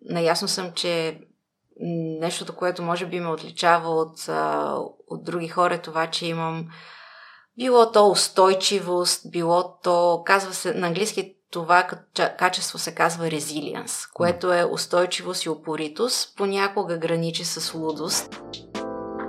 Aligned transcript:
наясно 0.00 0.48
съм, 0.48 0.72
че 0.72 1.20
нещото, 2.20 2.56
което 2.56 2.82
може 2.82 3.06
би 3.06 3.20
ме 3.20 3.28
отличава 3.28 3.88
от, 3.90 4.28
а, 4.28 4.74
от 5.08 5.24
други 5.24 5.48
хора 5.48 5.74
е 5.74 5.82
това, 5.82 6.06
че 6.06 6.26
имам 6.26 6.68
било 7.58 7.92
то 7.92 8.08
устойчивост, 8.08 9.30
било 9.30 9.78
то, 9.82 10.22
казва 10.26 10.54
се 10.54 10.74
на 10.74 10.86
английски 10.86 11.34
това 11.50 11.86
качество 12.38 12.78
се 12.78 12.94
казва 12.94 13.30
резилиенс, 13.30 14.06
което 14.06 14.52
е 14.52 14.64
устойчивост 14.64 15.44
и 15.44 15.48
упоритост, 15.48 16.36
понякога 16.36 16.98
граничи 16.98 17.44
с 17.44 17.74
лудост. 17.74 18.42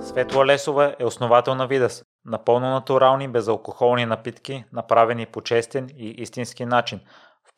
Светла 0.02 0.46
Лесова 0.46 0.96
е 1.00 1.06
основател 1.06 1.56
на 1.56 1.68
Видас. 1.68 2.04
Напълно 2.26 2.70
натурални, 2.70 3.28
безалкохолни 3.28 4.06
напитки, 4.06 4.64
направени 4.74 5.26
по 5.26 5.42
честен 5.42 5.90
и 5.98 6.10
истински 6.18 6.66
начин. 6.66 7.00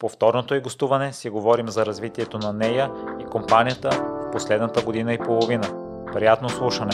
Повторното 0.02 0.56
и 0.56 0.60
гостуване 0.60 1.14
си 1.14 1.30
говорим 1.30 1.68
за 1.68 1.86
развитието 1.86 2.38
на 2.38 2.54
нея 2.54 2.92
и 3.20 3.26
компанията 3.26 3.90
в 3.92 4.32
последната 4.32 4.82
година 4.82 5.14
и 5.14 5.18
половина. 5.18 5.68
Приятно 6.14 6.50
слушане! 6.50 6.92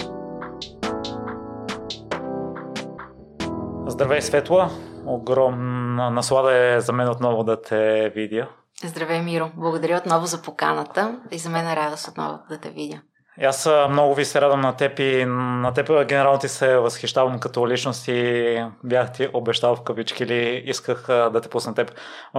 Здравей, 3.87 4.21
Светла! 4.21 4.69
Огромна 5.05 6.11
наслада 6.11 6.57
е 6.57 6.81
за 6.81 6.93
мен 6.93 7.09
отново 7.09 7.43
да 7.43 7.61
те 7.61 8.11
видя. 8.15 8.47
Здравей, 8.83 9.21
Миро! 9.21 9.51
Благодаря 9.55 9.97
отново 9.97 10.25
за 10.25 10.41
поканата 10.41 11.19
и 11.31 11.37
за 11.37 11.49
мен 11.49 11.67
е 11.67 11.75
радост 11.75 12.07
отново 12.07 12.39
да 12.49 12.57
те 12.57 12.69
видя. 12.69 13.01
Аз 13.41 13.69
много 13.89 14.15
ви 14.15 14.25
се 14.25 14.41
радвам 14.41 14.61
на 14.61 14.75
теб 14.75 14.99
и 14.99 15.25
на 15.25 15.73
теб 15.73 16.07
генерално 16.07 16.39
ти 16.39 16.47
се 16.47 16.77
възхищавам 16.77 17.39
като 17.39 17.67
личност 17.67 18.07
и 18.07 18.63
бях 18.83 19.13
ти 19.13 19.29
обещал 19.33 19.75
в 19.75 19.83
кавички 19.83 20.23
или 20.23 20.63
исках 20.65 21.05
да 21.07 21.41
те 21.41 21.49
пусна 21.49 21.75
теб 21.75 21.91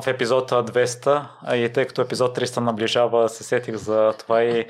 в 0.03 0.07
епизод 0.07 0.51
200 0.51 1.55
и 1.55 1.73
тъй 1.73 1.87
като 1.87 2.03
епизод 2.03 2.39
300 2.39 2.61
наближава 2.61 3.29
се 3.29 3.45
сетих 3.45 3.77
за 3.77 4.15
това 4.19 4.43
и, 4.43 4.67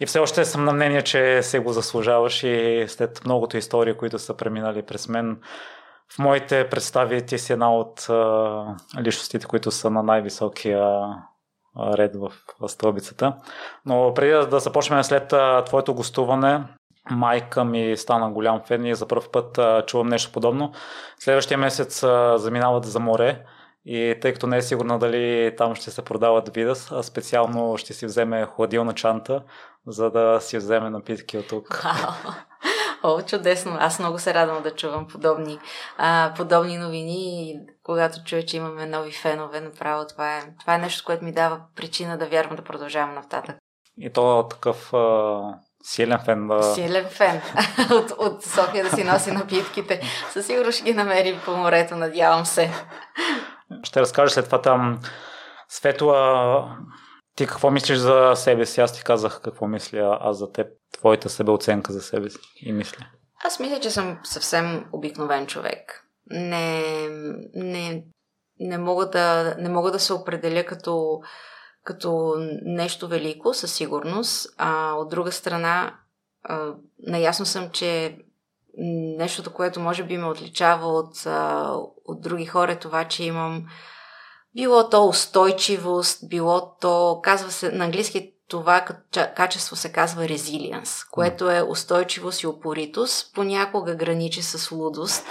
и 0.00 0.06
все 0.06 0.18
още 0.18 0.44
съм 0.44 0.64
на 0.64 0.72
мнение, 0.72 1.02
че 1.02 1.42
се 1.42 1.58
го 1.58 1.72
заслужаваш 1.72 2.42
и 2.42 2.84
след 2.88 3.24
многото 3.24 3.56
истории, 3.56 3.94
които 3.94 4.18
са 4.18 4.36
преминали 4.36 4.82
през 4.82 5.08
мен 5.08 5.38
в 6.14 6.18
моите 6.18 6.68
представи 6.68 7.26
ти 7.26 7.38
си 7.38 7.52
една 7.52 7.76
от 7.76 8.06
личностите, 9.00 9.46
които 9.46 9.70
са 9.70 9.90
на 9.90 10.02
най-високия 10.02 11.00
ред 11.78 12.16
в 12.16 12.32
стълбицата. 12.68 13.32
Но 13.86 14.14
преди 14.14 14.50
да 14.50 14.60
започнем 14.60 15.02
след 15.02 15.34
твоето 15.66 15.94
гостуване, 15.94 16.64
майка 17.10 17.64
ми 17.64 17.96
стана 17.96 18.30
голям 18.30 18.60
фен 18.66 18.86
и 18.86 18.94
за 18.94 19.08
първ 19.08 19.24
път 19.32 19.58
чувам 19.86 20.08
нещо 20.08 20.32
подобно. 20.32 20.72
Следващия 21.18 21.58
месец 21.58 22.00
заминават 22.34 22.84
за 22.84 23.00
море 23.00 23.44
и 23.86 24.14
тъй 24.20 24.32
като 24.32 24.46
не 24.46 24.56
е 24.56 24.62
сигурна 24.62 24.98
дали 24.98 25.54
там 25.56 25.74
ще 25.74 25.90
се 25.90 26.02
продават 26.02 26.54
видас, 26.54 26.92
а 26.92 27.02
специално 27.02 27.76
ще 27.76 27.92
си 27.92 28.06
вземе 28.06 28.46
хладилна 28.46 28.94
чанта, 28.94 29.42
за 29.86 30.10
да 30.10 30.40
си 30.40 30.58
вземе 30.58 30.90
напитки 30.90 31.38
от 31.38 31.48
тук. 31.48 31.84
О, 33.02 33.22
чудесно. 33.22 33.76
Аз 33.80 33.98
много 33.98 34.18
се 34.18 34.34
радвам 34.34 34.62
да 34.62 34.74
чувам 34.74 35.08
подобни, 35.08 35.58
а, 35.98 36.32
подобни 36.36 36.78
новини 36.78 37.54
когато 37.88 38.24
чуя, 38.24 38.46
че 38.46 38.56
имаме 38.56 38.86
нови 38.86 39.12
фенове, 39.12 39.60
направо 39.60 40.06
това 40.06 40.36
е, 40.36 40.42
това 40.60 40.74
е 40.74 40.78
нещо, 40.78 41.04
което 41.06 41.24
ми 41.24 41.32
дава 41.32 41.60
причина 41.76 42.18
да 42.18 42.26
вярвам 42.26 42.56
да 42.56 42.64
продължавам 42.64 43.14
нататък. 43.14 43.56
И 43.98 44.12
то 44.12 44.40
е 44.40 44.48
такъв 44.48 44.94
а, 44.94 45.40
силен 45.82 46.18
фен. 46.24 46.48
Да... 46.48 46.62
Силен 46.62 47.08
фен. 47.10 47.42
от, 47.90 48.10
от 48.10 48.44
София 48.44 48.84
да 48.84 48.90
си 48.90 49.04
носи 49.04 49.32
напитките. 49.32 50.00
Със 50.30 50.46
сигурност 50.46 50.78
ще 50.78 50.84
ги 50.84 50.94
намери 50.94 51.38
по 51.44 51.56
морето, 51.56 51.96
надявам 51.96 52.46
се. 52.46 52.70
Ще 53.82 54.00
разкажа 54.00 54.30
след 54.30 54.44
това 54.44 54.62
там 54.62 55.00
Светла 55.68 56.76
ти 57.36 57.46
какво 57.46 57.70
мислиш 57.70 57.98
за 57.98 58.32
себе 58.34 58.66
си? 58.66 58.80
Аз 58.80 58.92
ти 58.92 59.04
казах 59.04 59.40
какво 59.44 59.66
мисля 59.66 60.18
аз 60.20 60.38
за 60.38 60.52
теб, 60.52 60.66
твоята 60.98 61.28
себеоценка 61.28 61.92
за 61.92 62.00
себе 62.00 62.30
си 62.30 62.38
и 62.56 62.72
мисля. 62.72 63.06
Аз 63.44 63.60
мисля, 63.60 63.80
че 63.80 63.90
съм 63.90 64.18
съвсем 64.24 64.84
обикновен 64.92 65.46
човек. 65.46 66.07
Не, 66.30 67.08
не, 67.54 68.04
не, 68.60 68.78
мога, 68.78 69.10
да, 69.10 69.54
не 69.58 69.68
мога 69.68 69.90
да 69.90 70.00
се 70.00 70.12
определя 70.12 70.64
като, 70.64 71.20
като 71.84 72.34
нещо 72.62 73.08
велико, 73.08 73.54
със 73.54 73.72
сигурност. 73.72 74.54
А 74.58 74.92
от 74.92 75.08
друга 75.08 75.32
страна, 75.32 75.98
а, 76.44 76.74
наясно 77.06 77.46
съм, 77.46 77.70
че 77.70 78.18
нещото, 79.18 79.52
което 79.52 79.80
може 79.80 80.04
би 80.04 80.18
ме 80.18 80.26
отличава 80.26 80.86
от, 80.86 81.26
а, 81.26 81.72
от 82.04 82.20
други 82.20 82.46
хора 82.46 82.72
е 82.72 82.78
това, 82.78 83.04
че 83.04 83.24
имам 83.24 83.66
било 84.54 84.88
то 84.88 85.06
устойчивост, 85.06 86.28
било 86.28 86.76
то, 86.80 87.20
казва 87.22 87.50
се 87.50 87.72
на 87.72 87.84
английски 87.84 88.34
това 88.48 88.84
качество 89.36 89.76
се 89.76 89.92
казва 89.92 90.28
резилиенс, 90.28 91.04
което 91.04 91.50
е 91.50 91.62
устойчивост 91.62 92.42
и 92.42 92.46
упоритост, 92.46 93.34
понякога 93.34 93.94
граничи 93.94 94.42
с 94.42 94.70
лудост, 94.70 95.26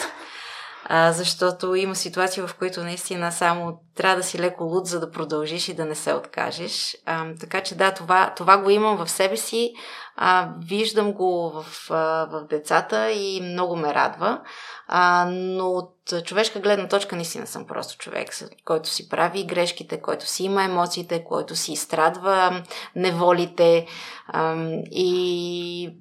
а, 0.90 1.12
защото 1.12 1.76
има 1.76 1.96
ситуации, 1.96 2.44
в 2.44 2.56
които 2.60 2.84
наистина 2.84 3.32
само 3.32 3.80
трябва 3.96 4.16
да 4.16 4.24
си 4.24 4.40
леко 4.40 4.64
луд, 4.64 4.88
за 4.88 5.00
да 5.00 5.12
продължиш 5.12 5.70
и 5.70 5.74
да 5.74 5.86
не 5.86 5.96
се 5.96 6.14
откажеш. 6.14 6.98
А, 7.06 7.26
така 7.40 7.62
че 7.62 7.76
да, 7.76 7.94
това, 7.94 8.34
това 8.38 8.58
го 8.58 8.70
имам 8.70 8.98
в 8.98 9.12
себе 9.12 9.38
си, 9.38 9.74
а, 10.16 10.50
виждам 10.60 11.14
го 11.14 11.50
в, 11.50 11.92
а, 11.92 12.28
в 12.32 12.46
децата 12.50 13.12
и 13.12 13.42
много 13.42 13.76
ме 13.76 13.94
радва. 13.94 14.42
А, 14.88 15.28
но 15.32 15.70
от 15.70 15.94
човешка 16.26 16.60
гледна 16.60 16.88
точка 16.88 17.16
наистина 17.16 17.48
съм 17.48 17.68
просто 17.68 17.98
човек, 17.98 18.30
който 18.66 18.90
си 18.90 19.10
прави 19.10 19.46
грешките, 19.46 20.02
който 20.02 20.28
си 20.28 20.44
има 20.44 20.64
емоциите, 20.64 21.24
който 21.24 21.56
си 21.56 21.72
изстрадва 21.72 22.64
неволите 22.96 23.88
а, 24.28 24.56
и 24.92 25.98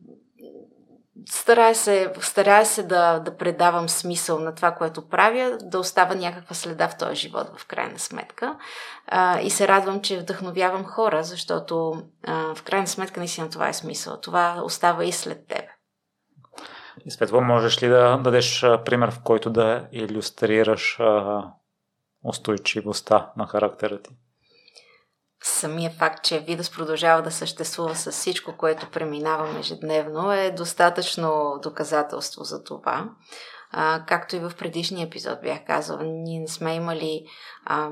старая 1.29 1.75
се, 1.75 2.13
старая 2.21 2.67
се 2.67 2.83
да, 2.83 3.19
да 3.19 3.37
предавам 3.37 3.89
смисъл 3.89 4.39
на 4.39 4.55
това, 4.55 4.71
което 4.71 5.09
правя, 5.09 5.59
да 5.63 5.79
остава 5.79 6.15
някаква 6.15 6.55
следа 6.55 6.89
в 6.89 6.99
този 6.99 7.17
живот 7.17 7.47
в 7.57 7.67
крайна 7.67 7.99
сметка. 7.99 8.57
А, 9.07 9.41
и 9.41 9.51
се 9.51 9.69
радвам, 9.69 10.03
че 10.03 10.19
вдъхновявам 10.19 10.85
хора, 10.85 11.25
защото 11.25 12.03
а, 12.27 12.55
в 12.55 12.63
крайна 12.63 12.87
сметка 12.87 13.21
наистина 13.21 13.51
това 13.51 13.69
е 13.69 13.73
смисъл. 13.73 14.21
Това 14.21 14.61
остава 14.65 15.05
и 15.05 15.13
след 15.13 15.47
теб. 15.49 15.65
И 17.05 17.11
Светло, 17.11 17.41
можеш 17.41 17.83
ли 17.83 17.89
да 17.89 18.17
дадеш 18.17 18.61
пример, 18.61 19.11
в 19.11 19.21
който 19.25 19.51
да 19.51 19.89
иллюстрираш 19.93 21.01
а, 21.01 21.43
устойчивостта 22.25 23.33
на 23.37 23.47
характера 23.47 24.03
ти? 24.03 24.11
Самия 25.43 25.91
факт, 25.91 26.25
че 26.25 26.41
Видос 26.41 26.71
продължава 26.71 27.23
да 27.23 27.31
съществува 27.31 27.97
с 27.97 28.13
всичко, 28.13 28.57
което 28.57 28.91
преминавам 28.91 29.57
ежедневно, 29.57 30.33
е 30.33 30.51
достатъчно 30.51 31.59
доказателство 31.63 32.45
за 32.45 32.65
това. 32.65 33.11
А, 33.71 34.05
както 34.07 34.37
и 34.37 34.39
в 34.39 34.53
предишния 34.59 35.07
епизод 35.07 35.41
бях 35.43 35.65
казала, 35.67 36.03
ние 36.03 36.41
не 36.41 36.49
сме 36.49 36.75
имали 36.75 37.27
а, 37.65 37.91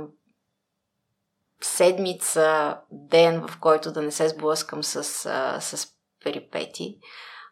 седмица, 1.63 2.79
ден, 2.91 3.47
в 3.49 3.61
който 3.61 3.93
да 3.93 4.03
не 4.03 4.11
се 4.11 4.29
сблъскам 4.29 4.83
с, 4.83 4.97
а, 5.27 5.61
с 5.61 5.89
перипети. 6.25 6.99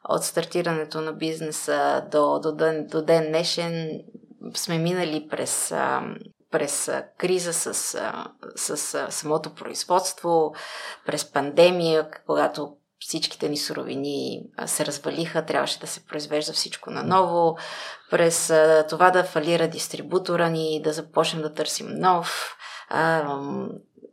От 0.09 0.25
стартирането 0.25 1.01
на 1.01 1.13
бизнеса 1.13 2.09
до, 2.13 2.41
до, 2.41 2.53
ден, 2.53 2.87
до 2.87 3.03
ден 3.03 3.29
днешен 3.29 4.01
сме 4.55 4.79
минали 4.79 5.29
през 5.31 5.73
а, 5.73 6.03
през 6.53 6.91
криза 7.19 7.53
с, 7.53 7.75
с, 8.57 9.07
самото 9.11 9.55
производство, 9.55 10.55
през 11.07 11.33
пандемия, 11.33 12.09
когато 12.27 12.77
всичките 12.99 13.49
ни 13.49 13.57
суровини 13.57 14.43
се 14.67 14.87
развалиха, 14.87 15.47
трябваше 15.47 15.81
да 15.81 15.87
се 15.87 16.07
произвежда 16.07 16.53
всичко 16.53 16.91
наново, 16.91 17.57
през 18.11 18.53
това 18.89 19.11
да 19.11 19.25
фалира 19.25 19.69
дистрибутора 19.69 20.51
ни, 20.51 20.83
да 20.83 20.93
започнем 20.93 21.43
да 21.43 21.55
търсим 21.55 21.89
нов, 21.89 22.57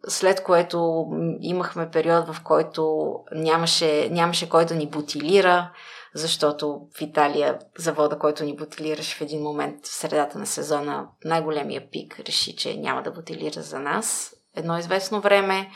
след 0.07 0.43
което 0.43 1.05
имахме 1.41 1.91
период, 1.91 2.27
в 2.27 2.43
който 2.43 3.13
нямаше, 3.31 4.09
нямаше 4.11 4.49
кой 4.49 4.65
да 4.65 4.75
ни 4.75 4.87
бутилира, 4.87 5.71
защото 6.15 6.81
в 6.97 7.01
Италия 7.01 7.59
завода, 7.77 8.19
който 8.19 8.43
ни 8.43 8.55
бутилираше 8.55 9.15
в 9.15 9.21
един 9.21 9.41
момент 9.41 9.85
в 9.85 9.93
средата 9.95 10.39
на 10.39 10.45
сезона, 10.45 11.07
най-големия 11.25 11.89
пик, 11.91 12.19
реши, 12.19 12.55
че 12.55 12.77
няма 12.77 13.03
да 13.03 13.11
бутилира 13.11 13.61
за 13.61 13.79
нас 13.79 14.35
едно 14.55 14.77
известно 14.77 15.21
време. 15.21 15.71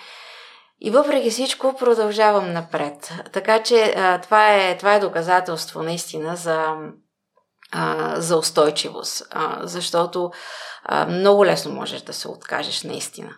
И 0.81 0.91
въпреки 0.91 1.30
всичко 1.30 1.75
продължавам 1.80 2.53
напред. 2.53 3.13
Така 3.31 3.63
че 3.63 3.95
това, 4.24 4.53
е, 4.53 4.77
това 4.77 4.94
е 4.95 5.00
доказателство 5.00 5.83
наистина 5.83 6.35
за, 6.35 6.75
за 8.15 8.38
устойчивост, 8.38 9.35
защото 9.62 10.31
много 11.07 11.45
лесно 11.45 11.71
можеш 11.71 12.01
да 12.01 12.13
се 12.13 12.27
откажеш 12.27 12.83
наистина. 12.83 13.35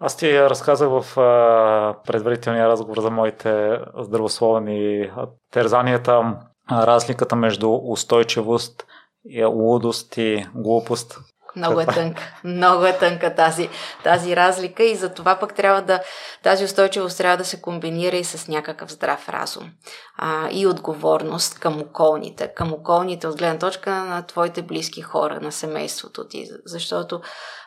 Аз 0.00 0.16
ти 0.16 0.40
разказах 0.40 0.88
в 0.88 1.20
а, 1.20 1.96
предварителния 2.06 2.68
разговор 2.68 3.00
за 3.00 3.10
моите 3.10 3.80
здравословни 3.98 5.10
терзанията, 5.52 6.36
разликата 6.72 7.36
между 7.36 7.80
устойчивост, 7.82 8.86
лудост 9.44 10.16
и 10.16 10.46
глупост. 10.54 11.18
Много 11.56 11.80
е 11.80 11.86
тънка. 11.86 12.22
Много 12.44 12.84
е 12.84 12.98
тънка 12.98 13.34
тази, 13.34 13.68
тази 14.04 14.36
разлика 14.36 14.84
и 14.84 14.94
за 14.94 15.14
това 15.14 15.38
пък 15.38 15.54
трябва 15.54 15.82
да, 15.82 16.00
тази 16.42 16.64
устойчивост 16.64 17.18
трябва 17.18 17.36
да 17.36 17.44
се 17.44 17.60
комбинира 17.60 18.16
и 18.16 18.24
с 18.24 18.48
някакъв 18.48 18.92
здрав 18.92 19.28
разум. 19.28 19.70
А, 20.16 20.48
и 20.50 20.66
отговорност 20.66 21.58
към 21.58 21.80
околните. 21.80 22.52
Към 22.54 22.72
околните 22.72 23.26
от 23.26 23.38
гледна 23.38 23.58
точка 23.58 23.90
на 23.90 24.26
твоите 24.26 24.62
близки 24.62 25.02
хора, 25.02 25.40
на 25.40 25.52
семейството 25.52 26.28
ти. 26.28 26.48
Защото 26.64 27.20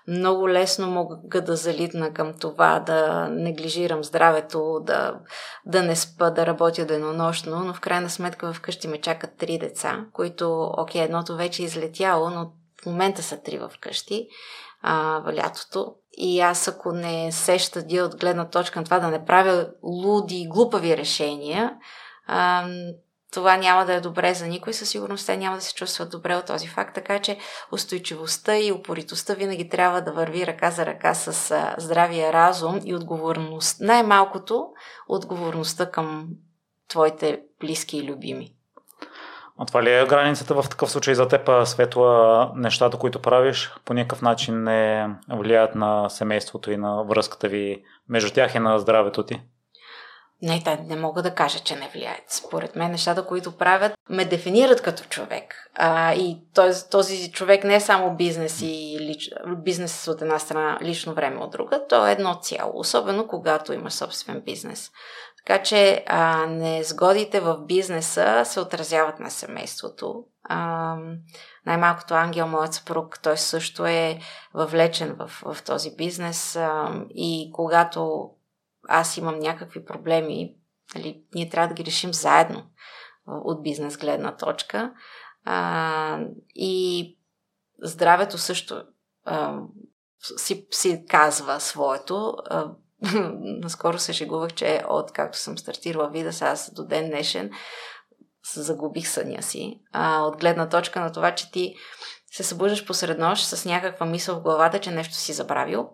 много 0.07 0.49
лесно 0.49 0.87
мога 0.87 1.41
да 1.41 1.55
залитна 1.55 2.13
към 2.13 2.33
това, 2.33 2.79
да 2.79 3.27
неглижирам 3.31 4.03
здравето, 4.03 4.79
да, 4.83 5.13
да 5.65 5.83
не 5.83 5.95
спа, 5.95 6.29
да 6.29 6.45
работя 6.45 6.85
денонощно, 6.85 7.59
но 7.59 7.73
в 7.73 7.79
крайна 7.79 8.09
сметка 8.09 8.53
вкъщи 8.53 8.87
ме 8.87 9.01
чакат 9.01 9.37
три 9.37 9.57
деца, 9.57 10.05
които, 10.13 10.71
окей, 10.77 11.01
едното 11.01 11.35
вече 11.35 11.61
е 11.61 11.65
излетяло, 11.65 12.29
но 12.29 12.51
в 12.83 12.85
момента 12.85 13.23
са 13.23 13.41
три 13.41 13.57
в 13.57 13.71
къщи 13.79 14.27
а, 14.81 15.19
в 15.19 15.33
лятото. 15.33 15.95
И 16.17 16.39
аз 16.39 16.67
ако 16.67 16.91
не 16.91 17.31
сеща 17.31 17.83
дия 17.83 18.05
от 18.05 18.19
гледна 18.19 18.49
точка 18.49 18.79
на 18.79 18.85
това 18.85 18.99
да 18.99 19.07
не 19.07 19.25
правя 19.25 19.69
луди, 19.83 20.47
глупави 20.49 20.97
решения, 20.97 21.77
а, 22.27 22.67
това 23.31 23.57
няма 23.57 23.85
да 23.85 23.93
е 23.93 24.01
добре 24.01 24.33
за 24.33 24.47
никой, 24.47 24.73
със 24.73 24.89
сигурност 24.89 25.25
те 25.25 25.37
няма 25.37 25.55
да 25.55 25.61
се 25.61 25.73
чувстват 25.73 26.11
добре 26.11 26.35
от 26.35 26.45
този 26.45 26.67
факт, 26.67 26.95
така 26.95 27.19
че 27.19 27.37
устойчивостта 27.71 28.57
и 28.57 28.71
упоритостта 28.71 29.33
винаги 29.33 29.69
трябва 29.69 30.01
да 30.01 30.11
върви 30.11 30.47
ръка 30.47 30.71
за 30.71 30.85
ръка 30.85 31.13
с 31.13 31.51
а, 31.51 31.75
здравия 31.77 32.33
разум 32.33 32.79
и 32.85 32.95
отговорност. 32.95 33.81
Най-малкото 33.81 34.67
отговорността 35.07 35.91
към 35.91 36.27
твоите 36.87 37.41
близки 37.59 37.97
и 37.97 38.03
любими. 38.03 38.55
А 39.61 39.65
това 39.65 39.83
ли 39.83 39.93
е 39.93 40.05
границата 40.05 40.61
в 40.61 40.69
такъв 40.69 40.91
случай 40.91 41.15
за 41.15 41.27
теб, 41.27 41.49
Светла, 41.65 42.51
нещата, 42.55 42.97
които 42.97 43.21
правиш, 43.21 43.71
по 43.85 43.93
някакъв 43.93 44.21
начин 44.21 44.63
не 44.63 45.09
влияят 45.29 45.75
на 45.75 46.09
семейството 46.09 46.71
и 46.71 46.77
на 46.77 47.03
връзката 47.03 47.47
ви 47.47 47.83
между 48.09 48.31
тях 48.31 48.55
и 48.55 48.59
на 48.59 48.79
здравето 48.79 49.25
ти? 49.25 49.41
Не, 50.41 50.63
те 50.63 50.77
не 50.87 50.95
мога 50.95 51.21
да 51.21 51.35
кажа, 51.35 51.59
че 51.59 51.75
не 51.75 51.89
влияят. 51.93 52.23
Според 52.27 52.75
мен 52.75 52.91
нещата, 52.91 53.25
които 53.25 53.57
правят, 53.57 53.93
ме 54.09 54.25
дефинират 54.25 54.81
като 54.81 55.03
човек. 55.03 55.69
А, 55.75 56.13
и 56.13 56.37
този, 56.53 56.89
този 56.89 57.31
човек 57.31 57.63
не 57.63 57.75
е 57.75 57.79
само 57.79 58.15
бизнес 58.15 58.61
и 58.61 58.97
лич, 58.99 59.29
бизнес 59.57 60.07
от 60.07 60.21
една 60.21 60.39
страна, 60.39 60.79
лично 60.81 61.13
време 61.13 61.37
от 61.37 61.51
друга, 61.51 61.81
то 61.89 62.07
е 62.07 62.11
едно 62.11 62.35
цяло. 62.41 62.79
Особено 62.79 63.27
когато 63.27 63.73
имаш 63.73 63.93
собствен 63.93 64.41
бизнес. 64.45 64.91
Така 65.45 65.63
че 65.63 66.03
а, 66.07 66.45
незгодите 66.45 67.39
в 67.39 67.57
бизнеса 67.65 68.41
се 68.45 68.59
отразяват 68.59 69.19
на 69.19 69.31
семейството. 69.31 70.25
А, 70.43 70.95
най-малкото 71.65 72.13
Ангел, 72.13 72.47
моят 72.47 72.73
съпруг, 72.73 73.19
той 73.23 73.37
също 73.37 73.85
е 73.85 74.19
въвлечен 74.53 75.15
в, 75.19 75.27
в 75.53 75.63
този 75.63 75.95
бизнес 75.95 76.55
а, 76.55 77.03
и 77.09 77.51
когато 77.53 78.29
аз 78.87 79.17
имам 79.17 79.39
някакви 79.39 79.85
проблеми, 79.85 80.55
нали, 80.95 81.23
ние 81.35 81.49
трябва 81.49 81.67
да 81.67 81.73
ги 81.73 81.85
решим 81.85 82.13
заедно 82.13 82.63
от 83.27 83.63
бизнес 83.63 83.97
гледна 83.97 84.35
точка. 84.35 84.93
А, 85.45 86.19
и 86.55 87.17
здравето 87.81 88.37
също 88.37 88.83
а, 89.25 89.59
си, 90.37 90.67
си 90.71 91.05
казва 91.09 91.59
своето. 91.59 92.33
А, 92.49 92.71
наскоро 93.61 93.99
се 93.99 94.13
шегувах, 94.13 94.53
че 94.53 94.83
от 94.89 95.11
както 95.11 95.37
съм 95.37 95.57
стартирала 95.57 96.09
вида, 96.09 96.31
аз 96.41 96.73
до 96.73 96.85
ден 96.85 97.09
днешен 97.09 97.51
загубих 98.55 99.07
съня 99.07 99.43
си. 99.43 99.79
А, 99.91 100.21
от 100.21 100.37
гледна 100.39 100.69
точка 100.69 100.99
на 100.99 101.11
това, 101.11 101.35
че 101.35 101.51
ти 101.51 101.75
се 102.31 102.43
събуждаш 102.43 102.85
посред 102.85 103.19
нощ 103.19 103.45
с 103.45 103.65
някаква 103.65 104.05
мисъл 104.05 104.35
в 104.35 104.41
главата, 104.41 104.79
че 104.79 104.91
нещо 104.91 105.13
си 105.13 105.33
забравил 105.33 105.89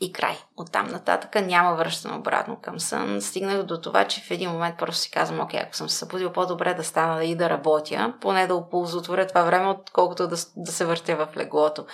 и 0.00 0.12
край. 0.12 0.38
От 0.56 0.72
там 0.72 0.86
нататък 0.86 1.34
няма 1.34 1.74
връщане 1.74 2.16
обратно 2.16 2.60
към 2.62 2.80
сън. 2.80 3.20
Стигнах 3.20 3.62
до 3.62 3.80
това, 3.80 4.04
че 4.04 4.20
в 4.20 4.30
един 4.30 4.50
момент 4.50 4.78
просто 4.78 5.02
си 5.02 5.10
казвам, 5.10 5.40
окей, 5.40 5.60
ако 5.60 5.76
съм 5.76 5.88
се 5.88 5.96
събудил 5.96 6.32
по-добре 6.32 6.74
да 6.74 6.84
стана 6.84 7.24
и 7.24 7.36
да 7.36 7.50
работя, 7.50 8.14
поне 8.20 8.46
да 8.46 8.54
оползотворя 8.54 9.26
това 9.26 9.42
време, 9.42 9.68
отколкото 9.68 10.28
да, 10.28 10.36
да 10.56 10.72
се 10.72 10.84
въртя 10.84 11.16
в 11.16 11.36
леглото. 11.36 11.86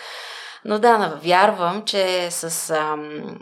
Но 0.64 0.78
да, 0.78 1.18
вярвам, 1.22 1.84
че 1.84 2.30
с 2.30 2.70
ам, 2.70 3.38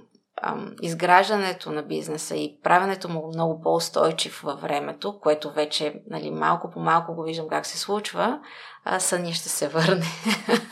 изграждането 0.82 1.70
на 1.70 1.82
бизнеса 1.82 2.36
и 2.36 2.58
правенето 2.62 3.08
му 3.08 3.28
много 3.28 3.60
по-устойчив 3.60 4.40
във 4.44 4.60
времето, 4.60 5.20
което 5.20 5.50
вече 5.52 6.02
нали, 6.10 6.30
малко 6.30 6.70
по 6.70 6.80
малко 6.80 7.14
го 7.14 7.22
виждам 7.22 7.48
как 7.48 7.66
се 7.66 7.78
случва, 7.78 8.40
а, 8.84 9.00
съня 9.00 9.32
ще 9.32 9.48
се 9.48 9.68
върне. 9.68 10.06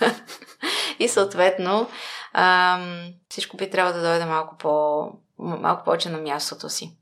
и 0.98 1.08
съответно 1.08 1.86
ам, 2.32 3.12
всичко 3.28 3.56
би 3.56 3.70
трябвало 3.70 3.96
да 3.96 4.08
дойде 4.08 4.24
малко, 4.24 4.56
по, 4.56 5.04
малко 5.38 5.84
повече 5.84 6.08
на 6.08 6.18
мястото 6.18 6.68
си. 6.68 6.97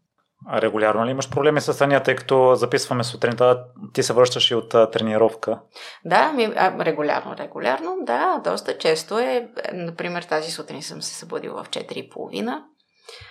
А 0.48 0.62
регулярно 0.62 1.06
ли 1.06 1.10
имаш 1.10 1.30
проблеми 1.30 1.60
с 1.60 1.74
съня, 1.74 2.02
тъй 2.02 2.16
като 2.16 2.54
записваме 2.54 3.04
сутринта, 3.04 3.64
ти 3.92 4.02
се 4.02 4.12
връщаш 4.12 4.50
и 4.50 4.54
от 4.54 4.74
а, 4.74 4.90
тренировка? 4.90 5.58
Да, 6.04 6.32
ми, 6.32 6.52
а, 6.56 6.84
регулярно, 6.84 7.36
регулярно, 7.36 7.96
да, 8.00 8.40
доста 8.44 8.78
често 8.78 9.18
е. 9.18 9.48
Например, 9.72 10.22
тази 10.22 10.50
сутрин 10.50 10.82
съм 10.82 11.02
се 11.02 11.14
събудила 11.14 11.64
в 11.64 11.70
4.30. 11.70 12.62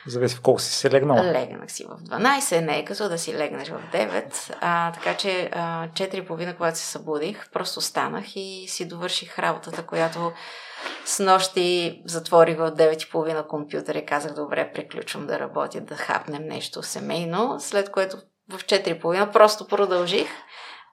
Зависи 0.08 0.36
в 0.36 0.42
колко 0.42 0.62
си 0.62 0.74
се 0.74 0.92
легнала. 0.92 1.24
Легнах 1.24 1.72
си 1.72 1.86
в 1.86 2.04
12, 2.04 2.66
не 2.66 2.80
е 2.80 2.86
като 2.86 3.10
да 3.10 3.18
си 3.18 3.34
легнеш 3.34 3.70
в 3.70 3.82
9. 3.94 4.56
А, 4.62 4.92
така 4.92 5.18
че 5.18 5.50
а, 5.54 5.88
4.30, 5.88 6.58
когато 6.58 6.78
се 6.78 6.86
събудих, 6.86 7.50
просто 7.52 7.82
станах 7.82 8.26
и 8.36 8.66
си 8.68 8.88
довърших 8.88 9.40
работата, 9.40 9.84
която 9.84 10.32
с 11.06 11.24
нощи 11.24 12.02
затворих 12.06 12.58
в 12.58 12.72
9.30 12.72 13.48
компютър 13.48 13.96
и 13.96 14.06
казах, 14.06 14.34
добре, 14.34 14.72
приключвам 14.74 15.28
да 15.28 15.40
работя, 15.40 15.82
да 15.82 15.96
хапнем 15.96 16.44
нещо 16.44 16.84
семейно, 16.84 17.56
след 17.60 17.92
което 17.92 18.18
в 18.52 18.58
4.30 18.58 19.32
просто 19.32 19.68
продължих. 19.68 20.28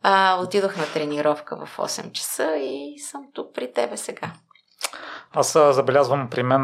А, 0.02 0.42
отидох 0.42 0.76
на 0.76 0.84
тренировка 0.94 1.66
в 1.66 1.76
8 1.76 2.12
часа 2.12 2.56
и 2.56 2.98
съм 2.98 3.22
тук 3.34 3.54
при 3.54 3.72
тебе 3.72 3.96
сега. 3.96 4.32
Аз 5.32 5.52
забелязвам 5.52 6.28
при 6.30 6.42
мен, 6.42 6.62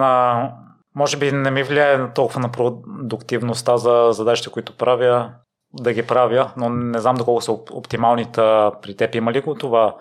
може 0.95 1.17
би 1.17 1.33
не 1.33 1.51
ми 1.51 1.63
влияе 1.63 2.13
толкова 2.13 2.41
на 2.41 2.53
продуктивността 2.53 3.77
за 3.77 4.09
задачите, 4.13 4.51
които 4.51 4.77
правя, 4.77 5.33
да 5.73 5.93
ги 5.93 6.07
правя, 6.07 6.53
но 6.57 6.69
не 6.69 6.99
знам 6.99 7.17
доколко 7.17 7.41
са 7.41 7.53
оптималните 7.53 8.41
при 8.83 8.97
теб. 8.97 9.15
Има 9.15 9.33
ли 9.33 9.41
го 9.41 9.55
това? 9.55 9.97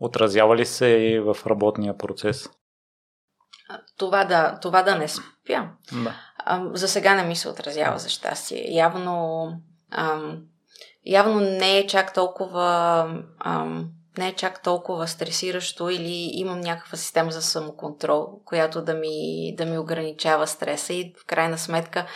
Отразява 0.00 0.56
ли 0.56 0.66
се 0.66 0.86
и 0.86 1.20
в 1.20 1.36
работния 1.46 1.98
процес? 1.98 2.50
Това 3.98 4.24
да, 4.24 4.58
това 4.62 4.82
да 4.82 4.94
не 4.94 5.08
спя. 5.08 5.68
Да. 5.92 6.14
А, 6.38 6.62
за 6.72 6.88
сега 6.88 7.14
не 7.14 7.22
ми 7.22 7.36
се 7.36 7.48
отразява 7.48 7.98
за 7.98 8.08
щастие. 8.08 8.66
Явно, 8.68 9.48
ам, 9.90 10.42
явно 11.06 11.40
не 11.40 11.78
е 11.78 11.86
чак 11.86 12.14
толкова 12.14 13.08
ам, 13.38 13.90
не 14.18 14.28
е 14.28 14.34
чак 14.34 14.62
толкова 14.62 15.08
стресиращо 15.08 15.88
или 15.88 16.30
имам 16.32 16.60
някаква 16.60 16.98
система 16.98 17.30
за 17.30 17.42
самоконтрол, 17.42 18.40
която 18.44 18.82
да 18.82 18.94
ми, 18.94 19.54
да 19.56 19.64
ми 19.64 19.78
ограничава 19.78 20.46
стреса 20.46 20.94
и 20.94 21.14
в 21.22 21.26
крайна 21.26 21.58
сметка 21.58 22.06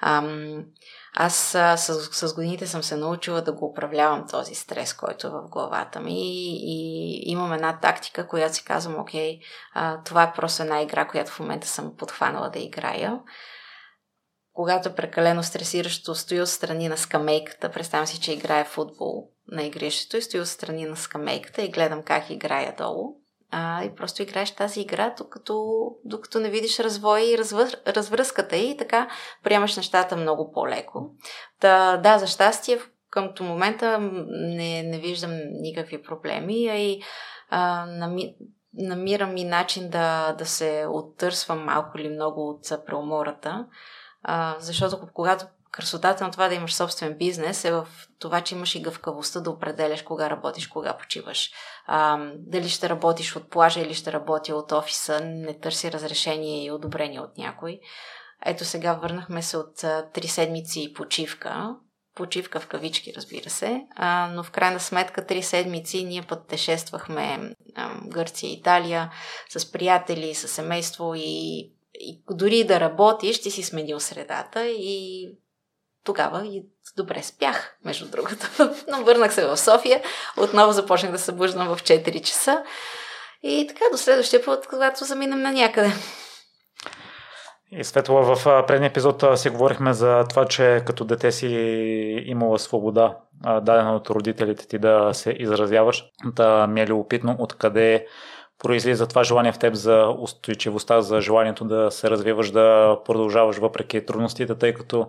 ам, 0.00 0.64
аз 1.14 1.36
с, 1.76 1.88
с 2.12 2.34
годините 2.34 2.66
съм 2.66 2.82
се 2.82 2.96
научила 2.96 3.42
да 3.42 3.52
го 3.52 3.66
управлявам 3.66 4.28
този 4.30 4.54
стрес, 4.54 4.94
който 4.94 5.26
е 5.26 5.30
в 5.30 5.48
главата 5.48 6.00
ми. 6.00 6.14
И, 6.14 6.60
и 6.64 7.30
имам 7.30 7.52
една 7.52 7.78
тактика, 7.80 8.28
която 8.28 8.54
си 8.54 8.64
казвам, 8.64 9.00
окей, 9.00 9.40
а, 9.74 10.02
това 10.02 10.22
е 10.22 10.32
просто 10.32 10.62
една 10.62 10.82
игра, 10.82 11.08
която 11.08 11.30
в 11.30 11.40
момента 11.40 11.66
съм 11.66 11.96
подхванала 11.96 12.50
да 12.50 12.58
играя. 12.58 13.20
Когато 14.52 14.88
е 14.88 14.94
прекалено 14.94 15.42
стресиращо, 15.42 16.14
стои 16.14 16.40
отстрани 16.40 16.88
на 16.88 16.96
скамейката, 16.96 17.70
представям 17.70 18.06
си, 18.06 18.20
че 18.20 18.32
играя 18.32 18.64
футбол 18.64 19.28
на 19.48 19.62
игрището 19.62 20.16
и 20.16 20.22
стои 20.22 20.40
отстрани 20.40 20.84
на 20.84 20.96
скамейката 20.96 21.62
и 21.62 21.70
гледам 21.70 22.02
как 22.02 22.30
играя 22.30 22.74
долу 22.78 23.21
а, 23.52 23.84
и 23.84 23.94
просто 23.94 24.22
играеш 24.22 24.50
тази 24.50 24.80
игра, 24.80 25.14
докато, 25.18 25.86
докато 26.04 26.40
не 26.40 26.50
видиш 26.50 26.80
развой 26.80 27.22
и 27.22 27.38
развър, 27.38 27.76
развръзката 27.86 28.56
и 28.56 28.76
така 28.76 29.08
приемаш 29.42 29.76
нещата 29.76 30.16
много 30.16 30.52
по-леко. 30.52 31.10
Да, 31.60 31.96
да, 31.96 32.18
за 32.18 32.26
щастие 32.26 32.78
към 33.10 33.32
момента 33.40 33.98
не, 34.30 34.82
не 34.82 34.98
виждам 34.98 35.30
никакви 35.50 36.02
проблеми, 36.02 36.68
а 36.68 36.76
и 36.76 37.02
а, 37.50 37.86
нами, 37.86 38.34
намирам 38.74 39.36
и 39.36 39.44
начин 39.44 39.90
да, 39.90 40.32
да 40.32 40.46
се 40.46 40.86
оттърсвам 40.88 41.64
малко 41.64 41.98
или 41.98 42.08
много 42.08 42.48
от 42.48 42.84
преумората, 42.86 43.66
а, 44.22 44.56
защото 44.58 45.08
когато 45.14 45.46
красотата 45.72 46.24
на 46.24 46.30
това 46.30 46.48
да 46.48 46.54
имаш 46.54 46.74
собствен 46.74 47.18
бизнес 47.18 47.64
е 47.64 47.72
в 47.72 47.88
това, 48.18 48.40
че 48.40 48.54
имаш 48.54 48.74
и 48.74 48.82
гъвкавостта 48.82 49.40
да 49.40 49.50
определяш 49.50 50.02
кога 50.02 50.30
работиш, 50.30 50.66
кога 50.66 50.96
почиваш. 50.96 51.50
А, 51.86 52.18
дали 52.36 52.68
ще 52.68 52.88
работиш 52.88 53.36
от 53.36 53.50
плажа 53.50 53.80
или 53.80 53.94
ще 53.94 54.12
работи 54.12 54.52
от 54.52 54.72
офиса, 54.72 55.20
не 55.20 55.58
търси 55.58 55.92
разрешение 55.92 56.64
и 56.64 56.70
одобрение 56.70 57.20
от 57.20 57.38
някой. 57.38 57.80
Ето 58.46 58.64
сега 58.64 58.94
върнахме 58.94 59.42
се 59.42 59.56
от 59.56 59.84
три 60.12 60.28
седмици 60.28 60.92
почивка 60.96 61.76
почивка 62.14 62.60
в 62.60 62.66
кавички, 62.66 63.12
разбира 63.16 63.50
се, 63.50 63.86
а, 63.96 64.30
но 64.34 64.42
в 64.42 64.50
крайна 64.50 64.80
сметка 64.80 65.26
три 65.26 65.42
седмици 65.42 66.04
ние 66.04 66.22
пътешествахме 66.22 67.54
а, 67.74 68.00
Гърция, 68.06 68.52
Италия 68.52 69.12
с 69.48 69.72
приятели, 69.72 70.34
с 70.34 70.48
семейство 70.48 71.14
и, 71.14 71.60
и 71.94 72.22
дори 72.30 72.64
да 72.64 72.80
работиш, 72.80 73.42
ти 73.42 73.50
си 73.50 73.62
сменил 73.62 74.00
средата 74.00 74.66
и 74.68 75.28
тогава 76.04 76.46
и 76.46 76.64
добре 76.96 77.22
спях, 77.22 77.76
между 77.84 78.10
другото. 78.10 78.46
Но 78.88 79.04
върнах 79.04 79.34
се 79.34 79.46
в 79.46 79.56
София, 79.56 80.02
отново 80.36 80.72
започнах 80.72 81.12
да 81.12 81.18
се 81.18 81.24
събуждам 81.24 81.76
в 81.76 81.82
4 81.82 82.22
часа 82.22 82.62
и 83.42 83.66
така 83.68 83.84
до 83.92 83.98
следващия 83.98 84.44
път, 84.44 84.66
когато 84.66 85.04
заминем 85.04 85.42
на 85.42 85.52
някъде. 85.52 85.92
И 87.74 87.84
Светла, 87.84 88.34
в 88.34 88.66
предния 88.66 88.88
епизод 88.88 89.24
си 89.34 89.50
говорихме 89.50 89.92
за 89.92 90.24
това, 90.30 90.44
че 90.44 90.82
като 90.86 91.04
дете 91.04 91.32
си 91.32 91.46
имала 92.26 92.58
свобода, 92.58 93.16
дадена 93.44 93.96
от 93.96 94.10
родителите 94.10 94.66
ти 94.66 94.78
да 94.78 95.10
се 95.12 95.36
изразяваш. 95.38 96.04
Да 96.24 96.66
ми 96.66 96.80
е 96.80 96.86
любопитно 96.86 97.36
откъде 97.38 98.06
произлиза 98.58 99.06
това 99.06 99.24
желание 99.24 99.52
в 99.52 99.58
теб 99.58 99.74
за 99.74 100.14
устойчивостта, 100.18 101.00
за 101.00 101.20
желанието 101.20 101.64
да 101.64 101.90
се 101.90 102.10
развиваш, 102.10 102.50
да 102.50 102.98
продължаваш 103.04 103.56
въпреки 103.56 104.06
трудностите, 104.06 104.54
тъй 104.54 104.74
като 104.74 105.08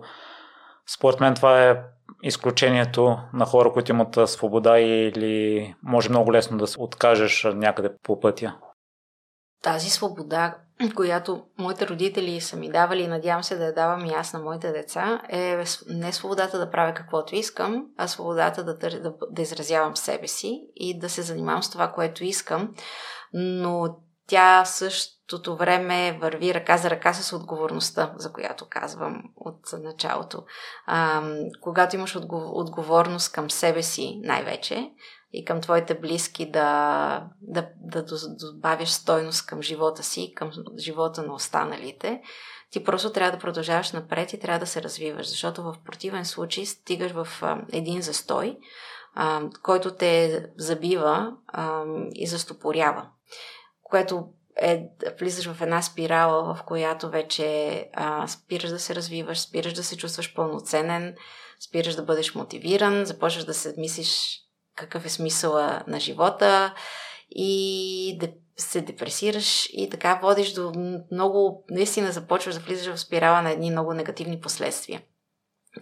според 0.86 1.20
мен 1.20 1.34
това 1.34 1.64
е 1.64 1.82
изключението 2.22 3.18
на 3.32 3.44
хора, 3.46 3.72
които 3.72 3.92
имат 3.92 4.18
свобода 4.26 4.78
или 4.78 5.74
може 5.82 6.08
много 6.08 6.32
лесно 6.32 6.58
да 6.58 6.66
се 6.66 6.80
откажеш 6.80 7.46
някъде 7.54 7.90
по 8.02 8.20
пътя. 8.20 8.56
Тази 9.62 9.90
свобода, 9.90 10.56
която 10.94 11.44
моите 11.58 11.88
родители 11.88 12.40
са 12.40 12.56
ми 12.56 12.70
давали 12.70 13.02
и 13.02 13.08
надявам 13.08 13.44
се 13.44 13.56
да 13.56 13.64
я 13.64 13.74
давам 13.74 14.06
и 14.06 14.12
аз 14.12 14.32
на 14.32 14.38
моите 14.38 14.72
деца, 14.72 15.20
е 15.28 15.64
не 15.88 16.12
свободата 16.12 16.58
да 16.58 16.70
правя 16.70 16.94
каквото 16.94 17.34
искам, 17.34 17.86
а 17.96 18.08
свободата 18.08 18.64
да, 18.64 18.78
да, 18.78 19.14
да 19.30 19.42
изразявам 19.42 19.96
себе 19.96 20.28
си 20.28 20.60
и 20.76 20.98
да 20.98 21.08
се 21.08 21.22
занимавам 21.22 21.62
с 21.62 21.70
това, 21.70 21.92
което 21.92 22.24
искам. 22.24 22.74
Но 23.32 23.96
тя 24.26 24.64
в 24.64 24.68
същото 25.30 25.56
време 25.56 26.18
върви 26.20 26.54
ръка 26.54 26.76
за 26.76 26.90
ръка 26.90 27.14
с 27.14 27.36
отговорността, 27.36 28.14
за 28.16 28.32
която 28.32 28.66
казвам 28.70 29.22
от 29.36 29.60
началото. 29.82 30.44
А, 30.86 31.22
когато 31.60 31.96
имаш 31.96 32.16
отговорност 32.32 33.32
към 33.32 33.50
себе 33.50 33.82
си 33.82 34.20
най-вече, 34.24 34.90
и 35.32 35.44
към 35.44 35.60
твоите 35.60 35.98
близки 35.98 36.50
да, 36.50 37.28
да, 37.40 37.68
да 37.76 38.04
добавиш 38.40 38.88
стойност 38.88 39.46
към 39.46 39.62
живота 39.62 40.02
си, 40.02 40.32
към 40.36 40.50
живота 40.78 41.22
на 41.22 41.34
останалите, 41.34 42.20
ти 42.70 42.84
просто 42.84 43.12
трябва 43.12 43.32
да 43.32 43.42
продължаваш 43.42 43.92
напред 43.92 44.32
и 44.32 44.40
трябва 44.40 44.58
да 44.58 44.66
се 44.66 44.82
развиваш, 44.82 45.28
защото 45.28 45.62
в 45.62 45.74
противен 45.84 46.24
случай 46.24 46.66
стигаш 46.66 47.12
в 47.12 47.28
един 47.72 48.02
застой, 48.02 48.56
който 49.62 49.94
те 49.94 50.44
забива 50.56 51.32
и 52.14 52.26
застопорява, 52.26 53.08
което 53.82 54.28
е, 54.56 54.86
влизаш 55.20 55.52
в 55.52 55.62
една 55.62 55.82
спирала, 55.82 56.54
в 56.54 56.62
която 56.62 57.10
вече 57.10 57.88
а, 57.92 58.28
спираш 58.28 58.70
да 58.70 58.78
се 58.78 58.94
развиваш, 58.94 59.40
спираш 59.40 59.72
да 59.72 59.84
се 59.84 59.96
чувстваш 59.96 60.34
пълноценен, 60.34 61.14
спираш 61.60 61.94
да 61.94 62.02
бъдеш 62.02 62.34
мотивиран, 62.34 63.04
започваш 63.04 63.44
да 63.44 63.54
се 63.54 63.74
мислиш 63.78 64.40
какъв 64.76 65.04
е 65.04 65.08
смисъла 65.08 65.82
на 65.86 66.00
живота 66.00 66.74
и 67.30 68.18
да 68.20 68.28
се 68.56 68.80
депресираш 68.80 69.68
и 69.72 69.90
така 69.90 70.18
водиш 70.22 70.52
до 70.52 70.72
много, 71.12 71.64
наистина 71.70 72.12
започваш 72.12 72.54
да 72.54 72.60
влизаш 72.60 72.94
в 72.94 73.00
спирала 73.00 73.42
на 73.42 73.50
едни 73.50 73.70
много 73.70 73.94
негативни 73.94 74.40
последствия. 74.40 75.02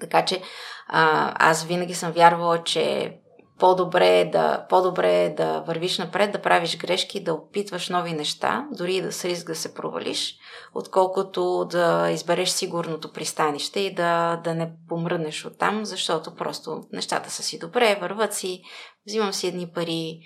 Така 0.00 0.24
че 0.24 0.42
а, 0.86 1.32
аз 1.50 1.64
винаги 1.64 1.94
съм 1.94 2.12
вярвала, 2.12 2.64
че 2.64 3.16
по-добре 3.58 4.20
е 4.20 4.30
да, 4.30 4.66
по-добре 4.68 5.24
е 5.24 5.34
да 5.34 5.60
вървиш 5.60 5.98
напред, 5.98 6.32
да 6.32 6.42
правиш 6.42 6.78
грешки, 6.78 7.24
да 7.24 7.34
опитваш 7.34 7.88
нови 7.88 8.12
неща, 8.12 8.66
дори 8.72 8.94
и 8.94 9.02
да 9.02 9.12
с 9.12 9.24
риск 9.24 9.46
да 9.46 9.54
се 9.54 9.74
провалиш, 9.74 10.36
отколкото 10.74 11.64
да 11.70 12.10
избереш 12.10 12.48
сигурното 12.48 13.12
пристанище 13.12 13.80
и 13.80 13.94
да, 13.94 14.36
да 14.44 14.54
не 14.54 14.72
помръднеш 14.88 15.44
от 15.44 15.58
там, 15.58 15.84
защото 15.84 16.34
просто 16.34 16.84
нещата 16.92 17.30
са 17.30 17.42
си 17.42 17.58
добре, 17.58 17.98
върват 18.00 18.34
си, 18.34 18.62
взимам 19.06 19.32
си 19.32 19.46
едни 19.46 19.66
пари 19.66 20.20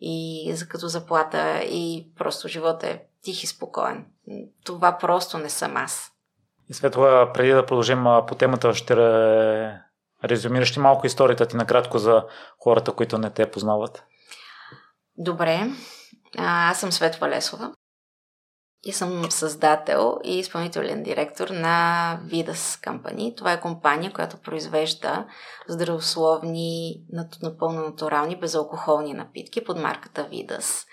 и 0.00 0.50
за 0.54 0.68
като 0.68 0.88
заплата 0.88 1.62
и 1.62 2.12
просто 2.18 2.48
живота 2.48 2.86
е 2.86 3.00
тих 3.22 3.42
и 3.42 3.46
спокоен. 3.46 4.06
Това 4.64 4.98
просто 4.98 5.38
не 5.38 5.50
съм 5.50 5.76
аз. 5.76 6.12
И 6.68 6.74
Светла, 6.74 7.30
преди 7.34 7.52
да 7.52 7.66
продължим 7.66 8.04
по 8.28 8.34
темата, 8.34 8.74
ще 8.74 8.94
резюмираш 10.24 10.76
ли 10.76 10.80
малко 10.80 11.06
историята 11.06 11.46
ти 11.46 11.56
накратко 11.56 11.98
за 11.98 12.24
хората, 12.58 12.92
които 12.92 13.18
не 13.18 13.30
те 13.30 13.50
познават? 13.50 14.04
Добре. 15.16 15.70
Аз 16.38 16.80
съм 16.80 16.92
Светва 16.92 17.28
Лесова 17.28 17.72
и 18.84 18.92
съм 18.92 19.30
създател 19.30 20.18
и 20.24 20.38
изпълнителен 20.38 21.02
директор 21.02 21.48
на 21.48 22.18
Vidas 22.26 22.86
Company. 22.86 23.36
Това 23.36 23.52
е 23.52 23.60
компания, 23.60 24.12
която 24.12 24.36
произвежда 24.36 25.26
здравословни, 25.68 27.00
напълно 27.42 27.80
натурални, 27.80 28.40
безалкохолни 28.40 29.14
напитки 29.14 29.64
под 29.64 29.78
марката 29.78 30.28
Vidas. 30.32 30.86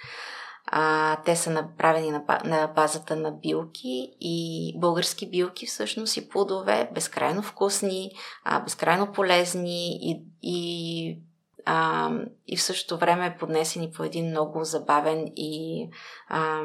А, 0.71 1.15
те 1.25 1.35
са 1.35 1.49
направени 1.49 2.11
на, 2.11 2.23
на 2.45 2.67
базата 2.67 3.15
на 3.15 3.31
билки 3.31 4.11
и 4.21 4.73
български 4.79 5.29
билки 5.29 5.65
всъщност 5.65 6.17
и 6.17 6.29
плодове, 6.29 6.89
безкрайно 6.93 7.41
вкусни, 7.41 8.11
а, 8.43 8.59
безкрайно 8.59 9.11
полезни 9.11 10.11
и, 10.11 10.23
и, 10.41 11.19
а, 11.65 12.11
и 12.47 12.57
в 12.57 12.61
същото 12.61 12.97
време 12.97 13.38
поднесени 13.39 13.91
по 13.91 14.03
един 14.03 14.29
много 14.29 14.63
забавен 14.63 15.25
и, 15.35 15.89
а, 16.27 16.61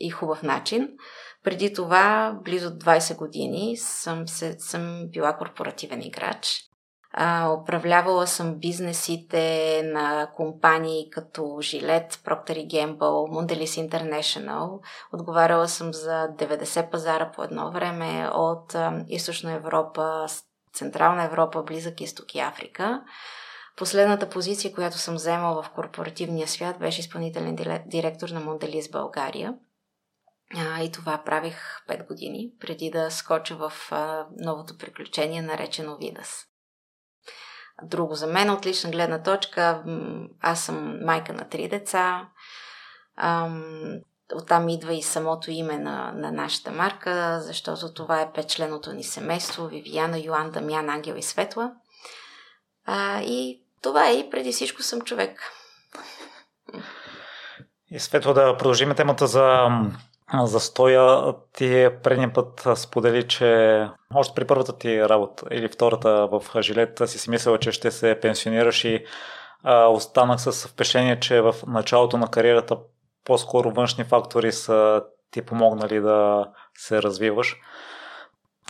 и 0.00 0.10
хубав 0.10 0.42
начин. 0.42 0.88
Преди 1.44 1.72
това, 1.72 2.38
близо 2.44 2.70
20 2.70 3.16
години, 3.16 3.76
съм, 3.76 4.28
се, 4.28 4.56
съм 4.58 5.08
била 5.08 5.36
корпоративен 5.36 6.02
играч. 6.02 6.67
А, 7.20 7.50
управлявала 7.52 8.26
съм 8.26 8.54
бизнесите 8.54 9.82
на 9.84 10.30
компании 10.36 11.10
като 11.10 11.40
Gillette, 11.42 12.12
Procter 12.12 12.66
Gamble, 12.66 12.98
Mondelez 12.98 13.88
International. 13.88 14.80
Отговаряла 15.12 15.68
съм 15.68 15.92
за 15.92 16.28
90 16.38 16.90
пазара 16.90 17.30
по 17.30 17.42
едно 17.42 17.70
време 17.70 18.28
от 18.34 18.74
а, 18.74 19.04
Източна 19.08 19.52
Европа, 19.52 20.26
Централна 20.72 21.24
Европа, 21.24 21.62
Близък 21.62 22.00
изток 22.00 22.34
и 22.34 22.38
Африка. 22.38 23.02
Последната 23.76 24.28
позиция, 24.28 24.74
която 24.74 24.98
съм 24.98 25.14
вземала 25.14 25.62
в 25.62 25.70
корпоративния 25.70 26.48
свят, 26.48 26.78
беше 26.78 27.00
изпълнителен 27.00 27.56
директор 27.86 28.28
на 28.28 28.40
Mondelez 28.40 28.92
България. 28.92 29.54
И 30.82 30.92
това 30.92 31.22
правих 31.24 31.56
5 31.88 32.06
години, 32.06 32.50
преди 32.60 32.90
да 32.90 33.10
скоча 33.10 33.56
в 33.56 33.72
новото 34.36 34.78
приключение, 34.78 35.42
наречено 35.42 35.96
Видас 35.96 36.48
друго 37.82 38.14
за 38.14 38.26
мен. 38.26 38.50
От 38.50 38.66
лична 38.66 38.90
гледна 38.90 39.22
точка, 39.22 39.82
аз 40.40 40.60
съм 40.60 41.04
майка 41.04 41.32
на 41.32 41.48
три 41.48 41.68
деца. 41.68 42.28
Оттам 44.34 44.68
идва 44.68 44.94
и 44.94 45.02
самото 45.02 45.50
име 45.50 45.78
на, 45.78 46.12
на 46.12 46.32
нашата 46.32 46.70
марка, 46.70 47.40
защото 47.40 47.94
това 47.94 48.20
е 48.20 48.32
петчленото 48.32 48.92
ни 48.92 49.04
семейство. 49.04 49.66
Вивияна, 49.66 50.18
Йоан, 50.18 50.50
Дамян, 50.50 50.90
Ангел 50.90 51.14
и 51.14 51.22
Светла. 51.22 51.72
А, 52.86 53.20
и 53.20 53.62
това 53.82 54.08
е 54.08 54.18
и 54.18 54.30
преди 54.30 54.52
всичко 54.52 54.82
съм 54.82 55.00
човек. 55.00 55.40
И 57.90 58.00
Светло 58.00 58.34
да 58.34 58.56
продължим 58.56 58.94
темата 58.94 59.26
за 59.26 59.68
застоя 60.34 61.34
ти 61.52 61.88
предния 62.02 62.32
път 62.32 62.68
сподели, 62.74 63.28
че 63.28 63.88
още 64.14 64.34
при 64.34 64.46
първата 64.46 64.78
ти 64.78 65.08
работа 65.08 65.46
или 65.50 65.68
втората 65.68 66.28
в 66.32 66.62
жилета 66.62 67.08
си 67.08 67.18
си 67.18 67.30
мислила, 67.30 67.58
че 67.58 67.72
ще 67.72 67.90
се 67.90 68.18
пенсионираш 68.20 68.84
и 68.84 69.04
а, 69.62 69.86
останах 69.86 70.40
с 70.40 70.68
впечатление, 70.68 71.20
че 71.20 71.40
в 71.40 71.54
началото 71.66 72.16
на 72.18 72.28
кариерата 72.28 72.76
по-скоро 73.24 73.70
външни 73.70 74.04
фактори 74.04 74.52
са 74.52 75.02
ти 75.30 75.42
помогнали 75.42 76.00
да 76.00 76.46
се 76.74 77.02
развиваш. 77.02 77.56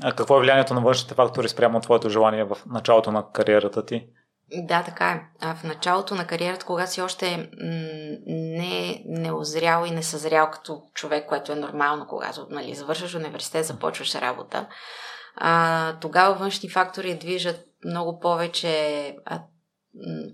А 0.02 0.12
какво 0.12 0.36
е 0.36 0.40
влиянието 0.40 0.74
на 0.74 0.80
външните 0.80 1.14
фактори 1.14 1.48
спрямо 1.48 1.80
твоето 1.80 2.10
желание 2.10 2.44
в 2.44 2.56
началото 2.66 3.12
на 3.12 3.32
кариерата 3.32 3.86
ти? 3.86 4.06
Да, 4.52 4.82
така 4.82 5.10
е. 5.10 5.20
А 5.40 5.54
в 5.54 5.64
началото 5.64 6.14
на 6.14 6.26
кариерата, 6.26 6.66
когато 6.66 6.92
си 6.92 7.02
още 7.02 7.50
не, 8.26 9.02
не 9.06 9.32
озрял 9.32 9.84
и 9.84 9.90
не 9.90 10.02
съзрял 10.02 10.50
като 10.50 10.82
човек, 10.94 11.28
което 11.28 11.52
е 11.52 11.56
нормално, 11.56 12.06
когато 12.06 12.46
нали, 12.50 12.74
завършваш 12.74 13.14
университет, 13.14 13.66
започваш 13.66 14.14
работа, 14.14 14.68
а, 15.36 15.98
тогава 16.00 16.34
външни 16.34 16.70
фактори 16.70 17.18
движат 17.18 17.64
много 17.84 18.20
повече 18.20 19.16
а, 19.24 19.40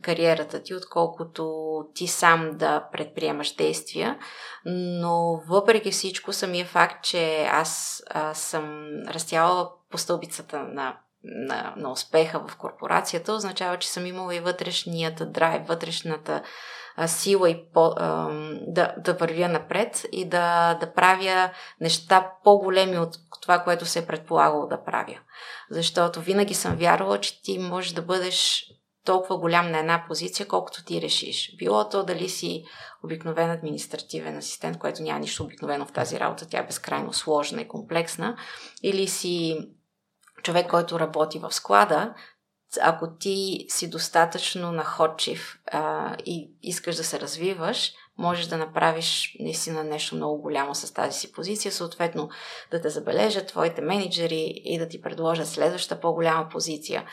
кариерата 0.02 0.62
ти, 0.62 0.74
отколкото 0.74 1.52
ти 1.94 2.06
сам 2.06 2.50
да 2.54 2.88
предприемаш 2.92 3.54
действия. 3.54 4.18
Но 4.64 5.42
въпреки 5.48 5.90
всичко, 5.90 6.32
самия 6.32 6.66
факт, 6.66 7.04
че 7.04 7.44
аз 7.44 8.02
а, 8.10 8.34
съм 8.34 8.86
растяла 9.08 9.70
по 9.90 9.98
стълбицата 9.98 10.58
на 10.58 10.98
на, 11.24 11.74
на 11.76 11.92
успеха 11.92 12.44
в 12.48 12.56
корпорацията, 12.56 13.32
означава, 13.32 13.78
че 13.78 13.88
съм 13.88 14.06
имала 14.06 14.34
и 14.34 14.40
вътрешният 14.40 15.32
драйв, 15.32 15.66
вътрешната 15.66 16.42
а, 16.96 17.08
сила 17.08 17.50
и 17.50 17.72
по, 17.72 17.92
а, 17.96 18.28
да, 18.66 18.94
да 18.98 19.14
вървя 19.14 19.48
напред 19.48 20.06
и 20.12 20.24
да, 20.28 20.74
да 20.80 20.92
правя 20.92 21.50
неща 21.80 22.30
по-големи 22.44 22.98
от 22.98 23.16
това, 23.42 23.58
което 23.58 23.86
се 23.86 23.98
е 23.98 24.06
предполагало 24.06 24.66
да 24.66 24.84
правя. 24.84 25.18
Защото 25.70 26.20
винаги 26.20 26.54
съм 26.54 26.76
вярвала, 26.76 27.20
че 27.20 27.42
ти 27.42 27.58
можеш 27.58 27.92
да 27.92 28.02
бъдеш 28.02 28.64
толкова 29.04 29.38
голям 29.38 29.70
на 29.70 29.78
една 29.78 30.04
позиция, 30.08 30.48
колкото 30.48 30.84
ти 30.84 31.02
решиш. 31.02 31.56
Било 31.58 31.88
то 31.88 32.04
дали 32.04 32.28
си 32.28 32.64
обикновен 33.04 33.50
административен 33.50 34.36
асистент, 34.36 34.78
което 34.78 35.02
няма 35.02 35.18
нищо 35.18 35.42
обикновено 35.42 35.86
в 35.86 35.92
тази 35.92 36.20
работа, 36.20 36.48
тя 36.48 36.58
е 36.58 36.66
безкрайно 36.66 37.12
сложна 37.12 37.60
и 37.60 37.68
комплексна, 37.68 38.36
или 38.82 39.08
си 39.08 39.58
човек, 40.44 40.70
който 40.70 41.00
работи 41.00 41.38
в 41.38 41.52
склада, 41.52 42.14
ако 42.80 43.16
ти 43.20 43.66
си 43.68 43.90
достатъчно 43.90 44.72
находчив 44.72 45.58
а, 45.72 46.14
и 46.26 46.50
искаш 46.62 46.96
да 46.96 47.04
се 47.04 47.20
развиваш, 47.20 47.92
можеш 48.18 48.46
да 48.46 48.56
направиш 48.56 49.36
наистина 49.40 49.84
нещо 49.84 50.16
много 50.16 50.42
голямо 50.42 50.74
с 50.74 50.92
тази 50.92 51.18
си 51.18 51.32
позиция, 51.32 51.72
съответно 51.72 52.28
да 52.70 52.80
те 52.80 52.88
забележат 52.88 53.46
твоите 53.46 53.82
менеджери 53.82 54.52
и 54.64 54.78
да 54.78 54.88
ти 54.88 55.00
предложат 55.02 55.48
следваща 55.48 56.00
по-голяма 56.00 56.48
позиция. 56.48 57.04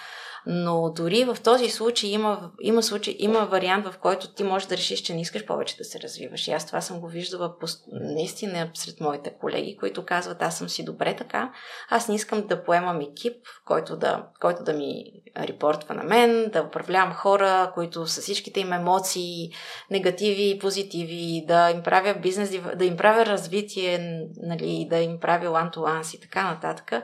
Но 0.45 0.93
дори 0.95 1.23
в 1.23 1.37
този 1.43 1.69
случай 1.69 2.09
има, 2.09 2.51
има, 2.61 2.83
случай, 2.83 3.15
има 3.19 3.39
вариант, 3.45 3.87
в 3.87 3.97
който 3.97 4.33
ти 4.33 4.43
можеш 4.43 4.67
да 4.67 4.77
решиш, 4.77 4.99
че 4.99 5.13
не 5.13 5.21
искаш 5.21 5.45
повече 5.45 5.77
да 5.77 5.83
се 5.83 5.99
развиваш. 5.99 6.47
И 6.47 6.51
аз 6.51 6.67
това 6.67 6.81
съм 6.81 6.99
го 6.99 7.07
виждала 7.07 7.55
наистина 7.91 8.69
сред 8.73 8.99
моите 8.99 9.33
колеги, 9.39 9.77
които 9.79 10.05
казват, 10.05 10.41
аз 10.41 10.57
съм 10.57 10.69
си 10.69 10.85
добре 10.85 11.15
така, 11.15 11.53
аз 11.89 12.07
не 12.07 12.15
искам 12.15 12.47
да 12.47 12.63
поемам 12.63 13.01
екип, 13.01 13.35
който 13.65 13.97
да, 13.97 14.27
който 14.41 14.63
да 14.63 14.73
ми 14.73 15.03
репортва 15.37 15.95
на 15.95 16.03
мен, 16.03 16.49
да 16.53 16.63
управлявам 16.63 17.13
хора, 17.13 17.71
които 17.73 18.07
с 18.07 18.21
всичките 18.21 18.59
им 18.59 18.73
емоции, 18.73 19.51
негативи 19.91 20.49
и 20.49 20.59
позитиви, 20.59 21.45
да 21.47 21.71
им 21.71 21.83
правя 21.83 22.13
бизнес, 22.21 22.51
да 22.75 22.85
им 22.85 22.97
правя 22.97 23.25
развитие, 23.25 24.25
нали, 24.43 24.87
да 24.89 24.97
им 24.97 25.19
правя 25.19 25.49
лан-то-ланс 25.49 26.13
и 26.13 26.19
така 26.19 26.43
нататък. 26.43 27.03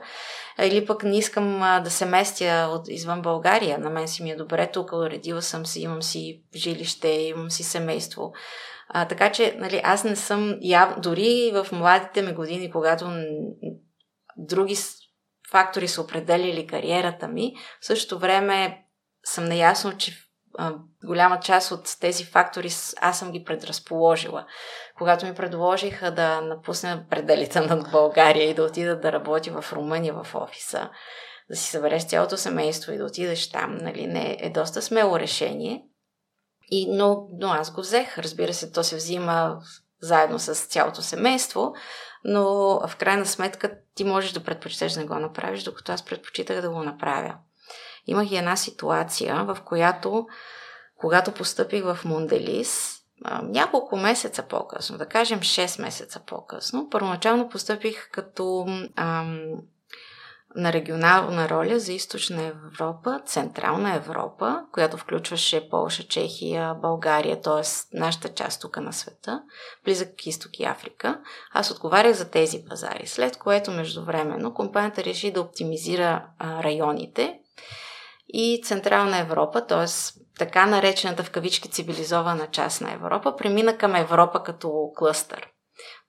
Или 0.62 0.86
пък 0.86 1.04
не 1.04 1.18
искам 1.18 1.80
да 1.84 1.90
се 1.90 2.06
местя 2.06 2.68
от 2.72 2.88
извън 2.88 3.22
България. 3.28 3.78
На 3.78 3.90
мен 3.90 4.08
си 4.08 4.22
ми 4.22 4.30
е 4.30 4.36
добре 4.36 4.70
тук, 4.72 4.92
уредила 4.92 5.42
съм 5.42 5.66
си, 5.66 5.80
имам 5.80 6.02
си 6.02 6.42
жилище, 6.56 7.08
имам 7.08 7.50
си 7.50 7.62
семейство. 7.62 8.32
А, 8.88 9.08
така 9.08 9.32
че, 9.32 9.56
нали, 9.58 9.80
аз 9.84 10.04
не 10.04 10.16
съм, 10.16 10.58
яв... 10.60 11.00
дори 11.00 11.52
в 11.54 11.72
младите 11.72 12.22
ми 12.22 12.32
години, 12.32 12.70
когато 12.70 13.06
други 14.36 14.76
фактори 15.50 15.88
са 15.88 16.02
определили 16.02 16.66
кариерата 16.66 17.28
ми, 17.28 17.54
в 17.80 17.86
същото 17.86 18.18
време 18.18 18.84
съм 19.24 19.44
наясно, 19.44 19.96
че 19.96 20.12
голяма 21.04 21.40
част 21.40 21.70
от 21.70 21.96
тези 22.00 22.24
фактори 22.24 22.68
аз 23.00 23.18
съм 23.18 23.32
ги 23.32 23.44
предразположила. 23.44 24.46
Когато 24.98 25.26
ми 25.26 25.34
предложиха 25.34 26.10
да 26.14 26.40
напусна 26.40 27.04
пределите 27.10 27.60
над 27.60 27.90
България 27.90 28.50
и 28.50 28.54
да 28.54 28.64
отида 28.64 29.00
да 29.00 29.12
работя 29.12 29.60
в 29.60 29.72
Румъния 29.72 30.14
в 30.14 30.34
офиса, 30.34 30.90
да 31.50 31.56
си 31.56 31.70
събереш 31.70 32.06
цялото 32.06 32.36
семейство 32.36 32.92
и 32.92 32.98
да 32.98 33.04
отидеш 33.04 33.50
там, 33.50 33.78
нали, 33.80 34.06
не 34.06 34.36
е 34.40 34.50
доста 34.50 34.82
смело 34.82 35.18
решение. 35.18 35.84
И, 36.70 36.96
но, 36.96 37.28
но 37.32 37.48
аз 37.48 37.72
го 37.72 37.80
взех. 37.80 38.18
Разбира 38.18 38.54
се, 38.54 38.72
то 38.72 38.84
се 38.84 38.96
взима 38.96 39.60
заедно 40.00 40.38
с 40.38 40.54
цялото 40.54 41.02
семейство, 41.02 41.74
но 42.24 42.44
в 42.88 42.96
крайна 42.96 43.26
сметка 43.26 43.78
ти 43.94 44.04
можеш 44.04 44.32
да 44.32 44.44
предпочиташ 44.44 44.92
да 44.92 45.06
го 45.06 45.14
направиш, 45.14 45.62
докато 45.62 45.92
аз 45.92 46.04
предпочитах 46.04 46.60
да 46.60 46.70
го 46.70 46.82
направя. 46.82 47.34
Имах 48.06 48.30
и 48.30 48.36
една 48.36 48.56
ситуация, 48.56 49.44
в 49.44 49.58
която, 49.64 50.26
когато 50.96 51.32
постъпих 51.32 51.84
в 51.84 51.98
Монделис, 52.04 52.98
няколко 53.42 53.96
месеца 53.96 54.42
по-късно, 54.42 54.98
да 54.98 55.06
кажем 55.06 55.40
6 55.40 55.82
месеца 55.82 56.20
по-късно, 56.26 56.88
първоначално 56.90 57.48
постъпих 57.48 58.10
като 58.10 58.66
ам, 58.96 59.40
на 60.56 60.72
регионална 60.72 61.48
роля 61.48 61.78
за 61.78 61.92
източна 61.92 62.42
Европа, 62.42 63.20
Централна 63.26 63.94
Европа, 63.94 64.60
която 64.72 64.96
включваше 64.96 65.68
Полша, 65.68 66.02
Чехия, 66.02 66.74
България, 66.74 67.40
т.е. 67.40 67.96
нашата 67.98 68.28
част 68.28 68.60
тук 68.60 68.76
на 68.76 68.92
света, 68.92 69.42
близък 69.84 70.26
изток 70.26 70.60
и 70.60 70.64
Африка. 70.64 71.20
Аз 71.52 71.70
отговарях 71.70 72.12
за 72.12 72.30
тези 72.30 72.64
пазари, 72.68 73.06
след 73.06 73.36
което 73.36 73.70
междувременно 73.70 74.54
компанията 74.54 75.04
реши 75.04 75.30
да 75.30 75.40
оптимизира 75.40 76.26
районите 76.40 77.38
и 78.28 78.62
Централна 78.64 79.18
Европа, 79.18 79.66
т.е. 79.66 79.86
така 80.38 80.66
наречената 80.66 81.24
в 81.24 81.30
кавички 81.30 81.70
цивилизована 81.70 82.46
част 82.46 82.80
на 82.80 82.92
Европа, 82.92 83.36
премина 83.36 83.78
към 83.78 83.94
Европа 83.94 84.42
като 84.42 84.92
клъстър. 84.96 85.48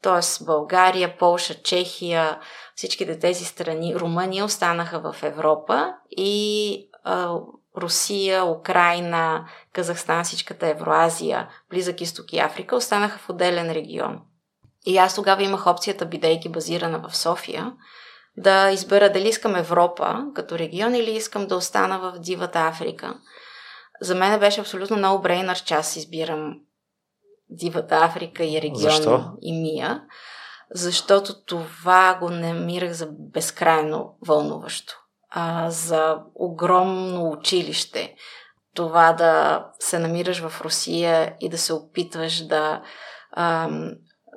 Тоест 0.01 0.45
България, 0.45 1.17
Полша, 1.17 1.53
Чехия, 1.61 2.39
всичките 2.79 3.19
тези 3.19 3.45
страни, 3.45 3.95
Румъния 3.95 4.45
останаха 4.45 4.99
в 4.99 5.23
Европа 5.23 5.93
и 6.11 6.89
а, 7.03 7.35
Русия, 7.77 8.45
Украина, 8.45 9.47
Казахстан, 9.73 10.23
всичката 10.23 10.67
Евроазия, 10.67 11.49
Близък 11.69 12.01
изток 12.01 12.33
и 12.33 12.39
Африка 12.39 12.75
останаха 12.75 13.19
в 13.19 13.29
отделен 13.29 13.71
регион. 13.71 14.21
И 14.85 14.97
аз 14.97 15.15
тогава 15.15 15.43
имах 15.43 15.67
опцията, 15.67 16.05
бидейки 16.05 16.49
базирана 16.49 16.99
в 17.09 17.17
София, 17.17 17.73
да 18.37 18.71
избера 18.71 19.11
дали 19.11 19.27
искам 19.27 19.55
Европа 19.55 20.25
като 20.35 20.59
регион 20.59 20.95
или 20.95 21.11
искам 21.11 21.47
да 21.47 21.55
остана 21.55 21.99
в 21.99 22.19
дивата 22.19 22.59
Африка. 22.59 23.19
За 24.01 24.15
мен 24.15 24.39
беше 24.39 24.61
абсолютно 24.61 24.97
много 24.97 25.21
брейнър, 25.21 25.63
че 25.63 25.73
аз 25.73 25.95
избирам 25.95 26.59
дивата 27.49 27.95
Африка 27.95 28.43
и 28.43 28.61
регион 28.61 28.91
Защо? 28.91 29.23
и 29.41 29.61
Мия, 29.61 30.01
защото 30.71 31.43
това 31.45 32.17
го 32.21 32.29
намирах 32.29 32.91
за 32.91 33.07
безкрайно 33.11 34.17
вълнуващо. 34.27 34.93
А, 35.29 35.69
за 35.69 36.17
огромно 36.35 37.31
училище. 37.31 38.15
Това 38.75 39.13
да 39.13 39.65
се 39.79 39.99
намираш 39.99 40.39
в 40.39 40.61
Русия 40.61 41.35
и 41.39 41.49
да 41.49 41.57
се 41.57 41.73
опитваш 41.73 42.45
да, 42.45 42.81
а, 43.31 43.69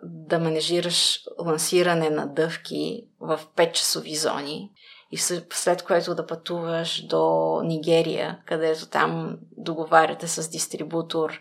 да 0.02 0.38
менежираш 0.38 1.20
лансиране 1.46 2.10
на 2.10 2.26
дъвки 2.26 3.04
в 3.20 3.40
5-часови 3.56 4.14
зони 4.14 4.70
и 5.10 5.18
след 5.52 5.82
което 5.82 6.14
да 6.14 6.26
пътуваш 6.26 7.06
до 7.06 7.60
Нигерия, 7.64 8.38
където 8.46 8.88
там 8.88 9.38
договаряте 9.56 10.28
с 10.28 10.50
дистрибутор 10.50 11.40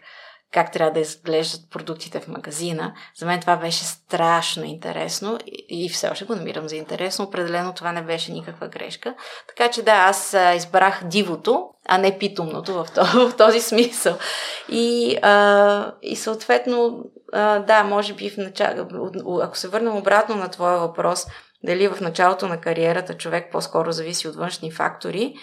как 0.51 0.71
трябва 0.71 0.93
да 0.93 0.99
изглеждат 0.99 1.69
продуктите 1.69 2.19
в 2.19 2.27
магазина. 2.27 2.93
За 3.15 3.25
мен 3.25 3.39
това 3.39 3.57
беше 3.57 3.83
страшно 3.83 4.63
интересно 4.63 5.39
и 5.69 5.89
все 5.89 6.09
още 6.09 6.25
го 6.25 6.35
намирам 6.35 6.69
за 6.69 6.75
интересно. 6.75 7.25
Определено 7.25 7.73
това 7.73 7.91
не 7.91 8.01
беше 8.01 8.31
никаква 8.31 8.67
грешка. 8.67 9.15
Така 9.47 9.71
че 9.71 9.81
да, 9.81 9.91
аз 9.91 10.37
избрах 10.55 11.03
дивото, 11.03 11.69
а 11.87 11.97
не 11.97 12.17
питомното 12.17 12.73
в 12.73 12.87
този, 12.95 13.11
в 13.17 13.33
този 13.37 13.61
смисъл. 13.61 14.17
И, 14.69 15.17
а, 15.21 15.93
и 16.01 16.15
съответно, 16.15 17.03
а, 17.33 17.59
да, 17.59 17.83
може 17.83 18.13
би 18.13 18.29
в 18.29 18.37
начало, 18.37 18.87
ако 19.41 19.57
се 19.57 19.67
върнем 19.67 19.97
обратно 19.97 20.35
на 20.35 20.47
твоя 20.47 20.77
въпрос, 20.77 21.25
дали 21.63 21.87
в 21.87 22.01
началото 22.01 22.47
на 22.47 22.61
кариерата 22.61 23.17
човек 23.17 23.51
по-скоро 23.51 23.91
зависи 23.91 24.27
от 24.27 24.35
външни 24.35 24.71
фактори, 24.71 25.33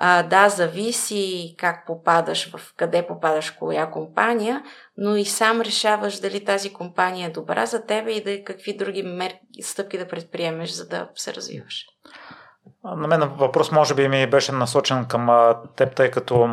а, 0.00 0.22
да, 0.22 0.48
зависи 0.48 1.54
как 1.58 1.86
попадаш, 1.86 2.50
в 2.50 2.74
къде 2.76 3.06
попадаш, 3.06 3.52
в 3.52 3.58
коя 3.58 3.90
компания, 3.90 4.62
но 4.96 5.16
и 5.16 5.24
сам 5.24 5.60
решаваш 5.60 6.20
дали 6.20 6.44
тази 6.44 6.72
компания 6.72 7.28
е 7.28 7.32
добра 7.32 7.66
за 7.66 7.86
тебе 7.86 8.12
и 8.12 8.24
да 8.24 8.44
какви 8.44 8.76
други 8.76 9.02
мерки, 9.02 9.62
стъпки 9.62 9.98
да 9.98 10.08
предприемеш, 10.08 10.70
за 10.70 10.88
да 10.88 11.08
се 11.14 11.34
развиваш. 11.34 11.84
На 12.84 13.08
мен 13.08 13.20
въпрос 13.20 13.72
може 13.72 13.94
би 13.94 14.08
ми 14.08 14.26
беше 14.26 14.52
насочен 14.52 15.04
към 15.04 15.54
теб, 15.76 15.94
тъй 15.94 16.10
като 16.10 16.48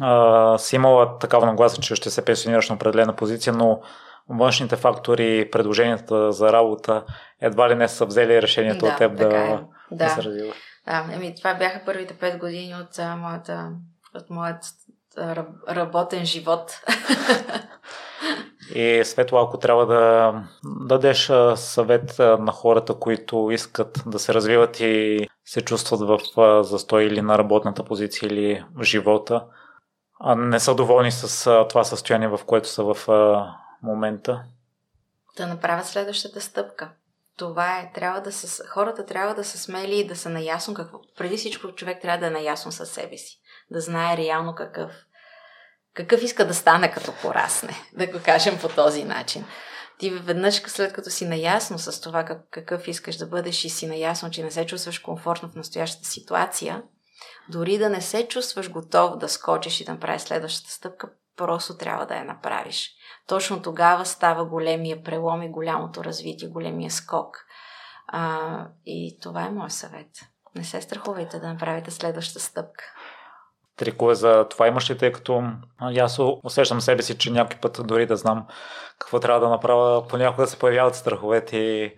а, 0.00 0.58
си 0.58 0.76
имала 0.76 1.18
такава 1.18 1.46
нагласа, 1.46 1.80
че 1.80 1.94
ще 1.94 2.10
се 2.10 2.24
пенсионираш 2.24 2.68
на 2.68 2.74
определена 2.74 3.16
позиция, 3.16 3.52
но 3.52 3.80
външните 4.28 4.76
фактори, 4.76 5.48
предложенията 5.52 6.32
за 6.32 6.52
работа 6.52 7.04
едва 7.40 7.68
ли 7.70 7.74
не 7.74 7.88
са 7.88 8.06
взели 8.06 8.42
решението 8.42 8.84
да, 8.84 8.92
от 8.92 8.98
теб 8.98 9.16
да, 9.16 9.24
е. 9.24 9.28
да. 9.28 9.60
да 9.90 10.08
се 10.08 10.22
развиваш. 10.22 10.56
Да, 10.86 11.06
ами 11.14 11.34
това 11.34 11.54
бяха 11.54 11.82
първите 11.84 12.18
пет 12.18 12.38
години 12.38 12.74
от 12.74 12.98
а, 12.98 13.16
моята, 13.16 13.72
от 14.14 14.30
моят 14.30 14.64
а, 15.16 15.44
работен 15.68 16.24
живот. 16.24 16.80
И 18.74 19.02
Светло, 19.04 19.38
ако 19.38 19.58
трябва 19.58 19.86
да 19.86 20.34
дадеш 20.64 21.32
съвет 21.54 22.18
на 22.18 22.52
хората, 22.52 22.94
които 22.94 23.50
искат 23.50 24.02
да 24.06 24.18
се 24.18 24.34
развиват 24.34 24.80
и 24.80 25.26
се 25.44 25.60
чувстват 25.60 26.00
в 26.00 26.18
застой 26.64 27.04
или 27.04 27.22
на 27.22 27.38
работната 27.38 27.84
позиция 27.84 28.26
или 28.26 28.64
в 28.74 28.82
живота, 28.82 29.44
а 30.20 30.34
не 30.34 30.60
са 30.60 30.74
доволни 30.74 31.12
с 31.12 31.64
това 31.68 31.84
състояние, 31.84 32.28
в 32.28 32.40
което 32.46 32.68
са 32.68 32.84
в 32.84 32.96
момента? 33.82 34.42
Да 35.36 35.46
направят 35.46 35.86
следващата 35.86 36.40
стъпка. 36.40 36.90
Това 37.36 37.78
е. 37.78 37.90
Трябва 37.94 38.20
да 38.20 38.32
са, 38.32 38.68
хората 38.68 39.06
трябва 39.06 39.34
да 39.34 39.44
са 39.44 39.58
смели 39.58 39.98
и 39.98 40.06
да 40.06 40.16
са 40.16 40.28
наясно 40.28 40.74
какво. 40.74 40.98
Преди 41.16 41.36
всичко 41.36 41.74
човек 41.74 42.02
трябва 42.02 42.18
да 42.18 42.26
е 42.26 42.30
наясно 42.30 42.72
със 42.72 42.90
себе 42.90 43.18
си. 43.18 43.40
Да 43.70 43.80
знае 43.80 44.16
реално 44.16 44.54
какъв, 44.54 44.92
какъв 45.94 46.22
иска 46.22 46.46
да 46.46 46.54
стане 46.54 46.90
като 46.90 47.12
порасне. 47.22 47.74
Да 47.92 48.06
го 48.06 48.18
кажем 48.24 48.58
по 48.58 48.68
този 48.68 49.04
начин. 49.04 49.44
Ти 49.98 50.10
веднъж 50.10 50.54
след 50.54 50.92
като 50.92 51.10
си 51.10 51.26
наясно 51.26 51.78
с 51.78 52.00
това 52.00 52.24
как, 52.24 52.38
какъв 52.50 52.88
искаш 52.88 53.16
да 53.16 53.26
бъдеш 53.26 53.64
и 53.64 53.68
си 53.68 53.86
наясно, 53.86 54.30
че 54.30 54.44
не 54.44 54.50
се 54.50 54.66
чувстваш 54.66 54.98
комфортно 54.98 55.48
в 55.48 55.54
настоящата 55.54 56.08
ситуация, 56.08 56.82
дори 57.48 57.78
да 57.78 57.90
не 57.90 58.00
се 58.00 58.28
чувстваш 58.28 58.70
готов 58.70 59.18
да 59.18 59.28
скочиш 59.28 59.80
и 59.80 59.84
да 59.84 59.92
направиш 59.92 60.22
следващата 60.22 60.70
стъпка, 60.70 61.08
просто 61.36 61.76
трябва 61.76 62.06
да 62.06 62.16
я 62.16 62.24
направиш. 62.24 62.90
Точно 63.26 63.62
тогава 63.62 64.06
става 64.06 64.44
големия 64.44 65.02
прелом 65.02 65.42
и 65.42 65.50
голямото 65.50 66.04
развитие, 66.04 66.48
големия 66.48 66.90
скок. 66.90 67.36
А, 68.08 68.66
и 68.86 69.18
това 69.22 69.42
е 69.42 69.50
моят 69.50 69.72
съвет. 69.72 70.08
Не 70.54 70.64
се 70.64 70.82
страхувайте 70.82 71.38
да 71.38 71.48
направите 71.48 71.90
следващата 71.90 72.40
стъпка. 72.40 72.84
Трикове 73.76 74.14
за 74.14 74.46
това 74.48 74.66
имаш 74.66 74.90
ли, 74.90 74.98
тъй 74.98 75.12
като 75.12 75.42
аз 75.80 76.18
усещам 76.44 76.80
себе 76.80 77.02
си, 77.02 77.18
че 77.18 77.30
някой 77.30 77.60
път 77.60 77.80
дори 77.84 78.06
да 78.06 78.16
знам 78.16 78.46
какво 78.98 79.20
трябва 79.20 79.40
да 79.40 79.48
направя, 79.48 80.08
понякога 80.08 80.46
се 80.46 80.58
появяват 80.58 80.94
страховете 80.94 81.56
и 81.56 81.96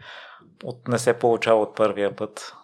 от, 0.65 0.89
не 0.89 0.99
се 0.99 1.19
получава 1.19 1.63
от 1.63 1.77
първия 1.77 2.17
път 2.17 2.55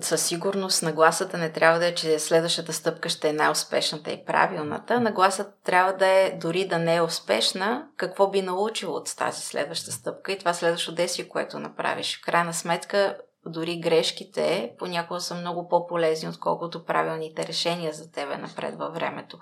със 0.00 0.26
сигурност 0.26 0.82
нагласата 0.82 1.38
не 1.38 1.52
трябва 1.52 1.78
да 1.78 1.86
е, 1.86 1.94
че 1.94 2.18
следващата 2.18 2.72
стъпка 2.72 3.08
ще 3.08 3.28
е 3.28 3.32
най-успешната 3.32 4.10
и 4.10 4.24
правилната. 4.24 5.00
Нагласата 5.00 5.52
трябва 5.64 5.92
да 5.92 6.06
е, 6.06 6.38
дори 6.40 6.68
да 6.68 6.78
не 6.78 6.96
е 6.96 7.02
успешна, 7.02 7.88
какво 7.96 8.30
би 8.30 8.42
научило 8.42 8.94
от 8.94 9.16
тази 9.16 9.40
следваща 9.40 9.92
стъпка 9.92 10.32
и 10.32 10.38
това 10.38 10.54
следващо 10.54 10.94
действие, 10.94 11.28
което 11.28 11.58
направиш. 11.58 12.18
В 12.18 12.24
крайна 12.24 12.54
сметка, 12.54 13.16
дори 13.46 13.80
грешките 13.80 14.74
понякога 14.78 15.20
са 15.20 15.34
много 15.34 15.68
по-полезни, 15.68 16.28
отколкото 16.28 16.84
правилните 16.84 17.46
решения 17.46 17.92
за 17.92 18.12
тебе 18.12 18.36
напред 18.36 18.74
във 18.78 18.94
времето. 18.94 19.38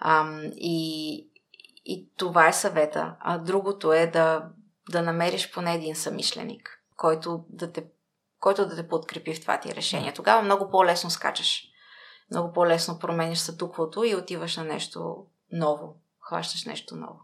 Ам, 0.00 0.42
и, 0.54 1.16
и 1.84 2.08
това 2.16 2.48
е 2.48 2.52
съвета. 2.52 3.16
А 3.20 3.38
другото 3.38 3.92
е 3.92 4.06
да, 4.06 4.44
да 4.90 5.02
намериш 5.02 5.52
поне 5.52 5.74
един 5.74 5.96
самишленик, 5.96 6.82
който 6.96 7.44
да 7.48 7.72
те 7.72 7.84
който 8.40 8.66
да 8.66 8.76
те 8.76 8.88
подкрепи 8.88 9.34
в 9.34 9.40
това 9.40 9.60
ти 9.60 9.74
решение. 9.74 10.12
Тогава 10.12 10.42
много 10.42 10.70
по-лесно 10.70 11.10
скачаш. 11.10 11.62
Много 12.30 12.52
по-лесно 12.52 12.98
промениш 12.98 13.38
статуквото 13.38 14.04
и 14.04 14.14
отиваш 14.14 14.56
на 14.56 14.64
нещо 14.64 15.16
ново. 15.52 15.96
Хващаш 16.20 16.64
нещо 16.64 16.96
ново. 16.96 17.20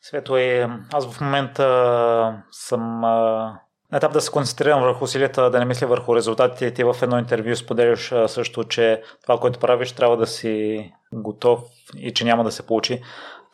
Свето 0.00 0.36
е, 0.36 0.68
аз 0.92 1.10
в 1.10 1.20
момента 1.20 2.42
съм 2.50 3.00
на 3.00 3.98
етап 3.98 4.12
да 4.12 4.20
се 4.20 4.30
концентрирам 4.30 4.82
върху 4.82 5.04
усилията, 5.04 5.50
да 5.50 5.58
не 5.58 5.64
мисля 5.64 5.86
върху 5.86 6.16
резултатите. 6.16 6.74
Ти 6.74 6.84
в 6.84 6.96
едно 7.02 7.18
интервю 7.18 7.56
споделяш 7.56 8.12
също, 8.26 8.64
че 8.64 9.02
това, 9.22 9.40
което 9.40 9.58
правиш, 9.58 9.92
трябва 9.92 10.16
да 10.16 10.26
си 10.26 10.92
готов 11.12 11.60
и 11.96 12.14
че 12.14 12.24
няма 12.24 12.44
да 12.44 12.52
се 12.52 12.66
получи. 12.66 13.02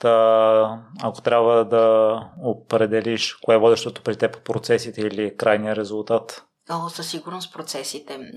Та, 0.00 0.82
ако 1.02 1.22
трябва 1.22 1.64
да 1.64 2.20
определиш 2.42 3.34
кое 3.34 3.54
е 3.54 3.58
водещото 3.58 4.02
при 4.02 4.16
теб 4.16 4.44
процесите 4.44 5.00
или 5.00 5.36
крайния 5.36 5.76
резултат, 5.76 6.44
О, 6.70 6.88
със 6.88 7.10
сигурност 7.10 7.54
процесите. 7.54 8.32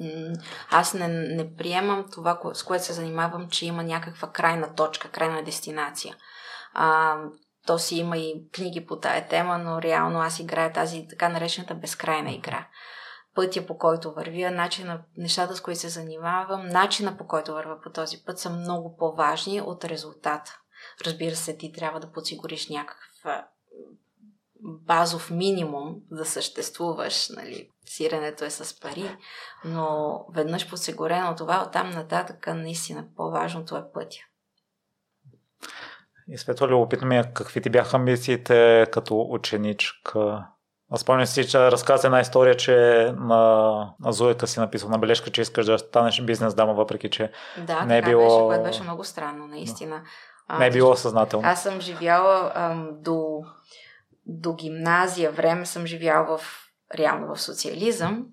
Аз 0.69 0.93
не, 0.93 1.07
не 1.07 1.55
приемам 1.55 2.05
това, 2.11 2.39
с 2.53 2.63
което 2.63 2.85
се 2.85 2.93
занимавам, 2.93 3.49
че 3.49 3.65
има 3.65 3.83
някаква 3.83 4.31
крайна 4.31 4.75
точка, 4.75 5.09
крайна 5.09 5.43
дестинация. 5.43 6.15
А, 6.73 7.17
то 7.67 7.79
си 7.79 7.95
има 7.95 8.17
и 8.17 8.49
книги 8.51 8.85
по 8.85 8.99
тая 8.99 9.27
тема, 9.27 9.57
но 9.57 9.81
реално 9.81 10.19
аз 10.19 10.39
играя 10.39 10.73
тази 10.73 11.07
така 11.09 11.29
наречената 11.29 11.75
безкрайна 11.75 12.31
игра. 12.31 12.67
Пътя 13.35 13.65
по 13.67 13.77
който 13.77 14.13
вървя, 14.13 14.51
начина, 14.51 15.01
нещата 15.17 15.55
с 15.55 15.61
които 15.61 15.79
се 15.79 15.89
занимавам, 15.89 16.67
начина 16.67 17.17
по 17.17 17.27
който 17.27 17.53
вървя 17.53 17.81
по 17.83 17.89
този 17.89 18.23
път 18.25 18.39
са 18.39 18.49
много 18.49 18.97
по-важни 18.97 19.61
от 19.61 19.85
резултата. 19.85 20.59
Разбира 21.05 21.35
се, 21.35 21.57
ти 21.57 21.71
трябва 21.71 21.99
да 21.99 22.11
подсигуриш 22.11 22.69
някаква 22.69 23.47
базов 24.63 25.31
минимум 25.31 25.95
да 26.11 26.25
съществуваш, 26.25 27.29
нали, 27.29 27.70
сиренето 27.85 28.45
е 28.45 28.49
с 28.49 28.79
пари, 28.79 29.17
но 29.65 30.19
веднъж 30.33 30.69
подсигурено 30.69 31.35
това, 31.35 31.63
оттам 31.67 31.89
нататък 31.89 32.47
наистина 32.47 33.05
по-важното 33.15 33.77
е 33.77 33.83
пътя. 33.93 34.17
И 36.27 36.37
светло 36.37 36.67
любопитно 36.67 37.07
ми 37.07 37.17
е 37.17 37.31
какви 37.33 37.61
ти 37.61 37.69
бяха 37.69 37.97
амбициите 37.97 38.87
като 38.91 39.27
ученичка? 39.29 40.47
Спомням 40.97 41.25
си, 41.25 41.49
че 41.49 41.59
разказа 41.59 42.07
една 42.07 42.19
история, 42.19 42.57
че 42.57 42.75
на, 43.17 43.93
на 43.99 44.11
Зоята 44.13 44.47
си 44.47 44.59
написал 44.59 44.89
на 44.89 44.99
бележка, 44.99 45.29
че 45.29 45.41
искаш 45.41 45.65
да 45.65 45.79
станеш 45.79 46.21
бизнес 46.21 46.55
дама, 46.55 46.73
въпреки 46.73 47.09
че 47.09 47.31
да, 47.57 47.85
не 47.85 47.97
е 47.97 48.01
било... 48.01 48.23
беше, 48.23 48.45
което 48.47 48.63
беше 48.63 48.83
много 48.83 49.03
странно, 49.03 49.47
наистина. 49.47 50.01
Не 50.59 50.67
е 50.67 50.71
било 50.71 50.95
съзнателно. 50.95 51.47
Аз 51.47 51.63
съм 51.63 51.81
живяла 51.81 52.51
ам, 52.55 52.89
до 52.91 53.43
до 54.25 54.53
гимназия 54.53 55.31
време 55.31 55.65
съм 55.65 55.85
живял 55.85 56.37
в 56.37 56.70
реално 56.97 57.35
в 57.35 57.41
социализъм, 57.41 58.25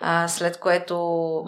а, 0.00 0.28
след 0.28 0.60
което 0.60 1.44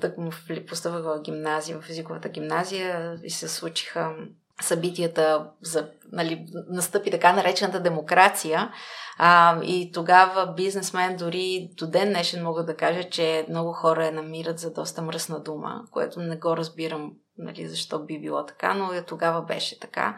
тък 0.00 0.18
му 0.18 0.30
постъпвах 0.68 1.02
в 1.02 1.22
гимназия, 1.22 1.80
в 1.80 1.90
езиковата 1.90 2.28
гимназия 2.28 3.18
и 3.22 3.30
се 3.30 3.48
случиха 3.48 4.14
събитията 4.62 5.50
за, 5.62 5.90
нали, 6.12 6.46
настъпи 6.68 7.10
така 7.10 7.32
наречената 7.32 7.80
демокрация 7.80 8.72
а, 9.18 9.60
и 9.62 9.92
тогава 9.92 10.54
бизнесмен 10.56 11.16
дори 11.16 11.70
до 11.76 11.86
ден 11.86 12.08
днешен 12.08 12.44
мога 12.44 12.64
да 12.64 12.76
кажа, 12.76 13.10
че 13.10 13.46
много 13.48 13.72
хора 13.72 14.06
я 14.06 14.12
намират 14.12 14.58
за 14.58 14.72
доста 14.72 15.02
мръсна 15.02 15.40
дума, 15.42 15.82
което 15.90 16.20
не 16.20 16.36
го 16.36 16.56
разбирам 16.56 17.12
нали, 17.38 17.68
защо 17.68 17.98
би 17.98 18.20
било 18.20 18.46
така, 18.46 18.74
но 18.74 18.92
и 18.92 19.02
тогава 19.06 19.42
беше 19.42 19.80
така. 19.80 20.16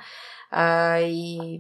А, 0.50 0.98
и 0.98 1.58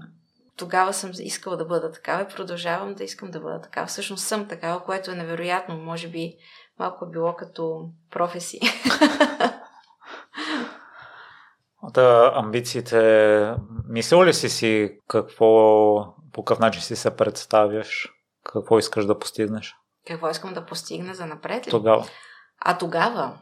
тогава 0.60 0.92
съм 0.92 1.10
искала 1.14 1.56
да 1.56 1.64
бъда 1.64 1.92
такава 1.92 2.22
и 2.22 2.28
продължавам 2.36 2.94
да 2.94 3.04
искам 3.04 3.30
да 3.30 3.40
бъда 3.40 3.60
такава. 3.60 3.86
Всъщност 3.86 4.26
съм 4.26 4.48
такава, 4.48 4.84
което 4.84 5.10
е 5.10 5.14
невероятно. 5.14 5.76
Може 5.76 6.08
би 6.08 6.36
малко 6.78 7.04
е 7.04 7.10
било 7.10 7.36
като 7.36 7.90
професия. 8.10 8.60
Да, 11.92 12.32
амбициите, 12.34 13.54
мислил 13.88 14.24
ли 14.24 14.34
си 14.34 14.48
си 14.48 14.98
какво, 15.08 15.46
по 16.32 16.44
какъв 16.44 16.58
начин 16.58 16.82
си 16.82 16.96
се 16.96 17.16
представяш? 17.16 18.08
Какво 18.44 18.78
искаш 18.78 19.06
да 19.06 19.18
постигнеш? 19.18 19.76
Какво 20.06 20.30
искам 20.30 20.54
да 20.54 20.66
постигна 20.66 21.14
за 21.14 21.26
напред 21.26 21.66
ли? 21.66 21.70
Тогава. 21.70 22.06
А 22.60 22.78
тогава? 22.78 23.38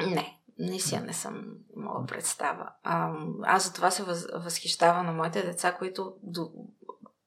Не. 0.00 0.39
Наистина 0.60 1.02
не 1.02 1.12
съм 1.12 1.44
имала 1.76 2.06
представа. 2.06 2.68
А, 2.82 3.12
аз 3.42 3.64
за 3.64 3.72
това 3.72 3.90
се 3.90 4.02
въз, 4.02 4.26
възхищавам 4.34 5.06
на 5.06 5.12
моите 5.12 5.42
деца, 5.42 5.72
които, 5.72 6.14
до, 6.22 6.50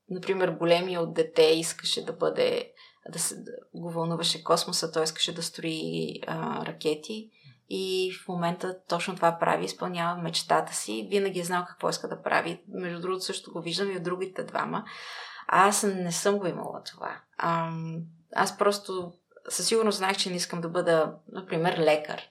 например, 0.09 0.49
големия 0.49 1.01
от 1.01 1.13
дете 1.13 1.41
искаше 1.43 2.05
да 2.05 2.13
бъде, 2.13 2.71
да 3.09 3.19
се 3.19 3.35
да 3.35 3.51
го 3.73 3.91
вълнуваше 3.91 4.43
космоса, 4.43 4.91
той 4.91 5.03
искаше 5.03 5.35
да 5.35 5.43
строи 5.43 6.19
а, 6.27 6.65
ракети 6.65 7.29
и 7.69 8.13
в 8.13 8.27
момента 8.27 8.79
точно 8.87 9.15
това 9.15 9.37
прави, 9.39 9.65
изпълнява 9.65 10.21
мечтата 10.21 10.73
си. 10.73 11.07
Винаги 11.11 11.39
е 11.39 11.43
знал 11.43 11.65
какво 11.67 11.89
иска 11.89 12.07
да 12.07 12.21
прави. 12.21 12.61
Между 12.67 13.01
другото 13.01 13.23
също 13.23 13.51
го 13.51 13.61
виждам 13.61 13.91
и 13.91 13.97
от 13.97 14.03
другите 14.03 14.43
двама. 14.43 14.83
А 15.47 15.67
аз 15.67 15.83
не 15.83 16.11
съм 16.11 16.37
го 16.37 16.47
имала 16.47 16.83
това. 16.83 17.21
А, 17.37 17.71
аз 18.35 18.57
просто 18.57 19.13
със 19.49 19.67
сигурност 19.67 19.97
знаех, 19.97 20.17
че 20.17 20.29
не 20.29 20.35
искам 20.35 20.61
да 20.61 20.69
бъда, 20.69 21.15
например, 21.31 21.77
лекар 21.77 22.21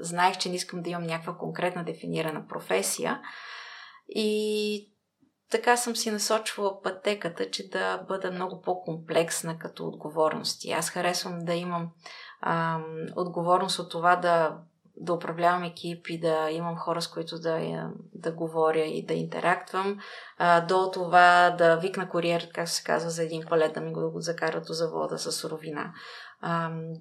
знаех, 0.00 0.38
че 0.38 0.48
не 0.48 0.54
искам 0.54 0.82
да 0.82 0.90
имам 0.90 1.02
някаква 1.02 1.36
конкретна 1.36 1.84
дефинирана 1.84 2.46
професия. 2.48 3.20
И 4.08 4.92
така 5.50 5.76
съм 5.76 5.96
си 5.96 6.10
насочвала 6.10 6.82
пътеката, 6.82 7.50
че 7.50 7.68
да 7.68 8.04
бъда 8.08 8.30
много 8.30 8.60
по-комплексна 8.60 9.58
като 9.58 9.86
отговорности. 9.86 10.70
Аз 10.70 10.90
харесвам 10.90 11.38
да 11.38 11.54
имам 11.54 11.90
ам, 12.42 12.84
отговорност 13.16 13.78
от 13.78 13.90
това 13.90 14.16
да, 14.16 14.58
да 14.96 15.12
управлявам 15.12 15.62
екип 15.62 16.06
и 16.08 16.20
да 16.20 16.48
имам 16.50 16.76
хора, 16.76 17.02
с 17.02 17.08
които 17.08 17.38
да, 17.38 17.88
да 18.14 18.32
говоря 18.32 18.84
и 18.84 19.06
да 19.06 19.14
интерактвам, 19.14 19.98
а, 20.38 20.60
до 20.60 20.90
това 20.90 21.50
да 21.58 21.76
викна 21.76 22.08
куриер, 22.08 22.50
как 22.54 22.68
се 22.68 22.84
казва, 22.84 23.10
за 23.10 23.22
един 23.22 23.42
палет 23.48 23.74
да 23.74 23.80
ми 23.80 23.92
го 23.92 24.12
закарат 24.16 24.66
до 24.66 24.72
завода 24.72 25.18
с 25.18 25.32
суровина 25.32 25.92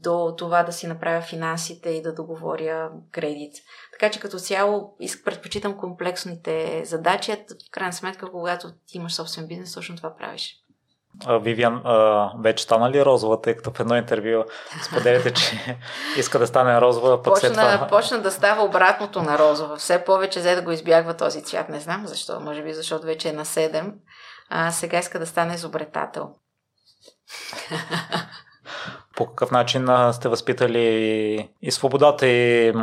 до 0.02 0.36
това 0.38 0.64
да 0.64 0.74
си 0.74 0.88
направя 0.88 1.22
финансите 1.22 1.90
и 1.90 2.02
да 2.02 2.14
договоря 2.14 2.90
кредит. 3.12 3.54
Така 3.92 4.12
че 4.12 4.20
като 4.20 4.40
цяло 4.40 4.98
предпочитам 5.26 5.78
комплексните 5.78 6.82
задачи. 6.86 7.32
В 7.68 7.72
крайна 7.72 7.94
сметка, 7.94 8.32
когато 8.32 8.72
ти 8.88 8.98
имаш 8.98 9.14
собствен 9.14 9.48
бизнес, 9.48 9.74
точно 9.74 9.98
това 9.98 10.16
правиш. 10.16 10.58
Вивиан 11.42 11.82
вече 12.40 12.64
стана 12.64 12.92
ли 12.92 13.06
розова, 13.06 13.42
тъй 13.42 13.56
като 13.56 13.72
в 13.72 13.80
едно 13.80 13.96
интервю 13.96 14.44
споделяте, 14.84 15.34
че 15.34 15.78
иска 16.18 16.40
да 16.40 16.48
стане 16.48 16.82
розова, 16.82 17.22
пък 17.22 17.34
почна, 17.34 17.50
това... 17.50 17.88
Почна 17.90 18.22
да 18.22 18.32
става 18.32 18.64
обратното 18.64 19.22
на 19.22 19.40
розова. 19.40 19.76
Все 19.76 20.04
повече 20.04 20.40
взе 20.40 20.56
да 20.56 20.62
го 20.62 20.72
избягва 20.72 21.14
този 21.14 21.44
цвят. 21.44 21.70
Не 21.70 21.80
знам 21.80 22.08
защо. 22.08 22.40
Може 22.40 22.64
би 22.64 22.74
защото 22.74 23.06
вече 23.06 23.30
е 23.30 23.34
на 23.34 23.46
7 23.46 23.94
а 24.54 24.72
сега 24.72 25.00
иска 25.00 25.20
да 25.20 25.26
стане 25.26 25.54
изобретател. 25.54 26.30
По 29.22 29.28
какъв 29.28 29.52
начин 29.52 29.88
сте 30.14 30.30
възпитали 30.30 31.50
и 31.62 31.72
свободата 31.72 32.28
и 32.28 32.74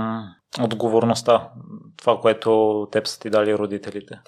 отговорността, 0.61 1.51
това, 1.97 2.21
което 2.21 2.89
теб 2.93 3.07
са 3.07 3.21
ти 3.21 3.31
дали 3.31 3.59
родителите? 3.59 4.21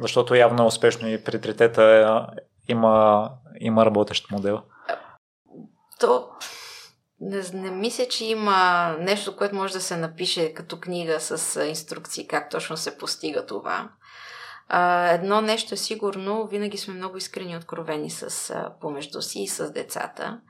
Защото 0.00 0.34
явно 0.34 0.62
е 0.62 0.66
успешно 0.66 1.08
и 1.08 1.24
при 1.24 1.40
тритета 1.40 2.26
има, 2.68 3.28
има 3.60 3.86
работещ 3.86 4.30
модел. 4.30 4.60
То 5.98 6.28
не, 7.20 7.42
не 7.54 7.70
мисля, 7.70 8.06
че 8.10 8.24
има 8.24 8.88
нещо, 9.00 9.36
което 9.36 9.56
може 9.56 9.72
да 9.72 9.80
се 9.80 9.96
напише 9.96 10.54
като 10.54 10.80
книга 10.80 11.20
с 11.20 11.64
инструкции 11.66 12.26
как 12.26 12.50
точно 12.50 12.76
се 12.76 12.98
постига 12.98 13.46
това. 13.46 13.88
Едно 15.10 15.40
нещо 15.40 15.74
е 15.74 15.76
сигурно, 15.76 16.46
винаги 16.46 16.78
сме 16.78 16.94
много 16.94 17.16
искрени 17.16 17.52
и 17.52 17.56
откровени 17.56 18.10
с 18.10 18.54
помежду 18.80 19.22
си 19.22 19.42
и 19.42 19.48
с 19.48 19.72
децата. 19.72 20.40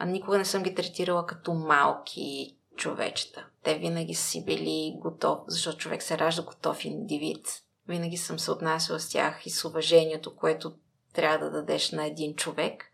А 0.00 0.06
никога 0.06 0.38
не 0.38 0.44
съм 0.44 0.62
ги 0.62 0.74
третирала 0.74 1.26
като 1.26 1.54
малки 1.54 2.56
човечета. 2.76 3.46
Те 3.62 3.78
винаги 3.78 4.14
са 4.14 4.24
си 4.24 4.44
били 4.44 4.94
готов, 4.96 5.38
защото 5.46 5.78
човек 5.78 6.02
се 6.02 6.18
ражда 6.18 6.42
готов 6.42 6.84
индивид. 6.84 7.46
Винаги 7.88 8.16
съм 8.16 8.38
се 8.38 8.50
отнасяла 8.50 9.00
с 9.00 9.10
тях 9.10 9.46
и 9.46 9.50
с 9.50 9.64
уважението, 9.64 10.36
което 10.36 10.72
трябва 11.12 11.38
да 11.38 11.50
дадеш 11.50 11.92
на 11.92 12.06
един 12.06 12.34
човек. 12.34 12.84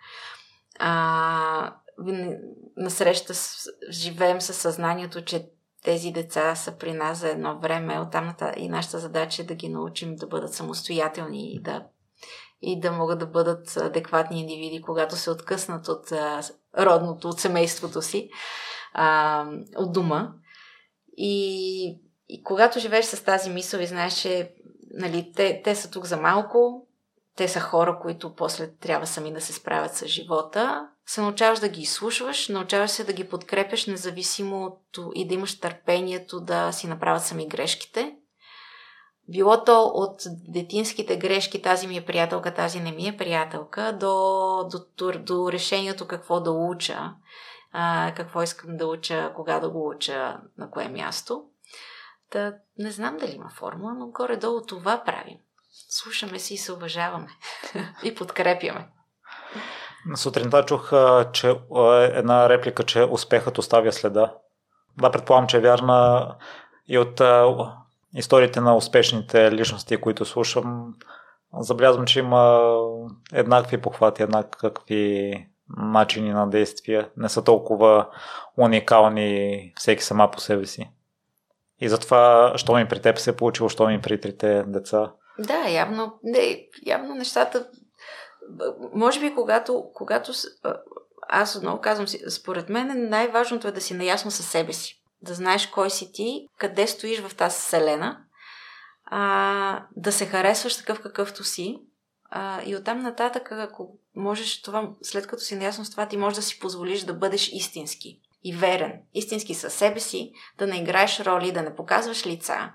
А, 0.78 1.74
насреща 2.76 3.34
живеем 3.90 4.40
със 4.40 4.56
съзнанието, 4.56 5.24
че 5.24 5.50
тези 5.84 6.10
деца 6.10 6.54
са 6.54 6.78
при 6.78 6.92
нас 6.92 7.18
за 7.18 7.28
едно 7.28 7.58
време. 7.58 8.00
Оттам 8.00 8.34
и 8.56 8.68
нашата 8.68 8.98
задача 8.98 9.42
е 9.42 9.44
да 9.44 9.54
ги 9.54 9.68
научим 9.68 10.16
да 10.16 10.26
бъдат 10.26 10.54
самостоятелни 10.54 11.54
и 11.54 11.60
да, 11.62 11.86
и 12.62 12.80
да 12.80 12.92
могат 12.92 13.18
да 13.18 13.26
бъдат 13.26 13.76
адекватни 13.76 14.40
индивиди, 14.40 14.82
когато 14.82 15.16
се 15.16 15.30
откъснат 15.30 15.88
от 15.88 16.12
родното, 16.78 17.28
от 17.28 17.40
семейството 17.40 18.02
си, 18.02 18.30
а, 18.92 19.46
от 19.76 19.92
дома. 19.92 20.32
И, 21.16 21.98
и 22.28 22.42
когато 22.42 22.78
живееш 22.78 23.04
с 23.04 23.24
тази 23.24 23.50
мисъл 23.50 23.78
и 23.78 23.86
знаеш, 23.86 24.14
че 24.14 24.54
нали, 24.90 25.32
те, 25.36 25.60
те 25.64 25.74
са 25.74 25.90
тук 25.90 26.04
за 26.04 26.16
малко, 26.16 26.86
те 27.36 27.48
са 27.48 27.60
хора, 27.60 27.98
които 28.02 28.34
после 28.34 28.70
трябва 28.70 29.06
сами 29.06 29.32
да 29.32 29.40
се 29.40 29.52
справят 29.52 29.94
с 29.94 30.06
живота, 30.06 30.88
се 31.06 31.20
научаваш 31.20 31.58
да 31.58 31.68
ги 31.68 31.80
изслушваш, 31.80 32.48
научаваш 32.48 32.90
се 32.90 33.04
да 33.04 33.12
ги 33.12 33.28
подкрепяш 33.28 33.86
независимо 33.86 34.64
от 34.64 34.98
и 35.14 35.28
да 35.28 35.34
имаш 35.34 35.60
търпението 35.60 36.40
да 36.40 36.72
си 36.72 36.86
направят 36.86 37.22
сами 37.22 37.48
грешките. 37.48 38.16
Било 39.28 39.64
то 39.64 39.82
от 39.94 40.22
детинските 40.48 41.16
грешки, 41.16 41.62
тази 41.62 41.86
ми 41.86 41.96
е 41.96 42.04
приятелка, 42.04 42.54
тази 42.54 42.80
не 42.80 42.92
ми 42.92 43.08
е 43.08 43.16
приятелка, 43.16 43.96
до, 44.00 44.70
до, 44.96 45.12
до, 45.18 45.52
решението 45.52 46.06
какво 46.06 46.40
да 46.40 46.50
уча, 46.50 46.98
а, 47.72 48.12
какво 48.16 48.42
искам 48.42 48.76
да 48.76 48.86
уча, 48.86 49.32
кога 49.36 49.60
да 49.60 49.68
го 49.68 49.88
уча, 49.88 50.36
на 50.58 50.70
кое 50.70 50.88
място. 50.88 51.44
Та, 52.30 52.54
не 52.78 52.90
знам 52.90 53.16
дали 53.16 53.34
има 53.34 53.50
формула, 53.54 53.94
но 53.98 54.06
горе-долу 54.06 54.60
това 54.66 55.02
правим. 55.04 55.36
Слушаме 55.88 56.38
си 56.38 56.54
и 56.54 56.58
се 56.58 56.72
уважаваме. 56.72 57.28
и 58.04 58.14
подкрепяме. 58.14 58.88
Сутринта 60.14 60.64
чух, 60.64 60.92
че 61.32 61.60
една 62.12 62.48
реплика, 62.48 62.84
че 62.84 63.02
успехът 63.02 63.58
оставя 63.58 63.92
следа. 63.92 64.34
Да, 64.98 65.10
предполагам, 65.10 65.46
че 65.46 65.56
е 65.56 65.60
вярна 65.60 66.34
и 66.88 66.98
от 66.98 67.20
историите 68.16 68.60
на 68.60 68.76
успешните 68.76 69.52
личности, 69.52 69.96
които 69.96 70.24
слушам. 70.24 70.94
Забелязвам, 71.58 72.06
че 72.06 72.18
има 72.18 72.74
еднакви 73.32 73.80
похвати, 73.80 74.22
еднакви 74.22 75.46
начини 75.76 76.30
на 76.30 76.50
действие. 76.50 77.08
Не 77.16 77.28
са 77.28 77.44
толкова 77.44 78.08
уникални 78.56 79.72
всеки 79.76 80.04
сама 80.04 80.30
по 80.30 80.40
себе 80.40 80.66
си. 80.66 80.90
И 81.80 81.88
затова, 81.88 82.52
що 82.56 82.74
ми 82.74 82.88
при 82.88 83.00
теб 83.00 83.18
се 83.18 83.30
е 83.30 83.36
получило, 83.36 83.68
що 83.68 83.86
ми 83.86 84.00
при 84.00 84.20
трите 84.20 84.64
деца. 84.66 85.12
Да, 85.38 85.68
явно, 85.68 86.18
не, 86.22 86.66
явно 86.86 87.14
нещата 87.14 87.66
може 88.94 89.20
би, 89.20 89.34
когато, 89.34 89.90
когато 89.94 90.32
аз 91.28 91.56
отново 91.56 91.80
казвам, 91.80 92.06
според 92.30 92.68
мен 92.68 93.08
най-важното 93.08 93.68
е 93.68 93.72
да 93.72 93.80
си 93.80 93.94
наясно 93.94 94.30
със 94.30 94.46
себе 94.46 94.72
си. 94.72 95.02
Да 95.22 95.34
знаеш 95.34 95.66
кой 95.66 95.90
си 95.90 96.12
ти, 96.12 96.48
къде 96.58 96.86
стоиш 96.86 97.20
в 97.20 97.34
тази 97.34 97.56
вселена, 97.56 98.26
а, 99.04 99.86
да 99.96 100.12
се 100.12 100.26
харесваш 100.26 100.76
такъв 100.76 101.00
какъвто 101.02 101.44
си. 101.44 101.78
А, 102.30 102.62
и 102.62 102.76
оттам 102.76 103.02
нататък, 103.02 103.52
ако 103.52 103.98
можеш 104.16 104.62
това, 104.62 104.90
след 105.02 105.26
като 105.26 105.42
си 105.42 105.56
наясно 105.56 105.84
с 105.84 105.90
това, 105.90 106.08
ти 106.08 106.16
можеш 106.16 106.36
да 106.36 106.42
си 106.42 106.58
позволиш 106.58 107.02
да 107.02 107.14
бъдеш 107.14 107.48
истински 107.48 108.20
и 108.44 108.52
верен. 108.52 108.92
Истински 109.14 109.54
със 109.54 109.74
себе 109.74 110.00
си, 110.00 110.32
да 110.58 110.66
не 110.66 110.76
играеш 110.76 111.20
роли, 111.20 111.52
да 111.52 111.62
не 111.62 111.76
показваш 111.76 112.26
лица. 112.26 112.72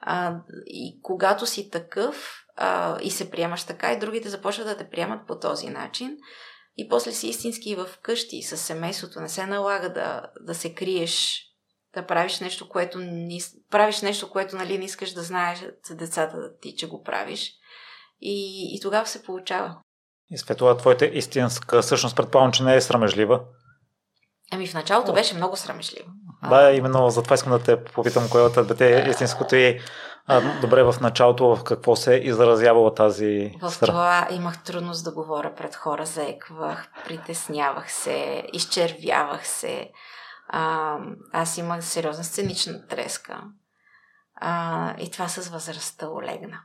А, 0.00 0.36
и 0.66 1.00
когато 1.02 1.46
си 1.46 1.70
такъв, 1.70 2.44
а, 2.56 3.00
и 3.00 3.10
се 3.10 3.30
приемаш 3.30 3.64
така, 3.64 3.92
и 3.92 3.98
другите 3.98 4.28
започват 4.28 4.66
да 4.66 4.76
те 4.76 4.90
приемат 4.90 5.26
по 5.26 5.38
този 5.38 5.66
начин. 5.66 6.16
И 6.76 6.88
после 6.88 7.12
си 7.12 7.28
истински 7.28 7.74
в 7.74 7.88
къщи, 8.02 8.42
с 8.42 8.56
семейството. 8.56 9.20
Не 9.20 9.28
се 9.28 9.46
налага 9.46 9.92
да, 9.92 10.22
да 10.40 10.54
се 10.54 10.74
криеш, 10.74 11.44
да 11.94 12.06
правиш 12.06 12.40
нещо, 12.40 12.68
което 12.68 12.98
не, 12.98 13.38
правиш 13.70 14.02
нещо, 14.02 14.30
което 14.30 14.56
нали, 14.56 14.78
не 14.78 14.84
искаш 14.84 15.12
да 15.12 15.22
знаеш 15.22 15.64
за 15.88 15.94
децата 15.96 16.36
да 16.36 16.58
ти, 16.60 16.76
че 16.76 16.88
го 16.88 17.02
правиш. 17.02 17.52
И, 18.20 18.76
и 18.76 18.80
тогава 18.80 19.06
се 19.06 19.22
получава. 19.22 19.76
И 20.30 20.38
Светлана, 20.38 20.76
твоята 20.76 21.06
истинска 21.06 21.82
същност 21.82 22.16
предполагам, 22.16 22.52
че 22.52 22.62
не 22.62 22.76
е 22.76 22.80
срамежлива. 22.80 23.40
Ами 24.52 24.66
в 24.66 24.74
началото 24.74 25.10
О. 25.10 25.14
беше 25.14 25.34
много 25.34 25.56
срамежливо. 25.56 26.08
Да, 26.50 26.72
именно 26.72 27.10
за 27.10 27.22
това 27.22 27.34
искам 27.34 27.52
да 27.52 27.62
те 27.62 27.84
попитам 27.84 28.28
кое 28.30 28.42
от 28.42 28.66
двете 28.66 28.96
е 28.96 29.10
истинското 29.10 29.56
и 29.56 29.80
а, 30.26 30.60
добре, 30.60 30.82
в 30.82 30.94
началото 31.00 31.56
в 31.56 31.64
какво 31.64 31.96
се 31.96 32.14
изразявала 32.14 32.94
тази 32.94 33.52
В 33.62 33.70
стра? 33.70 33.86
това 33.86 34.28
имах 34.30 34.62
трудност 34.62 35.04
да 35.04 35.12
говоря 35.12 35.54
пред 35.54 35.74
хора, 35.74 36.06
заеквах, 36.06 36.88
притеснявах 37.04 37.92
се, 37.92 38.42
изчервявах 38.52 39.46
се. 39.46 39.90
А, 40.48 40.98
аз 41.32 41.58
имах 41.58 41.84
сериозна 41.84 42.24
сценична 42.24 42.86
треска. 42.86 43.42
А, 44.34 44.94
и 44.98 45.10
това 45.10 45.28
с 45.28 45.48
възрастта 45.48 46.08
олегна. 46.08 46.60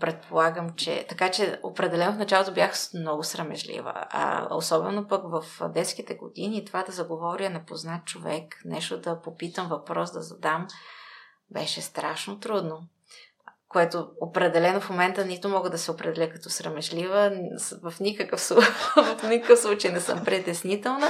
Предполагам, 0.00 0.74
че... 0.76 1.06
Така 1.08 1.30
че 1.30 1.60
определено 1.62 2.12
в 2.12 2.18
началото 2.18 2.54
бях 2.54 2.74
много 2.94 3.24
срамежлива. 3.24 3.92
А 3.94 4.54
особено 4.54 5.08
пък 5.08 5.22
в 5.24 5.68
детските 5.68 6.14
години 6.14 6.64
това 6.64 6.82
да 6.82 6.92
заговоря 6.92 7.50
непознат 7.50 8.04
човек, 8.04 8.60
нещо 8.64 9.00
да 9.00 9.22
попитам 9.22 9.68
въпрос, 9.68 10.12
да 10.12 10.20
задам– 10.20 10.66
беше 11.50 11.80
страшно 11.80 12.40
трудно. 12.40 12.82
Което 13.68 14.08
определено 14.20 14.80
в 14.80 14.90
момента 14.90 15.24
нито 15.24 15.48
мога 15.48 15.70
да 15.70 15.78
се 15.78 15.90
определя 15.90 16.30
като 16.30 16.50
срамежлива, 16.50 17.32
в 17.82 18.00
никакъв, 18.00 18.50
в 18.96 19.28
никакъв 19.28 19.58
случай 19.58 19.92
не 19.92 20.00
съм 20.00 20.24
притеснителна, 20.24 21.06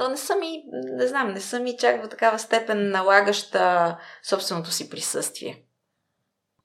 но 0.00 0.08
не 0.08 0.16
съм 0.16 0.42
и, 0.42 0.64
не 0.72 1.06
знам, 1.06 1.32
не 1.32 1.40
съм 1.40 1.66
и 1.66 1.76
чак 1.76 2.04
в 2.04 2.08
такава 2.08 2.38
степен 2.38 2.90
налагаща 2.90 3.96
собственото 4.22 4.70
си 4.70 4.90
присъствие. 4.90 5.62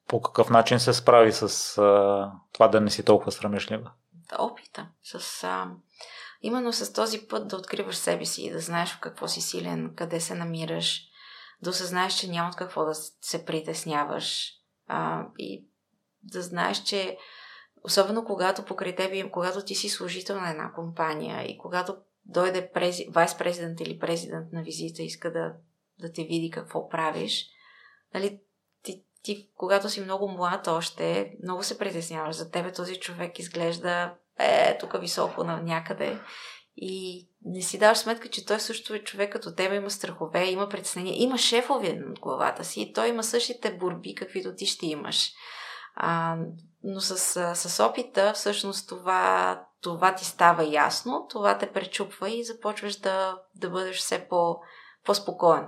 По 0.07 0.21
какъв 0.21 0.49
начин 0.49 0.79
се 0.79 0.93
справи 0.93 1.31
с 1.31 1.77
а, 1.77 2.31
това 2.53 2.67
да 2.67 2.81
не 2.81 2.89
си 2.89 3.05
толкова 3.05 3.31
срамежлива? 3.31 3.91
Да 4.29 4.35
опита. 4.39 4.87
С, 5.03 5.43
а, 5.43 5.67
именно 6.41 6.73
с 6.73 6.93
този 6.93 7.27
път 7.27 7.47
да 7.47 7.55
откриваш 7.55 7.95
себе 7.95 8.25
си 8.25 8.43
и 8.43 8.51
да 8.51 8.59
знаеш 8.59 8.93
в 8.93 8.99
какво 8.99 9.27
си 9.27 9.41
силен, 9.41 9.93
къде 9.95 10.19
се 10.19 10.35
намираш, 10.35 11.01
да 11.61 11.69
осъзнаеш, 11.69 12.13
че 12.13 12.29
няма 12.29 12.49
от 12.49 12.55
какво 12.55 12.85
да 12.85 12.95
се 13.21 13.45
притесняваш 13.45 14.53
а, 14.87 15.25
и 15.37 15.65
да 16.23 16.41
знаеш, 16.41 16.83
че 16.83 17.17
особено 17.83 18.25
когато 18.25 18.65
покрай 18.65 18.95
тебе, 18.95 19.31
когато 19.31 19.61
ти 19.61 19.75
си 19.75 19.89
служител 19.89 20.41
на 20.41 20.49
една 20.49 20.71
компания 20.73 21.51
и 21.51 21.57
когато 21.57 21.97
дойде 22.25 22.71
прези, 22.71 23.07
вайс-президент 23.09 23.81
или 23.81 23.99
президент 23.99 24.51
на 24.51 24.63
визита 24.63 25.01
иска 25.01 25.31
да, 25.31 25.53
да 25.99 26.11
те 26.13 26.23
види 26.23 26.49
какво 26.53 26.89
правиш, 26.89 27.49
нали, 28.13 28.39
ти, 28.83 29.03
ти, 29.23 29.49
когато 29.55 29.89
си 29.89 30.01
много 30.01 30.31
млад 30.31 30.67
още, 30.67 31.33
много 31.43 31.63
се 31.63 31.77
притесняваш. 31.77 32.35
За 32.35 32.51
тебе 32.51 32.71
този 32.71 32.99
човек 32.99 33.39
изглежда 33.39 34.13
е 34.39 34.77
тук 34.77 34.99
високо 34.99 35.43
на 35.43 35.61
някъде 35.61 36.19
и 36.77 37.27
не 37.45 37.61
си 37.61 37.77
даваш 37.77 37.97
сметка, 37.97 38.29
че 38.29 38.45
той 38.45 38.59
също 38.59 38.93
е 38.93 39.03
човек 39.03 39.31
като 39.31 39.55
тебе, 39.55 39.75
има 39.75 39.89
страхове, 39.89 40.45
има 40.45 40.69
притеснения, 40.69 41.23
има 41.23 41.37
шефове 41.37 41.93
над 41.93 42.19
главата 42.19 42.63
си 42.63 42.81
и 42.81 42.93
той 42.93 43.07
има 43.07 43.23
същите 43.23 43.73
борби, 43.73 44.15
каквито 44.15 44.55
ти 44.55 44.65
ще 44.65 44.85
имаш. 44.85 45.31
А, 45.95 46.37
но 46.83 47.01
с, 47.01 47.17
с 47.55 47.83
опита, 47.83 48.33
всъщност, 48.33 48.89
това, 48.89 49.61
това 49.85 50.15
ти 50.15 50.25
става 50.25 50.63
ясно, 50.63 51.27
това 51.29 51.57
те 51.57 51.67
пречупва 51.67 52.29
и 52.29 52.43
започваш 52.43 52.95
да, 52.95 53.37
да 53.55 53.69
бъдеш 53.69 53.97
все 53.97 54.19
по, 54.29 54.59
по-спокоен. 55.05 55.65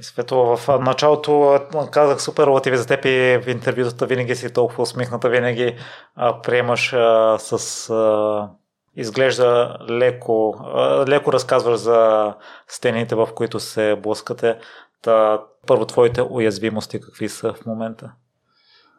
И 0.00 0.04
Свето, 0.04 0.56
в 0.56 0.78
началото 0.78 1.60
казах 1.90 2.22
супер 2.22 2.46
лативи 2.46 2.76
за 2.76 2.86
теб 2.86 3.04
и 3.04 3.38
в 3.44 3.48
интервютата 3.48 4.06
винаги 4.06 4.36
си 4.36 4.52
толкова 4.52 4.82
усмихната, 4.82 5.28
винаги 5.28 5.76
а, 6.16 6.42
приемаш 6.42 6.92
а, 6.92 7.36
с... 7.38 7.90
А, 7.90 8.50
изглежда 8.96 9.76
леко, 9.90 10.56
а, 10.64 11.06
леко 11.06 11.32
разказваш 11.32 11.76
за 11.76 12.34
стените, 12.68 13.14
в 13.14 13.28
които 13.34 13.60
се 13.60 13.96
блъскате. 14.02 14.58
Та, 15.02 15.42
първо, 15.66 15.86
твоите 15.86 16.22
уязвимости 16.22 17.00
какви 17.00 17.28
са 17.28 17.52
в 17.52 17.66
момента? 17.66 18.12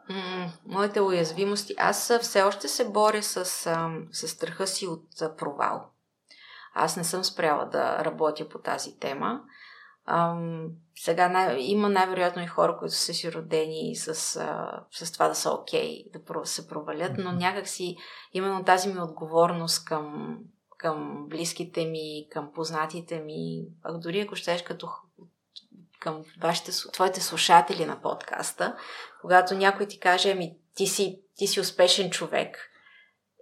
М- 0.08 0.52
моите 0.66 1.00
уязвимости. 1.00 1.74
Аз 1.78 2.12
все 2.20 2.42
още 2.42 2.68
се 2.68 2.90
боря 2.90 3.22
с, 3.22 3.44
с 4.12 4.28
страха 4.28 4.66
си 4.66 4.86
от 4.86 5.36
провал. 5.36 5.90
Аз 6.74 6.96
не 6.96 7.04
съм 7.04 7.24
спряла 7.24 7.66
да 7.66 8.04
работя 8.04 8.48
по 8.48 8.58
тази 8.58 8.98
тема. 8.98 9.40
Ам, 10.06 10.68
сега 10.94 11.28
най- 11.28 11.56
има 11.60 11.88
най-вероятно 11.88 12.42
и 12.42 12.46
хора, 12.46 12.76
които 12.78 12.94
са 12.94 13.14
си 13.14 13.32
родени 13.32 13.96
с, 13.96 14.36
а, 14.36 14.80
с 14.90 15.12
това 15.12 15.28
да 15.28 15.34
са 15.34 15.50
окей, 15.50 16.04
okay, 16.04 16.40
да 16.40 16.46
се 16.46 16.68
провалят, 16.68 17.12
но 17.18 17.32
някакси 17.32 17.96
именно 18.32 18.64
тази 18.64 18.88
ми 18.88 19.00
отговорност 19.00 19.84
към, 19.84 20.38
към 20.78 21.26
близките 21.28 21.84
ми, 21.84 22.26
към 22.30 22.52
познатите 22.54 23.20
ми, 23.20 23.66
а 23.82 23.92
дори 23.92 24.20
ако 24.20 24.36
щеш 24.36 24.62
като 24.62 24.88
към 26.06 26.24
вашите, 26.40 26.70
твоите 26.92 27.20
слушатели 27.20 27.86
на 27.86 28.00
подкаста, 28.00 28.76
когато 29.20 29.54
някой 29.54 29.86
ти 29.86 30.00
каже, 30.00 30.30
ами 30.30 30.58
ти 30.74 30.86
си, 30.86 31.22
ти 31.36 31.46
си 31.46 31.60
успешен 31.60 32.10
човек 32.10 32.70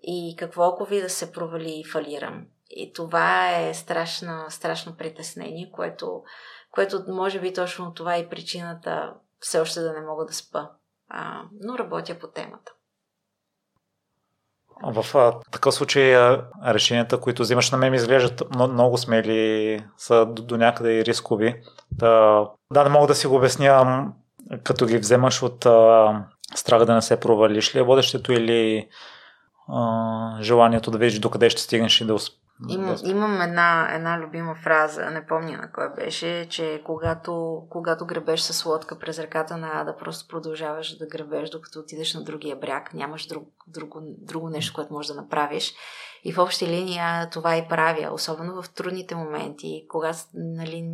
и 0.02 0.36
какво 0.38 0.64
ако 0.64 0.84
ви 0.84 1.00
да 1.00 1.10
се 1.10 1.32
провали 1.32 1.80
и 1.80 1.84
фалирам. 1.84 2.46
И 2.70 2.92
това 2.92 3.60
е 3.60 3.74
страшно, 3.74 4.44
страшно 4.48 4.96
притеснение, 4.96 5.70
което, 5.72 6.22
което 6.70 7.04
може 7.08 7.40
би 7.40 7.52
точно 7.52 7.94
това 7.94 8.16
е 8.16 8.28
причината 8.28 9.14
все 9.40 9.60
още 9.60 9.80
да 9.80 9.92
не 9.92 10.00
мога 10.00 10.24
да 10.24 10.32
спа. 10.32 10.70
А, 11.08 11.42
но 11.60 11.78
работя 11.78 12.18
по 12.18 12.28
темата. 12.28 12.72
В 14.86 15.32
такъв 15.50 15.74
случай 15.74 16.16
решенията, 16.66 17.20
които 17.20 17.42
взимаш 17.42 17.70
на 17.70 17.78
мен 17.78 17.90
ми 17.90 17.96
изглеждат 17.96 18.42
много, 18.56 18.98
смели, 18.98 19.84
са 19.98 20.26
до, 20.26 20.56
някъде 20.56 20.92
и 20.92 21.04
рискови. 21.04 21.54
Да, 21.92 22.44
да, 22.72 22.84
не 22.84 22.90
мога 22.90 23.06
да 23.06 23.14
си 23.14 23.26
го 23.26 23.36
обясня, 23.36 24.06
като 24.64 24.86
ги 24.86 24.98
вземаш 24.98 25.42
от 25.42 25.66
а, 25.66 26.24
страха 26.54 26.86
да 26.86 26.94
не 26.94 27.02
се 27.02 27.20
провалиш 27.20 27.74
ли 27.74 27.78
е 27.78 27.82
водещето 27.82 28.32
или 28.32 28.88
а, 29.68 30.42
желанието 30.42 30.90
да 30.90 30.98
видиш 30.98 31.18
докъде 31.18 31.50
ще 31.50 31.62
стигнеш 31.62 32.00
и 32.00 32.04
да, 32.04 32.16
Им, 32.68 32.96
имам 33.04 33.40
една, 33.42 33.94
една 33.94 34.20
любима 34.20 34.54
фраза, 34.54 35.10
не 35.10 35.26
помня 35.26 35.56
на 35.56 35.72
кой 35.72 35.94
беше, 35.94 36.46
че 36.50 36.82
когато, 36.84 37.62
когато 37.70 38.06
гребеш 38.06 38.40
с 38.40 38.64
лодка 38.64 38.98
през 38.98 39.18
ръката 39.18 39.56
на 39.56 39.80
Ада, 39.80 39.96
просто 39.96 40.28
продължаваш 40.28 40.96
да 40.96 41.06
гребеш, 41.06 41.50
докато 41.50 41.78
отидеш 41.78 42.14
на 42.14 42.24
другия 42.24 42.56
бряг, 42.56 42.94
нямаш 42.94 43.26
друг, 43.26 43.48
друго, 43.66 44.00
друго 44.02 44.48
нещо, 44.48 44.74
което 44.74 44.92
можеш 44.92 45.12
да 45.12 45.20
направиш. 45.20 45.74
И 46.24 46.32
в 46.32 46.38
общи 46.38 46.66
линия 46.66 47.30
това 47.30 47.56
и 47.56 47.68
правя, 47.68 48.14
особено 48.14 48.62
в 48.62 48.70
трудните 48.70 49.14
моменти, 49.14 49.86
когато, 49.88 50.18
нали, 50.34 50.90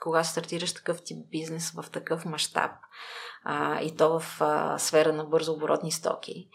когато 0.00 0.28
стартираш 0.28 0.74
такъв 0.74 1.02
тип 1.04 1.18
бизнес 1.30 1.70
в 1.70 1.90
такъв 1.90 2.24
мащаб 2.24 2.70
и 3.82 3.96
то 3.96 4.20
в 4.20 4.40
а, 4.40 4.78
сфера 4.78 5.12
на 5.12 5.24
бързо 5.24 5.52
оборотни 5.52 5.92
стоки 5.92 6.48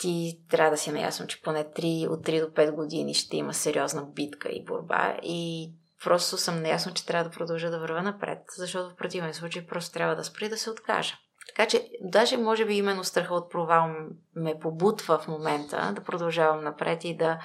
ти 0.00 0.40
трябва 0.50 0.70
да 0.70 0.76
си 0.76 0.92
наясно, 0.92 1.26
че 1.26 1.42
поне 1.42 1.64
3, 1.64 2.08
от 2.08 2.26
3 2.26 2.40
до 2.40 2.46
5 2.46 2.70
години 2.70 3.14
ще 3.14 3.36
има 3.36 3.54
сериозна 3.54 4.02
битка 4.02 4.48
и 4.48 4.64
борба 4.64 5.16
и 5.22 5.70
просто 6.04 6.36
съм 6.36 6.62
наясно, 6.62 6.94
че 6.94 7.06
трябва 7.06 7.24
да 7.24 7.36
продължа 7.36 7.70
да 7.70 7.78
вървя 7.78 8.02
напред, 8.02 8.38
защото 8.56 8.90
в 8.90 8.96
противен 8.96 9.34
случай 9.34 9.66
просто 9.66 9.94
трябва 9.94 10.16
да 10.16 10.24
спри 10.24 10.48
да 10.48 10.56
се 10.56 10.70
откажа. 10.70 11.14
Така 11.48 11.68
че, 11.68 11.88
даже 12.00 12.36
може 12.36 12.64
би 12.64 12.74
именно 12.74 13.04
страха 13.04 13.34
от 13.34 13.50
провал 13.50 13.88
ме 14.36 14.58
побутва 14.58 15.18
в 15.18 15.28
момента 15.28 15.92
да 15.96 16.02
продължавам 16.02 16.64
напред 16.64 17.04
и 17.04 17.16
да, 17.16 17.38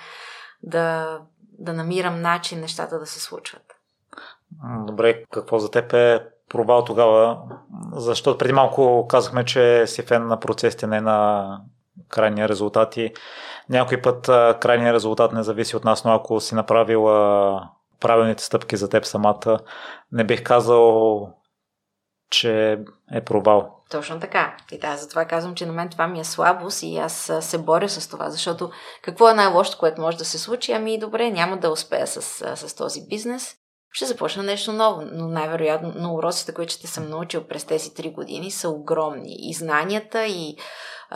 да, 0.64 1.20
да 1.42 1.74
намирам 1.74 2.22
начин 2.22 2.60
нещата 2.60 3.00
да 3.00 3.06
се 3.06 3.20
случват. 3.20 3.64
Добре, 4.88 5.24
какво 5.32 5.60
за 5.60 5.72
теб 5.72 5.94
е 5.94 6.28
провал 6.50 6.84
тогава? 6.84 7.38
Защото 7.92 8.38
преди 8.38 8.54
малко 8.54 9.08
казахме, 9.10 9.46
че 9.46 9.88
си 9.88 10.02
фен 10.02 10.28
на 10.28 10.40
процесите, 10.40 10.88
не 10.88 11.02
на 11.02 11.60
крайния 12.10 12.50
резултат 12.50 12.98
и 12.98 13.14
някой 13.70 14.02
път 14.02 14.26
крайния 14.60 14.94
резултат 14.94 15.32
не 15.32 15.44
зависи 15.44 15.76
от 15.76 15.84
нас, 15.84 16.06
но 16.06 16.14
ако 16.14 16.40
си 16.40 16.56
направила 16.56 17.70
правилните 18.00 18.44
стъпки 18.44 18.78
за 18.78 18.90
теб 18.90 19.06
самата, 19.06 19.60
не 20.12 20.24
бих 20.24 20.44
казал, 20.44 21.30
че 22.30 22.80
е 23.12 23.22
провал. 23.26 23.72
Точно 23.92 24.20
така. 24.20 24.58
И 24.72 24.80
да, 24.80 24.98
затова 24.98 25.26
казвам, 25.26 25.56
че 25.56 25.66
на 25.66 25.74
мен 25.74 25.90
това 25.90 26.08
ми 26.08 26.20
е 26.20 26.24
слабост 26.24 26.84
и 26.84 26.98
аз 26.98 27.32
се 27.42 27.58
боря 27.58 27.90
с 27.90 28.10
това, 28.10 28.30
защото 28.30 28.72
какво 29.02 29.30
е 29.30 29.34
най-лошото, 29.34 29.78
което 29.78 30.02
може 30.02 30.18
да 30.18 30.26
се 30.26 30.40
случи? 30.40 30.72
Ами 30.72 31.00
добре, 31.00 31.30
няма 31.30 31.58
да 31.58 31.72
успея 31.72 32.08
с, 32.08 32.22
с 32.56 32.76
този 32.76 33.08
бизнес. 33.10 33.56
Ще 33.92 34.06
започна 34.06 34.44
нещо 34.44 34.74
ново, 34.74 35.02
но 35.12 35.28
най-вероятно 35.28 35.94
но 35.96 36.14
уроците, 36.14 36.54
които 36.54 36.74
ще 36.74 36.88
съм 36.88 37.10
научил 37.10 37.44
през 37.44 37.66
тези 37.66 37.94
три 37.94 38.12
години 38.12 38.52
са 38.52 38.70
огромни. 38.70 39.36
И 39.40 39.54
знанията, 39.54 40.26
и 40.26 40.58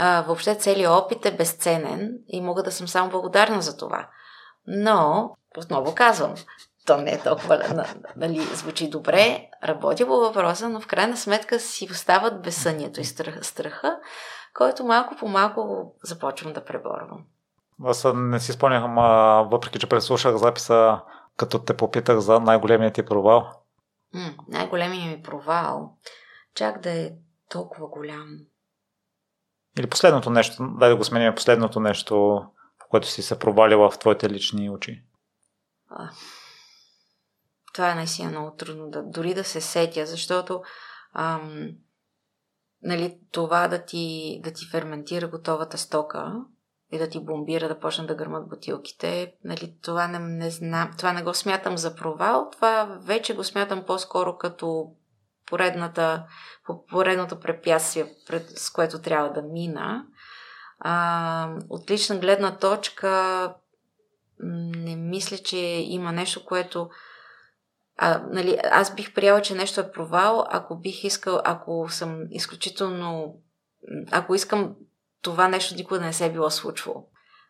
а, 0.02 0.22
въобще 0.22 0.56
целият 0.56 0.92
опит 0.92 1.26
е 1.26 1.36
безценен 1.36 2.12
и 2.28 2.42
мога 2.42 2.64
да 2.64 2.72
съм 2.72 2.88
само 2.88 3.10
благодарна 3.10 3.62
за 3.62 3.78
това. 3.78 4.08
Но, 4.68 5.32
отново 5.58 5.96
казвам, 5.96 6.34
то 6.86 6.98
не 6.98 7.12
е 7.12 7.20
толкова, 7.20 7.86
нали, 8.16 8.40
звучи 8.40 8.90
добре, 8.90 9.50
работя 9.64 10.08
по 10.08 10.20
въпроса, 10.20 10.70
но 10.70 10.82
в 10.82 10.88
крайна 10.88 11.18
сметка 11.18 11.60
си 11.60 11.88
остават 11.92 12.42
безсънието 12.42 13.02
и 13.02 13.06
страха, 13.06 13.44
страха 13.44 14.00
който 14.54 14.84
малко 14.84 15.16
по 15.16 15.28
малко 15.28 15.94
започвам 16.04 16.54
да 16.54 16.66
преборвам. 16.66 17.26
Аз 17.84 18.08
не 18.16 18.40
си 18.40 18.52
спомням, 18.52 18.96
въпреки 19.50 19.80
че 19.80 19.90
преслушах 19.90 20.36
записа, 20.36 21.02
като 21.38 21.60
те 21.60 21.78
попитах 21.78 22.20
за 22.20 22.40
най-големият 22.40 22.94
ти 22.94 23.06
провал. 23.06 23.52
М, 24.14 24.34
най-големият 24.48 25.18
ми 25.18 25.24
провал, 25.24 25.92
чак 26.56 26.82
да 26.82 26.90
е 26.90 27.12
толкова 27.50 27.88
голям. 27.88 28.28
Или 29.80 29.88
последното 29.88 30.30
нещо, 30.30 30.68
дай 30.80 30.90
да 30.90 30.96
го 30.96 31.04
сменим, 31.04 31.36
последното 31.36 31.80
нещо, 31.80 32.46
по 32.80 32.86
което 32.90 33.08
си 33.08 33.22
се 33.22 33.40
провалила 33.40 33.92
в 33.92 34.00
твоите 34.00 34.30
лични 34.30 34.70
очи. 34.70 35.04
Това 37.74 37.92
е 37.92 37.96
наистина 37.96 38.30
много 38.30 38.56
трудно, 38.56 38.90
да, 38.90 39.04
дори 39.04 39.34
да 39.34 39.44
се 39.44 39.62
сетя, 39.62 40.06
защото 40.06 40.62
ам, 41.14 41.70
нали, 42.84 43.20
това 43.32 43.68
да 43.68 43.86
ти, 43.86 44.40
да 44.44 44.54
ти 44.54 44.66
ферментира 44.66 45.28
готовата 45.28 45.78
стока 45.78 46.34
и 46.92 46.98
да 46.98 47.10
ти 47.10 47.20
бомбира, 47.20 47.68
да 47.68 47.80
почнат 47.80 48.08
да 48.08 48.16
гърмат 48.16 48.50
бутилките, 48.50 49.34
нали, 49.44 49.76
това, 49.82 50.08
не, 50.08 50.20
не 50.20 50.50
знам, 50.50 50.92
това 50.98 51.14
не 51.14 51.24
го 51.24 51.34
смятам 51.34 51.78
за 51.78 51.96
провал, 51.96 52.50
това 52.52 53.00
вече 53.02 53.36
го 53.36 53.44
смятам 53.44 53.84
по-скоро 53.86 54.38
като 54.38 54.92
поредната, 55.50 56.26
поредното 56.90 57.40
препятствие, 57.40 58.06
пред, 58.28 58.50
с 58.60 58.70
което 58.70 59.02
трябва 59.02 59.34
да 59.34 59.42
мина. 59.42 60.06
А, 60.80 61.56
от 61.70 61.92
лична 61.92 62.18
гледна 62.18 62.58
точка 62.58 63.54
не 64.40 64.96
мисля, 64.96 65.38
че 65.38 65.58
има 65.88 66.12
нещо, 66.12 66.46
което 66.46 66.90
а, 67.98 68.24
нали, 68.30 68.60
аз 68.72 68.96
бих 68.96 69.14
приела, 69.14 69.42
че 69.42 69.56
нещо 69.56 69.82
е 69.82 69.92
провал, 69.92 70.46
ако 70.50 70.80
бих 70.80 71.04
искал, 71.04 71.42
ако 71.44 71.90
съм 71.90 72.24
изключително 72.30 73.36
ако 74.12 74.36
искам 74.36 74.76
това 75.22 75.48
нещо 75.48 75.76
никога 75.76 76.00
не 76.00 76.14
се 76.14 76.26
е 76.26 76.32
било 76.32 76.50
случвало. 76.50 77.08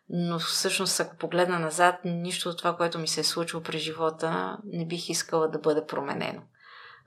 Но 0.08 0.38
всъщност, 0.38 1.00
ако 1.00 1.16
погледна 1.16 1.58
назад, 1.58 1.94
нищо 2.04 2.48
от 2.48 2.58
това, 2.58 2.76
което 2.76 2.98
ми 2.98 3.08
се 3.08 3.20
е 3.20 3.24
случило 3.24 3.62
през 3.62 3.82
живота, 3.82 4.58
не 4.64 4.86
бих 4.86 5.08
искала 5.08 5.48
да 5.48 5.58
бъде 5.58 5.86
променено 5.86 6.42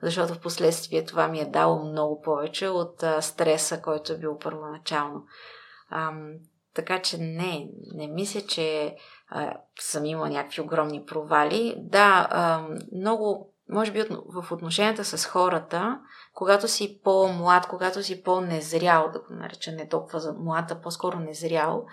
защото 0.04 0.34
в 0.34 0.40
последствие 0.40 1.04
това 1.04 1.28
ми 1.28 1.40
е 1.40 1.50
дало 1.50 1.84
много 1.84 2.22
повече 2.22 2.68
от 2.68 3.02
а, 3.02 3.22
стреса, 3.22 3.82
който 3.82 4.12
е 4.12 4.18
бил 4.18 4.38
първоначално. 4.38 5.24
А, 5.90 6.12
така 6.74 7.02
че 7.02 7.18
не, 7.18 7.68
не 7.94 8.06
мисля, 8.06 8.40
че 8.40 8.96
а, 9.28 9.56
съм 9.80 10.04
имала 10.04 10.30
някакви 10.30 10.62
огромни 10.62 11.04
провали. 11.04 11.74
Да, 11.78 12.28
а, 12.30 12.66
много, 12.96 13.52
може 13.68 13.92
би 13.92 14.04
в 14.26 14.52
отношенията 14.52 15.04
с 15.04 15.26
хората, 15.26 16.00
когато 16.34 16.68
си 16.68 17.00
по-млад, 17.04 17.66
когато 17.66 18.02
си 18.02 18.22
по-незрял, 18.22 19.10
да 19.12 19.18
го 19.18 19.26
нареча 19.30 19.72
не 19.72 19.88
толкова 19.88 20.20
за 20.20 20.32
млад, 20.32 20.70
а 20.70 20.80
по-скоро 20.80 21.18
незрял, 21.18 21.86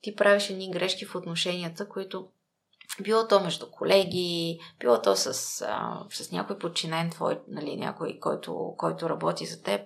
ти 0.00 0.14
правиш 0.14 0.50
едни 0.50 0.70
грешки 0.70 1.04
в 1.04 1.14
отношенията, 1.14 1.88
които 1.88 2.28
било 3.02 3.28
то 3.28 3.40
между 3.40 3.70
колеги, 3.70 4.60
било 4.80 5.02
то 5.02 5.16
с, 5.16 5.26
а, 5.68 6.04
с 6.10 6.32
някой 6.32 6.58
подчинен 6.58 7.10
твой, 7.10 7.40
нали, 7.48 7.76
някой, 7.76 8.18
който, 8.20 8.74
който 8.76 9.10
работи 9.10 9.46
за 9.46 9.62
теб, 9.62 9.80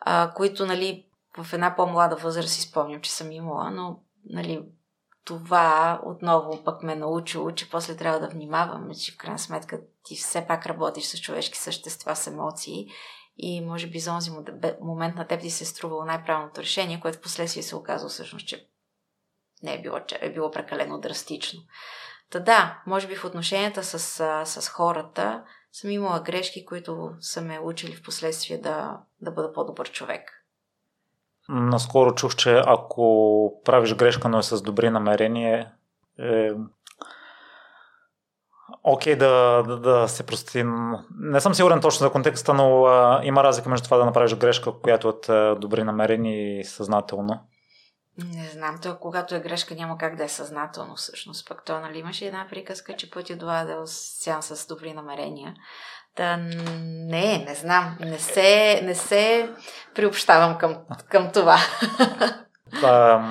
а, 0.00 0.32
които, 0.34 0.66
нали, 0.66 1.06
в 1.38 1.52
една 1.52 1.76
по-млада 1.76 2.16
възраст 2.16 2.48
си 2.48 2.60
спомням, 2.60 3.00
че 3.00 3.12
съм 3.12 3.32
имала, 3.32 3.70
но, 3.70 4.00
нали, 4.24 4.64
това 5.24 6.00
отново 6.04 6.64
пък 6.64 6.82
ме 6.82 6.94
научило, 6.94 7.52
че 7.52 7.70
после 7.70 7.96
трябва 7.96 8.20
да 8.20 8.28
внимавам, 8.28 8.90
че 8.94 9.12
в 9.12 9.16
крайна 9.16 9.38
сметка 9.38 9.80
ти 10.04 10.16
все 10.16 10.46
пак 10.46 10.66
работиш 10.66 11.04
с 11.04 11.20
човешки 11.20 11.58
същества, 11.58 12.16
с 12.16 12.26
емоции 12.26 12.86
и 13.36 13.60
може 13.60 13.86
би 13.86 13.98
за 13.98 14.12
онзи 14.12 14.30
момент 14.80 15.16
на 15.16 15.26
теб 15.26 15.40
ти 15.40 15.50
се 15.50 15.64
е 15.64 15.66
струвало 15.66 16.04
най-правилното 16.04 16.60
решение, 16.60 17.00
което 17.00 17.18
в 17.18 17.20
последствие 17.20 17.62
се 17.62 17.76
оказва 17.76 18.08
всъщност, 18.08 18.46
че 18.46 18.68
не 19.62 19.74
е 19.74 19.82
било, 19.82 20.00
че 20.06 20.18
е 20.20 20.32
било 20.32 20.50
прекалено 20.50 21.00
драстично. 21.00 21.60
Та 22.30 22.40
да, 22.40 22.82
може 22.86 23.06
би 23.06 23.16
в 23.16 23.24
отношенията 23.24 23.84
с, 23.84 23.98
с 24.44 24.68
хората 24.68 25.42
съм 25.72 25.90
имала 25.90 26.20
грешки, 26.20 26.64
които 26.64 27.10
са 27.20 27.42
ме 27.42 27.58
учили 27.58 27.96
в 27.96 28.02
последствие 28.02 28.58
да, 28.58 28.98
да 29.20 29.30
бъда 29.30 29.52
по-добър 29.52 29.90
човек. 29.90 30.44
Наскоро 31.48 32.14
чух, 32.14 32.36
че 32.36 32.62
ако 32.66 33.62
правиш 33.64 33.94
грешка, 33.94 34.28
но 34.28 34.38
е 34.38 34.42
с 34.42 34.62
добри 34.62 34.90
намерения, 34.90 35.72
е 36.18 36.50
окей 38.82 39.14
okay, 39.14 39.18
да, 39.18 39.62
да, 39.62 39.80
да 39.80 40.08
се 40.08 40.26
прости. 40.26 40.64
Не 41.20 41.40
съм 41.40 41.54
сигурен 41.54 41.80
точно 41.80 42.06
за 42.06 42.12
контекста, 42.12 42.54
но 42.54 42.84
а, 42.84 43.20
има 43.24 43.44
разлика 43.44 43.68
между 43.68 43.84
това 43.84 43.96
да 43.96 44.04
направиш 44.04 44.34
грешка, 44.34 44.72
която 44.72 45.08
е 45.08 45.10
от 45.10 45.60
добри 45.60 45.84
намерения 45.84 46.60
и 46.60 46.64
съзнателно. 46.64 47.40
Не 48.24 48.48
знам, 48.48 48.78
то 48.82 48.96
когато 49.00 49.34
е 49.34 49.40
грешка 49.40 49.74
няма 49.74 49.98
как 49.98 50.16
да 50.16 50.24
е 50.24 50.28
съзнателно 50.28 50.96
всъщност. 50.96 51.48
Пък 51.48 51.64
то, 51.64 51.80
нали, 51.80 51.98
имаше 51.98 52.26
една 52.26 52.46
приказка, 52.50 52.96
че 52.96 53.10
пътя 53.10 53.36
до 53.36 53.48
Адел 53.48 53.82
сян 53.86 54.42
с 54.42 54.66
добри 54.66 54.94
намерения. 54.94 55.54
Та, 56.14 56.36
не, 56.36 57.44
не 57.48 57.54
знам. 57.54 57.96
Не 58.00 58.18
се, 58.18 58.80
не 58.84 58.94
се 58.94 59.50
приобщавам 59.94 60.58
към, 60.58 60.76
към 61.08 61.32
това. 61.32 61.58
Да, 62.80 63.22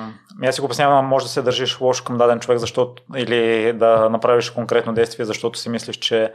аз 0.42 0.54
си 0.54 0.60
го 0.60 0.64
обяснявам, 0.64 1.06
може 1.06 1.24
да 1.24 1.30
се 1.30 1.42
държиш 1.42 1.80
лошо 1.80 2.04
към 2.04 2.18
даден 2.18 2.40
човек, 2.40 2.58
защото 2.58 3.02
или 3.16 3.72
да 3.72 4.08
направиш 4.10 4.50
конкретно 4.50 4.94
действие, 4.94 5.24
защото 5.24 5.58
си 5.58 5.68
мислиш, 5.68 5.96
че 5.96 6.32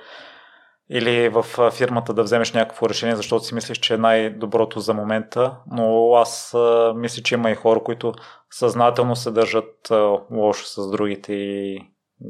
или 0.96 1.30
в 1.30 1.72
фирмата 1.72 2.14
да 2.14 2.24
вземеш 2.24 2.54
някакво 2.54 2.90
решение, 2.90 3.16
защото 3.16 3.46
си 3.46 3.56
мислиш, 3.56 3.78
че 3.78 3.94
е 3.94 3.98
най-доброто 3.98 4.80
за 4.80 4.94
момента, 4.94 5.56
но 5.72 6.14
аз 6.16 6.56
мисля, 6.96 7.24
че 7.24 7.36
има 7.36 7.52
и 7.52 7.56
хора, 7.56 7.84
които 7.84 8.14
съзнателно 8.52 9.16
се 9.16 9.32
държат 9.32 9.92
лошо 10.32 10.66
с 10.66 10.92
другите 10.92 11.34
и 11.34 11.80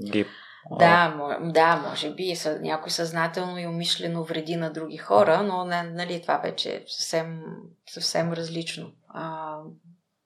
ги 0.09 0.25
да, 0.71 1.15
да, 1.41 1.75
може 1.89 2.13
би 2.13 2.33
някой 2.61 2.91
съзнателно 2.91 3.59
и 3.59 3.67
умишлено 3.67 4.23
вреди 4.23 4.55
на 4.55 4.73
други 4.73 4.97
хора, 4.97 5.43
но 5.43 5.65
нали, 5.65 6.21
това 6.21 6.37
вече 6.37 6.69
е 6.69 6.83
съвсем, 6.87 7.41
съвсем 7.89 8.33
различно. 8.33 8.91
А, 9.09 9.57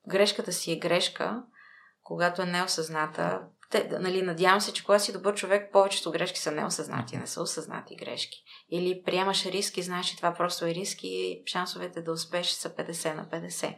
грешката 0.08 0.52
си 0.52 0.72
е 0.72 0.80
грешка, 0.80 1.44
когато 2.04 2.42
е 2.42 2.46
неосъзната. 2.46 3.42
Те, 3.72 3.90
нали, 4.00 4.22
надявам 4.22 4.62
се, 4.62 4.74
че 4.74 4.84
когато 4.84 5.04
си 5.04 5.14
добър 5.14 5.36
човек, 5.36 5.72
повечето 5.72 6.12
грешки 6.12 6.40
са 6.40 6.52
неосъзнати, 6.52 7.18
не 7.18 7.28
са 7.28 7.42
осъзнати 7.42 7.96
грешки. 7.96 8.44
Или 8.72 9.02
приемаш 9.06 9.46
риски, 9.46 9.82
знаеш, 9.82 10.06
че 10.06 10.18
това 10.18 10.34
просто 10.34 10.66
е 10.66 10.74
риски 10.74 11.08
и 11.08 11.44
шансовете 11.46 12.02
да 12.02 12.12
успееш 12.12 12.48
са 12.48 12.70
50 12.70 13.16
на 13.16 13.26
50. 13.26 13.76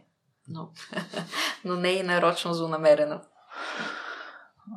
Но, 0.48 0.70
но 1.66 1.76
не 1.76 1.90
и 1.90 2.04
нарочно 2.04 2.54
злонамерено. 2.54 3.22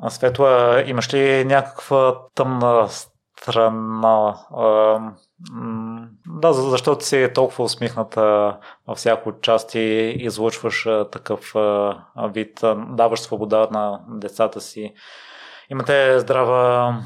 Светла, 0.08 0.82
имаш 0.86 1.14
ли 1.14 1.44
някаква 1.44 2.28
тъмна 2.34 2.88
страна? 3.46 4.36
Да, 6.26 6.52
защото 6.52 7.04
си 7.04 7.22
е 7.22 7.32
толкова 7.32 7.64
усмихната 7.64 8.56
във 8.86 8.98
всяко 8.98 9.32
и 9.78 10.14
излучваш 10.18 10.88
такъв 11.12 11.52
вид, 12.16 12.60
даваш 12.76 13.20
свобода 13.20 13.68
на 13.70 14.00
децата 14.08 14.60
си. 14.60 14.94
Имате 15.70 16.18
здрава 16.18 16.96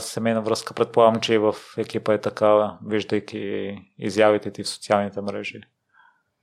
семейна 0.00 0.42
връзка, 0.42 0.74
предполагам, 0.74 1.20
че 1.20 1.34
и 1.34 1.38
в 1.38 1.54
екипа 1.78 2.12
е 2.14 2.20
такава, 2.20 2.78
виждайки 2.86 3.74
изявите 3.98 4.50
ти 4.52 4.62
в 4.62 4.68
социалните 4.68 5.20
мрежи. 5.20 5.60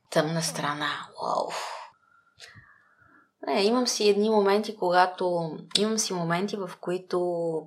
Тъмна 0.09 0.41
страна, 0.41 0.89
вау. 1.21 1.49
Не, 3.47 3.63
имам 3.63 3.87
си 3.87 4.09
едни 4.09 4.29
моменти, 4.29 4.77
когато... 4.77 5.51
Имам 5.77 5.97
си 5.97 6.13
моменти, 6.13 6.55
в 6.55 6.71
които 6.81 7.19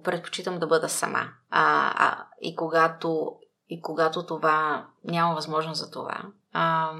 предпочитам 0.04 0.58
да 0.58 0.66
бъда 0.66 0.88
сама. 0.88 1.20
А, 1.50 1.92
а, 1.96 2.26
и, 2.40 2.56
когато, 2.56 3.32
и 3.68 3.82
когато 3.82 4.26
това 4.26 4.86
няма 5.04 5.34
възможност 5.34 5.80
за 5.80 5.90
това. 5.90 6.22
А, 6.52 6.92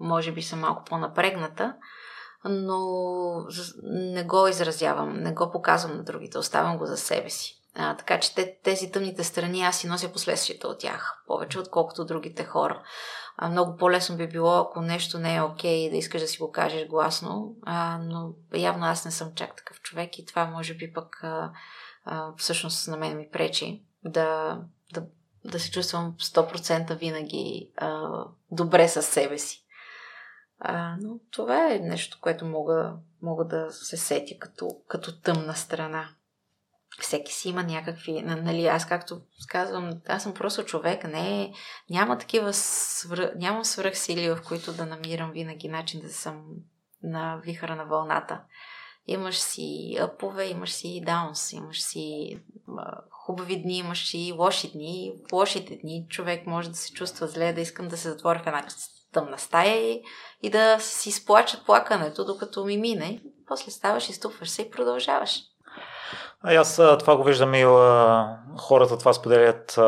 може 0.00 0.32
би 0.32 0.42
съм 0.42 0.60
малко 0.60 0.84
по-напрегната, 0.84 1.74
но 2.44 2.80
не 3.82 4.24
го 4.24 4.48
изразявам, 4.48 5.12
не 5.12 5.32
го 5.32 5.50
показвам 5.50 5.96
на 5.96 6.04
другите, 6.04 6.38
оставям 6.38 6.78
го 6.78 6.86
за 6.86 6.96
себе 6.96 7.30
си. 7.30 7.54
А, 7.74 7.96
така 7.96 8.20
че 8.20 8.58
тези 8.64 8.92
тъмните 8.92 9.24
страни 9.24 9.62
аз 9.62 9.76
си 9.76 9.86
нося 9.86 10.12
последствията 10.12 10.68
от 10.68 10.78
тях, 10.78 11.22
повече 11.26 11.58
отколкото 11.58 12.04
другите 12.04 12.44
хора. 12.44 12.82
А, 13.40 13.48
много 13.48 13.76
по-лесно 13.76 14.16
би 14.16 14.28
било, 14.28 14.56
ако 14.56 14.80
нещо 14.80 15.18
не 15.18 15.36
е 15.36 15.42
окей, 15.42 15.86
okay, 15.86 15.90
да 15.90 15.96
искаш 15.96 16.20
да 16.20 16.28
си 16.28 16.38
го 16.38 16.52
кажеш 16.52 16.88
гласно, 16.88 17.56
а, 17.62 17.98
но 17.98 18.34
явно 18.54 18.86
аз 18.86 19.04
не 19.04 19.10
съм 19.10 19.32
чак 19.34 19.56
такъв 19.56 19.80
човек 19.80 20.18
и 20.18 20.26
това 20.26 20.46
може 20.46 20.74
би 20.74 20.92
пък 20.92 21.20
а, 21.22 21.52
а, 22.04 22.32
всъщност 22.36 22.88
на 22.88 22.96
мен 22.96 23.16
ми 23.16 23.28
пречи 23.32 23.82
да, 24.04 24.60
да, 24.92 25.06
да 25.44 25.60
се 25.60 25.70
чувствам 25.70 26.14
100% 26.18 26.98
винаги 26.98 27.70
а, 27.76 28.08
добре 28.50 28.88
със 28.88 29.06
себе 29.06 29.38
си. 29.38 29.64
А, 30.58 30.96
но 31.00 31.18
това 31.30 31.72
е 31.72 31.78
нещо, 31.78 32.18
което 32.20 32.44
мога, 32.44 32.94
мога 33.22 33.44
да 33.44 33.70
се 33.70 33.96
сетя 33.96 34.38
като, 34.38 34.70
като 34.88 35.20
тъмна 35.20 35.54
страна 35.54 36.08
всеки 37.00 37.32
си 37.32 37.48
има 37.48 37.62
някакви, 37.62 38.22
нали, 38.22 38.66
аз 38.66 38.86
както 38.86 39.20
казвам, 39.48 39.90
аз 40.08 40.22
съм 40.22 40.34
просто 40.34 40.64
човек, 40.64 41.04
не, 41.04 41.52
няма 41.90 42.18
такива, 42.18 42.52
свръх, 42.52 43.30
нямам 43.36 43.64
свръхсили, 43.64 44.30
в 44.30 44.38
които 44.48 44.72
да 44.72 44.86
намирам 44.86 45.30
винаги 45.30 45.68
начин 45.68 46.00
да 46.00 46.08
съм 46.08 46.44
на 47.02 47.40
вихара 47.44 47.76
на 47.76 47.84
вълната. 47.84 48.40
Имаш 49.06 49.38
сиъпове, 49.38 50.44
имаш 50.44 50.72
си 50.72 51.02
даунс, 51.06 51.52
имаш 51.52 51.82
си 51.82 52.36
хубави 53.10 53.62
дни, 53.62 53.78
имаш 53.78 54.08
си 54.08 54.34
лоши 54.38 54.72
дни. 54.72 55.12
В 55.28 55.32
лошите 55.32 55.76
дни 55.76 56.06
човек 56.08 56.46
може 56.46 56.68
да 56.68 56.76
се 56.76 56.92
чувства 56.92 57.26
зле, 57.26 57.52
да 57.52 57.60
искам 57.60 57.88
да 57.88 57.96
се 57.96 58.10
затворя 58.10 58.38
в 58.38 58.46
една 58.46 58.66
тъмна 59.12 59.38
стая 59.38 59.92
и, 59.92 60.02
и 60.42 60.50
да 60.50 60.80
си 60.80 61.12
сплача 61.12 61.64
плакането, 61.66 62.24
докато 62.24 62.64
ми 62.64 62.76
мине. 62.76 63.22
После 63.46 63.70
ставаш, 63.70 64.08
изтупваш 64.08 64.50
се 64.50 64.62
и 64.62 64.70
продължаваш. 64.70 65.40
А 66.44 66.54
аз 66.54 66.76
това 66.98 67.16
го 67.16 67.24
виждам 67.24 67.54
и 67.54 67.64
хората 68.58 68.98
това 68.98 69.12
споделят 69.12 69.78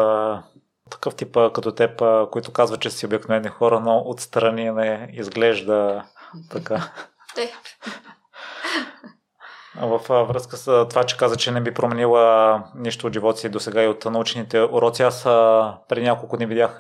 такъв 0.91 1.15
тип 1.15 1.37
като 1.55 1.73
теб, 1.73 2.03
които 2.31 2.53
казват, 2.53 2.81
че 2.81 2.91
си 2.91 3.07
обикновени 3.07 3.49
хора, 3.49 3.81
но 3.81 4.03
отстрани 4.07 4.71
не 4.71 5.11
изглежда 5.13 6.05
така. 6.51 6.91
В 9.77 10.25
връзка 10.29 10.57
с 10.57 10.87
това, 10.91 11.05
че 11.05 11.17
каза, 11.17 11.37
че 11.37 11.51
не 11.51 11.61
би 11.61 11.75
променила 11.75 12.63
нищо 12.75 13.07
от 13.07 13.13
живота 13.13 13.39
си 13.39 13.49
до 13.49 13.61
сега 13.61 13.83
и 13.83 13.89
от 13.89 14.05
научните 14.05 14.61
уроци, 14.61 15.03
аз 15.03 15.25
преди 15.89 16.03
няколко 16.03 16.37
дни 16.37 16.47
видях 16.47 16.79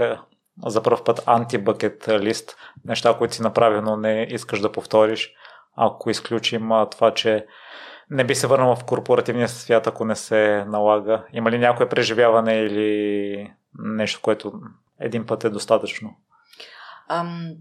за 0.66 0.82
първ 0.82 1.04
път 1.04 1.22
антибъкет 1.26 2.08
лист, 2.08 2.56
неща, 2.84 3.14
които 3.18 3.34
си 3.34 3.42
направил, 3.42 3.82
но 3.82 3.96
не 3.96 4.26
искаш 4.30 4.60
да 4.60 4.72
повториш. 4.72 5.32
Ако 5.76 6.10
изключим 6.10 6.70
това, 6.90 7.14
че 7.14 7.46
не 8.10 8.24
би 8.24 8.34
се 8.34 8.46
върнал 8.46 8.76
в 8.76 8.84
корпоративния 8.84 9.48
свят, 9.48 9.86
ако 9.86 10.04
не 10.04 10.16
се 10.16 10.64
налага? 10.64 11.24
Има 11.32 11.50
ли 11.50 11.58
някое 11.58 11.88
преживяване 11.88 12.54
или 12.54 13.54
нещо, 13.78 14.20
което 14.22 14.52
един 15.00 15.26
път 15.26 15.44
е 15.44 15.50
достатъчно? 15.50 16.16
Ам, 17.08 17.54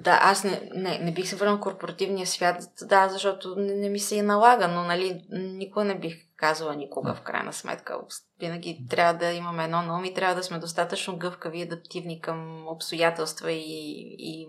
да, 0.00 0.18
аз 0.22 0.44
не, 0.44 0.70
не, 0.74 0.98
не 0.98 1.12
бих 1.12 1.28
се 1.28 1.36
върнал 1.36 1.56
в 1.56 1.60
корпоративния 1.60 2.26
свят, 2.26 2.56
да, 2.82 3.08
защото 3.08 3.54
не, 3.56 3.74
не 3.74 3.88
ми 3.88 3.98
се 3.98 4.16
и 4.16 4.22
налага, 4.22 4.68
но 4.68 4.82
нали, 4.82 5.24
никога 5.30 5.84
не 5.84 5.98
бих 5.98 6.16
казала 6.36 6.76
никога 6.76 7.14
в 7.14 7.20
крайна 7.20 7.52
сметка. 7.52 7.98
Винаги 8.40 8.86
трябва 8.90 9.14
да 9.14 9.32
имаме 9.32 9.64
едно 9.64 9.82
на 9.82 9.96
ум 9.96 10.04
и 10.04 10.14
трябва 10.14 10.34
да 10.34 10.42
сме 10.42 10.58
достатъчно 10.58 11.16
гъвкави 11.16 11.58
и 11.58 11.62
адаптивни 11.62 12.20
към 12.20 12.68
обстоятелства 12.68 13.52
и, 13.52 14.16
и, 14.18 14.48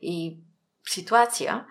и 0.00 0.38
ситуация. 0.88 1.64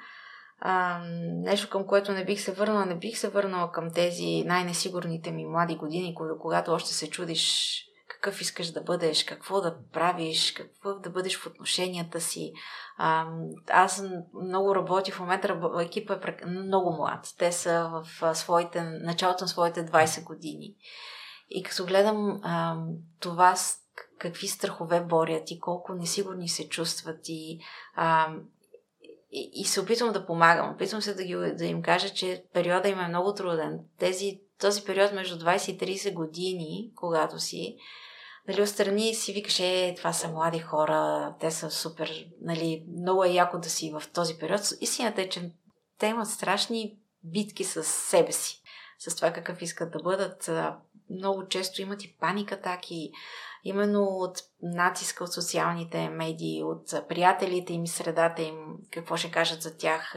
Нещо 1.25 1.69
към 1.69 1.87
което 1.87 2.11
не 2.11 2.25
бих 2.25 2.41
се 2.41 2.51
върнала, 2.51 2.85
не 2.85 2.95
бих 2.95 3.17
се 3.17 3.29
върнала 3.29 3.71
към 3.71 3.91
тези 3.91 4.43
най-несигурните 4.45 5.31
ми 5.31 5.45
млади 5.45 5.75
години, 5.75 6.15
когато 6.39 6.71
още 6.71 6.93
се 6.93 7.09
чудиш 7.09 7.81
какъв 8.25 8.41
искаш 8.41 8.71
да 8.71 8.81
бъдеш, 8.81 9.23
какво 9.23 9.61
да 9.61 9.77
правиш, 9.93 10.51
какво 10.51 10.93
да 10.93 11.09
бъдеш 11.09 11.37
в 11.37 11.47
отношенията 11.47 12.21
си. 12.21 12.53
А, 12.97 13.27
аз 13.69 14.03
много 14.43 14.75
работя 14.75 15.11
в 15.11 15.19
момента, 15.19 15.59
екипа 15.79 16.19
е 16.41 16.45
много 16.45 16.93
млад. 16.93 17.27
Те 17.37 17.51
са 17.51 17.89
в 17.91 18.35
своите, 18.35 18.81
началото 18.83 19.43
на 19.43 19.47
своите 19.47 19.85
20 19.85 20.23
години. 20.23 20.75
И 21.49 21.63
като 21.63 21.85
гледам 21.85 22.39
а, 22.43 22.77
това, 23.19 23.55
какви 24.19 24.47
страхове 24.47 25.01
борят 25.01 25.51
и 25.51 25.59
колко 25.59 25.93
несигурни 25.93 26.49
се 26.49 26.69
чувстват 26.69 27.19
и 27.27 27.59
а, 27.95 28.33
и, 29.35 29.51
и 29.53 29.65
се 29.65 29.81
опитвам 29.81 30.13
да 30.13 30.25
помагам. 30.25 30.73
Опитвам 30.73 31.01
се 31.01 31.13
да, 31.13 31.23
ги, 31.23 31.35
да 31.35 31.65
им 31.65 31.81
кажа, 31.81 32.09
че 32.09 32.43
периода 32.53 32.89
им 32.89 32.99
е 32.99 33.07
много 33.07 33.33
труден. 33.33 33.79
Тези, 33.99 34.39
този 34.59 34.83
период 34.83 35.11
между 35.13 35.45
20 35.45 35.71
и 35.71 35.97
30 35.97 36.13
години, 36.13 36.91
когато 36.95 37.39
си, 37.39 37.77
нали, 38.47 38.61
отстрани 38.61 39.15
си 39.15 39.33
викаш, 39.33 39.59
е, 39.59 39.93
това 39.97 40.13
са 40.13 40.27
млади 40.27 40.59
хора, 40.59 41.33
те 41.39 41.51
са 41.51 41.71
супер, 41.71 42.27
нали, 42.41 42.85
много 42.97 43.23
е 43.23 43.29
яко 43.29 43.57
да 43.57 43.69
си 43.69 43.91
в 43.91 44.03
този 44.13 44.37
период. 44.37 44.61
Истината 44.81 45.21
е, 45.21 45.29
че 45.29 45.51
те 45.99 46.07
имат 46.07 46.29
страшни 46.29 46.97
битки 47.23 47.63
с 47.63 47.83
себе 47.83 48.31
си, 48.31 48.61
с 48.99 49.15
това 49.15 49.31
какъв 49.31 49.61
искат 49.61 49.91
да 49.91 49.99
бъдат. 49.99 50.49
Много 51.09 51.47
често 51.47 51.81
имат 51.81 52.03
и 52.03 52.15
паникатаки, 52.19 53.11
именно 53.63 54.03
от 54.03 54.37
натиска 54.61 55.23
от 55.23 55.33
социалните 55.33 56.09
медии, 56.09 56.63
от 56.63 57.07
приятелите 57.09 57.73
им 57.73 57.87
средата 57.87 58.41
им, 58.41 58.77
какво 58.91 59.17
ще 59.17 59.31
кажат 59.31 59.61
за 59.61 59.77
тях, 59.77 60.15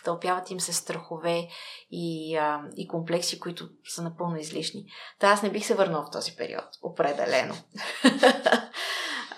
втълпяват 0.00 0.50
им 0.50 0.60
се 0.60 0.72
страхове 0.72 1.48
и, 1.90 2.38
и 2.76 2.88
комплекси, 2.88 3.40
които 3.40 3.68
са 3.84 4.02
напълно 4.02 4.36
излишни. 4.36 4.86
Та 5.18 5.28
аз 5.28 5.42
не 5.42 5.50
бих 5.50 5.66
се 5.66 5.74
върнал 5.74 6.04
в 6.04 6.10
този 6.10 6.36
период, 6.36 6.64
определено. 6.82 7.54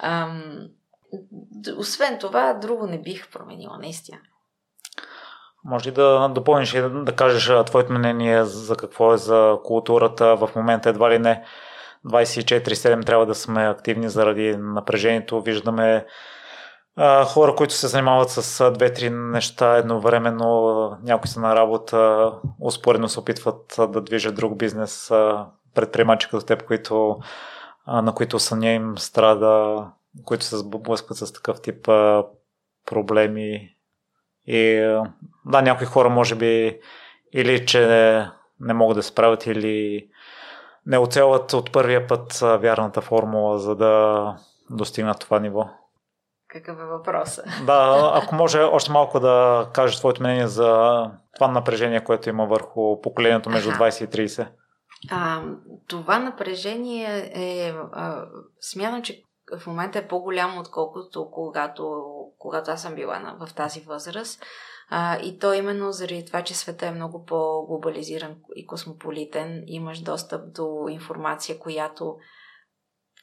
Освен 1.77 2.19
това, 2.19 2.55
друго 2.55 2.87
не 2.87 3.03
бих 3.03 3.31
променила, 3.31 3.79
наистина. 3.79 4.21
Може 5.65 5.89
ли 5.89 5.95
да 5.95 6.29
допълниш 6.29 6.75
и 6.75 6.81
да, 6.81 7.13
кажеш 7.13 7.53
твоето 7.67 7.93
мнение 7.93 8.45
за 8.45 8.77
какво 8.77 9.15
е 9.15 9.17
за 9.17 9.59
културата 9.65 10.37
в 10.37 10.51
момента 10.57 10.89
едва 10.89 11.11
ли 11.11 11.19
не 11.19 11.45
24-7 12.07 13.07
трябва 13.07 13.27
да 13.27 13.35
сме 13.35 13.69
активни 13.69 14.09
заради 14.09 14.57
напрежението. 14.59 15.41
Виждаме 15.41 16.07
а, 16.97 17.25
хора, 17.25 17.55
които 17.55 17.75
се 17.75 17.87
занимават 17.87 18.31
с 18.31 18.71
две-три 18.71 19.11
неща 19.11 19.77
едновременно, 19.77 20.99
някои 21.03 21.29
са 21.29 21.41
на 21.41 21.57
работа, 21.57 22.33
успоредно 22.61 23.09
се 23.09 23.21
опитват 23.21 23.75
да 23.79 24.01
движат 24.01 24.35
друг 24.35 24.57
бизнес, 24.57 25.13
предприемачи 25.75 26.29
като 26.31 26.47
теб, 26.47 26.65
които, 26.65 27.19
на 27.87 28.15
които 28.15 28.39
съня 28.39 28.71
им 28.71 28.99
страда, 28.99 29.85
които 30.25 30.45
се 30.45 30.57
сблъскват 30.57 31.19
с 31.19 31.33
такъв 31.33 31.63
тип 31.63 31.89
проблеми. 32.87 33.78
И 34.51 34.81
да, 35.47 35.63
някои 35.63 35.87
хора 35.87 36.09
може 36.09 36.35
би 36.35 36.81
или 37.33 37.67
че 37.67 37.87
не, 37.87 38.31
не 38.61 38.75
могат 38.75 38.97
да 38.97 39.03
се 39.03 39.09
справят, 39.09 39.47
или 39.47 40.07
не 40.87 40.99
оцелват 40.99 41.53
от 41.53 41.73
първия 41.73 42.07
път 42.07 42.39
вярната 42.41 43.01
формула, 43.01 43.59
за 43.59 43.77
да 43.77 44.35
достигнат 44.71 45.21
това 45.21 45.39
ниво. 45.39 45.69
Какъв 46.49 46.79
е 46.79 46.85
въпросът? 46.85 47.45
Да, 47.67 48.11
ако 48.15 48.35
може 48.35 48.59
още 48.59 48.93
малко 48.93 49.21
да 49.21 49.67
кажеш 49.73 49.99
твоето 49.99 50.23
мнение 50.23 50.47
за 50.47 51.03
това 51.35 51.49
напрежение, 51.49 52.05
което 52.05 52.29
има 52.29 52.47
върху 52.47 53.01
поколението 53.01 53.51
между 53.51 53.71
20 53.71 54.05
и 54.05 54.29
30. 54.29 54.49
А, 55.11 55.43
това 55.89 56.19
напрежение 56.19 57.31
е... 57.35 57.73
А, 57.93 58.25
смятам, 58.61 59.03
че 59.03 59.23
в 59.57 59.67
момента 59.67 59.99
е 59.99 60.09
по-голямо, 60.09 60.61
отколкото 60.61 61.31
когато, 61.31 62.03
когато 62.39 62.71
аз 62.71 62.83
съм 62.83 62.95
била 62.95 63.19
на, 63.19 63.47
в 63.47 63.55
тази 63.55 63.81
възраст. 63.81 64.43
А, 64.91 65.19
и 65.19 65.39
то 65.39 65.53
именно 65.53 65.93
заради 65.93 66.25
това, 66.27 66.43
че 66.43 66.55
света 66.55 66.87
е 66.87 66.91
много 66.91 67.25
по-глобализиран 67.25 68.37
и 68.57 68.67
космополитен, 68.67 69.63
имаш 69.67 70.01
достъп 70.01 70.53
до 70.55 70.87
информация, 70.91 71.59
която 71.59 72.17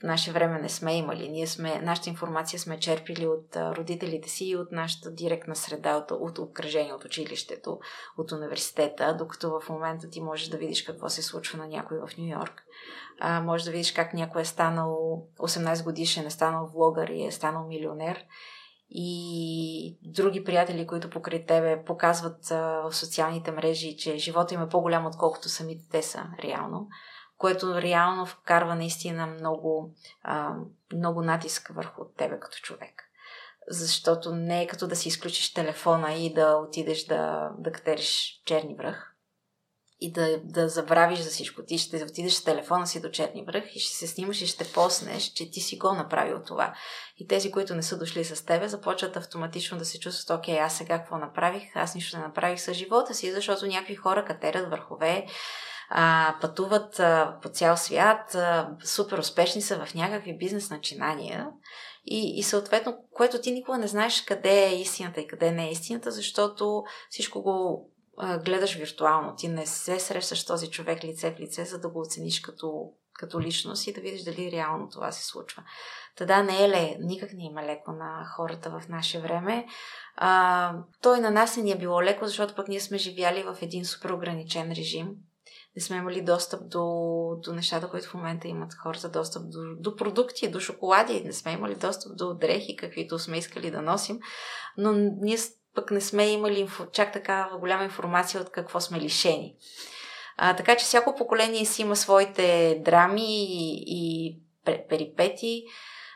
наше 0.05 0.31
време 0.31 0.61
не 0.61 0.69
сме 0.69 0.97
имали. 0.97 1.29
Ние 1.29 1.47
сме, 1.47 1.81
нашата 1.81 2.09
информация 2.09 2.59
сме 2.59 2.79
черпили 2.79 3.27
от 3.27 3.55
родителите 3.55 4.29
си 4.29 4.45
и 4.45 4.55
от 4.55 4.71
нашата 4.71 5.11
директна 5.11 5.55
среда, 5.55 5.95
от, 5.97 6.11
от 6.11 6.39
обкръжение, 6.39 6.93
от 6.93 7.05
училището, 7.05 7.79
от 8.17 8.31
университета, 8.31 9.15
докато 9.19 9.59
в 9.59 9.69
момента 9.69 10.09
ти 10.09 10.21
можеш 10.21 10.47
да 10.47 10.57
видиш 10.57 10.83
какво 10.83 11.09
се 11.09 11.21
случва 11.21 11.57
на 11.57 11.67
някой 11.67 11.97
в 11.97 12.17
Нью 12.17 12.27
Йорк. 12.27 12.63
А, 13.19 13.41
можеш 13.41 13.65
да 13.65 13.71
видиш 13.71 13.91
как 13.91 14.13
някой 14.13 14.41
е 14.41 14.45
станал 14.45 15.23
18 15.39 15.83
годишен, 15.83 16.25
е 16.25 16.29
станал 16.29 16.67
влогър 16.73 17.07
и 17.07 17.25
е 17.25 17.31
станал 17.31 17.67
милионер 17.67 18.25
и 18.89 19.97
други 20.03 20.43
приятели, 20.43 20.87
които 20.87 21.09
покрай 21.09 21.45
тебе 21.45 21.83
показват 21.85 22.51
а, 22.51 22.81
в 22.81 22.95
социалните 22.95 23.51
мрежи, 23.51 23.97
че 23.97 24.17
живота 24.17 24.53
им 24.53 24.61
е 24.61 24.69
по-голям, 24.69 25.05
отколкото 25.05 25.49
самите 25.49 25.89
те 25.91 26.01
са 26.01 26.23
реално, 26.43 26.87
което 27.37 27.81
реално 27.81 28.25
вкарва 28.25 28.75
наистина 28.75 29.27
много, 29.27 29.93
а, 30.23 30.53
много 30.93 31.21
натиск 31.21 31.71
върху 31.75 32.05
тебе 32.17 32.39
като 32.39 32.57
човек. 32.57 33.03
Защото 33.67 34.35
не 34.35 34.63
е 34.63 34.67
като 34.67 34.87
да 34.87 34.95
си 34.95 35.07
изключиш 35.07 35.53
телефона 35.53 36.13
и 36.13 36.33
да 36.33 36.55
отидеш 36.55 37.05
да, 37.05 37.51
да 37.57 37.71
катериш 37.71 38.41
черни 38.45 38.75
връх 38.75 39.15
и 39.99 40.11
да, 40.11 40.39
да 40.43 40.69
забравиш 40.69 41.19
за 41.19 41.29
всичко. 41.29 41.63
Ти 41.63 41.77
ще 41.77 42.03
отидеш 42.03 42.33
с 42.33 42.43
телефона 42.43 42.87
си 42.87 43.01
до 43.01 43.09
черни 43.09 43.43
връх 43.47 43.75
и 43.75 43.79
ще 43.79 43.95
се 43.95 44.07
снимаш 44.07 44.41
и 44.41 44.47
ще 44.47 44.71
поснеш, 44.71 45.23
че 45.23 45.51
ти 45.51 45.61
си 45.61 45.77
го 45.77 45.93
направил 45.93 46.41
това. 46.47 46.73
И 47.17 47.27
тези, 47.27 47.51
които 47.51 47.75
не 47.75 47.83
са 47.83 47.97
дошли 47.97 48.23
с 48.25 48.45
тебе, 48.45 48.67
започват 48.67 49.17
автоматично 49.17 49.77
да 49.77 49.85
се 49.85 49.99
чувстват, 49.99 50.39
окей, 50.39 50.59
аз 50.59 50.77
сега 50.77 50.97
какво 50.97 51.17
направих? 51.17 51.63
Аз 51.75 51.95
нищо 51.95 52.17
не 52.17 52.23
направих 52.23 52.61
с 52.61 52.73
живота 52.73 53.13
си, 53.13 53.31
защото 53.31 53.67
някакви 53.67 53.95
хора 53.95 54.25
катерят 54.25 54.69
върхове, 54.69 55.25
а, 55.89 56.35
пътуват 56.41 56.99
а, 56.99 57.39
по 57.41 57.49
цял 57.49 57.77
свят, 57.77 58.35
а, 58.35 58.69
супер 58.83 59.17
успешни 59.17 59.61
са 59.61 59.85
в 59.85 59.95
някакви 59.95 60.37
бизнес 60.37 60.69
начинания. 60.69 61.47
И, 62.05 62.39
и 62.39 62.43
съответно, 62.43 62.97
което 63.11 63.41
ти 63.41 63.51
никога 63.51 63.77
не 63.77 63.87
знаеш 63.87 64.21
къде 64.21 64.65
е 64.65 64.81
истината 64.81 65.21
и 65.21 65.27
къде 65.27 65.51
не 65.51 65.67
е 65.67 65.71
истината, 65.71 66.11
защото 66.11 66.83
всичко 67.09 67.41
го 67.41 67.89
а, 68.17 68.37
гледаш 68.37 68.75
виртуално. 68.75 69.35
Ти 69.35 69.47
не 69.47 69.65
се 69.65 69.99
срещаш 69.99 70.39
с 70.39 70.45
този 70.45 70.69
човек 70.69 71.03
лице 71.03 71.31
в 71.31 71.39
лице, 71.39 71.65
за 71.65 71.79
да 71.79 71.89
го 71.89 71.99
оцениш 71.99 72.39
като, 72.39 72.91
като 73.13 73.41
личност 73.41 73.87
и 73.87 73.93
да 73.93 74.01
видиш 74.01 74.23
дали 74.23 74.51
реално 74.51 74.89
това 74.89 75.11
се 75.11 75.25
случва. 75.25 75.63
Та 76.17 76.43
не 76.43 76.65
е 76.65 76.69
ле, 76.69 76.97
никак 76.99 77.33
не 77.33 77.45
има 77.45 77.63
леко 77.63 77.91
на 77.91 78.25
хората 78.35 78.69
в 78.69 78.89
наше 78.89 79.19
време. 79.19 79.65
А, 80.15 80.73
той 81.01 81.19
на 81.19 81.31
нас 81.31 81.57
не 81.57 81.63
ни 81.63 81.71
е 81.71 81.77
било 81.77 82.03
леко, 82.03 82.25
защото 82.25 82.55
пък 82.55 82.67
ние 82.67 82.79
сме 82.79 82.97
живяли 82.97 83.43
в 83.43 83.57
един 83.61 83.85
супер 83.85 84.09
ограничен 84.09 84.71
режим. 84.71 85.07
Не 85.75 85.81
сме 85.81 85.97
имали 85.97 86.21
достъп 86.21 86.69
до, 86.69 86.85
до 87.43 87.53
нещата, 87.53 87.89
които 87.89 88.07
в 88.07 88.13
момента 88.13 88.47
имат 88.47 88.73
хората, 88.73 89.09
достъп 89.09 89.43
до, 89.49 89.59
до 89.79 89.95
продукти, 89.95 90.51
до 90.51 90.59
шоколади. 90.59 91.23
Не 91.25 91.33
сме 91.33 91.51
имали 91.51 91.75
достъп 91.75 92.17
до 92.17 92.33
дрехи, 92.33 92.75
каквито 92.75 93.19
сме 93.19 93.37
искали 93.37 93.71
да 93.71 93.81
носим. 93.81 94.19
Но 94.77 94.91
ние 95.21 95.37
пък 95.75 95.91
не 95.91 96.01
сме 96.01 96.27
имали 96.27 96.69
чак 96.91 97.13
такава 97.13 97.57
голяма 97.57 97.83
информация 97.83 98.41
от 98.41 98.49
какво 98.49 98.79
сме 98.79 98.99
лишени. 98.99 99.55
А, 100.37 100.55
така 100.55 100.75
че 100.75 100.85
всяко 100.85 101.15
поколение 101.15 101.65
си 101.65 101.81
има 101.81 101.95
своите 101.95 102.81
драми 102.85 103.45
и, 103.45 103.83
и 103.87 104.39
перипети. 104.89 105.63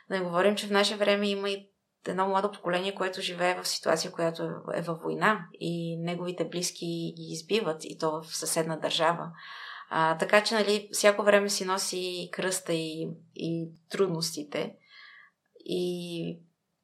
Да 0.09 0.17
не 0.17 0.23
говорим, 0.23 0.55
че 0.55 0.67
в 0.67 0.71
наше 0.71 0.95
време 0.95 1.29
има 1.29 1.49
и 1.49 1.69
едно 2.07 2.27
младо 2.27 2.51
поколение, 2.51 2.95
което 2.95 3.21
живее 3.21 3.61
в 3.61 3.67
ситуация, 3.67 4.11
която 4.11 4.43
е 4.73 4.81
във 4.81 5.01
война 5.01 5.47
и 5.59 5.97
неговите 5.97 6.49
близки 6.49 7.13
ги 7.15 7.27
избиват 7.31 7.85
и 7.85 7.97
то 7.97 8.21
в 8.21 8.37
съседна 8.37 8.79
държава. 8.79 9.31
А, 9.89 10.17
така 10.17 10.43
че, 10.43 10.55
нали, 10.55 10.89
всяко 10.91 11.23
време 11.23 11.49
си 11.49 11.65
носи 11.65 12.29
кръста 12.31 12.73
и, 12.73 13.09
и 13.35 13.69
трудностите. 13.89 14.75
И 15.65 16.39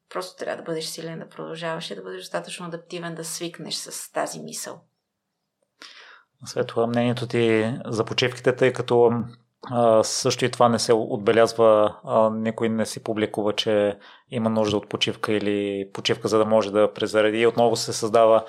Просто 0.08 0.38
трябва 0.38 0.56
да 0.56 0.62
бъдеш 0.62 0.84
силен 0.84 1.18
да 1.18 1.28
продължаваш 1.28 1.90
и 1.90 1.94
да 1.94 2.02
бъдеш 2.02 2.20
достатъчно 2.20 2.66
адаптивен 2.66 3.14
да 3.14 3.24
свикнеш 3.24 3.74
с 3.74 4.12
тази 4.12 4.40
мисъл. 4.40 4.80
След 6.44 6.66
това 6.66 6.86
мнението 6.86 7.26
ти 7.26 7.74
за 7.84 8.04
почивките, 8.04 8.56
тъй 8.56 8.72
като 8.72 9.12
също 10.02 10.44
и 10.44 10.50
това 10.50 10.68
не 10.68 10.78
се 10.78 10.92
отбелязва, 10.92 11.94
никой 12.32 12.68
не 12.68 12.86
си 12.86 13.04
публикува, 13.04 13.52
че 13.52 13.98
има 14.30 14.50
нужда 14.50 14.76
от 14.76 14.88
почивка 14.88 15.32
или 15.32 15.88
почивка, 15.92 16.28
за 16.28 16.38
да 16.38 16.44
може 16.44 16.72
да 16.72 16.92
презареди. 16.92 17.38
И 17.38 17.46
отново 17.46 17.76
се 17.76 17.92
създава 17.92 18.44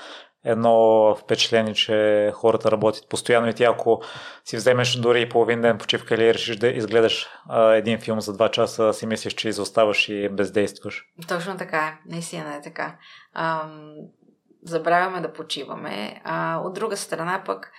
едно 0.46 1.16
впечатление, 1.16 1.74
че 1.74 2.32
хората 2.34 2.72
работят 2.72 3.10
постоянно 3.10 3.50
и 3.50 3.54
ти 3.54 3.64
ако 3.64 4.02
си 4.46 4.58
вземеш 4.58 4.96
дори 4.96 5.22
и 5.22 5.30
половин 5.30 5.62
ден 5.62 5.78
почивка 5.78 6.16
или 6.16 6.34
решиш 6.34 6.56
да 6.56 6.68
изгледаш 6.68 7.28
а, 7.50 7.74
един 7.74 8.00
филм 8.00 8.22
за 8.22 8.34
два 8.34 8.52
часа, 8.52 8.94
си 8.94 9.06
мислиш, 9.06 9.34
че 9.34 9.50
изоставаш 9.50 10.10
и 10.10 10.30
бездействаш. 10.30 11.06
Точно 11.28 11.58
така 11.58 11.78
е. 11.78 12.10
Наистина 12.10 12.56
е 12.56 12.62
така. 12.62 12.96
Ам, 13.34 13.94
забравяме 14.64 15.22
да 15.22 15.34
почиваме. 15.34 16.22
А, 16.24 16.58
от 16.58 16.74
друга 16.74 16.98
страна 16.98 17.44
пък 17.46 17.72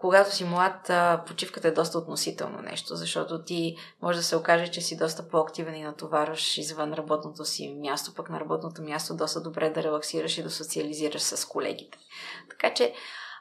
когато 0.00 0.34
си 0.34 0.44
млад, 0.44 0.90
почивката 1.26 1.68
е 1.68 1.72
доста 1.72 1.98
относително 1.98 2.62
нещо, 2.62 2.96
защото 2.96 3.42
ти 3.42 3.76
може 4.02 4.18
да 4.18 4.24
се 4.24 4.36
окаже, 4.36 4.68
че 4.70 4.80
си 4.80 4.96
доста 4.96 5.28
по-активен 5.28 5.74
и 5.74 5.82
натоварваш 5.82 6.58
извън 6.58 6.92
работното 6.92 7.44
си 7.44 7.74
място, 7.80 8.14
пък 8.14 8.30
на 8.30 8.40
работното 8.40 8.82
място 8.82 9.16
доста 9.16 9.40
добре 9.40 9.70
да 9.70 9.82
релаксираш 9.82 10.38
и 10.38 10.42
да 10.42 10.50
социализираш 10.50 11.22
с 11.22 11.48
колегите. 11.48 11.98
Така 12.50 12.74
че, 12.74 12.94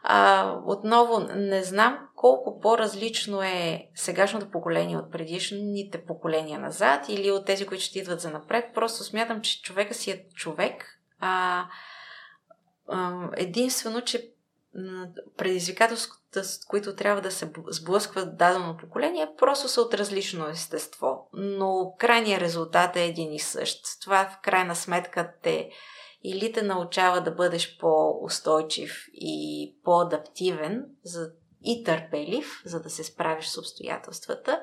а, 0.04 0.54
отново, 0.66 1.20
не 1.36 1.64
знам 1.64 2.00
колко 2.16 2.60
по-различно 2.60 3.42
е 3.42 3.90
сегашното 3.96 4.52
поколение 4.52 4.98
от 4.98 5.12
предишните 5.12 6.06
поколения 6.06 6.60
назад 6.60 7.10
или 7.10 7.32
от 7.32 7.46
тези, 7.46 7.66
които 7.66 7.84
ще 7.84 8.00
идват 8.00 8.22
за 8.22 8.30
напред. 8.30 8.66
Просто 8.74 9.04
смятам, 9.04 9.42
че 9.42 9.62
човека 9.62 9.94
си 9.94 10.12
е 10.12 10.26
човек. 10.36 11.00
А, 11.20 11.66
единствено, 13.38 14.02
че 14.02 14.37
предизвикателствата, 15.38 16.44
с 16.44 16.66
които 16.66 16.96
трябва 16.96 17.22
да 17.22 17.32
се 17.32 17.52
сблъскват 17.70 18.38
дадено 18.38 18.78
поколение, 18.78 19.30
просто 19.38 19.68
са 19.68 19.82
от 19.82 19.94
различно 19.94 20.50
естество. 20.50 21.30
Но 21.34 21.96
крайният 22.00 22.42
резултат 22.42 22.96
е 22.96 23.06
един 23.06 23.34
и 23.34 23.40
същ. 23.40 23.86
Това 24.02 24.30
в 24.30 24.42
крайна 24.42 24.76
сметка 24.76 25.34
те 25.44 25.70
или 26.24 26.54
те 26.54 26.62
научава 26.62 27.22
да 27.22 27.32
бъдеш 27.32 27.78
по-устойчив 27.78 29.06
и 29.14 29.76
по-адаптивен 29.84 30.86
и 31.64 31.84
търпелив, 31.84 32.62
за 32.66 32.82
да 32.82 32.90
се 32.90 33.04
справиш 33.04 33.48
с 33.48 33.58
обстоятелствата, 33.58 34.62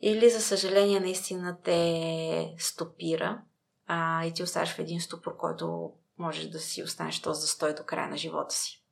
или, 0.00 0.30
за 0.30 0.40
съжаление, 0.40 1.00
наистина 1.00 1.58
те 1.64 2.54
стопира 2.58 3.40
а, 3.86 4.24
и 4.24 4.32
ти 4.32 4.42
оставаш 4.42 4.74
в 4.74 4.78
един 4.78 5.00
ступор, 5.00 5.36
който 5.36 5.92
можеш 6.18 6.46
да 6.46 6.58
си 6.58 6.82
останеш 6.82 7.22
този 7.22 7.40
застой 7.40 7.74
до 7.74 7.82
края 7.82 8.08
на 8.08 8.16
живота 8.16 8.54
си. 8.54 8.83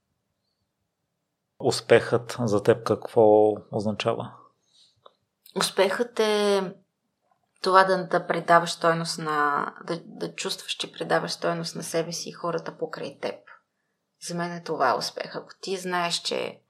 Успехът 1.63 2.37
за 2.41 2.63
теб 2.63 2.87
какво 2.87 3.53
означава? 3.73 4.33
Успехът 5.57 6.21
е 6.21 6.63
това 7.63 7.85
да, 7.85 8.07
да 8.07 8.27
предаваш 8.27 8.71
стойност 8.71 9.19
на... 9.19 9.67
Да, 9.85 10.01
да 10.05 10.35
чувстваш, 10.35 10.73
че 10.73 10.93
предаваш 10.93 11.31
стойност 11.31 11.77
на 11.77 11.83
себе 11.83 12.13
си 12.13 12.29
и 12.29 12.33
хората 12.33 12.79
покрай 12.79 13.19
теб. 13.21 13.35
За 14.29 14.35
мен 14.35 14.53
е 14.53 14.63
това 14.63 14.97
успех. 14.99 15.37
Ако 15.37 15.49
ти 15.61 15.77
знаеш, 15.77 16.15
че, 16.15 16.61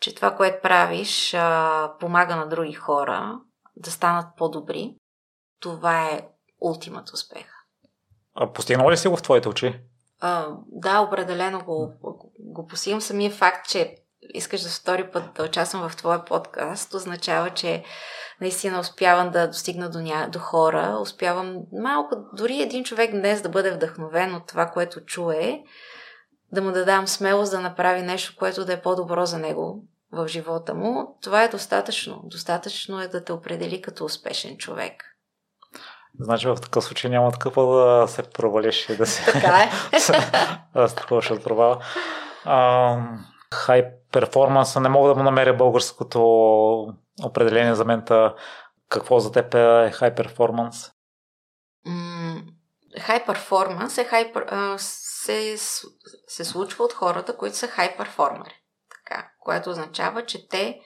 че 0.00 0.14
това, 0.14 0.36
което 0.36 0.62
правиш, 0.62 1.34
а, 1.34 1.92
помага 2.00 2.36
на 2.36 2.48
други 2.48 2.72
хора 2.72 3.40
да 3.76 3.90
станат 3.90 4.26
по-добри, 4.36 4.96
това 5.60 6.06
е 6.06 6.28
ултимат 6.60 7.12
успех. 7.12 7.46
А 8.34 8.52
постигнал 8.52 8.90
ли 8.90 8.96
си 8.96 9.08
го 9.08 9.16
в 9.16 9.22
твоите 9.22 9.48
очи? 9.48 9.80
А, 10.20 10.48
да, 10.66 11.00
определено 11.00 11.64
го, 11.64 11.92
го, 12.58 12.66
постигам. 12.66 13.00
Самия 13.00 13.30
факт, 13.30 13.68
че 13.68 13.94
искаш 14.34 14.62
за 14.62 14.70
втори 14.70 15.10
път 15.10 15.24
да 15.34 15.44
участвам 15.44 15.88
в 15.88 15.96
твоя 15.96 16.24
подкаст, 16.24 16.94
означава, 16.94 17.50
че 17.50 17.84
наистина 18.40 18.80
успявам 18.80 19.30
да 19.30 19.46
достигна 19.46 19.90
до, 19.90 20.00
ня... 20.00 20.28
до 20.32 20.38
хора, 20.38 20.98
успявам 21.02 21.56
малко, 21.72 22.16
дори 22.32 22.62
един 22.62 22.84
човек 22.84 23.10
днес 23.10 23.42
да 23.42 23.48
бъде 23.48 23.70
вдъхновен 23.70 24.34
от 24.34 24.46
това, 24.46 24.66
което 24.66 25.04
чуе, 25.04 25.62
да 26.52 26.62
му 26.62 26.72
дадам 26.72 27.08
смелост 27.08 27.50
да 27.50 27.60
направи 27.60 28.02
нещо, 28.02 28.34
което 28.38 28.64
да 28.64 28.72
е 28.72 28.82
по-добро 28.82 29.26
за 29.26 29.38
него 29.38 29.82
в 30.12 30.28
живота 30.28 30.74
му, 30.74 31.18
това 31.22 31.42
е 31.44 31.48
достатъчно. 31.48 32.20
Достатъчно 32.24 33.00
е 33.00 33.08
да 33.08 33.24
те 33.24 33.32
определи 33.32 33.82
като 33.82 34.04
успешен 34.04 34.56
човек. 34.56 35.04
Значи 36.20 36.48
в 36.48 36.56
такъв 36.62 36.84
случай 36.84 37.10
няма 37.10 37.32
какво 37.32 37.66
да 37.66 38.08
се 38.08 38.22
провалиш 38.22 38.88
и 38.88 38.96
да 38.96 39.06
се... 39.06 39.22
Е. 39.92 40.00
страхуваш 40.88 41.30
от 41.30 41.44
провала. 41.44 41.78
Хай 43.54 43.90
перформанса 44.12 44.80
не 44.80 44.88
мога 44.88 45.08
да 45.08 45.14
му 45.14 45.22
намеря 45.22 45.54
българското 45.54 46.20
определение 47.24 47.74
за 47.74 47.84
мен. 47.84 48.04
Какво 48.88 49.18
за 49.18 49.32
теб 49.32 49.54
е 49.54 49.90
хай 49.94 50.14
перформанс? 50.14 50.90
Хай 53.00 53.24
перформанс 53.24 53.98
е 53.98 54.04
хай, 54.04 54.32
се, 54.78 55.56
се 56.26 56.44
случва 56.44 56.84
от 56.84 56.92
хората, 56.92 57.36
които 57.36 57.56
са 57.56 57.66
хай 57.66 57.96
перформери. 57.96 58.54
Така, 58.90 59.30
което 59.40 59.70
означава, 59.70 60.26
че 60.26 60.48
те 60.48 60.80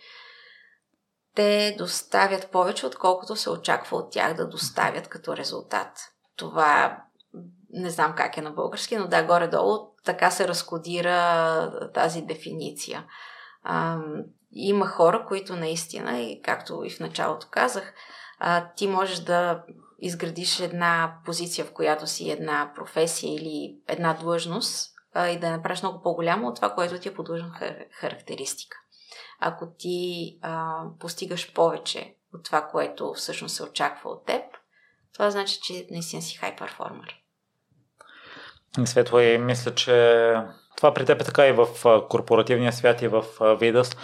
те 1.35 1.75
доставят 1.79 2.51
повече, 2.51 2.87
отколкото 2.87 3.37
се 3.37 3.51
очаква 3.51 3.97
от 3.97 4.13
тях 4.13 4.35
да 4.35 4.49
доставят 4.49 5.09
като 5.09 5.37
резултат. 5.37 5.89
Това 6.37 7.03
не 7.73 7.91
знам 7.91 8.15
как 8.17 8.37
е 8.37 8.43
на 8.43 8.51
български, 8.51 8.97
но 8.97 9.09
да, 9.09 9.23
горе-долу 9.23 9.89
така 10.05 10.31
се 10.31 10.49
разкодира 10.49 11.91
тази 11.95 12.23
дефиниция. 12.23 13.05
А, 13.63 13.99
има 14.53 14.87
хора, 14.87 15.25
които 15.29 15.57
наистина, 15.57 16.21
и 16.21 16.43
както 16.43 16.85
и 16.85 16.91
в 16.91 17.01
началото 17.01 17.47
казах, 17.51 17.95
а, 18.39 18.69
ти 18.77 18.87
можеш 18.87 19.19
да 19.19 19.63
изградиш 19.99 20.61
една 20.61 21.17
позиция, 21.25 21.65
в 21.65 21.73
която 21.73 22.07
си 22.07 22.31
една 22.31 22.73
професия 22.75 23.35
или 23.35 23.77
една 23.89 24.15
длъжност 24.15 24.95
а, 25.15 25.29
и 25.29 25.39
да 25.39 25.47
я 25.47 25.53
направиш 25.53 25.83
много 25.83 26.03
по-голямо 26.03 26.49
от 26.49 26.57
това, 26.57 26.75
което 26.75 26.99
ти 26.99 27.09
е 27.09 27.15
подложена 27.15 27.55
характеристика 27.91 28.77
ако 29.45 29.67
ти 29.79 30.39
а, 30.43 30.85
постигаш 31.01 31.53
повече 31.53 32.17
от 32.35 32.45
това, 32.45 32.69
което 32.69 33.13
всъщност 33.13 33.57
се 33.57 33.63
очаква 33.63 34.11
от 34.11 34.27
теб, 34.27 34.43
това 35.13 35.31
значи, 35.31 35.61
че 35.63 35.87
наистина 35.91 36.23
си 36.23 36.37
хай 36.37 36.57
перформер. 36.57 37.22
Светло 38.85 39.21
и 39.21 39.39
мисля, 39.39 39.75
че 39.75 40.35
това 40.77 40.95
при 40.95 41.07
теб 41.07 41.21
е 41.21 41.25
така 41.25 41.47
и 41.47 41.53
в 41.53 41.67
корпоративния 42.09 42.73
свят 42.73 43.03
и 43.03 43.09
в 43.09 43.25
Видас. 43.61 43.97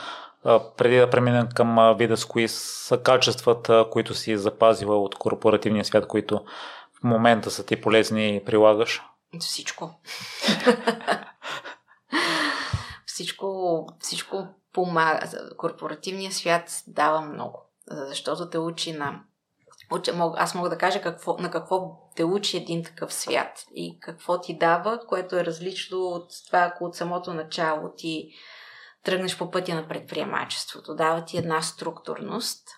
Преди 0.76 0.96
да 0.96 1.10
преминем 1.10 1.48
към 1.54 1.96
Видас, 1.98 2.24
кои 2.24 2.48
са 2.48 2.98
качествата, 2.98 3.86
които 3.90 4.14
си 4.14 4.36
запазила 4.36 4.98
от 4.98 5.14
корпоративния 5.14 5.84
свят, 5.84 6.06
които 6.06 6.44
в 7.00 7.02
момента 7.02 7.50
са 7.50 7.66
ти 7.66 7.80
полезни 7.80 8.36
и 8.36 8.44
прилагаш? 8.44 9.02
Всичко. 9.40 9.94
всичко, 13.06 13.86
всичко 14.00 14.46
помага. 14.72 15.20
Корпоративният 15.56 16.34
свят 16.34 16.82
дава 16.86 17.20
много, 17.20 17.62
защото 17.90 18.50
те 18.50 18.58
учи 18.58 18.92
на 18.92 19.20
аз 20.36 20.54
мога 20.54 20.68
да 20.68 20.78
кажа 20.78 21.02
какво, 21.02 21.36
на 21.38 21.50
какво 21.50 22.08
те 22.16 22.24
учи 22.24 22.56
един 22.56 22.84
такъв 22.84 23.14
свят 23.14 23.64
и 23.74 23.98
какво 24.00 24.40
ти 24.40 24.58
дава, 24.58 25.00
което 25.08 25.36
е 25.36 25.44
различно 25.44 25.98
от 25.98 26.30
това, 26.46 26.58
ако 26.58 26.84
от 26.84 26.96
самото 26.96 27.34
начало 27.34 27.92
ти 27.96 28.30
тръгнеш 29.04 29.38
по 29.38 29.50
пътя 29.50 29.74
на 29.74 29.88
предприемачеството. 29.88 30.94
Дава 30.94 31.24
ти 31.24 31.38
една 31.38 31.62
структурност, 31.62 32.68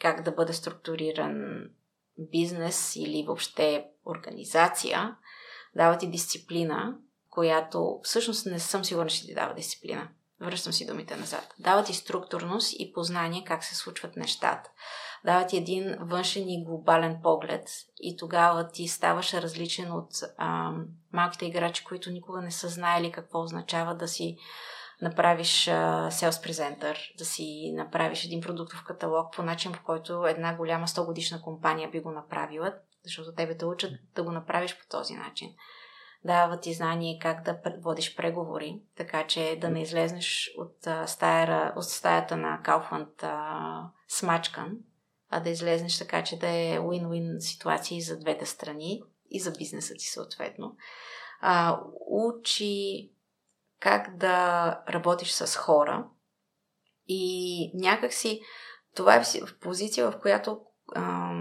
как 0.00 0.22
да 0.22 0.32
бъде 0.32 0.52
структуриран 0.52 1.64
бизнес 2.18 2.96
или 2.96 3.24
въобще 3.26 3.86
организация. 4.06 5.16
Дава 5.76 5.98
ти 5.98 6.10
дисциплина, 6.10 6.96
която 7.30 8.00
всъщност 8.02 8.46
не 8.46 8.60
съм 8.60 8.84
сигурна, 8.84 9.10
че 9.10 9.26
ти 9.26 9.34
дава 9.34 9.54
дисциплина. 9.54 10.08
Връщам 10.40 10.72
си 10.72 10.86
думите 10.86 11.16
назад. 11.16 11.54
Дава 11.58 11.84
ти 11.84 11.94
структурност 11.94 12.74
и 12.78 12.92
познание 12.92 13.44
как 13.44 13.64
се 13.64 13.74
случват 13.74 14.16
нещата. 14.16 14.70
Дава 15.24 15.46
ти 15.46 15.56
един 15.56 15.96
външен 16.00 16.48
и 16.48 16.64
глобален 16.64 17.18
поглед 17.22 17.68
и 18.00 18.16
тогава 18.16 18.68
ти 18.68 18.88
ставаш 18.88 19.34
различен 19.34 19.92
от 19.92 20.10
а, 20.38 20.72
малките 21.12 21.46
играчи, 21.46 21.84
които 21.84 22.10
никога 22.10 22.42
не 22.42 22.50
са 22.50 22.68
знаели 22.68 23.12
какво 23.12 23.42
означава 23.42 23.94
да 23.94 24.08
си 24.08 24.36
направиш 25.02 25.64
sales 26.08 26.48
presenter, 26.48 27.16
да 27.18 27.24
си 27.24 27.72
направиш 27.76 28.24
един 28.24 28.40
продуктов 28.40 28.84
каталог 28.84 29.32
по 29.36 29.42
начин, 29.42 29.72
по 29.72 29.84
който 29.84 30.26
една 30.26 30.56
голяма 30.56 30.86
100 30.86 31.06
годишна 31.06 31.42
компания 31.42 31.90
би 31.90 32.00
го 32.00 32.10
направила, 32.10 32.74
защото 33.04 33.34
тебе 33.34 33.56
те 33.56 33.64
учат 33.64 33.92
да 34.14 34.22
го 34.22 34.32
направиш 34.32 34.78
по 34.78 34.88
този 34.88 35.14
начин. 35.14 35.50
Дава 36.24 36.60
ти 36.60 36.74
знание 36.74 37.18
как 37.22 37.44
да 37.44 37.58
водиш 37.78 38.16
преговори, 38.16 38.80
така 38.96 39.26
че 39.26 39.58
да 39.60 39.68
не 39.68 39.82
излезнеш 39.82 40.54
от, 40.58 41.08
стая, 41.08 41.72
от 41.76 41.84
стаята 41.84 42.36
на 42.36 42.60
Кауфланд 42.62 43.24
смачкан, 44.08 44.78
а 45.34 45.40
да 45.40 45.50
излезнеш 45.50 45.98
така, 45.98 46.24
че 46.24 46.38
да 46.38 46.48
е 46.48 46.78
win-win 46.78 47.38
ситуация 47.38 47.98
и 47.98 48.02
за 48.02 48.18
двете 48.18 48.46
страни 48.46 49.02
и 49.30 49.40
за 49.40 49.50
бизнеса 49.50 49.94
ти 49.94 50.06
съответно. 50.06 50.76
А, 51.40 51.80
учи 52.10 53.10
как 53.80 54.16
да 54.16 54.66
работиш 54.88 55.30
с 55.30 55.56
хора 55.56 56.06
и 57.08 57.70
някакси 57.74 58.40
това 58.94 59.14
е 59.16 59.24
в 59.24 59.58
позиция, 59.60 60.10
в 60.10 60.20
която 60.20 60.60
а, 60.94 61.32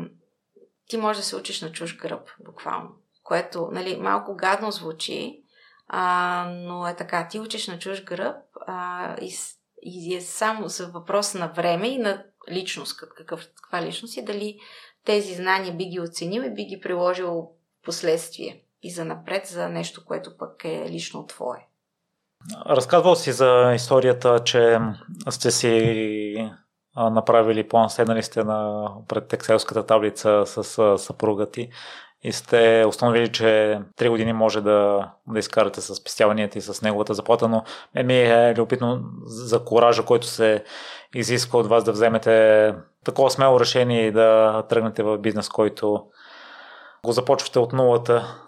ти 0.89 0.97
можеш 0.97 1.21
да 1.21 1.27
се 1.27 1.35
учиш 1.35 1.61
на 1.61 1.71
чуж 1.71 1.97
гръб, 1.97 2.29
буквално 2.45 2.89
което 3.23 3.69
нали, 3.71 3.97
малко 3.97 4.35
гадно 4.35 4.71
звучи, 4.71 5.43
а, 5.87 6.45
но 6.55 6.87
е 6.87 6.95
така. 6.95 7.27
Ти 7.27 7.39
учиш 7.39 7.67
на 7.67 7.79
чуж 7.79 8.03
гръб 8.03 8.35
а, 8.67 9.15
и, 9.21 9.35
и 9.81 10.15
е 10.15 10.21
само 10.21 10.67
за 10.67 10.87
въпрос 10.87 11.33
на 11.33 11.47
време 11.47 11.87
и 11.87 11.97
на 11.97 12.25
личност, 12.51 12.97
какъв, 13.17 13.47
каква 13.55 13.81
личност 13.81 14.17
и 14.17 14.25
дали 14.25 14.59
тези 15.05 15.33
знания 15.33 15.73
би 15.73 15.85
ги 15.85 15.99
оценил 15.99 16.41
и 16.41 16.53
би 16.53 16.65
ги 16.65 16.79
приложил 16.79 17.31
в 17.31 17.85
последствие 17.85 18.63
и 18.83 18.91
за 18.91 19.05
напред 19.05 19.47
за 19.47 19.69
нещо, 19.69 20.05
което 20.05 20.37
пък 20.37 20.65
е 20.65 20.89
лично 20.89 21.27
твое. 21.27 21.67
Разказвал 22.65 23.15
си 23.15 23.31
за 23.31 23.71
историята, 23.75 24.39
че 24.43 24.79
сте 25.29 25.51
си 25.51 26.51
направили 26.95 27.67
план, 27.67 27.89
седнали 27.89 28.23
сте 28.23 28.43
на 28.43 28.87
пред 29.07 29.33
екселската 29.33 29.85
таблица 29.85 30.43
с 30.45 30.97
съпруга 30.97 31.49
ти 31.49 31.69
и 32.23 32.31
сте 32.31 32.85
установили, 32.87 33.31
че 33.31 33.79
3 33.97 34.09
години 34.09 34.33
може 34.33 34.61
да, 34.61 35.11
да 35.27 35.39
изкарате 35.39 35.81
с 35.81 35.95
спестяванията 35.95 36.57
и 36.57 36.61
с 36.61 36.81
неговата 36.81 37.13
заплата, 37.13 37.47
но 37.47 37.63
ми 38.03 38.19
е 38.19 38.53
любопитно 38.57 39.01
за 39.25 39.65
коража, 39.65 40.05
който 40.05 40.27
се 40.27 40.63
изисква 41.15 41.59
от 41.59 41.67
вас 41.67 41.83
да 41.83 41.91
вземете 41.91 42.75
такова 43.05 43.31
смело 43.31 43.59
решение 43.59 44.07
и 44.07 44.11
да 44.11 44.63
тръгнете 44.69 45.03
в 45.03 45.17
бизнес, 45.17 45.49
който 45.49 46.05
го 47.05 47.11
започвате 47.11 47.59
от 47.59 47.73
нулата. 47.73 48.39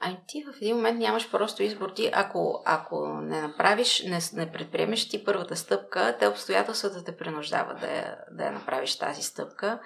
Ами 0.00 0.18
ти 0.26 0.44
в 0.44 0.56
един 0.62 0.76
момент 0.76 0.98
нямаш 0.98 1.30
просто 1.30 1.62
избор. 1.62 1.90
Ти, 1.90 2.10
ако, 2.12 2.62
ако 2.66 3.08
не 3.08 3.42
направиш, 3.42 4.02
не, 4.02 4.18
не 4.32 4.52
предприемеш 4.52 5.08
ти 5.08 5.24
първата 5.24 5.56
стъпка, 5.56 6.16
те 6.18 6.28
обстоятелствата 6.28 7.04
те 7.04 7.16
принуждават 7.16 7.80
да 7.80 8.16
да 8.30 8.44
я 8.44 8.52
направиш 8.52 8.98
тази 8.98 9.22
стъпка. 9.22 9.80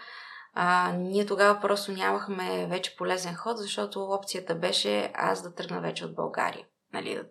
А, 0.54 0.92
ние 0.92 1.26
тогава 1.26 1.60
просто 1.60 1.92
нямахме 1.92 2.66
вече 2.66 2.96
полезен 2.96 3.34
ход, 3.34 3.58
защото 3.58 4.04
опцията 4.04 4.54
беше 4.54 5.12
аз 5.14 5.42
да 5.42 5.54
тръгна 5.54 5.80
вече 5.80 6.04
от 6.04 6.14
България. 6.14 6.66
Нали, 6.92 7.22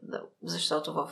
защото 0.44 0.94
в 0.94 1.12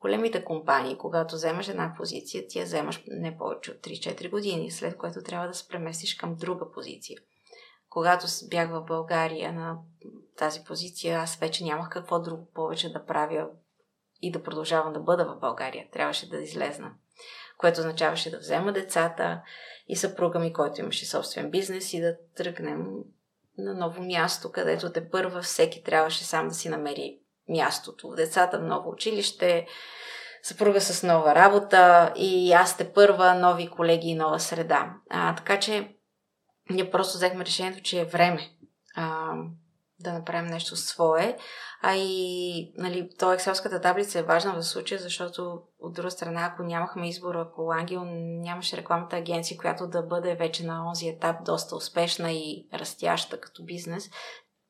големите 0.00 0.44
компании, 0.44 0.98
когато 0.98 1.34
вземаш 1.34 1.68
една 1.68 1.94
позиция, 1.96 2.46
ти 2.48 2.58
я 2.58 2.64
вземаш 2.64 3.02
не 3.06 3.38
повече 3.38 3.70
от 3.70 3.76
3-4 3.76 4.30
години, 4.30 4.70
след 4.70 4.96
което 4.96 5.22
трябва 5.22 5.48
да 5.48 5.54
се 5.54 5.68
преместиш 5.68 6.14
към 6.14 6.34
друга 6.34 6.72
позиция. 6.72 7.18
Когато 7.88 8.26
бях 8.50 8.70
в 8.70 8.84
България 8.84 9.52
на 9.52 9.78
тази 10.36 10.64
позиция, 10.64 11.18
аз 11.18 11.36
вече 11.36 11.64
нямах 11.64 11.88
какво 11.88 12.20
друго 12.20 12.50
повече 12.54 12.92
да 12.92 13.04
правя 13.04 13.48
и 14.22 14.32
да 14.32 14.42
продължавам 14.42 14.92
да 14.92 15.00
бъда 15.00 15.24
в 15.24 15.40
България. 15.40 15.90
Трябваше 15.92 16.28
да 16.28 16.42
излезна. 16.42 16.92
Което 17.62 17.80
означаваше 17.80 18.30
да 18.30 18.38
взема 18.38 18.72
децата 18.72 19.40
и 19.88 19.96
съпруга 19.96 20.38
ми, 20.38 20.52
който 20.52 20.80
имаше 20.80 21.06
собствен 21.06 21.50
бизнес 21.50 21.92
и 21.92 22.00
да 22.00 22.16
тръгнем 22.36 22.86
на 23.58 23.74
ново 23.74 24.02
място, 24.02 24.52
където 24.52 24.92
те 24.92 25.10
първа 25.10 25.42
всеки 25.42 25.82
трябваше 25.82 26.24
сам 26.24 26.48
да 26.48 26.54
си 26.54 26.68
намери 26.68 27.18
мястото. 27.48 28.08
Децата 28.08 28.58
в 28.58 28.62
ново 28.62 28.90
училище, 28.90 29.66
съпруга 30.42 30.80
с 30.80 31.02
нова 31.02 31.34
работа 31.34 32.12
и 32.16 32.52
аз 32.52 32.76
те 32.76 32.92
първа 32.92 33.34
нови 33.34 33.68
колеги 33.68 34.08
и 34.08 34.14
нова 34.14 34.40
среда. 34.40 34.94
А, 35.10 35.34
така 35.34 35.60
че 35.60 35.96
ние 36.70 36.90
просто 36.90 37.16
взехме 37.16 37.44
решението, 37.44 37.82
че 37.82 38.00
е 38.00 38.04
време 38.04 38.50
а, 38.96 39.32
да 40.02 40.12
направим 40.12 40.50
нещо 40.50 40.76
свое. 40.76 41.36
А 41.82 41.94
и 41.96 42.72
нали, 42.78 43.10
то 43.18 43.32
екселската 43.32 43.80
таблица 43.80 44.18
е 44.18 44.22
важна 44.22 44.54
в 44.54 44.62
случая, 44.62 45.00
защото 45.00 45.62
от 45.78 45.94
друга 45.94 46.10
страна, 46.10 46.50
ако 46.52 46.62
нямахме 46.62 47.08
избор, 47.08 47.34
ако 47.34 47.72
Ангел 47.72 48.04
нямаше 48.04 48.76
рекламната 48.76 49.16
агенция, 49.16 49.58
която 49.58 49.86
да 49.86 50.02
бъде 50.02 50.34
вече 50.34 50.66
на 50.66 50.90
този 50.90 51.08
етап 51.08 51.44
доста 51.44 51.76
успешна 51.76 52.32
и 52.32 52.68
растяща 52.74 53.40
като 53.40 53.64
бизнес, 53.64 54.10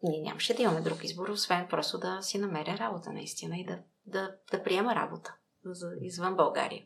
ние 0.02 0.22
нямаше 0.22 0.54
да 0.54 0.62
имаме 0.62 0.80
друг 0.80 1.04
избор, 1.04 1.28
освен 1.28 1.66
просто 1.70 1.98
да 1.98 2.22
си 2.22 2.38
намеря 2.38 2.78
работа 2.78 3.12
наистина 3.12 3.58
и 3.58 3.64
да, 3.64 3.78
да, 4.06 4.34
да 4.50 4.62
приема 4.62 4.94
работа 4.94 5.34
за, 5.64 5.86
извън 6.00 6.36
България. 6.36 6.82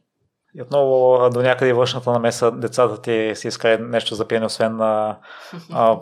И 0.59 0.63
отново 0.63 1.31
до 1.31 1.43
някъде 1.43 1.73
външната 1.73 2.13
намеса 2.13 2.51
децата 2.51 3.03
ти 3.03 3.33
си 3.35 3.49
искали 3.49 3.83
нещо 3.83 4.15
за 4.15 4.25
пиене, 4.25 4.47
освен 4.47 4.77
на 4.77 5.17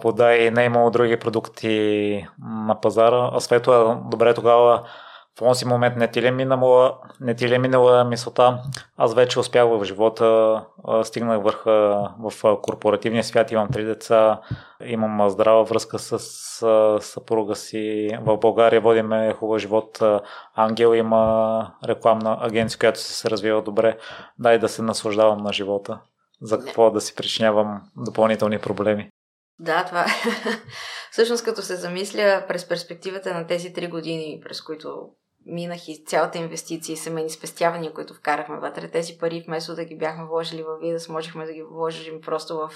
вода 0.02 0.34
и 0.34 0.50
не 0.50 0.62
е 0.62 0.66
имало 0.66 0.90
други 0.90 1.16
продукти 1.16 2.26
на 2.66 2.80
пазара. 2.80 3.30
А 3.32 3.40
Свето, 3.40 4.02
добре 4.11 4.34
тогава 4.34 4.82
в 5.35 5.39
този 5.39 5.66
момент 5.66 5.97
не 5.97 6.11
ти 6.11 6.22
ли 6.22 6.26
е 6.26 6.30
минала, 6.30 6.99
не 7.20 7.35
ти 7.35 7.49
ли 7.49 7.55
е 7.55 7.59
минала 7.59 8.05
мисълта, 8.05 8.62
аз 8.97 9.14
вече 9.14 9.39
успях 9.39 9.68
в 9.68 9.85
живота, 9.85 10.61
стигнах 11.03 11.43
върха 11.43 12.09
в 12.18 12.59
корпоративния 12.62 13.24
свят, 13.24 13.51
имам 13.51 13.68
три 13.68 13.85
деца, 13.85 14.41
имам 14.85 15.30
здрава 15.30 15.64
връзка 15.64 15.99
с 15.99 16.18
съпруга 17.01 17.57
си. 17.57 18.11
В 18.20 18.37
България 18.37 18.80
водиме 18.80 19.32
хубав 19.32 19.59
живот. 19.59 20.03
Ангел 20.55 20.95
има 20.95 21.74
рекламна 21.89 22.39
агенция, 22.41 22.78
която 22.78 23.01
се 23.01 23.30
развива 23.30 23.62
добре. 23.62 23.99
Дай 24.39 24.59
да 24.59 24.68
се 24.68 24.82
наслаждавам 24.82 25.39
на 25.39 25.53
живота. 25.53 26.01
За 26.43 26.59
какво 26.59 26.91
да 26.91 27.01
си 27.01 27.14
причинявам 27.14 27.82
допълнителни 27.97 28.59
проблеми. 28.59 29.09
Да, 29.59 29.85
това 29.85 30.07
Всъщност, 31.11 31.45
като 31.45 31.62
се 31.62 31.76
замисля 31.76 32.45
през 32.49 32.68
перспективата 32.68 33.35
на 33.35 33.47
тези 33.47 33.72
три 33.72 33.89
години, 33.89 34.41
през 34.45 34.62
които 34.62 35.09
минах 35.47 35.88
и 35.88 36.05
цялата 36.07 36.38
инвестиция 36.38 36.95
и 36.95 36.97
семейни 36.97 37.30
спестявания, 37.30 37.92
които 37.92 38.14
вкарахме 38.14 38.57
вътре. 38.57 38.90
Тези 38.90 39.18
пари, 39.18 39.45
вместо 39.47 39.74
да 39.74 39.84
ги 39.84 39.97
бяхме 39.97 40.24
вложили 40.24 40.62
в 40.62 40.78
Видас, 40.82 41.09
можехме 41.09 41.47
да 41.47 41.53
ги 41.53 41.62
вложим 41.62 42.20
просто 42.20 42.57
в 42.57 42.70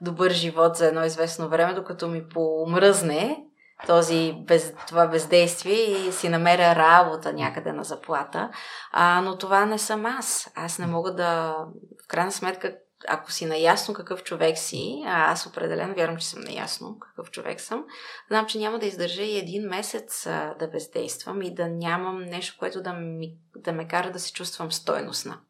добър 0.00 0.30
живот 0.30 0.76
за 0.76 0.86
едно 0.86 1.04
известно 1.04 1.48
време, 1.48 1.74
докато 1.74 2.08
ми 2.08 2.28
помръзне 2.28 3.44
този 3.86 4.32
без, 4.46 4.74
това 4.88 5.06
бездействие 5.06 5.74
и 5.74 6.12
си 6.12 6.28
намеря 6.28 6.74
работа 6.74 7.32
някъде 7.32 7.72
на 7.72 7.84
заплата. 7.84 8.50
А, 8.92 9.20
но 9.20 9.38
това 9.38 9.66
не 9.66 9.78
съм 9.78 10.06
аз. 10.06 10.50
Аз 10.54 10.78
не 10.78 10.86
мога 10.86 11.14
да... 11.14 11.56
В 12.04 12.08
крайна 12.08 12.32
сметка, 12.32 12.76
ако 13.08 13.32
си 13.32 13.46
наясно 13.46 13.94
какъв 13.94 14.22
човек 14.22 14.58
си, 14.58 15.02
а 15.06 15.32
аз 15.32 15.46
определено 15.46 15.94
вярвам, 15.94 16.16
че 16.16 16.26
съм 16.26 16.40
наясно 16.40 16.98
какъв 16.98 17.30
човек 17.30 17.60
съм, 17.60 17.84
знам, 18.28 18.46
че 18.46 18.58
няма 18.58 18.78
да 18.78 18.86
издържа 18.86 19.22
и 19.22 19.38
един 19.38 19.68
месец 19.68 20.26
а, 20.26 20.54
да 20.58 20.68
бездействам 20.68 21.42
и 21.42 21.54
да 21.54 21.68
нямам 21.68 22.24
нещо, 22.24 22.56
което 22.58 22.82
да, 22.82 22.92
ми, 22.92 23.36
да 23.56 23.72
ме 23.72 23.88
кара 23.88 24.12
да 24.12 24.18
се 24.18 24.32
чувствам 24.32 24.72
стойностна. 24.72 25.40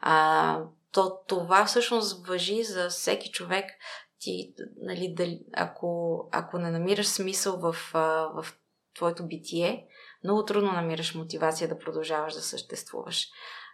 А, 0.00 0.62
то 0.92 1.18
това 1.26 1.64
всъщност 1.64 2.26
въжи 2.26 2.64
за 2.64 2.88
всеки 2.88 3.30
човек. 3.30 3.64
Ти, 4.20 4.54
нали, 4.76 5.14
дали, 5.16 5.40
ако, 5.56 6.18
ако 6.32 6.58
не 6.58 6.70
намираш 6.70 7.06
смисъл 7.06 7.58
в, 7.58 7.76
в 8.34 8.46
твоето 8.94 9.26
битие, 9.26 9.86
много 10.24 10.44
трудно 10.44 10.72
намираш 10.72 11.14
мотивация 11.14 11.68
да 11.68 11.78
продължаваш 11.78 12.34
да 12.34 12.40
съществуваш. 12.40 13.28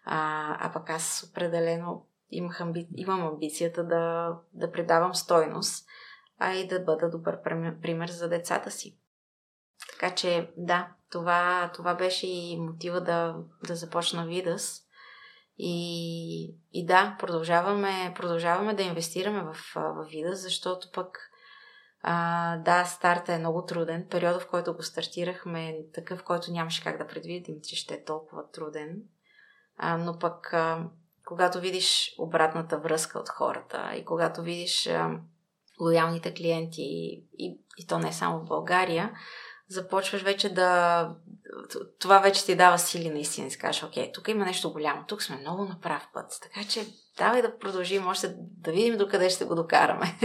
А, 0.05 0.57
а 0.61 0.73
пък 0.73 0.91
аз 0.91 1.27
определено 1.31 2.07
имах 2.37 2.61
амби... 2.61 2.89
имам 2.97 3.27
амбицията 3.27 3.85
да, 3.85 4.35
да 4.53 4.73
предавам 4.73 5.15
стойност, 5.15 5.87
а 6.39 6.55
и 6.55 6.69
да 6.69 6.81
бъда 6.81 7.11
добър 7.11 7.43
пример 7.83 8.09
за 8.09 8.29
децата 8.29 8.71
си. 8.71 8.99
Така 9.93 10.15
че, 10.15 10.51
да, 10.57 10.89
това, 11.11 11.71
това 11.75 11.95
беше 11.95 12.27
и 12.27 12.61
мотива 12.61 13.01
да, 13.01 13.37
да 13.67 13.77
започна 13.77 14.27
Видас. 14.27 14.81
И, 15.59 16.57
и 16.73 16.87
да, 16.87 17.17
продължаваме, 17.19 18.15
продължаваме 18.17 18.75
да 18.75 18.83
инвестираме 18.83 19.43
в, 19.43 19.57
в 19.75 20.07
Видас, 20.11 20.41
защото 20.41 20.91
пък 20.93 21.31
а, 22.03 22.57
да, 22.57 22.85
старта 22.85 23.33
е 23.33 23.39
много 23.39 23.65
труден. 23.65 24.07
Периода, 24.11 24.41
в 24.41 24.49
който 24.49 24.75
го 24.75 24.83
стартирахме 24.83 25.69
е 25.69 25.91
такъв, 25.95 26.25
който 26.25 26.53
нямаше 26.53 26.83
как 26.83 26.99
да 26.99 27.07
предвидим, 27.07 27.57
че 27.63 27.77
ще 27.77 27.95
е 27.95 28.05
толкова 28.05 28.51
труден. 28.51 29.03
А, 29.77 29.97
но 29.97 30.19
пък 30.19 30.53
а, 30.53 30.89
когато 31.27 31.61
видиш 31.61 32.15
обратната 32.19 32.79
връзка 32.79 33.19
от 33.19 33.29
хората 33.29 33.93
и 33.97 34.05
когато 34.05 34.43
видиш 34.43 34.89
лоялните 35.81 36.35
клиенти 36.35 36.83
и, 37.39 37.59
и, 37.79 37.87
то 37.87 37.99
не 37.99 38.13
само 38.13 38.41
в 38.41 38.49
България, 38.49 39.11
започваш 39.69 40.23
вече 40.23 40.55
да... 40.55 41.11
Това 42.01 42.19
вече 42.19 42.45
ти 42.45 42.57
дава 42.57 42.79
сили 42.79 43.11
наистина. 43.11 43.51
Си 43.51 43.59
кажеш, 43.59 43.83
окей, 43.83 44.13
тук 44.13 44.29
има 44.29 44.45
нещо 44.45 44.73
голямо, 44.73 45.05
тук 45.09 45.23
сме 45.23 45.37
много 45.37 45.65
на 45.65 45.81
прав 45.81 46.09
път. 46.15 46.39
Така 46.43 46.69
че 46.69 46.87
давай 47.19 47.43
да 47.43 47.59
продължим, 47.59 48.07
още 48.07 48.35
да 48.39 48.73
видим 48.73 48.97
докъде 48.97 49.31
ще 49.31 49.45
го 49.45 49.55
докараме. 49.55 50.19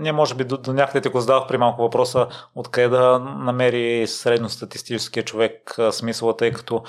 Ние 0.00 0.12
може 0.12 0.34
би 0.34 0.44
до, 0.44 0.58
до 0.58 0.72
някъде 0.72 1.00
те 1.00 1.08
го 1.08 1.20
задавах 1.20 1.48
при 1.48 1.58
малко 1.58 1.82
въпроса 1.82 2.28
откъде 2.54 2.88
да 2.88 3.18
намери 3.18 4.06
средностатистическия 4.06 5.24
човек 5.24 5.76
смисъла, 5.90 6.36
тъй 6.36 6.52
като 6.52 6.82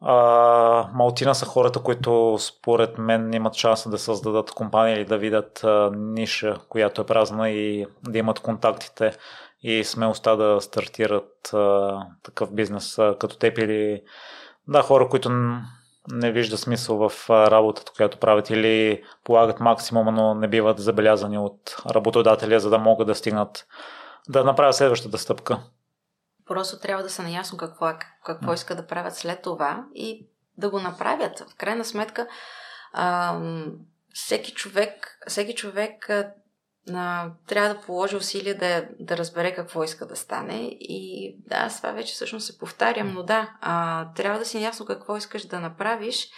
а, 0.00 0.90
малцина 0.94 1.34
са 1.34 1.46
хората, 1.46 1.82
които 1.82 2.38
според 2.38 2.98
мен 2.98 3.32
имат 3.32 3.54
шанса 3.54 3.90
да 3.90 3.98
създадат 3.98 4.50
компания 4.50 4.96
или 4.96 5.04
да 5.04 5.18
видят 5.18 5.64
а, 5.64 5.90
ниша, 5.96 6.58
която 6.68 7.00
е 7.00 7.06
празна 7.06 7.50
и 7.50 7.86
да 8.08 8.18
имат 8.18 8.40
контактите 8.40 9.12
и 9.62 9.84
смелостта 9.84 10.36
да 10.36 10.60
стартират 10.60 11.54
а, 11.54 12.00
такъв 12.22 12.54
бизнес 12.54 12.98
а, 12.98 13.16
като 13.20 13.38
теб 13.38 13.58
или 13.58 14.02
да, 14.68 14.82
хора, 14.82 15.08
които 15.08 15.30
не 16.12 16.32
вижда 16.32 16.58
смисъл 16.58 17.08
в 17.08 17.30
работата, 17.30 17.92
която 17.96 18.18
правят 18.18 18.50
или 18.50 19.02
полагат 19.24 19.60
максимума, 19.60 20.12
но 20.12 20.34
не 20.34 20.48
биват 20.48 20.78
забелязани 20.78 21.38
от 21.38 21.76
работодателя, 21.90 22.60
за 22.60 22.70
да 22.70 22.78
могат 22.78 23.06
да 23.06 23.14
стигнат 23.14 23.66
да 24.28 24.44
направят 24.44 24.74
следващата 24.74 25.18
стъпка. 25.18 25.58
Просто 26.46 26.78
трябва 26.78 27.02
да 27.02 27.10
са 27.10 27.22
наясно 27.22 27.58
какво, 27.58 27.88
е, 27.88 27.98
какво 28.24 28.52
иска 28.52 28.76
да 28.76 28.86
правят 28.86 29.16
след 29.16 29.42
това 29.42 29.84
и 29.94 30.26
да 30.58 30.70
го 30.70 30.80
направят. 30.80 31.38
В 31.38 31.54
крайна 31.56 31.84
сметка, 31.84 32.28
ам, 32.92 33.72
всеки 34.14 34.52
човек, 34.52 35.18
всеки 35.28 35.54
човек 35.54 36.10
а, 36.92 37.30
трябва 37.46 37.74
да 37.74 37.80
положи 37.80 38.16
усилия 38.16 38.58
да, 38.58 38.88
да 39.00 39.16
разбере 39.16 39.54
какво 39.54 39.84
иска 39.84 40.06
да 40.06 40.16
стане. 40.16 40.68
И 40.80 41.34
да, 41.46 41.68
това 41.68 41.92
вече 41.92 42.14
всъщност 42.14 42.46
се 42.46 42.58
повтарям, 42.58 43.14
но 43.14 43.22
да, 43.22 43.56
а, 43.60 44.06
трябва 44.12 44.38
да 44.38 44.44
си 44.44 44.62
ясно 44.62 44.86
какво 44.86 45.16
искаш 45.16 45.46
да 45.46 45.60
направиш 45.60 46.28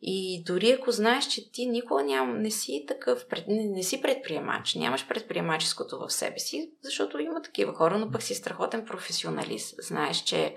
и 0.00 0.44
дори 0.46 0.72
ако 0.72 0.92
знаеш, 0.92 1.26
че 1.26 1.52
ти 1.52 1.66
никога 1.66 2.02
ням, 2.02 2.38
не 2.38 2.50
си 2.50 2.84
такъв, 2.88 3.26
не, 3.48 3.64
не 3.64 3.82
си 3.82 4.02
предприемач, 4.02 4.74
нямаш 4.74 5.08
предприемаческото 5.08 5.98
в 5.98 6.10
себе 6.10 6.38
си, 6.38 6.72
защото 6.82 7.18
има 7.18 7.42
такива 7.42 7.74
хора, 7.74 7.98
но 7.98 8.10
пък 8.10 8.22
си 8.22 8.34
страхотен 8.34 8.84
професионалист. 8.84 9.74
Знаеш, 9.82 10.16
че 10.16 10.54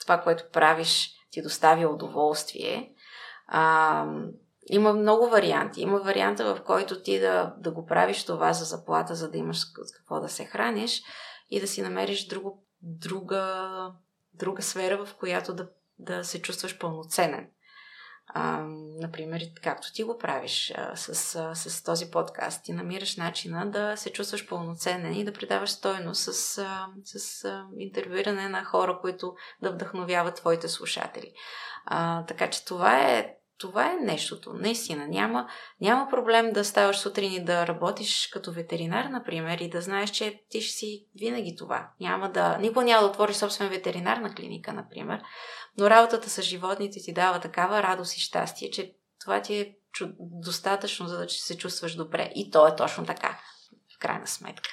това, 0.00 0.20
което 0.20 0.44
правиш, 0.52 1.14
ти 1.30 1.42
доставя 1.42 1.88
удоволствие. 1.88 2.94
А, 3.46 4.06
има 4.66 4.92
много 4.92 5.28
варианти. 5.28 5.80
Има 5.80 5.98
варианта, 6.00 6.54
в 6.54 6.62
който 6.64 7.02
ти 7.02 7.20
да, 7.20 7.54
да 7.58 7.70
го 7.70 7.86
правиш 7.86 8.24
това 8.24 8.52
за 8.52 8.64
заплата, 8.64 9.14
за 9.14 9.30
да 9.30 9.38
имаш 9.38 9.60
с 9.60 9.92
какво 9.96 10.20
да 10.20 10.28
се 10.28 10.44
храниш. 10.44 11.02
и 11.50 11.60
да 11.60 11.66
си 11.66 11.82
намериш 11.82 12.26
друго, 12.26 12.64
друга, 12.82 13.68
друга 14.34 14.62
сфера, 14.62 15.06
в 15.06 15.14
която 15.14 15.54
да, 15.54 15.68
да 15.98 16.24
се 16.24 16.42
чувстваш 16.42 16.78
пълноценен. 16.78 17.48
А, 18.34 18.62
например, 19.00 19.42
както 19.62 19.92
ти 19.92 20.02
го 20.02 20.18
правиш 20.18 20.72
а, 20.76 20.96
с, 20.96 21.36
а, 21.36 21.54
с 21.54 21.82
този 21.82 22.10
подкаст, 22.10 22.64
ти 22.64 22.72
намираш 22.72 23.16
начина 23.16 23.70
да 23.70 23.96
се 23.96 24.12
чувстваш 24.12 24.48
пълноценен 24.48 25.14
и 25.14 25.24
да 25.24 25.32
придаваш 25.32 25.70
стойност 25.70 26.22
с, 26.22 26.58
а, 26.58 26.86
с 27.04 27.44
а, 27.44 27.66
интервюиране 27.78 28.48
на 28.48 28.64
хора, 28.64 28.98
които 29.00 29.34
да 29.62 29.70
вдъхновяват 29.70 30.36
твоите 30.36 30.68
слушатели. 30.68 31.32
А, 31.86 32.24
така 32.26 32.50
че 32.50 32.64
това 32.64 33.00
е 33.00 33.34
това 33.62 33.92
е 33.92 33.96
нещото. 33.96 34.52
Наистина, 34.52 35.06
няма, 35.06 35.48
няма 35.80 36.08
проблем 36.10 36.52
да 36.52 36.64
ставаш 36.64 36.98
сутрин 36.98 37.32
и 37.32 37.44
да 37.44 37.66
работиш 37.66 38.28
като 38.32 38.52
ветеринар, 38.52 39.04
например, 39.04 39.58
и 39.58 39.70
да 39.70 39.80
знаеш, 39.80 40.10
че 40.10 40.42
ти 40.48 40.60
ще 40.60 40.76
си 40.76 41.06
винаги 41.20 41.56
това. 41.56 41.90
Няма 42.00 42.30
да, 42.30 42.58
никога 42.58 42.84
няма 42.84 43.02
да 43.02 43.08
отвориш 43.08 43.36
собствен 43.36 43.68
ветеринарна 43.68 44.34
клиника, 44.34 44.72
например, 44.72 45.22
но 45.78 45.90
работата 45.90 46.30
с 46.30 46.42
животните 46.42 47.00
ти 47.00 47.12
дава 47.12 47.40
такава 47.40 47.82
радост 47.82 48.16
и 48.16 48.20
щастие, 48.20 48.70
че 48.70 48.92
това 49.20 49.42
ти 49.42 49.54
е 49.54 49.74
достатъчно, 50.20 51.08
за 51.08 51.18
да 51.18 51.28
се 51.28 51.56
чувстваш 51.56 51.94
добре. 51.94 52.32
И 52.34 52.50
то 52.50 52.66
е 52.66 52.76
точно 52.76 53.06
така, 53.06 53.38
в 53.96 53.98
крайна 53.98 54.26
сметка. 54.26 54.70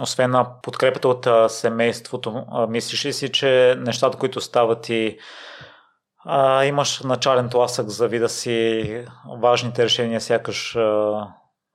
Освен 0.00 0.30
на 0.30 0.60
подкрепата 0.60 1.08
от 1.08 1.52
семейството, 1.52 2.46
мислиш 2.68 3.04
ли 3.04 3.12
си, 3.12 3.32
че 3.32 3.74
нещата, 3.78 4.18
които 4.18 4.40
стават 4.40 4.88
и 4.88 5.18
а, 6.24 6.64
имаш 6.64 7.00
начален 7.00 7.50
тласък 7.50 7.88
за 7.88 8.08
вида 8.08 8.28
си, 8.28 9.06
важните 9.40 9.84
решения 9.84 10.20
сякаш 10.20 10.76
а, 10.76 11.28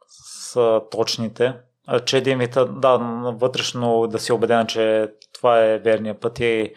са 0.08 0.82
точните. 0.92 1.54
Че 2.06 2.22
вид, 2.22 2.58
да, 2.70 2.98
вътрешно 3.40 4.08
да 4.08 4.20
си 4.20 4.32
убеден, 4.32 4.68
че 4.68 5.12
това 5.34 5.66
е 5.66 5.80
верния 5.80 6.20
път 6.20 6.40
и 6.40 6.74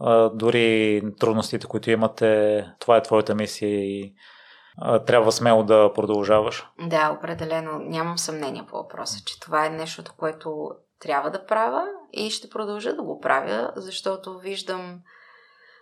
а, 0.00 0.28
дори 0.28 1.02
трудностите, 1.20 1.66
които 1.66 1.90
имате, 1.90 2.64
това 2.78 2.96
е 2.96 3.02
твоята 3.02 3.34
мисия 3.34 3.80
и 3.80 4.14
а, 4.78 4.98
трябва 4.98 5.32
смело 5.32 5.62
да 5.62 5.92
продължаваш. 5.94 6.66
Да, 6.86 7.16
определено. 7.18 7.78
Нямам 7.78 8.18
съмнение 8.18 8.66
по 8.70 8.76
въпроса, 8.76 9.24
че 9.26 9.40
това 9.40 9.66
е 9.66 9.70
нещото, 9.70 10.12
което 10.18 10.70
трябва 11.00 11.30
да 11.30 11.46
правя 11.46 11.84
и 12.12 12.30
ще 12.30 12.48
продължа 12.48 12.94
да 12.94 13.02
го 13.02 13.20
правя, 13.20 13.72
защото 13.76 14.38
виждам 14.38 14.98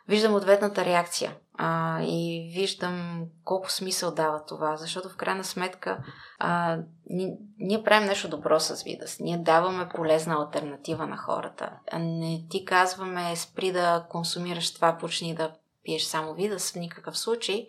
виждам 0.09 0.35
ответната 0.35 0.85
реакция 0.85 1.37
а, 1.55 2.03
и 2.03 2.51
виждам 2.55 3.25
колко 3.45 3.73
смисъл 3.73 4.15
дава 4.15 4.45
това, 4.45 4.77
защото 4.77 5.09
в 5.09 5.17
крайна 5.17 5.45
сметка 5.45 6.05
а, 6.39 6.79
ние, 7.11 7.37
ние 7.59 7.83
правим 7.83 8.09
нещо 8.09 8.29
добро 8.29 8.61
с 8.61 8.83
вида 8.83 9.09
си. 9.09 9.23
Ние 9.23 9.39
даваме 9.39 9.89
полезна 9.89 10.35
альтернатива 10.35 11.07
на 11.07 11.17
хората. 11.17 11.71
Не 11.99 12.47
ти 12.51 12.65
казваме 12.65 13.37
спри 13.37 13.73
да 13.73 14.07
консумираш 14.09 14.75
това, 14.75 14.99
почни 15.01 15.35
да 15.35 15.53
пиеш 15.85 16.03
само 16.03 16.35
вида 16.35 16.59
в 16.59 16.75
никакъв 16.75 17.19
случай. 17.19 17.67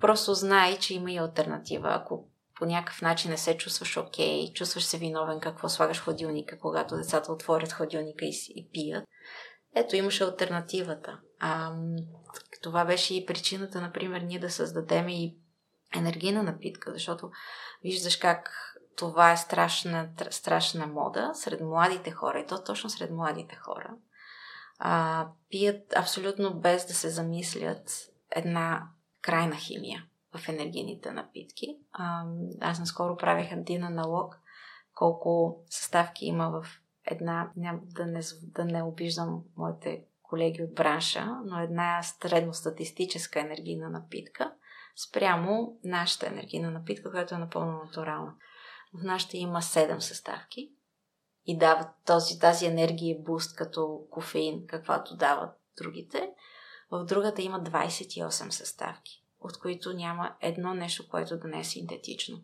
Просто 0.00 0.34
знай, 0.34 0.78
че 0.78 0.94
има 0.94 1.12
и 1.12 1.18
альтернатива. 1.18 1.88
Ако 1.92 2.28
по 2.58 2.66
някакъв 2.66 3.02
начин 3.02 3.30
не 3.30 3.36
се 3.36 3.56
чувстваш 3.56 3.96
окей, 3.96 4.44
okay, 4.44 4.52
чувстваш 4.52 4.84
се 4.84 4.98
виновен 4.98 5.40
какво 5.40 5.68
слагаш 5.68 5.96
в 5.96 6.04
хладилника, 6.04 6.58
когато 6.58 6.96
децата 6.96 7.32
отворят 7.32 7.72
хладилника 7.72 8.24
и, 8.24 8.32
и 8.54 8.68
пият, 8.72 9.04
ето 9.74 9.96
имаше 9.96 10.24
альтернативата. 10.24 11.18
А, 11.40 11.74
това 12.62 12.84
беше 12.84 13.14
и 13.14 13.26
причината, 13.26 13.80
например, 13.80 14.20
ние 14.20 14.38
да 14.38 14.50
създадем 14.50 15.08
и 15.08 15.36
енергийна 15.96 16.42
напитка, 16.42 16.92
защото 16.92 17.30
виждаш 17.82 18.16
как 18.16 18.66
това 18.96 19.32
е 19.32 19.36
страшна, 19.36 20.08
страшна 20.30 20.86
мода 20.86 21.30
сред 21.34 21.60
младите 21.60 22.10
хора, 22.10 22.40
и 22.40 22.46
то 22.46 22.64
точно 22.64 22.90
сред 22.90 23.10
младите 23.10 23.56
хора. 23.56 23.90
А, 24.78 25.26
пият 25.50 25.96
абсолютно 25.96 26.54
без 26.54 26.86
да 26.86 26.94
се 26.94 27.08
замислят 27.08 27.90
една 28.30 28.88
крайна 29.22 29.56
химия 29.56 30.04
в 30.34 30.48
енергийните 30.48 31.12
напитки. 31.12 31.78
А, 31.92 32.24
аз 32.60 32.78
наскоро 32.78 33.16
правих 33.16 33.52
един 33.52 33.84
аналог 33.84 34.38
колко 34.94 35.62
съставки 35.70 36.26
има 36.26 36.50
в 36.50 36.66
една, 37.04 37.50
да, 37.56 38.06
не, 38.06 38.20
да 38.42 38.64
не 38.64 38.82
обиждам 38.82 39.42
моите 39.56 40.04
колеги 40.30 40.62
от 40.62 40.74
бранша, 40.74 41.26
но 41.44 41.60
една 41.60 42.02
средностатистическа 42.02 43.40
енергийна 43.40 43.90
напитка 43.90 44.52
спрямо 44.96 45.78
нашата 45.84 46.26
енергийна 46.26 46.70
напитка, 46.70 47.10
която 47.10 47.34
е 47.34 47.38
напълно 47.38 47.82
натурална. 47.84 48.34
В 48.94 49.02
нашата 49.02 49.36
има 49.36 49.62
7 49.62 49.98
съставки 49.98 50.72
и 51.46 51.58
дават 51.58 51.88
този, 52.06 52.38
тази 52.38 52.66
енергия 52.66 53.16
буст 53.20 53.56
като 53.56 54.00
кофеин, 54.10 54.66
каквато 54.66 55.16
дават 55.16 55.50
другите. 55.76 56.30
В 56.90 57.04
другата 57.04 57.42
има 57.42 57.60
28 57.60 58.50
съставки, 58.50 59.24
от 59.40 59.58
които 59.58 59.92
няма 59.92 60.36
едно 60.40 60.74
нещо, 60.74 61.08
което 61.08 61.38
да 61.38 61.48
не 61.48 61.60
е 61.60 61.64
синтетично. 61.64 62.40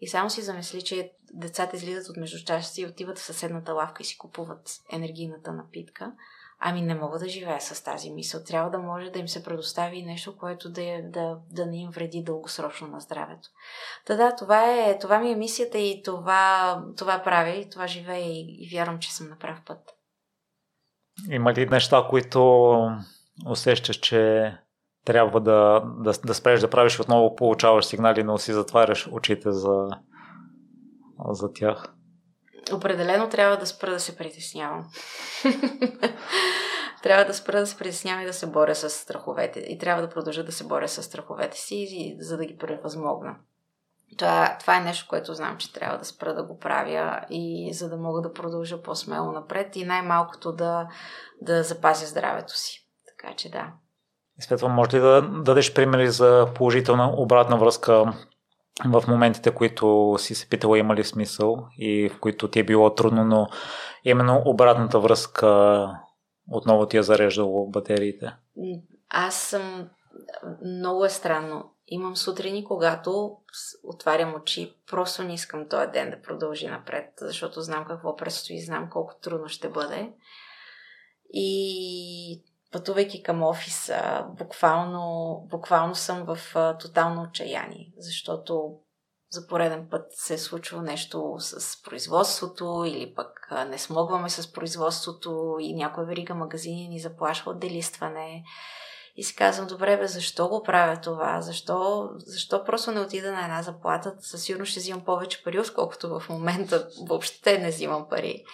И 0.00 0.08
само 0.08 0.30
си 0.30 0.42
замисли, 0.42 0.82
че 0.82 1.12
децата 1.32 1.76
излизат 1.76 2.08
от 2.08 2.16
междучасите 2.16 2.80
и 2.80 2.86
отиват 2.86 3.18
в 3.18 3.22
съседната 3.22 3.72
лавка 3.72 4.02
и 4.02 4.06
си 4.06 4.18
купуват 4.18 4.80
енергийната 4.92 5.52
напитка. 5.52 6.12
Ами 6.58 6.82
не 6.82 6.94
мога 6.94 7.18
да 7.18 7.28
живея 7.28 7.60
с 7.60 7.84
тази 7.84 8.10
мисъл. 8.10 8.44
Трябва 8.44 8.70
да 8.70 8.78
може 8.78 9.10
да 9.10 9.18
им 9.18 9.28
се 9.28 9.44
предостави 9.44 10.02
нещо, 10.02 10.36
което 10.36 10.70
да, 10.70 11.00
да, 11.02 11.38
да 11.50 11.66
не 11.66 11.76
им 11.76 11.90
вреди 11.90 12.22
дългосрочно 12.22 12.86
на 12.86 13.00
здравето. 13.00 13.48
Та 14.06 14.16
да, 14.16 14.36
това, 14.36 14.72
е, 14.72 14.98
това 14.98 15.18
ми 15.18 15.30
е 15.30 15.36
мисията 15.36 15.78
и 15.78 16.02
това, 16.04 16.82
това 16.96 17.22
правя 17.22 17.50
и 17.50 17.70
това 17.70 17.86
живея 17.86 18.26
и, 18.26 18.56
и 18.60 18.68
вярвам, 18.72 18.98
че 18.98 19.14
съм 19.14 19.28
на 19.28 19.38
прав 19.38 19.58
път. 19.66 19.78
Има 21.30 21.54
ли 21.54 21.66
неща, 21.66 22.06
които 22.10 22.74
усещаш, 23.46 23.96
че 23.96 24.52
трябва 25.04 25.40
да, 25.40 25.82
да, 25.98 26.12
да 26.26 26.34
спреш 26.34 26.60
да 26.60 26.70
правиш 26.70 27.00
отново 27.00 27.36
получаваш 27.36 27.84
сигнали, 27.84 28.22
но 28.22 28.38
си 28.38 28.52
затваряш 28.52 29.08
очите 29.12 29.52
за, 29.52 29.88
за 31.30 31.52
тях? 31.52 31.94
Определено 32.72 33.28
трябва 33.28 33.56
да 33.56 33.66
спра 33.66 33.90
да 33.90 34.00
се 34.00 34.16
притеснявам. 34.16 34.84
трябва 37.02 37.24
да 37.24 37.34
спра 37.34 37.60
да 37.60 37.66
се 37.66 37.78
притеснявам 37.78 38.22
и 38.22 38.26
да 38.26 38.32
се 38.32 38.46
боря 38.46 38.74
с 38.74 38.90
страховете. 38.90 39.60
И 39.60 39.78
трябва 39.78 40.02
да 40.02 40.10
продължа 40.10 40.44
да 40.44 40.52
се 40.52 40.64
боря 40.64 40.88
с 40.88 41.02
страховете 41.02 41.58
си, 41.58 42.16
за 42.20 42.36
да 42.36 42.44
ги 42.44 42.56
превъзмогна. 42.56 43.36
Това, 44.18 44.56
това 44.60 44.76
е 44.76 44.84
нещо, 44.84 45.06
което 45.08 45.34
знам, 45.34 45.56
че 45.58 45.72
трябва 45.72 45.98
да 45.98 46.04
спра 46.04 46.34
да 46.34 46.42
го 46.42 46.58
правя 46.58 47.20
и 47.30 47.72
за 47.72 47.88
да 47.88 47.96
мога 47.96 48.20
да 48.20 48.32
продължа 48.32 48.82
по-смело 48.82 49.32
напред 49.32 49.76
и 49.76 49.84
най-малкото 49.84 50.52
да, 50.52 50.88
да 51.42 51.62
запазя 51.62 52.06
здравето 52.06 52.58
си. 52.58 52.86
Така 53.06 53.34
че 53.36 53.50
да. 53.50 53.72
Светла, 54.40 54.68
може 54.68 54.96
ли 54.96 55.00
да 55.00 55.22
дадеш 55.22 55.74
примери 55.74 56.08
за 56.08 56.48
положителна 56.54 57.12
обратна 57.16 57.56
връзка 57.56 58.12
в 58.84 59.04
моментите, 59.08 59.54
които 59.54 60.14
си 60.18 60.34
се 60.34 60.48
питала 60.48 60.78
има 60.78 60.94
ли 60.94 61.04
смисъл 61.04 61.66
и 61.78 62.08
в 62.08 62.20
които 62.20 62.50
ти 62.50 62.60
е 62.60 62.64
било 62.64 62.94
трудно, 62.94 63.24
но 63.24 63.46
именно 64.04 64.42
обратната 64.44 65.00
връзка 65.00 65.88
отново 66.50 66.86
ти 66.86 66.96
е 66.96 67.02
зареждало 67.02 67.70
батериите? 67.70 68.36
Аз 69.08 69.34
съм... 69.34 69.88
Много 70.64 71.04
е 71.04 71.08
странно. 71.08 71.70
Имам 71.86 72.16
сутрини, 72.16 72.64
когато 72.64 73.36
отварям 73.84 74.34
очи, 74.34 74.74
просто 74.90 75.22
не 75.22 75.34
искам 75.34 75.68
този 75.68 75.90
ден 75.90 76.10
да 76.10 76.22
продължи 76.22 76.66
напред, 76.66 77.10
защото 77.20 77.60
знам 77.60 77.84
какво 77.84 78.16
предстои, 78.16 78.64
знам 78.64 78.90
колко 78.90 79.14
трудно 79.22 79.48
ще 79.48 79.68
бъде. 79.68 80.12
И 81.32 82.42
пътувайки 82.74 83.22
към 83.22 83.42
офиса, 83.42 84.24
буквално, 84.38 85.36
буквално 85.50 85.94
съм 85.94 86.24
в 86.24 86.38
а, 86.54 86.78
тотално 86.78 87.22
отчаяние, 87.22 87.92
защото 87.98 88.74
за 89.30 89.46
пореден 89.46 89.88
път 89.90 90.06
се 90.10 90.34
е 90.34 90.38
случва 90.38 90.82
нещо 90.82 91.34
с 91.38 91.82
производството 91.82 92.84
или 92.86 93.14
пък 93.14 93.46
а, 93.50 93.64
не 93.64 93.78
смогваме 93.78 94.30
с 94.30 94.52
производството 94.52 95.56
и 95.60 95.74
някоя 95.74 96.06
верига 96.06 96.34
магазини 96.34 96.88
ни 96.88 97.00
заплашва 97.00 97.50
от 97.50 97.58
делистване. 97.58 98.44
И 99.16 99.24
си 99.24 99.36
казвам, 99.36 99.66
добре, 99.66 99.96
бе, 99.96 100.06
защо 100.06 100.48
го 100.48 100.62
правя 100.62 101.00
това? 101.00 101.40
Защо, 101.40 102.08
защо 102.16 102.64
просто 102.64 102.92
не 102.92 103.00
отида 103.00 103.32
на 103.32 103.42
една 103.42 103.62
заплата? 103.62 104.14
Със 104.20 104.42
сигурност 104.42 104.70
ще 104.70 104.80
взимам 104.80 105.04
повече 105.04 105.44
пари, 105.44 105.60
отколкото 105.60 106.20
в 106.20 106.28
момента 106.28 106.88
въобще 107.08 107.58
не 107.58 107.68
взимам 107.68 108.08
пари 108.08 108.44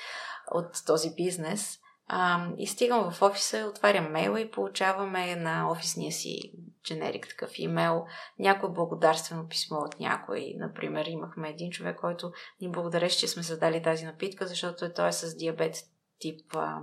от 0.51 0.87
този 0.87 1.15
бизнес. 1.15 1.81
А, 2.13 2.49
и 2.59 2.67
стигам 2.67 3.11
в 3.11 3.23
офиса, 3.23 3.67
отварям 3.71 4.13
мейла 4.13 4.41
и 4.41 4.51
получаваме 4.51 5.37
на 5.37 5.71
офисния 5.71 6.13
си 6.13 6.53
дженерик 6.85 7.29
такъв 7.29 7.59
имейл 7.59 8.07
някое 8.39 8.71
благодарствено 8.71 9.49
писмо 9.49 9.77
от 9.77 10.01
някой. 10.01 10.55
Например, 10.57 11.07
имахме 11.07 11.51
един 11.51 11.71
човек, 11.71 11.97
който 12.01 12.33
ни 12.61 12.71
благодареше, 12.71 13.19
че 13.19 13.29
сме 13.29 13.43
създали 13.43 13.83
тази 13.83 14.05
напитка, 14.05 14.47
защото 14.47 14.93
той 14.95 15.09
е 15.09 15.13
с 15.13 15.37
диабет 15.37 15.77
тип 16.19 16.41
а, 16.55 16.79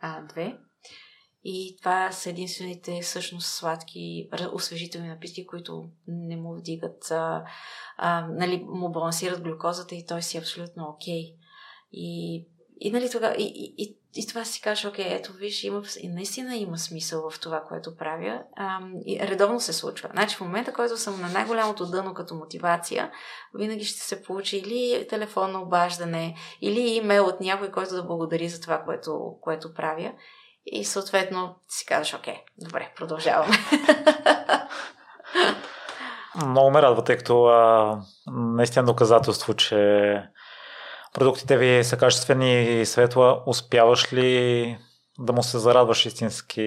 а, 0.00 0.22
2. 0.22 0.58
И 1.44 1.76
това 1.78 2.12
са 2.12 2.30
единствените 2.30 3.00
всъщност 3.02 3.46
сладки, 3.46 4.28
освежителни 4.52 5.08
напитки, 5.08 5.46
които 5.46 5.88
не 6.08 6.36
му 6.36 6.54
вдигат, 6.54 7.10
а, 7.10 7.44
а, 7.96 8.26
нали, 8.30 8.64
му 8.68 8.92
балансират 8.92 9.42
глюкозата 9.42 9.94
и 9.94 10.06
той 10.06 10.22
си 10.22 10.36
е 10.36 10.40
абсолютно 10.40 10.84
окей. 10.84 11.22
Okay. 11.22 11.34
И, 11.92 12.46
и 12.84 12.90
нали 12.90 13.10
тогава, 13.10 13.34
и, 13.38 13.74
и, 13.78 13.96
и, 14.14 14.26
това 14.26 14.44
си 14.44 14.60
кажеш, 14.60 14.84
окей, 14.84 15.06
ето 15.08 15.32
виж, 15.32 15.64
има, 15.64 15.82
и 16.00 16.08
наистина 16.08 16.56
има 16.56 16.78
смисъл 16.78 17.30
в 17.30 17.40
това, 17.40 17.62
което 17.68 17.96
правя. 17.96 18.42
А, 18.56 18.78
и 19.06 19.20
редовно 19.20 19.60
се 19.60 19.72
случва. 19.72 20.08
Значи 20.12 20.36
в 20.36 20.40
момента, 20.40 20.72
който 20.72 20.96
съм 20.96 21.20
на 21.20 21.28
най-голямото 21.28 21.86
дъно 21.86 22.14
като 22.14 22.34
мотивация, 22.34 23.10
винаги 23.54 23.84
ще 23.84 24.00
се 24.00 24.22
получи 24.22 24.56
или 24.56 25.06
телефонно 25.08 25.62
обаждане, 25.62 26.36
или 26.60 26.80
имейл 26.80 27.26
от 27.26 27.40
някой, 27.40 27.70
който 27.70 27.94
да 27.94 28.02
благодари 28.02 28.48
за 28.48 28.60
това, 28.60 28.82
което, 28.84 29.36
което 29.40 29.74
правя. 29.74 30.12
И 30.66 30.84
съответно 30.84 31.54
си 31.68 31.86
казваш, 31.86 32.14
окей, 32.14 32.44
добре, 32.58 32.92
продължаваме. 32.96 33.56
Много 36.46 36.70
ме 36.70 36.82
радва, 36.82 37.04
тъй 37.04 37.16
като 37.16 37.50
наистина 38.26 38.84
доказателство, 38.84 39.54
че 39.54 40.14
продуктите 41.12 41.56
ви 41.56 41.84
са 41.84 41.96
качествени 41.96 42.80
и 42.80 42.86
светла. 42.86 43.42
Успяваш 43.46 44.12
ли 44.12 44.78
да 45.18 45.32
му 45.32 45.42
се 45.42 45.58
зарадваш 45.58 46.06
истински 46.06 46.62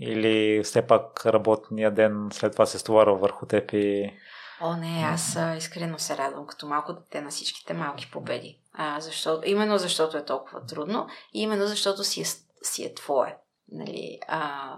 или 0.00 0.62
все 0.64 0.86
пак 0.86 1.26
работния 1.26 1.90
ден 1.90 2.28
след 2.32 2.52
това 2.52 2.66
се 2.66 2.78
стоварва 2.78 3.16
върху 3.16 3.46
теб 3.46 3.72
и... 3.72 4.12
О, 4.60 4.76
не, 4.76 5.04
аз 5.06 5.38
искрено 5.56 5.98
се 5.98 6.16
радвам 6.16 6.46
като 6.46 6.66
малко 6.66 6.92
дете 6.92 7.20
на 7.20 7.30
всичките 7.30 7.74
малки 7.74 8.10
победи. 8.10 8.58
А, 8.72 9.00
защото, 9.00 9.48
именно 9.48 9.78
защото 9.78 10.16
е 10.16 10.24
толкова 10.24 10.66
трудно 10.66 11.06
и 11.34 11.42
именно 11.42 11.66
защото 11.66 12.04
си 12.04 12.20
е, 12.20 12.24
си 12.62 12.84
е 12.84 12.94
твое. 12.94 13.36
Нали? 13.72 14.18
А, 14.28 14.72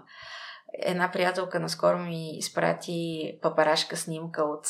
Една 0.73 1.11
приятелка 1.11 1.59
наскоро 1.59 1.97
ми 1.97 2.37
изпрати 2.37 3.39
папарашка 3.41 3.97
снимка 3.97 4.43
от, 4.43 4.65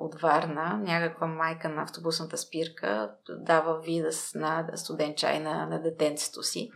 от 0.00 0.20
Варна, 0.20 0.80
някаква 0.82 1.26
майка 1.26 1.68
на 1.68 1.82
автобусната 1.82 2.36
спирка, 2.36 3.10
дава 3.28 3.80
вида 3.80 4.10
на 4.34 4.66
студен 4.74 5.14
чай 5.14 5.40
на, 5.40 5.66
на 5.66 5.82
детенцето 5.82 6.42
си. 6.42 6.70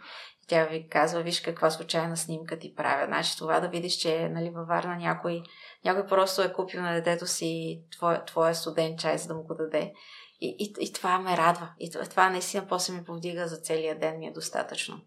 Тя 0.49 0.65
ви 0.65 0.89
казва, 0.89 1.23
виж 1.23 1.41
каква 1.41 1.71
случайна 1.71 2.17
снимка 2.17 2.59
ти 2.59 2.75
правя. 2.75 3.07
Значи 3.07 3.39
това 3.39 3.61
да 3.61 3.69
видиш, 3.69 3.97
че 3.97 4.29
нали, 4.29 4.51
във 4.51 4.69
Варна 4.69 4.97
някой, 4.97 5.43
някой 5.85 6.07
просто 6.07 6.43
е 6.43 6.53
купил 6.53 6.83
на 6.83 6.95
детето 6.95 7.27
си 7.27 7.83
твоя, 7.97 8.25
твоя 8.25 8.55
студен 8.55 8.97
чай, 8.97 9.19
за 9.19 9.29
да 9.29 9.35
му 9.35 9.43
го 9.43 9.55
даде. 9.55 9.93
И, 10.41 10.57
и, 10.59 10.85
и 10.85 10.93
това 10.93 11.19
ме 11.19 11.37
радва. 11.37 11.71
И 11.79 11.91
това, 12.11 12.31
наистина 12.31 12.67
после 12.69 12.95
ми 12.95 13.05
повдига 13.05 13.49
за 13.49 13.57
целия 13.57 13.99
ден, 13.99 14.19
ми 14.19 14.27
е 14.27 14.33
достатъчно 14.33 15.01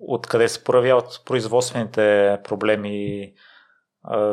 откъде 0.00 0.48
се 0.48 0.64
проявяват 0.64 1.22
производствените 1.24 2.38
проблеми, 2.44 3.32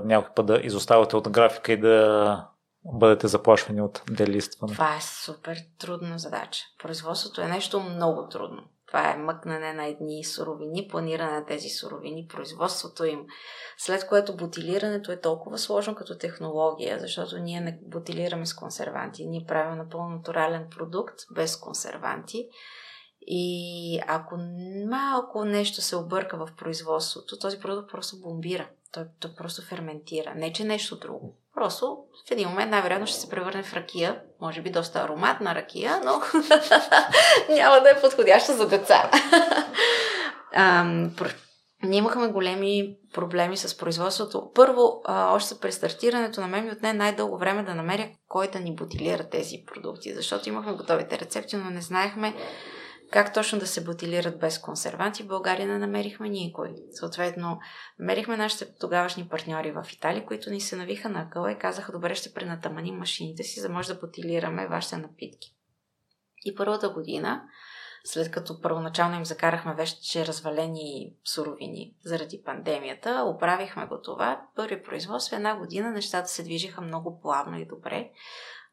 някой 0.04 0.34
път 0.36 0.46
да 0.46 0.60
изоставате 0.64 1.16
от 1.16 1.30
графика 1.30 1.72
и 1.72 1.80
да 1.80 2.48
бъдете 2.86 3.28
заплашвани 3.28 3.82
от 3.82 4.02
делистване? 4.12 4.74
Това 4.74 4.96
е 4.96 5.02
супер 5.02 5.58
трудна 5.80 6.20
задача. 6.20 6.64
Производството 6.84 7.42
е 7.42 7.48
нещо 7.48 7.80
много 7.80 8.28
трудно. 8.28 8.64
Това 8.88 9.12
е 9.12 9.18
мъкнане 9.18 9.74
на 9.74 9.86
едни 9.86 10.24
суровини, 10.24 10.88
планиране 10.88 11.32
на 11.32 11.46
тези 11.46 11.70
суровини, 11.70 12.28
производството 12.28 13.06
им. 13.06 13.26
След 13.78 14.08
което 14.08 14.36
бутилирането 14.38 15.12
е 15.12 15.20
толкова 15.20 15.58
сложно 15.58 15.96
като 15.96 16.18
технология, 16.18 17.00
защото 17.00 17.38
ние 17.38 17.62
не 17.62 17.80
бутилираме 17.84 18.46
с 18.46 18.54
консерванти. 18.54 19.26
Ние 19.26 19.46
правим 19.48 19.78
напълно 19.78 20.10
натурален 20.10 20.68
продукт 20.78 21.16
без 21.36 21.58
консерванти. 21.58 22.48
И 23.28 24.00
ако 24.08 24.38
малко 24.90 25.46
нещо 25.46 25.82
се 25.82 25.96
обърка 25.96 26.38
в 26.38 26.50
производството, 26.58 27.40
този 27.40 27.60
продукт 27.60 27.92
просто 27.92 28.20
бомбира. 28.20 28.70
Той, 28.92 29.04
той 29.20 29.32
просто 29.38 29.62
ферментира. 29.62 30.34
Не, 30.36 30.54
че 30.54 30.64
нещо 30.64 31.00
друго. 31.00 31.38
Просто 31.54 31.98
в 32.28 32.32
един 32.32 32.50
момент 32.50 32.72
най-вероятно 32.72 33.08
ще 33.08 33.20
се 33.20 33.30
превърне 33.30 33.64
в 33.64 33.74
ракия. 33.74 34.22
Може 34.42 34.62
би 34.62 34.72
доста 34.72 35.00
ароматна 35.00 35.56
ракия, 35.56 36.02
но 36.06 36.12
няма 37.56 37.82
да 37.82 37.90
е 37.90 38.02
подходяща 38.02 38.54
за 38.54 38.68
деца. 38.68 39.12
ние 41.84 41.98
имахме 41.98 42.28
големи 42.28 42.96
проблеми 43.14 43.58
с 43.58 43.78
производството. 43.78 44.52
Първо, 44.56 45.02
а, 45.06 45.34
още 45.34 45.60
при 45.60 45.72
стартирането 45.72 46.42
на 46.42 46.48
мен 46.48 46.66
ми 46.66 46.72
отне 46.72 46.94
най-дълго 46.94 47.38
време 47.38 47.64
да 47.64 47.76
намеря 47.76 48.10
кой 48.28 48.48
да 48.48 48.60
ни 48.60 48.76
бутилира 48.76 49.30
тези 49.30 49.64
продукти, 49.68 50.14
защото 50.14 50.50
имахме 50.50 50.74
готовите 50.74 51.20
рецепти, 51.20 51.56
но 51.56 51.70
не 51.70 51.82
знаехме 51.82 52.36
как 53.14 53.34
точно 53.34 53.60
да 53.60 53.68
се 53.68 53.84
бутилират 53.84 54.40
без 54.40 54.60
консерванти, 54.60 55.24
в 55.24 55.28
България 55.28 55.68
не 55.68 55.78
намерихме 55.78 56.30
никой. 56.30 56.76
Съответно, 56.92 57.60
намерихме 58.00 58.38
нашите 58.38 58.76
тогавашни 58.80 59.28
партньори 59.30 59.72
в 59.72 59.86
Италия, 59.94 60.26
които 60.26 60.50
ни 60.50 60.62
се 60.62 60.76
навиха 60.76 61.10
на 61.10 61.30
къла 61.30 61.52
и 61.52 61.58
казаха, 61.58 61.92
добре, 61.92 62.16
ще 62.16 62.34
пренатаманим 62.34 62.96
машините 62.96 63.44
си, 63.44 63.60
за 63.60 63.68
да 63.68 63.74
може 63.74 63.94
да 63.94 64.00
бутилираме 64.00 64.68
вашите 64.68 64.98
напитки. 64.98 65.56
И 66.46 66.56
първата 66.56 66.90
година, 66.90 67.44
след 68.04 68.32
като 68.32 68.62
първоначално 68.62 69.16
им 69.16 69.26
закарахме 69.26 69.76
вече 69.76 70.26
развалени 70.26 71.14
суровини 71.26 71.96
заради 72.06 72.42
пандемията, 72.46 73.24
оправихме 73.36 73.86
го 73.86 74.02
това. 74.02 74.42
Първи 74.56 74.84
производство 74.84 75.36
една 75.36 75.58
година 75.58 75.92
нещата 75.92 76.28
се 76.28 76.44
движиха 76.44 76.82
много 76.82 77.22
плавно 77.22 77.60
и 77.60 77.66
добре 77.66 78.10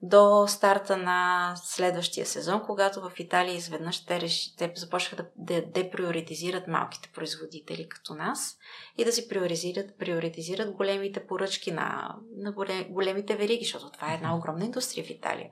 до 0.02 0.46
старта 0.48 0.96
на 0.96 1.52
следващия 1.56 2.26
сезон, 2.26 2.62
когато 2.66 3.00
в 3.00 3.12
Италия 3.18 3.54
изведнъж 3.54 4.04
те, 4.04 4.20
реши, 4.20 4.56
те 4.56 4.72
започнаха 4.76 5.26
да 5.36 5.62
деприоритизират 5.62 6.68
малките 6.68 7.10
производители 7.14 7.88
като 7.88 8.14
нас 8.14 8.56
и 8.98 9.04
да 9.04 9.12
си 9.12 9.28
приоритизират, 9.28 9.98
приоритизират 9.98 10.72
големите 10.72 11.26
поръчки 11.26 11.72
на, 11.72 12.16
на 12.36 12.52
големите 12.88 13.36
вериги, 13.36 13.64
защото 13.64 13.90
това 13.90 14.12
е 14.12 14.14
една 14.14 14.36
огромна 14.36 14.64
индустрия 14.64 15.04
в 15.04 15.10
Италия. 15.10 15.50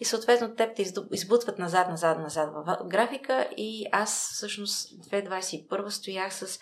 И 0.00 0.04
съответно 0.04 0.54
те 0.54 0.72
те 0.74 0.92
избутват 1.12 1.58
назад, 1.58 1.88
назад, 1.88 2.18
назад 2.18 2.50
в 2.54 2.78
графика 2.86 3.48
и 3.56 3.86
аз 3.92 4.30
всъщност 4.32 4.88
2021 5.10 5.88
стоях 5.88 6.34
с 6.34 6.58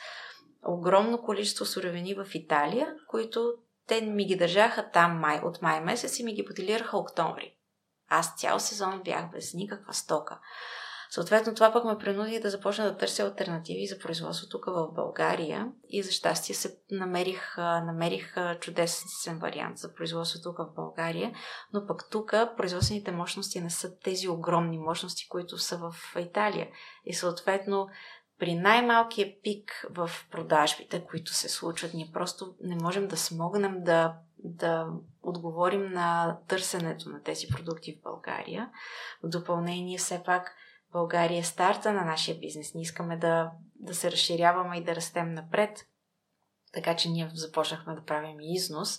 огромно 0.66 1.22
количество 1.22 1.64
суровини 1.64 2.14
в 2.14 2.26
Италия, 2.34 2.94
които 3.08 3.54
те 3.86 4.00
ми 4.00 4.26
ги 4.26 4.36
държаха 4.36 4.90
там 4.90 5.18
май, 5.18 5.40
от 5.44 5.62
май 5.62 5.80
месец 5.80 6.18
и 6.18 6.24
ми 6.24 6.34
ги 6.34 6.44
потилираха 6.44 6.98
октомври. 6.98 7.56
Аз 8.08 8.34
цял 8.36 8.60
сезон 8.60 9.02
бях 9.04 9.30
без 9.30 9.54
никаква 9.54 9.94
стока. 9.94 10.38
Съответно, 11.14 11.54
това 11.54 11.72
пък 11.72 11.84
ме 11.84 11.98
принуди 11.98 12.40
да 12.40 12.50
започна 12.50 12.84
да 12.84 12.96
търся 12.96 13.22
альтернативи 13.22 13.86
за 13.86 13.98
производство 13.98 14.48
тук 14.48 14.64
в 14.66 14.88
България 14.94 15.68
и 15.88 16.02
за 16.02 16.12
щастие 16.12 16.54
се 16.54 16.78
намерих, 16.90 17.56
намерих 17.58 18.34
чудесен 18.60 19.38
вариант 19.38 19.78
за 19.78 19.94
производство 19.94 20.40
тук 20.42 20.58
в 20.58 20.74
България, 20.74 21.32
но 21.72 21.86
пък 21.86 22.10
тук 22.10 22.34
производствените 22.56 23.12
мощности 23.12 23.60
не 23.60 23.70
са 23.70 23.98
тези 23.98 24.28
огромни 24.28 24.78
мощности, 24.78 25.28
които 25.28 25.58
са 25.58 25.76
в 25.78 25.94
Италия. 26.18 26.68
И 27.04 27.14
съответно 27.14 27.88
при 28.42 28.54
най-малкия 28.54 29.34
пик 29.42 29.86
в 29.90 30.10
продажбите, 30.30 31.04
които 31.04 31.34
се 31.34 31.48
случват, 31.48 31.94
ние 31.94 32.10
просто 32.12 32.54
не 32.62 32.76
можем 32.76 33.08
да 33.08 33.16
смогнем 33.16 33.84
да, 33.84 34.14
да 34.38 34.86
отговорим 35.22 35.92
на 35.92 36.38
търсенето 36.48 37.08
на 37.08 37.22
тези 37.22 37.46
продукти 37.48 37.94
в 37.94 38.02
България. 38.02 38.70
В 39.22 39.28
допълнение, 39.28 39.98
все 39.98 40.22
пак, 40.24 40.54
България 40.92 41.38
е 41.38 41.42
старта 41.42 41.92
на 41.92 42.04
нашия 42.04 42.38
бизнес. 42.38 42.74
Ние 42.74 42.82
искаме 42.82 43.16
да, 43.16 43.50
да 43.74 43.94
се 43.94 44.12
разширяваме 44.12 44.78
и 44.78 44.84
да 44.84 44.96
растем 44.96 45.34
напред. 45.34 45.86
Така 46.72 46.96
че 46.96 47.08
ние 47.08 47.30
започнахме 47.34 47.94
да 47.94 48.04
правим 48.04 48.36
износ. 48.40 48.98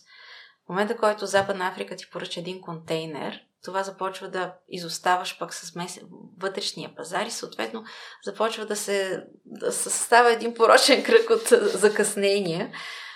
В 0.65 0.69
момента, 0.69 0.97
който 0.97 1.25
Западна 1.25 1.67
Африка 1.67 1.95
ти 1.95 2.09
поръча 2.09 2.39
един 2.39 2.61
контейнер, 2.61 3.45
това 3.63 3.83
започва 3.83 4.27
да 4.27 4.53
изоставаш 4.69 5.39
пък 5.39 5.53
с 5.53 5.75
мес... 5.75 5.99
вътрешния 6.41 6.95
пазар 6.95 7.25
и 7.25 7.31
съответно 7.31 7.83
започва 8.23 8.65
да 8.65 8.75
се 8.75 9.23
да 9.45 9.71
състава 9.71 10.31
един 10.31 10.53
порочен 10.53 11.03
кръг 11.03 11.29
от 11.29 11.47
закъснения. 11.73 12.71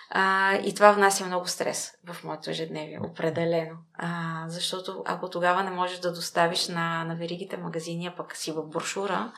А, 0.09 0.55
и 0.55 0.75
това 0.75 0.91
внася 0.91 1.25
много 1.25 1.47
стрес 1.47 1.91
в 2.07 2.23
моето 2.23 2.49
ежедневие, 2.49 2.99
определено. 3.11 3.77
А, 3.93 4.43
защото 4.47 5.03
ако 5.05 5.29
тогава 5.29 5.63
не 5.63 5.71
можеш 5.71 5.99
да 5.99 6.13
доставиш 6.13 6.67
на, 6.67 7.03
на 7.03 7.15
веригите 7.15 7.57
магазини, 7.57 8.07
а 8.07 8.15
пък 8.15 8.35
си 8.35 8.51
в 8.51 8.63
брошура, 8.67 9.33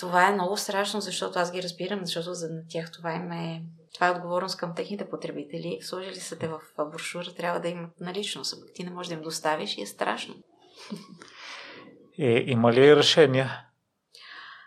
това 0.00 0.28
е 0.28 0.32
много 0.32 0.56
страшно, 0.56 1.00
защото 1.00 1.38
аз 1.38 1.52
ги 1.52 1.62
разбирам, 1.62 2.00
защото 2.04 2.34
за 2.34 2.48
тях 2.68 2.92
това 2.92 3.12
им 3.12 3.32
е, 3.32 3.62
това 3.94 4.06
е 4.06 4.10
отговорност 4.10 4.56
към 4.56 4.74
техните 4.74 5.08
потребители. 5.08 5.78
Сложили 5.82 6.14
са 6.14 6.38
те 6.38 6.48
в 6.48 6.60
брошура, 6.90 7.34
трябва 7.36 7.60
да 7.60 7.68
имат 7.68 8.00
наличност, 8.00 8.74
ти 8.74 8.84
не 8.84 8.90
можеш 8.90 9.08
да 9.08 9.14
им 9.14 9.22
доставиш 9.22 9.78
и 9.78 9.82
е 9.82 9.86
страшно. 9.86 10.34
И, 12.18 12.44
има 12.46 12.72
ли 12.72 12.96
решения? 12.96 13.60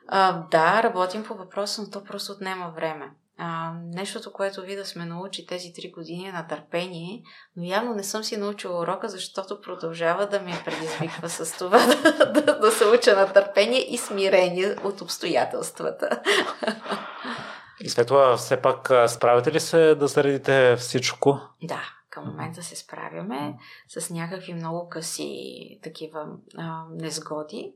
А, 0.07 0.43
да, 0.51 0.83
работим 0.83 1.23
по 1.23 1.33
въпроса, 1.33 1.81
но 1.81 1.89
то 1.89 2.03
просто 2.03 2.31
отнема 2.31 2.73
време. 2.75 3.11
А, 3.37 3.73
нещото, 3.93 4.33
което 4.33 4.61
ви 4.61 4.75
да 4.75 4.85
сме 4.85 5.05
научи 5.05 5.45
тези 5.45 5.73
три 5.73 5.91
години 5.91 6.27
е 6.27 6.31
на 6.31 6.47
търпение, 6.47 7.21
но 7.55 7.63
явно 7.63 7.93
не 7.93 8.03
съм 8.03 8.23
си 8.23 8.37
научила 8.37 8.81
урока, 8.81 9.09
защото 9.09 9.61
продължава 9.61 10.27
да 10.27 10.39
ми 10.39 10.53
предизвиква 10.65 11.29
с 11.29 11.57
това 11.57 11.85
да, 12.33 12.41
да, 12.41 12.59
да 12.59 12.71
се 12.71 12.85
уча 12.85 13.15
на 13.15 13.33
търпение 13.33 13.93
и 13.93 13.97
смирение 13.97 14.75
от 14.83 15.01
обстоятелствата. 15.01 16.21
И 17.81 17.89
след 17.89 18.07
това 18.07 18.37
все 18.37 18.61
пак 18.61 18.91
справяте 19.07 19.51
ли 19.51 19.59
се 19.59 19.95
да 19.95 20.07
заредите 20.07 20.75
всичко? 20.75 21.39
Да, 21.63 21.81
към 22.09 22.25
момента 22.25 22.63
се 22.63 22.75
справяме 22.75 23.57
с 23.87 24.09
някакви 24.09 24.53
много 24.53 24.89
къси 24.89 25.79
такива 25.83 26.27
а, 26.57 26.83
незгоди 26.91 27.73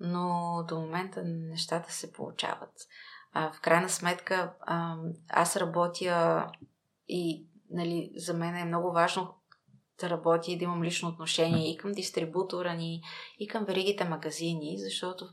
но 0.00 0.64
до 0.68 0.80
момента 0.80 1.22
нещата 1.24 1.92
се 1.92 2.12
получават. 2.12 2.72
А, 3.32 3.52
в 3.52 3.60
крайна 3.60 3.88
сметка, 3.88 4.52
а, 4.60 4.96
аз 5.28 5.56
работя 5.56 6.46
и 7.08 7.46
нали, 7.70 8.12
за 8.16 8.34
мен 8.34 8.56
е 8.56 8.64
много 8.64 8.92
важно 8.92 9.34
да 10.00 10.10
работя 10.10 10.52
и 10.52 10.58
да 10.58 10.64
имам 10.64 10.84
лично 10.84 11.08
отношение 11.08 11.70
и 11.70 11.76
към 11.76 11.92
дистрибутора 11.92 12.74
ни, 12.74 13.02
и 13.38 13.48
към 13.48 13.64
веригите 13.64 14.04
магазини, 14.04 14.78
защото 14.78 15.28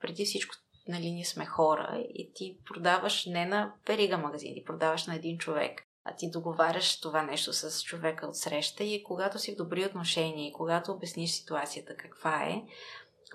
преди 0.00 0.24
всичко 0.24 0.54
нали, 0.88 1.10
ние 1.10 1.24
сме 1.24 1.46
хора 1.46 2.04
и 2.14 2.32
ти 2.34 2.58
продаваш 2.64 3.26
не 3.26 3.46
на 3.46 3.72
верига 3.86 4.18
магазини, 4.18 4.54
ти 4.54 4.64
продаваш 4.64 5.06
на 5.06 5.14
един 5.14 5.38
човек. 5.38 5.82
А 6.04 6.16
ти 6.16 6.30
договаряш 6.30 7.00
това 7.00 7.22
нещо 7.22 7.52
с 7.52 7.82
човека 7.82 8.26
от 8.26 8.36
среща 8.36 8.84
и 8.84 9.04
когато 9.04 9.38
си 9.38 9.52
в 9.52 9.56
добри 9.56 9.86
отношения 9.86 10.48
и 10.48 10.52
когато 10.52 10.92
обясниш 10.92 11.30
ситуацията 11.30 11.96
каква 11.96 12.44
е, 12.44 12.62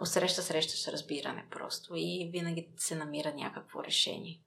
отсреща 0.02 0.42
срещаш 0.42 0.88
разбиране 0.88 1.46
просто 1.52 1.94
и 1.96 2.30
винаги 2.34 2.70
се 2.78 2.96
намира 2.96 3.34
някакво 3.34 3.84
решение. 3.84 4.42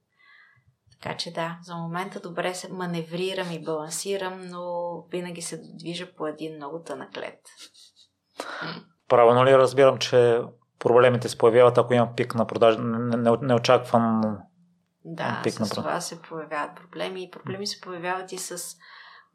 Така 1.03 1.16
че 1.16 1.32
да, 1.32 1.59
за 1.62 1.76
момента 1.76 2.20
добре 2.20 2.55
се 2.55 2.72
маневрирам 2.72 3.53
и 3.53 3.64
балансирам, 3.64 4.48
но 4.48 4.94
винаги 5.11 5.42
се 5.42 5.61
движа 5.62 6.12
по 6.16 6.26
един 6.26 6.57
много 6.57 6.82
тънък 6.82 7.16
лед. 7.16 7.40
Правилно 9.09 9.44
ли 9.44 9.59
разбирам, 9.59 9.98
че 9.98 10.40
проблемите 10.83 11.28
се 11.28 11.39
появяват, 11.39 11.78
ако 11.78 11.95
има 11.95 12.14
пик 12.16 12.35
на 12.35 12.47
продажа, 12.47 12.78
неочакван 13.43 14.39
да, 15.05 15.41
пик 15.45 15.53
с 15.53 15.70
това 15.70 16.01
се 16.01 16.22
появяват 16.22 16.76
проблеми 16.76 17.24
и 17.24 17.30
проблеми 17.30 17.66
се 17.66 17.80
появяват 17.80 18.33
и 18.33 18.39
с 18.39 18.76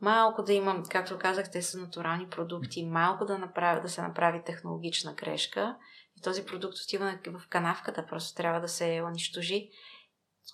малко 0.02 0.43
да 0.43 0.54
имам, 0.54 0.84
както 0.89 1.18
казах, 1.18 1.52
те 1.52 1.62
са 1.62 1.78
натурални 1.78 2.30
продукти, 2.30 2.86
малко 2.86 3.26
да, 3.26 3.38
направи, 3.38 3.82
да 3.82 3.89
се 3.89 4.02
направи 4.02 4.43
технологична 4.45 5.14
грешка 5.14 5.76
и 6.18 6.22
този 6.22 6.45
продукт 6.45 6.76
отива 6.86 7.18
в 7.28 7.48
канавката, 7.50 8.06
просто 8.06 8.38
трябва 8.38 8.62
да 8.62 8.68
се 8.68 9.04
унищожи 9.08 9.70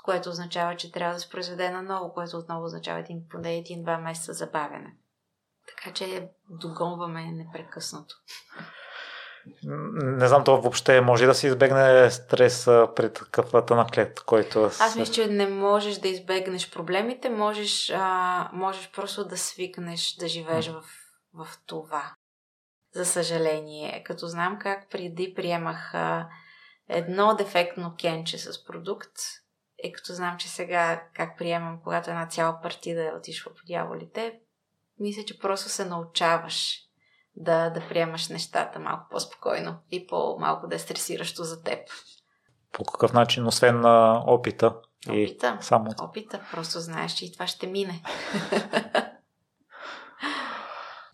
което 0.03 0.29
означава, 0.29 0.77
че 0.77 0.91
трябва 0.91 1.13
да 1.13 1.19
се 1.19 1.29
произведе 1.29 1.69
на 1.69 1.81
ново, 1.81 2.13
което 2.13 2.37
отново 2.37 2.65
означава 2.65 2.99
един, 2.99 3.27
поне 3.29 3.57
един-два 3.57 3.97
месеца 3.97 4.33
забавяне. 4.33 4.95
Така 5.67 5.93
че 5.93 6.29
догонваме 6.49 7.31
непрекъснато. 7.31 8.15
Не 9.63 10.27
знам, 10.27 10.43
това 10.43 10.57
въобще 10.57 11.01
може 11.01 11.25
да 11.25 11.33
се 11.33 11.47
избегне 11.47 12.11
стрес 12.11 12.65
пред 12.65 13.13
такъв 13.13 13.65
тънък 13.67 13.97
лед, 13.97 14.19
който... 14.19 14.63
Аз 14.63 14.95
мисля, 14.95 15.13
че 15.13 15.27
не 15.27 15.47
можеш 15.47 15.97
да 15.97 16.07
избегнеш 16.07 16.71
проблемите, 16.71 17.29
можеш, 17.29 17.91
а, 17.95 18.49
можеш 18.53 18.91
просто 18.91 19.25
да 19.25 19.37
свикнеш 19.37 20.15
да 20.15 20.27
живееш 20.27 20.67
в, 20.67 20.83
в 21.33 21.47
това. 21.65 22.13
За 22.95 23.05
съжаление, 23.05 24.03
като 24.05 24.27
знам 24.27 24.59
как 24.61 24.89
преди 24.89 25.33
приемах 25.35 25.93
а, 25.93 26.27
едно 26.89 27.35
дефектно 27.35 27.95
кенче 27.99 28.37
с 28.37 28.65
продукт, 28.65 29.11
е 29.83 29.91
като 29.91 30.13
знам, 30.13 30.37
че 30.37 30.49
сега 30.49 31.03
как 31.13 31.37
приемам, 31.37 31.79
когато 31.83 32.09
една 32.09 32.27
цяла 32.27 32.61
партида 32.61 33.03
е 33.03 33.13
отишла 33.13 33.51
по 33.51 33.61
дяволите, 33.67 34.39
мисля, 34.99 35.23
че 35.25 35.39
просто 35.39 35.69
се 35.69 35.85
научаваш 35.85 36.82
да, 37.35 37.69
да 37.69 37.87
приемаш 37.89 38.29
нещата 38.29 38.79
малко 38.79 39.07
по-спокойно 39.11 39.75
и 39.91 40.07
по-малко 40.07 40.67
да 40.67 40.75
е 40.75 40.79
стресиращо 40.79 41.43
за 41.43 41.63
теб. 41.63 41.79
По 42.71 42.83
какъв 42.83 43.13
начин, 43.13 43.47
освен 43.47 43.81
на 43.81 44.23
опита? 44.27 44.73
Опита. 45.09 45.57
И 45.59 45.63
само... 45.63 45.91
Опита. 46.01 46.39
Просто 46.51 46.79
знаеш, 46.79 47.13
че 47.13 47.25
и 47.25 47.31
това 47.31 47.47
ще 47.47 47.67
мине. 47.67 48.03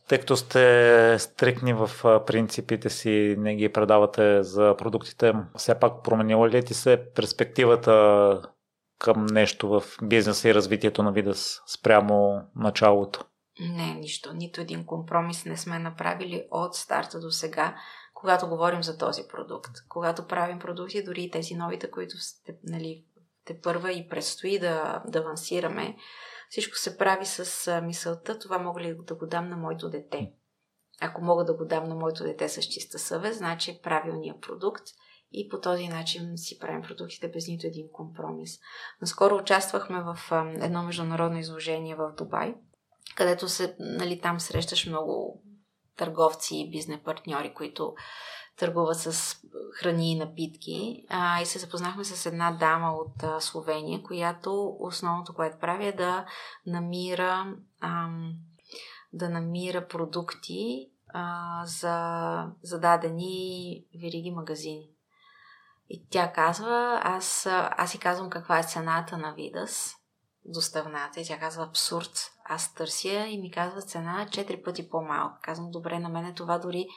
Тъй 0.08 0.20
като 0.20 0.38
сте 0.38 1.16
стрикни 1.20 1.74
в 1.74 1.90
принципите 2.26 2.90
си, 2.90 3.36
не 3.38 3.56
ги 3.56 3.70
предавате 3.70 4.44
за 4.44 4.76
продуктите, 4.78 5.34
все 5.58 5.80
пак 5.80 6.04
променила 6.04 6.50
ли 6.50 6.66
ти 6.66 6.74
се 6.74 7.04
перспективата 7.16 8.42
към 9.00 9.26
нещо 9.26 9.70
в 9.70 9.84
бизнеса 10.04 10.50
и 10.50 10.54
развитието 10.54 11.04
на 11.04 11.12
вида 11.12 11.34
спрямо 11.68 12.42
началото? 12.56 13.26
Не, 13.60 13.94
нищо. 13.94 14.34
Нито 14.34 14.62
един 14.62 14.86
компромис 14.86 15.46
не 15.46 15.58
сме 15.58 15.80
направили 15.80 16.48
от 16.52 16.76
старта 16.76 17.20
до 17.20 17.32
сега, 17.32 17.76
когато 18.14 18.50
говорим 18.50 18.84
за 18.84 18.98
този 18.98 19.24
продукт. 19.30 19.72
Когато 19.90 20.28
правим 20.28 20.60
продукти, 20.60 21.04
дори 21.04 21.24
и 21.24 21.32
тези 21.32 21.56
новите, 21.56 21.92
които 21.92 22.16
нали, 22.64 23.06
те 23.46 23.62
първа 23.62 23.92
и 23.92 24.10
предстои 24.10 24.60
да, 24.60 25.04
да 25.08 25.20
авансираме, 25.20 25.98
всичко 26.50 26.78
се 26.78 26.98
прави 26.98 27.26
с 27.26 27.82
мисълта, 27.82 28.40
това 28.40 28.58
мога 28.58 28.82
ли 28.82 28.98
да 29.08 29.16
го 29.16 29.28
дам 29.28 29.50
на 29.50 29.58
моето 29.58 29.90
дете. 29.90 30.32
Ако 31.02 31.22
мога 31.22 31.46
да 31.46 31.54
го 31.54 31.66
дам 31.66 31.90
на 31.90 31.96
моето 31.96 32.24
дете 32.24 32.50
с 32.50 32.62
чиста 32.62 33.00
съвест, 33.00 33.38
значи 33.38 33.80
правилният 33.84 34.42
продукт– 34.42 34.84
и 35.32 35.50
по 35.50 35.60
този 35.60 35.88
начин 35.88 36.38
си 36.38 36.60
правим 36.60 36.82
продуктите 36.82 37.28
без 37.28 37.48
нито 37.48 37.68
един 37.68 37.88
компромис. 37.92 38.60
Наскоро 39.02 39.36
участвахме 39.36 40.04
в 40.04 40.18
едно 40.62 40.84
международно 40.84 41.40
изложение 41.40 41.96
в 41.96 42.14
Дубай, 42.18 42.56
където 43.16 43.50
се, 43.50 43.76
нали, 43.80 44.22
там 44.22 44.40
срещаш 44.40 44.86
много 44.86 45.42
търговци 45.98 46.58
и 46.58 46.70
бизнес 46.70 47.00
партньори, 47.06 47.54
които 47.54 47.96
търгуват 48.58 48.98
с 48.98 49.38
храни 49.80 50.12
и 50.12 50.20
напитки. 50.20 51.06
А, 51.10 51.42
и 51.42 51.46
се 51.46 51.60
запознахме 51.60 52.04
с 52.04 52.26
една 52.26 52.52
дама 52.52 52.92
от 52.92 53.24
а, 53.24 53.42
Словения, 53.42 54.04
която 54.04 54.78
основното, 54.80 55.34
което 55.34 55.60
прави 55.60 55.88
е 55.88 55.92
да 55.92 56.26
намира, 56.66 57.56
ам, 57.82 58.34
да 59.14 59.30
намира 59.30 59.88
продукти 59.88 60.90
а, 61.14 61.62
за, 61.66 62.46
за 62.64 62.80
дадени 62.80 63.86
вериги 64.02 64.32
магазини. 64.32 64.90
И 65.90 66.08
тя 66.10 66.32
казва, 66.32 67.02
аз, 67.04 67.48
аз 67.50 67.92
си 67.92 68.00
казвам 68.00 68.30
каква 68.30 68.60
е 68.60 68.64
цената 68.64 69.18
на 69.18 69.34
Видас, 69.34 69.99
доставната. 70.46 71.22
И 71.22 71.26
тя 71.26 71.40
казва 71.40 71.64
абсурд. 71.64 72.32
Аз 72.46 72.74
търся 72.74 73.26
и 73.28 73.38
ми 73.38 73.52
казва 73.52 73.82
цена 73.82 74.28
4 74.30 74.64
пъти 74.64 74.90
по-малка. 74.90 75.40
Казвам, 75.42 75.72
добре, 75.72 76.00
на 76.00 76.10
мен 76.10 76.26
е 76.26 76.34
това 76.34 76.58
дори 76.58 76.88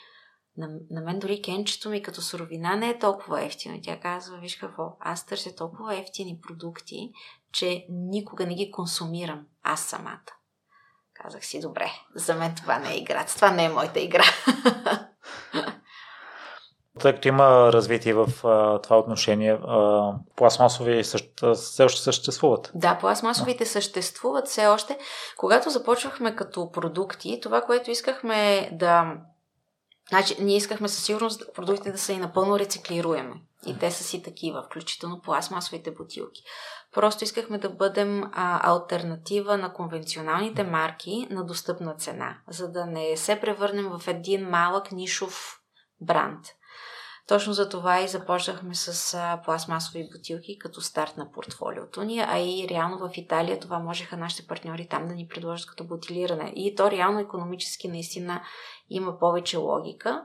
на, 0.57 0.69
на 0.91 1.01
мен 1.01 1.19
дори 1.19 1.43
кенчето 1.43 1.91
ми 1.91 2.03
като 2.03 2.23
суровина 2.23 2.77
не 2.77 2.91
е 2.91 2.99
толкова 2.99 3.45
ефтино. 3.45 3.81
Тя 3.83 4.01
казва, 4.01 4.39
виж 4.39 4.57
какво, 4.57 4.97
аз 5.01 5.27
търся 5.27 5.55
толкова 5.55 5.97
ефтини 5.97 6.41
продукти, 6.43 7.13
че 7.53 7.87
никога 7.91 8.47
не 8.47 8.55
ги 8.55 8.71
консумирам 8.71 9.47
аз 9.63 9.81
самата. 9.81 10.33
Казах 11.15 11.45
си, 11.45 11.61
добре, 11.61 11.93
за 12.15 12.35
мен 12.35 12.55
това 12.55 12.79
не 12.79 12.93
е 12.93 12.99
игра. 12.99 13.27
Това 13.27 13.51
не 13.51 13.65
е 13.65 13.69
моята 13.69 14.01
игра. 14.01 14.25
Тъй 17.01 17.15
като 17.15 17.29
има 17.29 17.73
развитие 17.73 18.15
в 18.15 18.29
а, 18.45 18.79
това 18.79 18.99
отношение, 18.99 19.53
а, 19.53 20.13
пластмасови 20.37 21.05
също, 21.05 21.55
все 21.55 21.85
още 21.85 22.01
съществуват. 22.01 22.71
Да, 22.75 22.99
пластмасовите 22.99 23.67
съществуват 23.67 24.49
все 24.49 24.67
още. 24.67 24.99
Когато 25.37 25.71
започвахме 25.71 26.37
като 26.37 26.73
продукти, 26.73 27.41
това, 27.43 27.61
което 27.61 27.91
искахме 27.91 28.71
да... 28.73 29.15
Значи, 30.09 30.37
ние 30.41 30.57
искахме 30.57 30.89
със 30.89 31.05
сигурност 31.05 31.55
продуктите 31.55 31.93
да 31.93 31.99
са 31.99 32.13
и 32.13 32.19
напълно 32.19 32.59
рециклируеми. 32.59 33.43
И 33.67 33.79
те 33.79 33.91
са 33.91 34.05
си 34.05 34.23
такива, 34.23 34.63
включително 34.63 35.21
пластмасовите 35.21 35.91
бутилки. 35.91 36.43
Просто 36.95 37.25
искахме 37.25 37.59
да 37.59 37.71
бъдем 37.71 38.25
а, 38.33 38.71
альтернатива 38.73 39.59
на 39.59 39.73
конвенционалните 39.73 40.65
марки 40.65 41.27
на 41.31 41.45
достъпна 41.45 41.95
цена, 41.95 42.37
за 42.49 42.73
да 42.73 42.87
не 42.87 43.17
се 43.17 43.41
превърнем 43.41 43.91
в 43.99 44.09
един 44.09 44.49
малък 44.49 44.93
нишов 44.93 45.61
бранд. 46.01 46.47
Точно 47.29 47.53
за 47.53 47.69
това 47.69 48.01
и 48.01 48.09
започнахме 48.09 48.75
с 48.75 49.19
пластмасови 49.45 50.09
бутилки 50.13 50.59
като 50.59 50.81
старт 50.81 51.17
на 51.17 51.33
портфолиото 51.33 52.03
ни, 52.03 52.21
а 52.21 52.39
и 52.39 52.67
реално 52.71 52.99
в 52.99 53.11
Италия 53.17 53.61
това 53.61 53.79
можеха 53.79 54.17
нашите 54.17 54.47
партньори 54.47 54.89
там 54.89 55.09
да 55.09 55.15
ни 55.15 55.29
предложат 55.29 55.67
като 55.67 55.85
бутилиране. 55.85 56.53
И 56.57 56.75
то 56.75 56.91
реално 56.91 57.19
економически 57.19 57.89
наистина 57.89 58.43
има 58.91 59.19
повече 59.19 59.57
логика. 59.57 60.23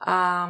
А, 0.00 0.48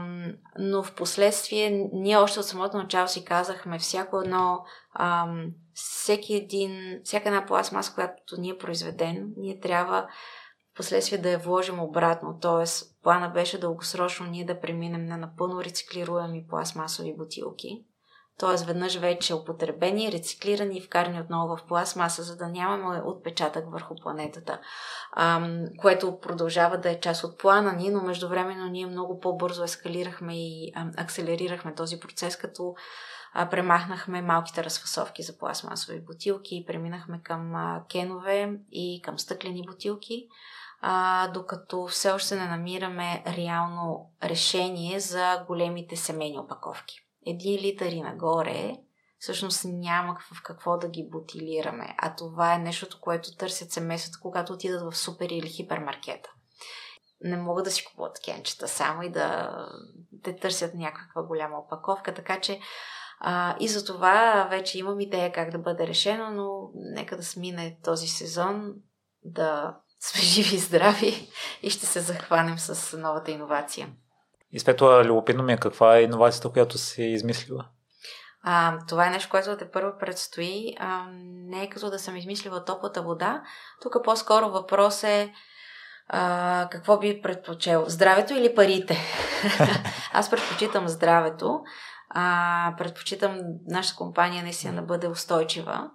но 0.58 0.82
в 0.82 0.94
последствие 0.94 1.88
ние 1.92 2.16
още 2.16 2.40
от 2.40 2.46
самото 2.46 2.76
начало 2.76 3.08
си 3.08 3.24
казахме 3.24 3.78
всяко 3.78 4.20
едно, 4.20 4.64
а, 4.92 5.26
всеки 5.74 6.34
един, 6.34 7.00
всяка 7.04 7.28
една 7.28 7.46
пластмаса, 7.46 7.94
която 7.94 8.40
ние 8.40 8.58
произведем, 8.58 9.26
ние 9.36 9.60
трябва 9.60 10.08
последствие 10.76 11.18
да 11.18 11.30
я 11.30 11.38
вложим 11.38 11.80
обратно. 11.80 12.38
Тоест, 12.40 13.02
плана 13.02 13.28
беше 13.28 13.60
дългосрочно 13.60 14.26
ние 14.26 14.44
да 14.44 14.60
преминем 14.60 15.06
на 15.06 15.16
напълно 15.16 15.64
рециклируеми 15.64 16.47
пластмасови 16.48 17.16
бутилки. 17.16 17.84
Т.е. 18.40 18.64
веднъж 18.64 18.97
вече 18.97 19.34
употребени, 19.34 20.12
рециклирани 20.12 20.78
и 20.78 20.80
вкарани 20.80 21.20
отново 21.20 21.56
в 21.56 21.66
пластмаса, 21.68 22.22
за 22.22 22.36
да 22.36 22.48
нямаме 22.48 23.02
отпечатък 23.05 23.72
върху 23.72 23.94
планетата, 24.02 24.60
ам, 25.16 25.64
което 25.78 26.20
продължава 26.20 26.78
да 26.78 26.90
е 26.90 27.01
част 27.01 27.24
от 27.24 27.38
плана 27.38 27.72
ни, 27.72 27.90
но 27.90 28.02
междувременно 28.02 28.66
ние 28.66 28.86
много 28.86 29.20
по-бързо 29.20 29.64
ескалирахме 29.64 30.34
и 30.36 30.72
ам, 30.76 30.92
акселерирахме 30.97 31.74
този 31.74 32.01
процес, 32.01 32.36
като 32.36 32.74
а, 33.32 33.48
премахнахме 33.48 34.22
малките 34.22 34.64
разфасовки 34.64 35.22
за 35.22 35.38
пластмасови 35.38 36.01
бутилки 36.01 36.56
и 36.56 36.66
преминахме 36.66 37.20
към 37.22 37.55
а, 37.55 37.84
кенове 37.90 38.52
и 38.72 39.02
към 39.05 39.18
стъклени 39.18 39.62
бутилки 39.66 40.28
а, 40.81 41.28
докато 41.28 41.86
все 41.86 42.11
още 42.11 42.36
не 42.36 42.47
намираме 42.47 43.24
реално 43.27 44.11
решение 44.23 45.01
за 45.01 45.44
големите 45.47 45.97
семейни 45.97 46.39
опаковки. 46.39 46.97
Един 47.27 47.61
литър 47.61 47.93
и 47.93 48.02
нагоре 48.02 48.77
всъщност 49.19 49.65
няма 49.65 50.16
в 50.35 50.43
какво 50.43 50.78
да 50.78 50.89
ги 50.89 51.09
бутилираме, 51.11 51.94
а 51.98 52.15
това 52.15 52.55
е 52.55 52.59
нещото, 52.59 53.01
което 53.01 53.36
търсят 53.36 53.73
семействата, 53.73 54.19
когато 54.23 54.52
отидат 54.52 54.82
в 54.82 54.97
супер 54.97 55.28
или 55.31 55.48
хипермаркета. 55.48 56.31
Не 57.20 57.36
могат 57.36 57.65
да 57.65 57.70
си 57.70 57.85
купуват 57.85 58.20
кенчета 58.24 58.69
само 58.69 59.02
и 59.02 59.11
да 59.11 59.51
те 60.23 60.36
търсят 60.36 60.74
някаква 60.74 61.23
голяма 61.23 61.59
опаковка, 61.59 62.15
така 62.15 62.40
че 62.40 62.61
а, 63.20 63.57
и 63.61 63.69
за 63.69 63.85
това 63.85 64.47
вече 64.51 64.78
имам 64.78 65.01
идея 65.01 65.32
как 65.32 65.51
да 65.51 65.59
бъде 65.59 65.86
решено, 65.86 66.31
но 66.31 66.70
нека 66.74 67.16
да 67.16 67.23
смине 67.23 67.78
този 67.85 68.09
сезон, 68.09 68.74
да 69.24 69.77
сме 70.01 70.20
живи 70.20 70.56
и 70.56 70.59
здрави 70.59 71.28
и 71.62 71.70
ще 71.70 71.86
се 71.86 72.01
захванем 72.01 72.59
с 72.59 72.98
новата 72.98 73.31
иновация. 73.31 73.89
И 74.52 74.60
Светла, 74.60 75.05
любопитно 75.05 75.43
ми 75.43 75.52
е 75.52 75.56
каква 75.56 75.97
е 75.97 76.02
иновацията, 76.02 76.48
която 76.48 76.78
си 76.78 77.02
измислила? 77.02 77.66
А, 78.43 78.78
това 78.89 79.06
е 79.06 79.10
нещо, 79.10 79.31
което 79.31 79.56
те 79.56 79.70
първо 79.70 79.98
предстои. 80.01 80.74
А, 80.78 81.06
не 81.48 81.62
е 81.62 81.70
като 81.70 81.90
да 81.90 81.98
съм 81.98 82.16
измислила 82.16 82.64
топлата 82.64 83.02
вода. 83.02 83.43
Тук 83.82 83.97
по-скоро 84.05 84.51
въпрос 84.51 85.02
е 85.02 85.32
а, 86.09 86.68
какво 86.70 86.98
би 86.98 87.22
предпочел? 87.22 87.85
Здравето 87.89 88.35
или 88.35 88.55
парите? 88.55 88.98
Аз 90.12 90.31
предпочитам 90.31 90.89
здравето. 90.89 91.60
А, 92.09 92.74
предпочитам 92.78 93.40
нашата 93.68 93.97
компания 93.97 94.43
наистина 94.43 94.74
да 94.74 94.82
бъде 94.82 95.09
устойчива. 95.09 95.90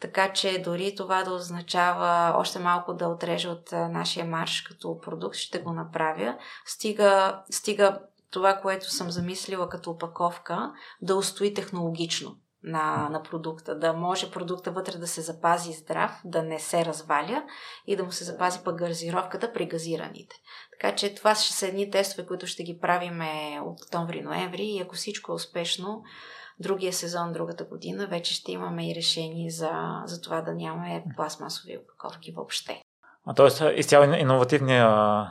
Така 0.00 0.32
че 0.32 0.62
дори 0.64 0.94
това 0.96 1.24
да 1.24 1.32
означава 1.32 2.38
още 2.38 2.58
малко 2.58 2.94
да 2.94 3.08
отрежа 3.08 3.48
от 3.50 3.72
нашия 3.72 4.26
марш 4.26 4.62
като 4.62 5.00
продукт, 5.00 5.36
ще 5.36 5.58
го 5.58 5.72
направя. 5.72 6.36
Стига, 6.66 7.42
стига 7.50 8.00
това, 8.30 8.54
което 8.54 8.90
съм 8.90 9.10
замислила 9.10 9.68
като 9.68 9.90
опаковка, 9.90 10.72
да 11.02 11.16
устои 11.16 11.54
технологично 11.54 12.36
на, 12.62 13.08
на 13.08 13.22
продукта, 13.22 13.78
да 13.78 13.92
може 13.92 14.30
продукта 14.30 14.70
вътре 14.70 14.98
да 14.98 15.06
се 15.06 15.20
запази 15.20 15.72
здрав, 15.72 16.20
да 16.24 16.42
не 16.42 16.58
се 16.58 16.84
разваля 16.84 17.42
и 17.86 17.96
да 17.96 18.04
му 18.04 18.12
се 18.12 18.24
запази 18.24 18.60
пък 18.64 18.78
газировката 18.78 19.52
при 19.52 19.66
газираните. 19.66 20.36
Така 20.70 20.96
че 20.96 21.14
това 21.14 21.34
ще 21.34 21.52
са 21.52 21.66
едни 21.66 21.90
тестове, 21.90 22.26
които 22.26 22.46
ще 22.46 22.62
ги 22.62 22.78
правиме 22.78 23.60
от 23.64 23.80
октомври-ноември 23.80 24.62
и 24.62 24.80
ако 24.80 24.94
всичко 24.94 25.32
е 25.32 25.34
успешно, 25.34 26.02
другия 26.60 26.92
сезон, 26.92 27.32
другата 27.32 27.64
година, 27.64 28.06
вече 28.06 28.34
ще 28.34 28.52
имаме 28.52 28.90
и 28.90 28.94
решение 28.94 29.50
за, 29.50 30.02
за 30.06 30.20
това 30.20 30.42
да 30.42 30.54
нямаме 30.54 31.04
пластмасови 31.16 31.78
опаковки 31.78 32.32
въобще. 32.32 32.82
А 33.30 33.34
т.е. 33.34 33.78
изцяло 33.78 34.04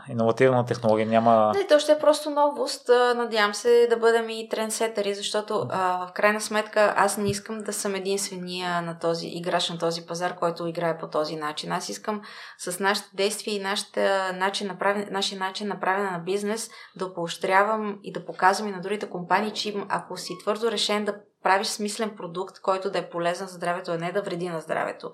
иновативна 0.10 0.66
технология 0.68 1.08
няма... 1.08 1.52
Не, 1.56 1.68
то 1.68 1.80
ще 1.80 1.92
е 1.92 2.00
просто 2.00 2.30
новост. 2.30 2.90
Надявам 3.16 3.54
се 3.54 3.88
да 3.90 3.98
бъдем 3.98 4.30
и 4.30 4.50
трендсетъри, 4.50 5.14
защото 5.14 5.68
а, 5.70 6.08
в 6.08 6.14
крайна 6.14 6.42
сметка 6.42 6.94
аз 6.98 7.18
не 7.18 7.30
искам 7.30 7.58
да 7.58 7.74
съм 7.74 7.96
единствения 7.96 8.82
на 8.82 9.00
този 9.00 9.28
играч 9.28 9.70
на 9.70 9.78
този 9.78 10.06
пазар, 10.06 10.36
който 10.36 10.68
играе 10.68 10.98
по 10.98 11.08
този 11.08 11.36
начин. 11.36 11.72
Аз 11.72 11.90
искам 11.90 12.22
с 12.58 12.80
нашите 12.80 13.10
действия 13.14 13.56
и 13.56 13.60
нашата 13.60 14.34
начин 14.34 14.68
направен, 14.68 15.08
нашия 15.12 15.40
начин 15.40 15.68
на 15.68 15.80
правене 15.80 16.12
на 16.12 16.20
бизнес 16.20 16.70
да 16.96 17.14
поощрявам 17.14 18.00
и 18.04 18.12
да 18.12 18.26
показвам 18.26 18.68
и 18.68 18.72
на 18.72 18.82
другите 18.82 19.10
компании, 19.10 19.52
че 19.52 19.76
ако 19.90 20.18
си 20.18 20.34
твърдо 20.44 20.72
решен 20.72 21.06
да 21.06 21.16
правиш 21.44 21.68
смислен 21.68 22.12
продукт, 22.18 22.62
който 22.62 22.92
да 22.92 23.00
е 23.00 23.10
полезен 23.10 23.48
за 23.48 23.54
здравето, 23.54 23.92
а 23.92 23.98
не 23.98 24.12
да 24.12 24.22
вреди 24.22 24.50
на 24.50 24.62
здравето 24.62 25.12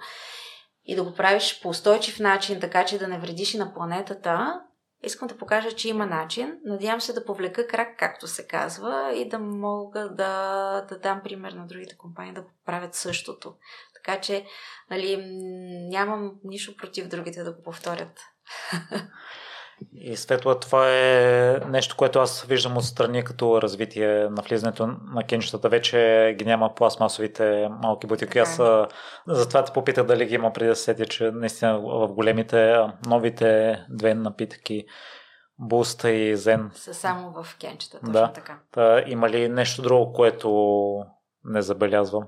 и 0.85 0.95
да 0.95 1.03
го 1.03 1.14
правиш 1.14 1.61
по 1.61 1.69
устойчив 1.69 2.19
начин, 2.19 2.60
така 2.60 2.85
че 2.85 2.99
да 2.99 3.07
не 3.07 3.19
вредиш 3.19 3.53
и 3.53 3.57
на 3.57 3.73
планетата, 3.73 4.61
искам 5.03 5.27
да 5.27 5.38
покажа, 5.38 5.72
че 5.72 5.89
има 5.89 6.05
начин. 6.05 6.60
Надявам 6.65 7.01
се 7.01 7.14
да 7.14 7.26
повлека 7.26 7.68
крак, 7.68 7.99
както 7.99 8.27
се 8.27 8.47
казва, 8.47 9.14
и 9.15 9.30
да 9.30 9.39
мога 9.39 10.10
да, 10.10 10.85
да 10.89 10.99
дам 10.99 11.22
пример 11.23 11.51
на 11.51 11.68
другите 11.68 11.97
компании 11.97 12.34
да 12.34 12.41
го 12.41 12.51
правят 12.65 12.95
същото. 12.95 13.53
Така 13.95 14.22
че 14.22 14.45
нали, 14.89 15.26
нямам 15.89 16.31
нищо 16.43 16.76
против 16.77 17.07
другите 17.07 17.43
да 17.43 17.53
го 17.53 17.64
повторят. 17.64 18.19
И 19.93 20.15
светла 20.15 20.60
това 20.60 20.89
е 20.89 21.60
нещо, 21.69 21.95
което 21.97 22.19
аз 22.19 22.43
виждам 22.43 22.77
отстрани 22.77 23.23
като 23.23 23.61
развитие 23.61 24.30
на 24.30 24.41
влизането 24.41 24.88
на 24.88 25.23
кенчетата. 25.23 25.69
Вече 25.69 26.35
ги 26.39 26.45
няма 26.45 26.76
пластмасовите 26.76 27.69
малки 27.81 28.07
бутилки. 28.07 28.39
Аз 28.39 28.61
затова 29.27 29.65
те 29.65 29.73
попитах 29.73 30.05
дали 30.05 30.26
ги 30.26 30.35
има 30.35 30.53
преди 30.53 30.69
да 30.69 30.76
сетя, 30.76 31.05
че 31.05 31.31
наистина 31.31 31.80
в 31.80 32.07
големите 32.07 32.77
новите 33.05 33.80
две 33.89 34.14
напитки 34.14 34.85
Буста 35.60 36.11
и 36.11 36.38
Зен. 36.38 36.72
Са 36.73 36.93
само 36.93 37.43
в 37.43 37.57
кенчета, 37.60 37.99
точно 37.99 38.14
да. 38.14 38.31
така. 38.31 38.60
Та, 38.72 39.03
има 39.07 39.30
ли 39.30 39.49
нещо 39.49 39.81
друго, 39.81 40.14
което 40.14 40.49
не 41.45 41.61
забелязвам? 41.61 42.23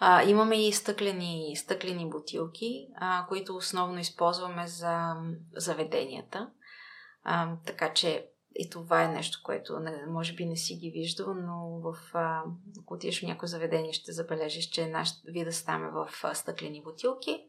А, 0.00 0.22
имаме 0.22 0.66
и 0.66 0.72
стъклени, 0.72 1.56
стъклени 1.56 2.10
бутилки, 2.10 2.88
а, 3.00 3.26
които 3.28 3.56
основно 3.56 3.98
използваме 3.98 4.66
за 4.66 5.14
заведенията. 5.56 6.48
А, 7.30 7.56
така 7.66 7.92
че 7.94 8.28
и 8.56 8.70
това 8.70 9.02
е 9.04 9.08
нещо, 9.08 9.40
което 9.44 9.80
може 10.08 10.34
би 10.34 10.46
не 10.46 10.56
си 10.56 10.74
ги 10.74 10.90
виждал, 10.90 11.34
но 11.34 11.80
в, 11.80 11.96
а, 12.14 12.42
ако 12.80 12.94
отидеш 12.94 13.20
в 13.20 13.26
някое 13.26 13.48
заведение, 13.48 13.92
ще 13.92 14.12
забележиш, 14.12 14.64
че 14.64 14.86
наш 14.86 15.08
вида 15.24 15.52
стаме 15.52 15.90
в 15.90 16.08
а, 16.22 16.34
стъклени 16.34 16.82
бутилки. 16.82 17.44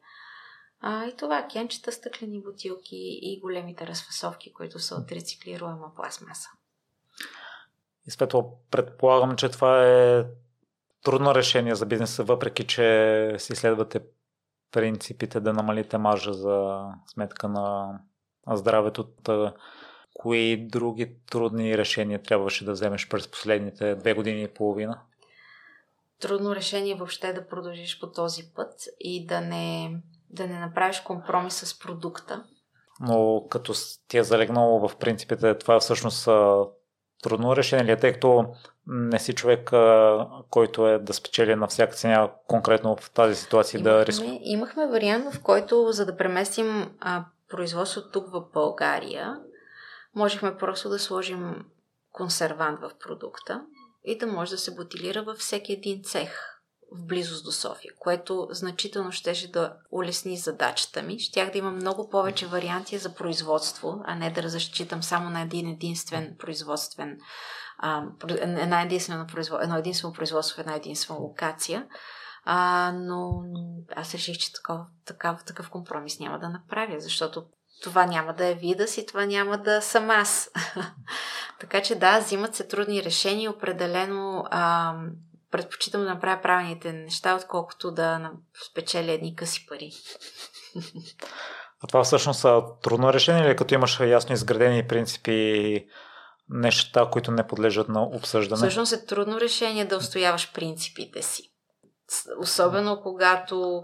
А, 0.81 1.05
и 1.05 1.15
това 1.17 1.47
кенчета, 1.51 1.91
стъклени 1.91 2.41
бутилки 2.41 3.19
и 3.21 3.39
големите 3.39 3.87
разфасовки, 3.87 4.53
които 4.53 4.79
са 4.79 4.95
от 4.95 5.11
рециклируема 5.11 5.95
пластмаса. 5.95 6.49
И 8.07 8.11
Светло, 8.11 8.59
предполагам, 8.71 9.35
че 9.35 9.49
това 9.49 9.87
е 9.87 10.25
трудно 11.03 11.35
решение 11.35 11.75
за 11.75 11.85
бизнеса, 11.85 12.23
въпреки 12.23 12.67
че 12.67 13.35
си 13.37 13.55
следвате 13.55 14.01
принципите 14.71 15.39
да 15.39 15.53
намалите 15.53 15.97
маржа 15.97 16.33
за 16.33 16.85
сметка 17.07 17.49
на 17.49 17.99
здравето. 18.47 19.07
Кои 20.13 20.67
други 20.67 21.15
трудни 21.29 21.77
решения 21.77 22.21
трябваше 22.21 22.65
да 22.65 22.71
вземеш 22.71 23.09
през 23.09 23.27
последните 23.27 23.95
две 23.95 24.13
години 24.13 24.43
и 24.43 24.47
половина? 24.47 24.99
Трудно 26.21 26.55
решение 26.55 26.95
въобще 26.95 27.33
да 27.33 27.47
продължиш 27.47 27.99
по 27.99 28.11
този 28.11 28.43
път 28.55 28.73
и 28.99 29.25
да 29.25 29.41
не, 29.41 29.95
да 30.29 30.47
не 30.47 30.59
направиш 30.59 30.99
компромис 30.99 31.53
с 31.53 31.79
продукта. 31.79 32.43
Но 33.01 33.47
като 33.49 33.73
ти 34.07 34.17
е 34.17 34.23
залегнало 34.23 34.87
в 34.87 34.97
принципите, 34.97 35.57
това 35.57 35.75
е 35.75 35.79
всъщност 35.79 36.29
трудно 37.23 37.55
решение 37.55 37.85
ли 37.85 37.91
е, 37.91 37.97
тъй 37.97 38.13
като 38.13 38.45
не 38.87 39.19
си 39.19 39.33
човек, 39.33 39.71
който 40.49 40.87
е 40.87 40.99
да 40.99 41.13
спечели 41.13 41.55
на 41.55 41.67
всяка 41.67 41.95
цена, 41.95 42.31
конкретно 42.47 42.95
в 42.95 43.11
тази 43.11 43.35
ситуация 43.35 43.79
имахме, 43.79 43.97
да 43.97 44.05
рискува? 44.05 44.37
Имахме 44.41 44.87
вариант, 44.87 45.33
в 45.33 45.41
който 45.41 45.91
за 45.91 46.05
да 46.05 46.17
преместим 46.17 46.91
а, 46.99 47.25
производство 47.49 48.01
тук 48.11 48.31
в 48.31 48.43
България, 48.53 49.35
можехме 50.15 50.57
просто 50.57 50.89
да 50.89 50.99
сложим 50.99 51.65
консервант 52.11 52.79
в 52.79 52.91
продукта 52.99 53.65
и 54.03 54.17
да 54.17 54.27
може 54.27 54.51
да 54.51 54.57
се 54.57 54.75
бутилира 54.75 55.23
във 55.23 55.37
всеки 55.37 55.73
един 55.73 56.03
цех 56.03 56.59
в 56.91 57.05
близост 57.05 57.45
до 57.45 57.51
София, 57.51 57.93
което 57.99 58.47
значително 58.51 59.11
щеше 59.11 59.51
да 59.51 59.75
улесни 59.91 60.37
задачата 60.37 61.01
ми. 61.01 61.19
Щях 61.19 61.51
да 61.51 61.57
имам 61.57 61.75
много 61.75 62.09
повече 62.09 62.47
варианти 62.47 62.97
за 62.97 63.15
производство, 63.15 64.01
а 64.05 64.15
не 64.15 64.31
да 64.31 64.43
разчитам 64.43 65.03
само 65.03 65.29
на 65.29 65.41
един 65.41 65.67
единствен 65.67 66.35
производствен 66.39 67.17
една 68.39 68.81
единствена 68.81 69.27
производство, 69.27 69.63
едно 69.63 69.77
единствено 69.77 70.13
производство 70.13 70.55
в 70.55 70.59
една 70.59 70.75
единствена 70.75 71.19
локация. 71.19 71.87
А, 72.51 72.91
но 72.91 73.43
аз 73.95 74.13
реших, 74.13 74.37
че 74.37 74.53
такъв, 74.53 74.77
такъв, 75.05 75.43
такъв 75.43 75.69
компромис 75.69 76.19
няма 76.19 76.39
да 76.39 76.49
направя, 76.49 76.99
защото 76.99 77.43
това 77.83 78.05
няма 78.05 78.33
да 78.33 78.45
е 78.45 78.53
вида 78.53 78.87
си, 78.87 79.05
това 79.05 79.25
няма 79.25 79.57
да 79.57 79.81
съм 79.81 80.09
аз. 80.09 80.51
така 81.59 81.81
че 81.81 81.95
да, 81.95 82.19
взимат 82.19 82.55
се 82.55 82.67
трудни 82.67 83.03
решения. 83.03 83.51
Определено 83.51 84.45
а, 84.51 84.93
предпочитам 85.51 86.01
да 86.01 86.07
направя 86.09 86.41
правилните 86.41 86.93
неща, 86.93 87.35
отколкото 87.35 87.91
да 87.91 88.31
спечеля 88.71 89.11
едни 89.11 89.35
къси 89.35 89.65
пари. 89.65 89.91
А 91.83 91.87
това 91.87 92.03
всъщност 92.03 92.39
са 92.39 92.61
трудно 92.83 93.13
решение 93.13 93.47
или 93.47 93.55
като 93.55 93.73
имаш 93.73 93.99
ясно 93.99 94.33
изградени 94.33 94.87
принципи 94.87 95.85
неща, 96.49 97.09
които 97.11 97.31
не 97.31 97.47
подлежат 97.47 97.89
на 97.89 98.03
обсъждане? 98.03 98.57
Всъщност 98.57 98.93
е 98.93 99.05
трудно 99.05 99.39
решение 99.39 99.85
да 99.85 99.97
устояваш 99.97 100.53
принципите 100.53 101.21
си. 101.21 101.48
Особено 102.39 103.01
когато 103.01 103.83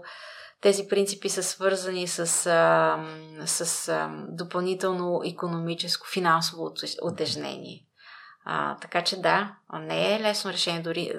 тези 0.60 0.88
принципи 0.88 1.28
са 1.28 1.42
свързани 1.42 2.08
с, 2.08 2.18
а, 2.46 3.46
с 3.46 3.88
а, 3.88 4.10
допълнително 4.28 5.20
економическо, 5.24 6.06
финансово 6.06 6.72
отежнение. 7.02 7.86
А, 8.44 8.76
така 8.76 9.04
че 9.04 9.20
да, 9.20 9.56
не 9.72 10.14
е 10.14 10.20
лесно 10.20 10.52
решение, 10.52 10.82
дори 10.82 11.12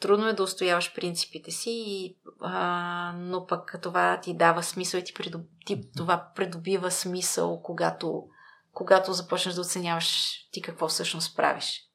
трудно 0.00 0.28
е 0.28 0.32
да 0.32 0.42
устояваш 0.42 0.94
принципите 0.94 1.50
си, 1.50 2.16
а, 2.40 3.12
но 3.16 3.46
пък 3.46 3.78
това 3.82 4.20
ти 4.20 4.36
дава 4.36 4.62
смисъл 4.62 4.98
и 4.98 5.04
ти, 5.04 5.14
придоб... 5.14 5.42
ти 5.66 5.82
това 5.96 6.28
придобива 6.34 6.90
смисъл, 6.90 7.62
когато, 7.62 8.24
когато 8.72 9.12
започнеш 9.12 9.54
да 9.54 9.60
оценяваш 9.60 10.38
ти 10.52 10.62
какво 10.62 10.88
всъщност 10.88 11.36
правиш. 11.36 11.89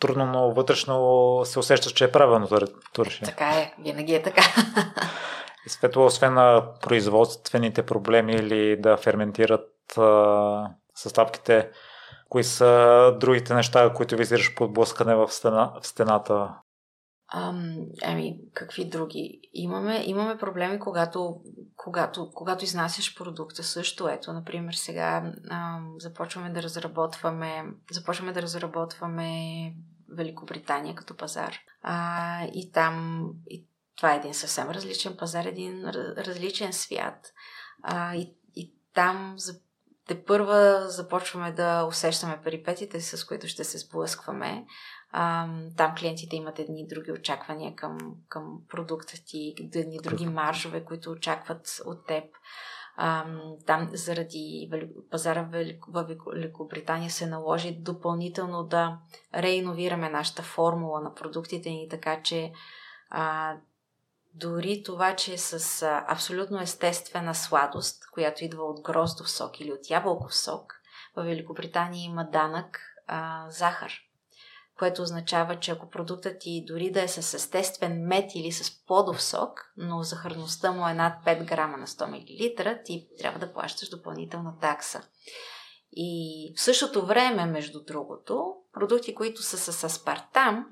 Трудно, 0.00 0.26
но 0.26 0.54
вътрешно 0.54 1.40
се 1.44 1.58
усещаш, 1.58 1.92
че 1.92 2.04
е 2.04 2.12
правилното 2.12 3.04
решение. 3.04 3.30
Така 3.30 3.50
е, 3.50 3.74
винаги 3.78 4.14
е 4.14 4.22
така. 4.22 4.42
И 5.66 5.70
светло, 5.70 6.06
освен 6.06 6.34
на 6.34 6.72
производствените 6.80 7.86
проблеми 7.86 8.32
или 8.32 8.76
да 8.80 8.96
ферментират 8.96 9.98
а, 9.98 10.70
съставките, 10.94 11.70
Кои 12.28 12.44
са 12.44 13.16
другите 13.20 13.54
неща, 13.54 13.92
които 13.94 14.16
визираш 14.16 14.54
по 14.54 14.68
блъскане 14.68 15.14
в, 15.14 15.28
стена, 15.28 15.72
в 15.82 15.86
стената? 15.86 16.54
Ам, 17.34 17.76
ами, 18.04 18.38
какви 18.54 18.88
други? 18.88 19.40
Имаме, 19.52 20.02
имаме 20.04 20.38
проблеми, 20.38 20.78
когато, 20.78 21.40
когато, 21.88 22.30
когато 22.34 22.64
изнасяш 22.64 23.16
продукта 23.16 23.62
също. 23.62 24.08
Ето, 24.08 24.32
например, 24.32 24.72
сега 24.72 25.32
ам, 25.50 25.94
започваме 25.98 26.50
да 26.50 26.62
разработваме 26.62 27.64
започваме 27.90 28.32
да 28.32 28.42
разработваме 28.42 29.30
Великобритания 30.08 30.94
като 30.94 31.16
пазар. 31.16 31.54
А, 31.82 32.44
и 32.44 32.72
там 32.72 33.24
и 33.50 33.66
това 33.96 34.12
е 34.12 34.16
един 34.16 34.34
съвсем 34.34 34.70
различен 34.70 35.16
пазар, 35.16 35.44
един 35.44 35.88
различен 36.16 36.72
свят. 36.72 37.32
А, 37.82 38.14
и, 38.14 38.34
и 38.56 38.74
там 38.94 39.34
за 39.36 39.54
те 40.06 40.24
първа 40.24 40.88
започваме 40.88 41.52
да 41.52 41.84
усещаме 41.84 42.40
перипетите, 42.44 43.00
с 43.00 43.24
които 43.24 43.48
ще 43.48 43.64
се 43.64 43.78
сблъскваме. 43.78 44.66
А, 45.10 45.48
там 45.76 45.94
клиентите 45.98 46.36
имат 46.36 46.58
едни 46.58 46.86
други 46.86 47.12
очаквания 47.12 47.74
към, 47.74 47.98
към 48.28 48.58
продукта 48.68 49.14
ти, 49.26 49.54
едни 49.74 49.98
други 50.02 50.26
маржове, 50.26 50.84
които 50.84 51.10
очакват 51.10 51.80
от 51.84 52.06
теб. 52.06 52.24
А, 52.96 53.26
там 53.66 53.90
заради 53.92 54.70
пазара 55.10 55.42
в 55.88 56.04
Великобритания 56.32 57.10
се 57.10 57.26
наложи 57.26 57.76
допълнително 57.80 58.64
да 58.64 58.98
реиновираме 59.34 60.08
нашата 60.08 60.42
формула 60.42 61.00
на 61.00 61.14
продуктите 61.14 61.70
ни, 61.70 61.88
така 61.90 62.22
че 62.22 62.52
а, 63.10 63.56
дори 64.34 64.82
това, 64.82 65.16
че 65.16 65.32
е 65.32 65.38
с 65.38 65.82
а, 65.82 66.04
абсолютно 66.08 66.60
естествена 66.60 67.34
сладост, 67.34 68.10
която 68.10 68.44
идва 68.44 68.64
от 68.64 68.80
гроздов 68.80 69.30
сок 69.30 69.60
или 69.60 69.72
от 69.72 69.90
ябълков 69.90 70.36
сок, 70.36 70.74
в 71.16 71.22
Великобритания 71.22 72.04
има 72.04 72.24
данък 72.24 72.80
а, 73.06 73.46
захар, 73.50 73.92
което 74.78 75.02
означава, 75.02 75.58
че 75.58 75.70
ако 75.70 75.90
продуктът 75.90 76.38
ти 76.38 76.64
дори 76.66 76.90
да 76.90 77.02
е 77.02 77.08
с 77.08 77.34
естествен 77.34 78.06
мед 78.06 78.30
или 78.34 78.52
с 78.52 78.86
плодов 78.86 79.22
сок, 79.22 79.72
но 79.76 80.02
захарността 80.02 80.72
му 80.72 80.88
е 80.88 80.94
над 80.94 81.24
5 81.24 81.44
грама 81.44 81.76
на 81.76 81.86
100 81.86 82.06
мл, 82.08 82.82
ти 82.84 83.08
трябва 83.18 83.38
да 83.38 83.52
плащаш 83.52 83.88
допълнителна 83.88 84.58
такса. 84.60 85.02
И 85.92 86.52
в 86.56 86.60
същото 86.60 87.06
време, 87.06 87.46
между 87.46 87.84
другото, 87.84 88.54
продукти, 88.72 89.14
които 89.14 89.42
са 89.42 89.72
с 89.72 89.84
аспартам, 89.84 90.66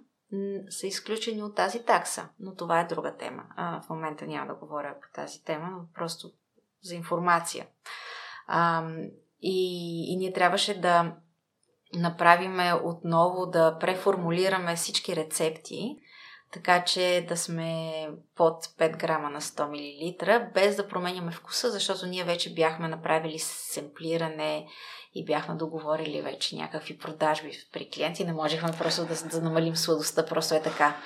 са 0.71 0.87
изключени 0.87 1.43
от 1.43 1.55
тази 1.55 1.85
такса. 1.85 2.29
Но 2.41 2.55
това 2.55 2.81
е 2.81 2.87
друга 2.87 3.17
тема. 3.17 3.43
А, 3.57 3.81
в 3.83 3.89
момента 3.91 4.27
няма 4.27 4.47
да 4.47 4.55
говоря 4.55 4.95
по 5.03 5.09
тази 5.15 5.45
тема, 5.45 5.69
но 5.71 5.79
просто 5.95 6.31
за 6.83 6.95
информация. 6.95 7.67
А, 8.47 8.89
и, 9.43 10.13
и 10.13 10.17
ние 10.17 10.33
трябваше 10.33 10.81
да 10.81 11.17
направиме 11.97 12.75
отново, 12.85 13.47
да 13.47 13.79
преформулираме 13.79 14.77
всички 14.77 15.17
рецепти, 15.17 15.97
така 16.53 16.85
че 16.85 17.27
да 17.29 17.37
сме 17.37 18.09
под 18.37 18.65
5 18.65 18.97
грама 18.97 19.31
на 19.31 19.41
100 19.41 19.67
мл, 19.67 20.51
без 20.55 20.77
да 20.77 20.89
променяме 20.89 21.33
вкуса, 21.33 21.71
защото 21.71 22.07
ние 22.07 22.25
вече 22.25 22.55
бяхме 22.55 22.89
направили 22.89 23.39
семплиране 23.39 24.67
и 25.15 25.25
бяхме 25.25 25.55
договорили 25.55 26.23
вече 26.23 26.57
някакви 26.57 26.99
продажби 26.99 27.51
при 27.73 27.91
клиенти. 27.91 28.25
Не 28.25 28.33
можехме 28.33 28.71
просто 28.79 29.05
да, 29.05 29.29
да 29.29 29.43
намалим 29.43 29.77
сладостта, 29.77 30.27
просто 30.27 30.55
е 30.55 30.63
така. 30.63 30.97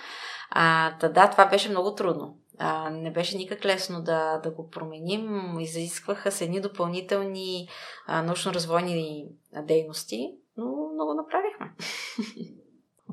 А, 0.51 0.97
та 0.99 1.09
да, 1.09 1.31
това 1.31 1.47
беше 1.47 1.71
много 1.71 1.95
трудно. 1.95 2.37
А, 2.59 2.91
не 2.91 3.11
беше 3.11 3.37
никак 3.37 3.65
лесно 3.65 4.03
да, 4.03 4.39
да 4.39 4.51
го 4.51 4.71
променим. 4.71 5.57
Изискваха 5.61 6.33
се 6.33 6.45
едни 6.45 6.61
допълнителни 6.61 7.69
научно-развойни 8.09 9.27
дейности, 9.63 10.31
но 10.61 10.95
много 10.95 11.15
направихме. 11.15 11.71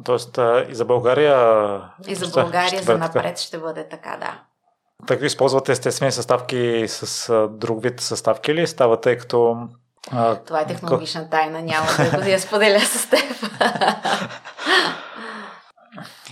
Тоест 0.04 0.40
и 0.70 0.76
за 0.76 0.86
България. 0.86 1.82
И 2.08 2.16
за 2.16 2.42
България 2.42 2.68
ще 2.68 2.82
за 2.82 2.98
напред 2.98 3.24
така. 3.24 3.38
ще 3.38 3.58
бъде 3.58 3.90
така, 3.90 4.18
да. 4.18 4.42
Така 5.08 5.26
използвате 5.26 5.72
естествени 5.72 6.12
съставки 6.12 6.84
с 6.88 7.48
друг 7.52 7.84
вид 7.84 8.00
съставки 8.00 8.52
или 8.52 8.68
става, 8.68 9.02
тъй 9.02 9.18
като 9.18 9.68
а, 10.12 10.36
Това 10.36 10.62
е 10.62 10.68
технологична 10.68 11.30
тайна, 11.30 11.62
няма 11.62 11.88
да 12.24 12.30
я 12.30 12.40
споделя 12.40 12.80
с 12.80 13.10
теб. 13.10 13.22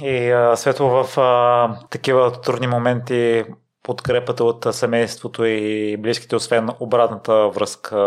И 0.02 0.32
а, 0.32 0.56
светло 0.56 1.04
в 1.04 1.18
а, 1.18 1.88
такива 1.90 2.42
трудни 2.42 2.68
моменти 2.68 3.46
подкрепата 3.84 4.44
от 4.44 4.68
семейството 4.72 5.46
и 5.46 5.98
близките, 5.98 6.36
освен 6.36 6.70
обратната 6.80 7.50
връзка, 7.50 7.98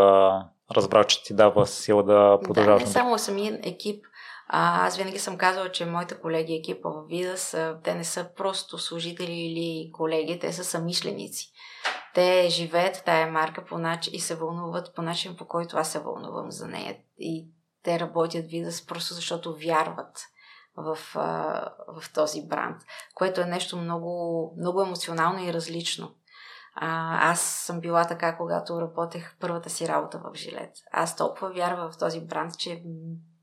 разбрал, 0.77 1.05
че 1.05 1.23
ти 1.23 1.35
дава 1.35 1.67
сила 1.67 2.03
да 2.03 2.39
продължаваш. 2.45 2.83
Да, 2.83 2.87
не 2.87 2.93
само 2.93 3.19
самия 3.19 3.61
екип. 3.63 4.05
А, 4.49 4.87
аз 4.87 4.97
винаги 4.97 5.19
съм 5.19 5.39
казала, 5.39 5.73
че 5.73 5.87
моите 5.87 6.15
колеги 6.21 6.55
екипа 6.55 6.89
в 6.89 7.07
Видас, 7.09 7.57
те 7.85 7.95
не 7.95 8.05
са 8.05 8.27
просто 8.37 8.79
служители 8.79 9.33
или 9.33 9.93
колеги, 9.93 10.39
те 10.39 10.53
са 10.53 10.65
самишленици 10.65 11.53
те 12.19 12.49
живеят 12.49 13.03
тая 13.05 13.27
марка 13.27 13.65
по 13.65 13.79
начин 13.79 14.15
и 14.15 14.21
се 14.21 14.35
вълнуват 14.35 14.95
по 14.95 15.03
начин, 15.03 15.37
по 15.37 15.45
който 15.45 15.77
аз 15.77 15.93
се 15.93 15.99
вълнувам 15.99 16.51
за 16.51 16.69
нея. 16.69 16.97
И 17.19 17.49
те 17.83 18.01
работят 18.01 18.47
Видас 18.47 18.87
просто 18.87 19.15
защото 19.15 19.57
вярват 19.57 20.21
в, 20.77 20.99
в 21.89 22.13
този 22.15 22.47
бранд, 22.47 22.77
което 23.15 23.41
е 23.41 23.45
нещо 23.45 23.77
много, 23.77 24.55
много 24.59 24.83
емоционално 24.83 25.45
и 25.45 25.53
различно. 25.53 26.15
А, 26.81 27.19
аз 27.31 27.41
съм 27.41 27.81
била 27.81 28.05
така, 28.05 28.37
когато 28.37 28.81
работех 28.81 29.37
първата 29.41 29.71
си 29.71 29.89
работа 29.89 30.19
в 30.19 30.37
Жилет. 30.37 30.71
Аз 30.93 31.17
толкова 31.17 31.51
вярвах 31.51 31.93
в 31.93 31.99
този 31.99 32.21
бранд, 32.21 32.59
че 32.59 32.83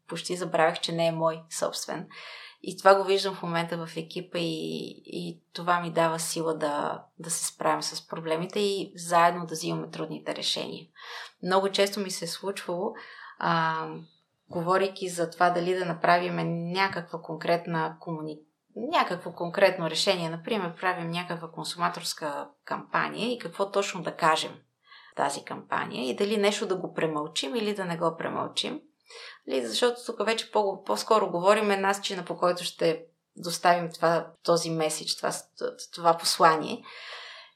почти 0.07 0.35
забравях, 0.35 0.79
че 0.79 0.91
не 0.91 1.07
е 1.07 1.11
мой 1.11 1.43
собствен. 1.59 2.07
И 2.61 2.77
това 2.77 2.95
го 2.95 3.03
виждам 3.03 3.35
в 3.35 3.43
момента 3.43 3.85
в 3.85 3.97
екипа 3.97 4.37
и, 4.37 5.01
и 5.05 5.41
това 5.53 5.79
ми 5.81 5.91
дава 5.91 6.19
сила 6.19 6.57
да, 6.57 7.03
да 7.19 7.29
се 7.29 7.45
справим 7.45 7.81
с 7.81 8.07
проблемите 8.07 8.59
и 8.59 8.91
заедно 8.95 9.45
да 9.45 9.55
взимаме 9.55 9.89
трудните 9.89 10.35
решения. 10.35 10.85
Много 11.43 11.69
често 11.69 11.99
ми 11.99 12.11
се 12.11 12.25
е 12.25 12.27
случвало, 12.27 12.93
а, 13.39 13.87
говорейки 14.49 15.09
за 15.09 15.29
това 15.29 15.49
дали 15.49 15.73
да 15.73 15.85
направим 15.85 16.35
някаква 16.71 17.21
конкретна 17.21 17.97
комуникация, 17.99 18.54
някакво 18.75 19.31
конкретно 19.31 19.89
решение, 19.89 20.29
например, 20.29 20.75
правим 20.75 21.11
някаква 21.11 21.51
консуматорска 21.51 22.47
кампания 22.65 23.33
и 23.33 23.39
какво 23.39 23.71
точно 23.71 24.03
да 24.03 24.15
кажем 24.15 24.51
тази 25.15 25.43
кампания 25.45 26.09
и 26.09 26.15
дали 26.15 26.37
нещо 26.37 26.67
да 26.67 26.75
го 26.75 26.93
премълчим 26.93 27.55
или 27.55 27.75
да 27.75 27.85
не 27.85 27.97
го 27.97 28.15
премълчим. 28.17 28.81
Ли, 29.49 29.65
защото 29.65 30.05
тук 30.05 30.25
вече 30.25 30.51
по- 30.51 30.83
по-скоро 30.83 31.31
говорим 31.31 31.71
е 31.71 31.77
начина 31.77 32.25
по 32.25 32.37
който 32.37 32.63
ще 32.63 33.05
доставим 33.37 33.91
това, 33.91 34.27
този 34.43 34.69
меседж, 34.69 35.15
това, 35.17 35.31
това 35.93 36.17
послание. 36.17 36.83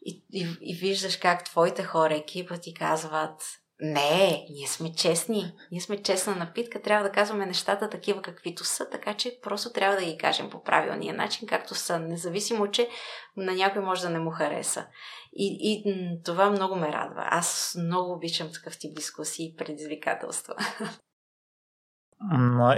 И, 0.01 0.23
и, 0.31 0.57
и 0.61 0.75
виждаш 0.75 1.17
как 1.17 1.45
твоите 1.45 1.83
хора, 1.83 2.15
екипа 2.15 2.57
ти 2.57 2.73
казват, 2.73 3.41
не, 3.79 4.45
ние 4.49 4.67
сме 4.67 4.93
честни. 4.93 5.53
Ние 5.71 5.81
сме 5.81 6.03
честна 6.03 6.35
напитка. 6.35 6.81
Трябва 6.81 7.03
да 7.03 7.11
казваме 7.11 7.45
нещата 7.45 7.89
такива 7.89 8.21
каквито 8.21 8.65
са, 8.65 8.89
така 8.89 9.13
че 9.13 9.39
просто 9.43 9.73
трябва 9.73 9.95
да 9.95 10.05
ги 10.05 10.17
кажем 10.17 10.49
по 10.49 10.63
правилния 10.63 11.13
начин, 11.13 11.47
както 11.47 11.75
са, 11.75 11.99
независимо, 11.99 12.67
че 12.67 12.89
на 13.37 13.53
някой 13.53 13.81
може 13.81 14.01
да 14.01 14.09
не 14.09 14.19
му 14.19 14.31
хареса. 14.31 14.85
И, 15.33 15.57
и 15.61 15.83
това 16.23 16.49
много 16.49 16.75
ме 16.75 16.87
радва. 16.87 17.23
Аз 17.25 17.77
много 17.79 18.13
обичам 18.13 18.51
такъв 18.53 18.79
тип 18.79 18.95
дискусии 18.95 19.45
и 19.45 19.55
предизвикателства. 19.55 20.55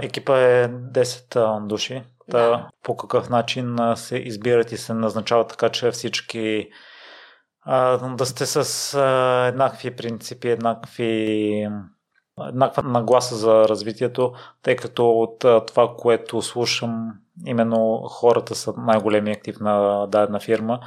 Екипа 0.02 0.38
е 0.38 0.68
10 0.68 1.66
души. 1.66 2.02
Да. 2.28 2.68
По 2.82 2.96
какъв 2.96 3.30
начин 3.30 3.76
се 3.96 4.16
избират 4.16 4.72
и 4.72 4.76
се 4.76 4.94
назначават 4.94 5.48
така, 5.48 5.68
че 5.68 5.90
всички 5.90 6.70
да 8.16 8.26
сте 8.26 8.46
с 8.46 8.94
а, 8.94 9.46
еднакви 9.46 9.96
принципи, 9.96 10.48
еднакви 10.48 11.68
еднаква 12.48 12.82
нагласа 12.82 13.36
за 13.36 13.68
развитието, 13.68 14.32
тъй 14.62 14.76
като 14.76 15.10
от 15.10 15.44
а, 15.44 15.66
това, 15.66 15.94
което 15.98 16.42
слушам, 16.42 17.12
именно 17.46 18.02
хората 18.08 18.54
са 18.54 18.74
най-големи 18.76 19.30
актив 19.30 19.60
на 19.60 20.06
дадена 20.06 20.40
фирма 20.40 20.80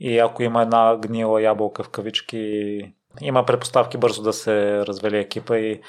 и 0.00 0.18
ако 0.18 0.42
има 0.42 0.62
една 0.62 0.96
гнила 0.96 1.42
ябълка 1.42 1.82
в 1.82 1.88
кавички, 1.88 2.94
има 3.20 3.46
предпоставки 3.46 3.98
бързо 3.98 4.22
да 4.22 4.32
се 4.32 4.86
развали 4.86 5.18
екипа 5.18 5.58
и 5.58 5.80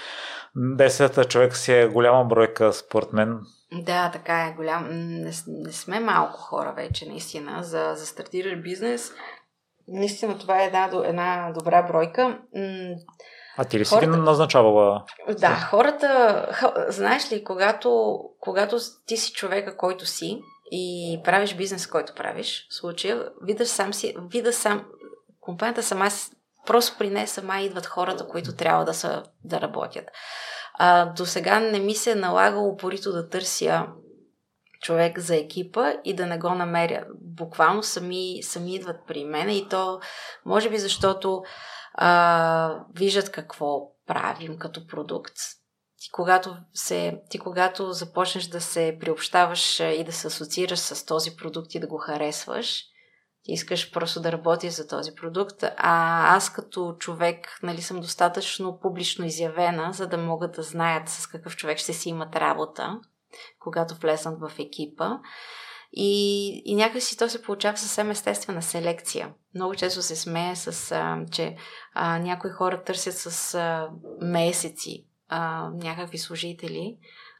10 0.57 1.27
човек 1.27 1.55
си 1.55 1.73
е 1.73 1.87
голяма 1.87 2.25
бройка, 2.25 2.73
според 2.73 3.13
мен. 3.13 3.39
Да, 3.71 4.11
така 4.11 4.45
е 4.45 4.53
голям. 4.53 4.87
Не, 4.91 5.31
не 5.47 5.71
сме 5.71 5.99
малко 5.99 6.39
хора 6.39 6.73
вече, 6.75 7.09
наистина, 7.09 7.63
за, 7.63 7.93
за 7.95 8.05
стартираш 8.05 8.61
бизнес. 8.61 9.11
Наистина 9.87 10.37
това 10.37 10.61
е 10.61 10.65
една, 10.65 10.89
една 11.05 11.51
добра 11.55 11.83
бройка. 11.83 12.39
А 13.57 13.65
ти 13.65 13.79
ли 13.79 13.85
си 13.85 13.93
хората... 13.93 14.11
ги 14.11 14.17
назначавала? 14.17 15.03
Да, 15.39 15.55
хората, 15.55 16.45
знаеш 16.89 17.31
ли, 17.31 17.43
когато, 17.43 18.19
когато 18.39 18.77
ти 19.05 19.17
си 19.17 19.33
човека, 19.33 19.77
който 19.77 20.05
си 20.05 20.41
и 20.71 21.19
правиш 21.23 21.55
бизнес, 21.55 21.87
който 21.87 22.13
правиш, 22.15 22.67
в 22.69 22.75
случая, 22.75 23.29
видаш 23.41 23.67
сам 23.67 23.93
си, 23.93 24.15
вида 24.31 24.53
сам, 24.53 24.85
компанията 25.41 25.83
сама, 25.83 26.07
просто 26.65 26.97
при 26.97 27.09
нея 27.09 27.27
сама 27.27 27.59
идват 27.59 27.85
хората, 27.85 28.27
които 28.27 28.55
трябва 28.55 28.85
да, 28.85 28.93
са, 28.93 29.23
да 29.43 29.61
работят. 29.61 30.05
А, 30.73 31.05
до 31.05 31.25
сега 31.25 31.59
не 31.59 31.79
ми 31.79 31.95
се 31.95 32.11
е 32.11 32.15
налагало 32.15 32.69
упорито 32.69 33.11
да 33.11 33.29
търся 33.29 33.85
човек 34.81 35.19
за 35.19 35.35
екипа 35.35 35.93
и 36.03 36.15
да 36.15 36.25
не 36.25 36.37
го 36.37 36.49
намеря. 36.49 37.05
Буквално 37.21 37.83
сами, 37.83 38.43
сами 38.43 38.75
идват 38.75 38.97
при 39.07 39.25
мен 39.25 39.49
и 39.49 39.69
то 39.69 39.99
може 40.45 40.69
би 40.69 40.77
защото 40.77 41.43
а, 41.93 42.79
виждат 42.95 43.31
какво 43.31 43.79
правим 44.07 44.57
като 44.57 44.87
продукт. 44.87 45.33
Ти 45.99 46.11
когато, 46.11 46.57
се, 46.73 47.21
ти 47.29 47.39
когато 47.39 47.91
започнеш 47.93 48.47
да 48.47 48.61
се 48.61 48.97
приобщаваш 48.99 49.79
и 49.79 50.03
да 50.03 50.11
се 50.11 50.27
асоциираш 50.27 50.79
с 50.79 51.05
този 51.05 51.35
продукт 51.35 51.75
и 51.75 51.79
да 51.79 51.87
го 51.87 51.97
харесваш, 51.97 52.83
ти 53.47 53.53
искаш 53.53 53.91
просто 53.91 54.21
да 54.21 54.31
работиш 54.31 54.73
за 54.73 54.87
този 54.87 55.15
продукт, 55.15 55.63
а 55.63 56.35
аз 56.35 56.53
като 56.53 56.95
човек 56.99 57.59
нали, 57.63 57.81
съм 57.81 58.01
достатъчно 58.01 58.79
публично 58.79 59.25
изявена, 59.25 59.93
за 59.93 60.07
да 60.07 60.17
могат 60.17 60.51
да 60.51 60.61
знаят 60.61 61.09
с 61.09 61.27
какъв 61.27 61.55
човек 61.55 61.77
ще 61.77 61.93
си 61.93 62.09
имат 62.09 62.35
работа, 62.35 62.99
когато 63.59 63.95
влезнат 63.95 64.39
в 64.39 64.51
екипа. 64.59 65.09
И, 65.91 66.61
и 66.65 66.75
някакси 66.75 67.17
то 67.17 67.29
се 67.29 67.41
получава 67.41 67.77
съвсем 67.77 68.11
естествена 68.11 68.61
селекция. 68.61 69.33
Много 69.55 69.75
често 69.75 70.01
се 70.01 70.15
смее 70.15 70.55
с, 70.55 70.91
а, 70.91 71.25
че 71.31 71.55
а, 71.93 72.19
някои 72.19 72.51
хора 72.51 72.83
търсят 72.83 73.17
с 73.17 73.55
а, 73.55 73.89
месеци 74.21 75.05
а, 75.29 75.69
някакви 75.73 76.17
служители, 76.17 76.97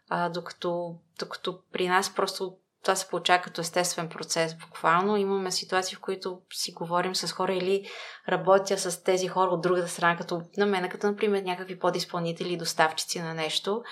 а, 0.09 0.29
докато, 0.29 0.95
докато 1.19 1.59
при 1.71 1.87
нас 1.87 2.15
просто 2.15 2.57
това 2.87 2.95
се 2.95 3.07
получава 3.07 3.41
като 3.41 3.61
естествен 3.61 4.09
процес. 4.09 4.55
Буквално 4.57 5.17
имаме 5.17 5.51
ситуации, 5.51 5.95
в 5.95 6.01
които 6.01 6.41
си 6.53 6.71
говорим 6.71 7.15
с 7.15 7.31
хора 7.31 7.53
или 7.53 7.89
работя 8.29 8.77
с 8.77 9.03
тези 9.03 9.27
хора 9.27 9.51
от 9.51 9.61
другата 9.61 9.87
страна, 9.87 10.17
като 10.17 10.41
на 10.57 10.65
мен, 10.65 10.89
като 10.89 11.07
например 11.07 11.41
някакви 11.41 11.79
подизпълнители 11.79 12.53
и 12.53 12.57
доставчици 12.57 13.21
на 13.21 13.33
нещо. 13.33 13.83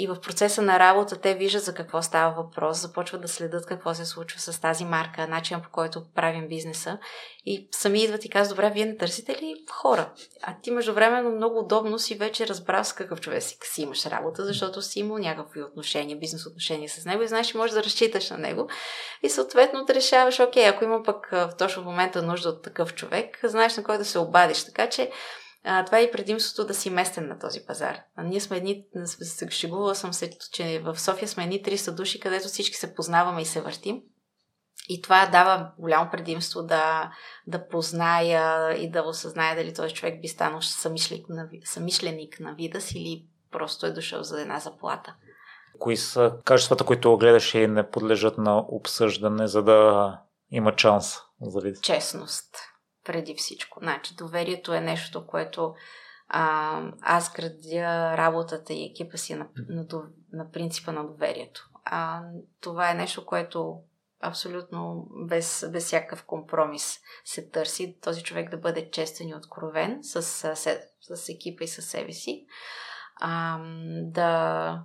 И 0.00 0.06
в 0.06 0.20
процеса 0.20 0.62
на 0.62 0.78
работа 0.78 1.16
те 1.16 1.34
виждат 1.34 1.62
за 1.62 1.74
какво 1.74 2.02
става 2.02 2.42
въпрос, 2.42 2.80
започват 2.80 3.20
да 3.22 3.28
следят 3.28 3.66
какво 3.66 3.94
се 3.94 4.04
случва 4.04 4.40
с 4.40 4.60
тази 4.60 4.84
марка, 4.84 5.28
начинът 5.28 5.62
по 5.62 5.70
който 5.70 6.04
правим 6.14 6.48
бизнеса. 6.48 6.98
И 7.46 7.68
сами 7.70 8.02
идват 8.02 8.24
и 8.24 8.30
казват, 8.30 8.56
добре, 8.56 8.70
вие 8.70 8.86
не 8.86 8.96
търсите 8.96 9.32
ли 9.32 9.54
хора? 9.70 10.12
А 10.42 10.54
ти 10.62 10.70
междувременно 10.70 11.30
много 11.30 11.58
удобно 11.58 11.98
си 11.98 12.14
вече 12.14 12.48
разбрал 12.48 12.84
с 12.84 12.92
какъв 12.92 13.20
човек 13.20 13.42
си, 13.42 13.58
си 13.62 13.82
имаш 13.82 14.06
работа, 14.06 14.44
защото 14.44 14.82
си 14.82 15.00
имал 15.00 15.18
някакви 15.18 15.62
отношения, 15.62 16.18
бизнес 16.18 16.46
отношения 16.46 16.88
с 16.88 17.04
него 17.04 17.22
и 17.22 17.28
знаеш, 17.28 17.46
че 17.46 17.56
можеш 17.56 17.74
да 17.74 17.84
разчиташ 17.84 18.30
на 18.30 18.38
него. 18.38 18.68
И 19.22 19.30
съответно 19.30 19.84
да 19.84 19.94
решаваш, 19.94 20.40
окей, 20.40 20.68
ако 20.68 20.84
има 20.84 21.02
пък 21.02 21.28
в 21.32 21.50
точно 21.58 21.82
момента 21.82 22.22
нужда 22.22 22.48
от 22.48 22.62
такъв 22.62 22.94
човек, 22.94 23.40
знаеш 23.44 23.76
на 23.76 23.84
кой 23.84 23.98
да 23.98 24.04
се 24.04 24.18
обадиш. 24.18 24.64
Така 24.64 24.88
че 24.88 25.10
а, 25.64 25.84
това 25.84 25.98
е 25.98 26.02
и 26.02 26.10
предимството 26.10 26.66
да 26.66 26.74
си 26.74 26.90
местен 26.90 27.28
на 27.28 27.38
този 27.38 27.60
пазар. 27.66 27.98
А 28.16 28.22
ние 28.22 28.40
сме 28.40 28.56
едни, 28.56 28.84
шегувала 29.50 29.94
съм 29.94 30.12
се, 30.12 30.30
че 30.52 30.80
в 30.84 31.00
София 31.00 31.28
сме 31.28 31.44
едни 31.44 31.62
300 31.62 31.90
души, 31.94 32.20
където 32.20 32.48
всички 32.48 32.76
се 32.76 32.94
познаваме 32.94 33.42
и 33.42 33.46
се 33.46 33.60
въртим. 33.60 34.02
И 34.88 35.02
това 35.02 35.26
дава 35.26 35.70
голямо 35.78 36.10
предимство 36.10 36.62
да, 36.62 37.12
да 37.46 37.68
позная 37.68 38.72
и 38.72 38.90
да 38.90 39.02
осъзная 39.02 39.56
дали 39.56 39.74
този 39.74 39.94
човек 39.94 40.20
би 40.20 40.28
станал 40.28 40.62
самишленик 40.62 41.28
на, 41.28 41.48
самишленик 41.64 42.40
на 42.40 42.54
вида 42.54 42.80
си 42.80 42.98
или 42.98 43.26
просто 43.52 43.86
е 43.86 43.90
дошъл 43.90 44.22
за 44.22 44.40
една 44.40 44.58
заплата. 44.58 45.14
Кои 45.78 45.96
са 45.96 46.32
качествата, 46.44 46.84
които 46.84 47.16
гледаш 47.16 47.54
и 47.54 47.66
не 47.66 47.90
подлежат 47.90 48.38
на 48.38 48.58
обсъждане, 48.58 49.46
за 49.46 49.62
да 49.62 50.18
има 50.50 50.74
шанс 50.76 51.16
за 51.40 51.60
вид? 51.60 51.82
Честност 51.82 52.56
преди 53.04 53.34
всичко. 53.34 53.80
Значи, 53.82 54.14
доверието 54.14 54.74
е 54.74 54.80
нещо, 54.80 55.26
което 55.26 55.74
а, 56.28 56.82
аз 57.00 57.32
градя 57.32 58.16
работата 58.16 58.72
и 58.72 58.84
екипа 58.84 59.16
си 59.16 59.34
на, 59.34 59.48
на, 59.68 59.86
на 60.32 60.50
принципа 60.50 60.92
на 60.92 61.06
доверието. 61.06 61.70
А, 61.84 62.22
това 62.60 62.90
е 62.90 62.94
нещо, 62.94 63.26
което 63.26 63.80
абсолютно 64.20 65.08
без, 65.28 65.66
без 65.72 65.84
всякакъв 65.84 66.24
компромис 66.24 66.98
се 67.24 67.48
търси. 67.48 67.98
Този 68.02 68.22
човек 68.22 68.50
да 68.50 68.56
бъде 68.56 68.90
честен 68.90 69.28
и 69.28 69.34
откровен 69.34 69.98
с, 70.02 70.22
с, 70.22 70.78
с 71.00 71.28
екипа 71.28 71.64
и 71.64 71.68
със 71.68 71.84
себе 71.84 72.12
си. 72.12 72.46
А, 73.20 73.58
да, 74.02 74.82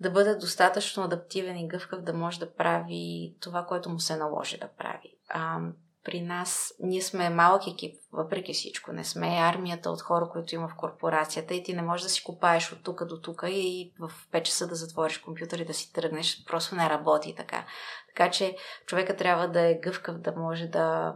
да 0.00 0.10
бъде 0.10 0.34
достатъчно 0.34 1.02
адаптивен 1.02 1.56
и 1.56 1.68
гъвкав 1.68 2.02
да 2.02 2.12
може 2.12 2.40
да 2.40 2.54
прави 2.54 3.34
това, 3.40 3.66
което 3.66 3.90
му 3.90 4.00
се 4.00 4.16
наложи 4.16 4.58
да 4.58 4.68
прави. 4.68 5.16
А, 5.28 5.60
при 6.04 6.20
нас, 6.20 6.74
ние 6.80 7.02
сме 7.02 7.30
малък 7.30 7.66
екип, 7.66 7.94
въпреки 8.12 8.52
всичко. 8.52 8.92
Не 8.92 9.04
сме 9.04 9.26
армията 9.26 9.90
от 9.90 10.00
хора, 10.00 10.28
които 10.32 10.54
има 10.54 10.68
в 10.68 10.76
корпорацията 10.76 11.54
и 11.54 11.62
ти 11.62 11.74
не 11.74 11.82
можеш 11.82 12.02
да 12.02 12.08
си 12.08 12.24
копаеш 12.24 12.72
от 12.72 12.82
тук 12.82 13.04
до 13.04 13.20
тук 13.20 13.44
и 13.48 13.92
в 13.98 14.12
5 14.32 14.42
часа 14.42 14.66
да 14.66 14.74
затвориш 14.74 15.18
компютър 15.18 15.58
и 15.58 15.64
да 15.64 15.74
си 15.74 15.92
тръгнеш. 15.92 16.44
Просто 16.44 16.74
не 16.74 16.90
работи 16.90 17.34
така. 17.36 17.66
Така 18.08 18.30
че 18.30 18.56
човека 18.86 19.16
трябва 19.16 19.48
да 19.48 19.60
е 19.60 19.78
гъвкав, 19.78 20.18
да 20.18 20.32
може 20.32 20.66
да, 20.66 21.14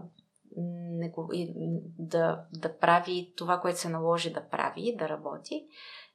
да, 1.99 2.45
да 2.53 2.79
прави 2.79 3.33
това, 3.37 3.61
което 3.61 3.81
се 3.81 3.89
наложи 3.89 4.33
да 4.33 4.49
прави, 4.49 4.97
да 4.99 5.09
работи. 5.09 5.67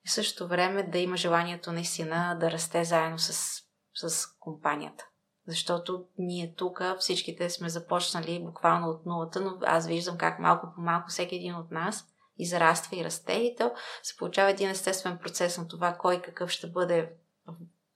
И 0.05 0.09
в 0.09 0.11
същото 0.11 0.47
време 0.47 0.83
да 0.83 0.97
има 0.97 1.17
желанието 1.17 1.71
наистина 1.71 2.37
да 2.39 2.51
расте 2.51 2.83
заедно 2.83 3.19
с, 3.19 3.61
с 3.93 4.27
компанията. 4.39 5.05
Защото 5.49 6.03
ние 6.17 6.53
тук 6.57 6.81
всичките 6.99 7.49
сме 7.49 7.69
започнали 7.69 8.43
буквално 8.45 8.88
от 8.88 9.05
нулата, 9.05 9.41
но 9.41 9.57
аз 9.65 9.88
виждам 9.88 10.17
как 10.17 10.39
малко 10.39 10.67
по 10.76 10.81
малко 10.81 11.09
всеки 11.09 11.35
един 11.35 11.55
от 11.55 11.71
нас 11.71 12.05
израства 12.38 12.97
и 12.97 13.03
расте 13.03 13.34
и 13.34 13.55
то 13.57 13.71
се 14.03 14.17
получава 14.17 14.49
един 14.49 14.69
естествен 14.69 15.17
процес 15.17 15.57
на 15.57 15.67
това 15.67 15.93
кой 15.93 16.21
какъв 16.21 16.49
ще 16.49 16.67
бъде 16.67 17.09
в 17.47 17.53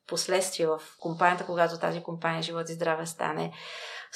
последствие 0.07 0.67
в 0.67 0.81
компанията, 0.99 1.45
когато 1.45 1.80
тази 1.80 2.03
компания 2.03 2.41
Живот 2.41 2.69
и 2.69 2.73
здраве 2.73 3.05
стане 3.05 3.53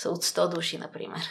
от 0.05 0.23
100 0.23 0.55
души, 0.55 0.77
например. 0.77 1.21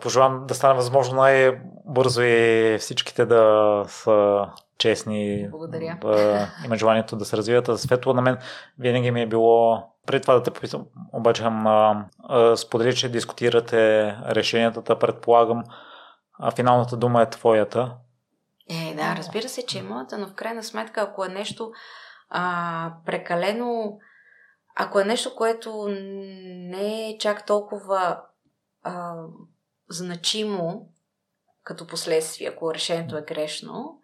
Пожелавам 0.00 0.46
да 0.46 0.54
стане 0.54 0.74
възможно 0.74 1.16
най-бързо 1.16 2.22
и 2.22 2.76
всичките 2.80 3.26
да 3.26 3.84
са 3.88 4.46
честни. 4.78 5.48
Благодаря. 5.50 5.98
Да 6.02 6.48
има 6.64 6.76
желанието 6.76 7.16
да 7.16 7.24
се 7.24 7.36
развиват. 7.36 7.80
Светло 7.80 8.12
на 8.12 8.22
мен 8.22 8.38
винаги 8.78 9.10
ми 9.10 9.22
е 9.22 9.26
било, 9.26 9.82
преди 10.06 10.22
това 10.22 10.34
да 10.34 10.42
те 10.42 10.50
попитам, 10.50 10.86
обаче 11.12 11.44
а, 11.44 12.06
сподели, 12.56 12.96
че 12.96 13.08
дискутирате 13.08 14.06
решенията, 14.26 14.98
предполагам, 14.98 15.64
а 16.38 16.50
финалната 16.50 16.96
дума 16.96 17.22
е 17.22 17.30
твоята. 17.30 17.96
Е, 18.70 18.94
да, 18.94 19.16
разбира 19.16 19.48
се, 19.48 19.66
че 19.66 19.78
е 19.78 19.82
моята, 19.82 20.18
но 20.18 20.26
в 20.26 20.34
крайна 20.34 20.62
сметка, 20.62 21.00
ако 21.00 21.24
е 21.24 21.28
нещо 21.28 21.72
а, 22.30 22.92
прекалено, 23.06 23.98
ако 24.76 25.00
е 25.00 25.04
нещо, 25.04 25.34
което 25.36 25.86
не 25.88 27.10
е 27.10 27.18
чак 27.18 27.46
толкова 27.46 28.20
а, 28.82 29.14
значимо 29.88 30.88
като 31.62 31.86
последствие, 31.86 32.48
ако 32.48 32.74
решението 32.74 33.16
е 33.16 33.22
грешно, 33.22 34.00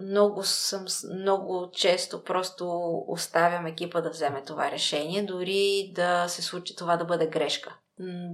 много, 0.00 0.42
съм, 0.42 0.84
много 1.20 1.70
често 1.72 2.24
просто 2.24 2.66
оставям 3.08 3.66
екипа 3.66 4.00
да 4.00 4.10
вземе 4.10 4.42
това 4.42 4.70
решение, 4.70 5.22
дори 5.22 5.92
да 5.94 6.28
се 6.28 6.42
случи 6.42 6.76
това 6.76 6.96
да 6.96 7.04
бъде 7.04 7.26
грешка. 7.26 7.76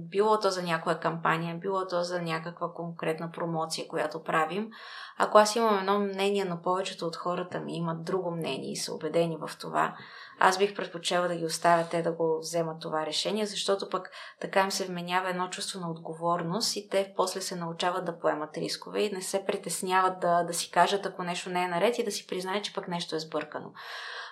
Било 0.09 0.39
то 0.39 0.49
за 0.49 0.63
някоя 0.63 0.99
кампания, 0.99 1.55
било 1.55 1.87
то 1.87 2.03
за 2.03 2.21
някаква 2.21 2.73
конкретна 2.73 3.31
промоция, 3.31 3.87
която 3.87 4.23
правим. 4.23 4.69
Ако 5.17 5.37
аз 5.37 5.55
имам 5.55 5.79
едно 5.79 5.99
мнение, 5.99 6.45
но 6.45 6.61
повечето 6.61 7.05
от 7.05 7.15
хората 7.15 7.59
ми 7.59 7.77
имат 7.77 8.03
друго 8.03 8.31
мнение 8.31 8.71
и 8.71 8.75
са 8.75 8.93
убедени 8.93 9.37
в 9.37 9.57
това, 9.59 9.95
аз 10.39 10.57
бих 10.57 10.75
предпочела 10.75 11.27
да 11.27 11.35
ги 11.35 11.45
оставя 11.45 11.87
те 11.91 12.01
да 12.01 12.11
го 12.11 12.39
вземат 12.41 12.81
това 12.81 13.05
решение, 13.05 13.45
защото 13.45 13.89
пък 13.89 14.11
така 14.41 14.61
им 14.61 14.71
се 14.71 14.85
вменява 14.85 15.29
едно 15.29 15.49
чувство 15.49 15.79
на 15.79 15.91
отговорност 15.91 16.75
и 16.75 16.89
те 16.89 17.13
после 17.15 17.41
се 17.41 17.55
научават 17.55 18.05
да 18.05 18.19
поемат 18.19 18.57
рискове 18.57 19.01
и 19.01 19.11
не 19.11 19.21
се 19.21 19.45
притесняват 19.45 20.19
да, 20.19 20.43
да 20.43 20.53
си 20.53 20.71
кажат, 20.71 21.05
ако 21.05 21.23
нещо 21.23 21.49
не 21.49 21.63
е 21.63 21.67
наред 21.67 21.99
и 21.99 22.03
да 22.03 22.11
си 22.11 22.27
признаят, 22.27 22.63
че 22.63 22.73
пък 22.73 22.87
нещо 22.87 23.15
е 23.15 23.19
сбъркано. 23.19 23.71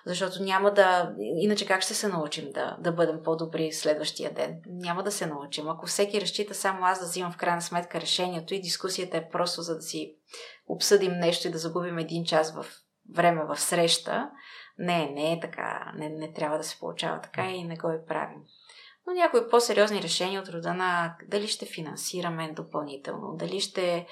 Защото 0.05 0.43
няма 0.43 0.73
да... 0.73 1.13
Иначе 1.19 1.65
как 1.65 1.81
ще 1.81 1.93
се 1.93 2.07
научим 2.07 2.51
да, 2.51 2.77
да 2.79 2.91
бъдем 2.91 3.19
по-добри 3.23 3.71
следващия 3.71 4.33
ден? 4.33 4.61
Няма 4.67 5.03
да 5.03 5.11
се 5.11 5.25
научим. 5.25 5.69
Ако 5.69 5.85
всеки 5.85 6.21
разчита 6.21 6.53
само 6.53 6.85
аз 6.85 6.99
да 6.99 7.05
взимам 7.05 7.31
в 7.31 7.37
крайна 7.37 7.61
сметка 7.61 8.01
решението 8.01 8.53
и 8.53 8.61
дискусията 8.61 9.17
е 9.17 9.29
просто 9.29 9.61
за 9.61 9.75
да 9.75 9.81
си 9.81 10.15
обсъдим 10.67 11.11
нещо 11.11 11.47
и 11.47 11.51
да 11.51 11.57
загубим 11.57 11.97
един 11.97 12.25
час 12.25 12.53
в 12.53 12.65
време 13.15 13.45
в 13.45 13.59
среща, 13.59 14.29
не, 14.77 15.09
не 15.09 15.33
е 15.33 15.39
така. 15.39 15.91
Не, 15.95 16.09
не 16.09 16.33
трябва 16.33 16.57
да 16.57 16.63
се 16.63 16.79
получава 16.79 17.21
така 17.21 17.49
и 17.49 17.63
не 17.63 17.75
го 17.75 17.91
и 17.91 18.07
правим. 18.07 18.41
Но 19.07 19.13
някои 19.13 19.49
по-сериозни 19.49 20.01
решения 20.01 20.41
от 20.41 20.49
рода 20.49 20.73
на 20.73 21.15
дали 21.27 21.47
ще 21.47 21.65
финансираме 21.65 22.53
допълнително, 22.53 23.35
дали 23.35 23.59
ще 23.59 24.07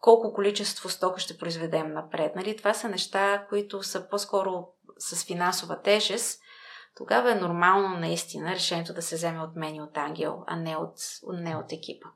колко 0.00 0.32
количество 0.32 0.88
стока 0.88 1.20
ще 1.20 1.38
произведем 1.38 1.92
напред. 1.92 2.36
Нали? 2.36 2.56
Това 2.56 2.74
са 2.74 2.88
неща, 2.88 3.46
които 3.48 3.82
са 3.82 4.08
по-скоро 4.08 4.68
с 4.98 5.26
финансова 5.26 5.82
тежест. 5.82 6.40
Тогава 6.96 7.32
е 7.32 7.40
нормално 7.40 7.98
наистина 7.98 8.50
решението 8.50 8.94
да 8.94 9.02
се 9.02 9.14
вземе 9.14 9.40
от 9.40 9.56
мен 9.56 9.74
и 9.74 9.82
от 9.82 9.96
Ангел, 9.96 10.44
а 10.46 10.56
не 10.56 10.76
от, 10.76 10.94
не 11.32 11.56
от 11.56 11.72
екипа. 11.72 12.08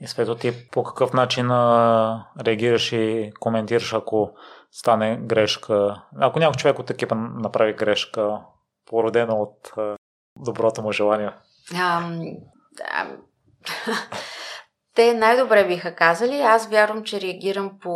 И 0.00 0.06
Свето, 0.06 0.34
ти 0.34 0.68
по 0.70 0.82
какъв 0.82 1.12
начин 1.12 1.50
а, 1.50 2.26
реагираш 2.40 2.92
и 2.92 3.32
коментираш, 3.40 3.92
ако 3.92 4.34
стане 4.74 5.16
грешка? 5.16 6.02
Ако 6.20 6.38
някой 6.38 6.56
човек 6.56 6.78
от 6.78 6.90
екипа 6.90 7.14
направи 7.14 7.72
грешка, 7.72 8.40
породена 8.86 9.34
от 9.34 9.72
а, 9.76 9.96
доброто 10.36 10.82
му 10.82 10.92
желание? 10.92 11.30
Ам, 11.80 12.20
да. 12.72 13.16
Те 14.94 15.14
най-добре 15.14 15.66
биха 15.66 15.94
казали. 15.94 16.40
Аз 16.40 16.68
вярвам, 16.68 17.04
че 17.04 17.20
реагирам 17.20 17.78
по 17.82 17.92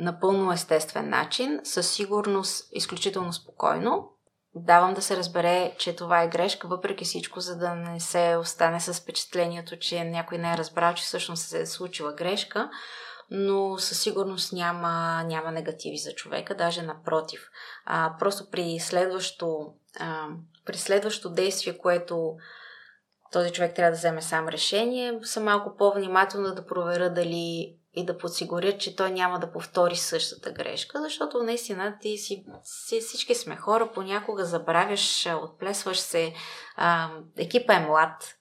напълно 0.00 0.52
естествен 0.52 1.08
начин, 1.08 1.60
със 1.64 1.90
сигурност 1.90 2.68
изключително 2.72 3.32
спокойно. 3.32 4.08
Давам 4.54 4.94
да 4.94 5.02
се 5.02 5.16
разбере, 5.16 5.74
че 5.78 5.96
това 5.96 6.22
е 6.22 6.28
грешка, 6.28 6.68
въпреки 6.68 7.04
всичко, 7.04 7.40
за 7.40 7.58
да 7.58 7.74
не 7.74 8.00
се 8.00 8.36
остане 8.36 8.80
с 8.80 9.00
впечатлението, 9.00 9.78
че 9.78 10.04
някой 10.04 10.38
не 10.38 10.52
е 10.52 10.56
разбрал, 10.56 10.94
че 10.94 11.02
всъщност 11.02 11.48
се 11.48 11.60
е 11.60 11.66
случила 11.66 12.12
грешка, 12.12 12.70
но 13.30 13.78
със 13.78 14.00
сигурност 14.00 14.52
няма, 14.52 15.24
няма 15.26 15.52
негативи 15.52 15.96
за 15.96 16.12
човека, 16.12 16.54
даже 16.54 16.82
напротив. 16.82 17.50
А, 17.84 18.14
просто 18.18 18.50
при 18.50 18.80
следващо, 18.80 19.74
а, 20.00 20.26
при 20.64 20.76
следващо 20.76 21.30
действие, 21.30 21.78
което 21.78 22.36
този 23.32 23.52
човек 23.52 23.74
трябва 23.74 23.90
да 23.90 23.98
вземе 23.98 24.22
сам 24.22 24.48
решение, 24.48 25.18
съм 25.22 25.44
малко 25.44 25.76
по-внимателна 25.76 26.54
да 26.54 26.66
проверя 26.66 27.10
дали 27.10 27.76
и 27.94 28.06
да 28.06 28.18
подсигуря, 28.18 28.78
че 28.78 28.96
той 28.96 29.10
няма 29.10 29.38
да 29.38 29.52
повтори 29.52 29.96
същата 29.96 30.52
грешка, 30.52 31.02
защото 31.02 31.42
наистина 31.42 31.98
ти 32.00 32.18
си, 32.18 32.44
си 32.64 33.00
всички 33.00 33.34
сме 33.34 33.56
хора, 33.56 33.90
понякога 33.94 34.44
забравяш, 34.44 35.28
отплесваш 35.42 35.98
се, 35.98 36.34
а, 36.76 37.10
екипа 37.36 37.74
е 37.74 37.86
млад, 37.86 38.34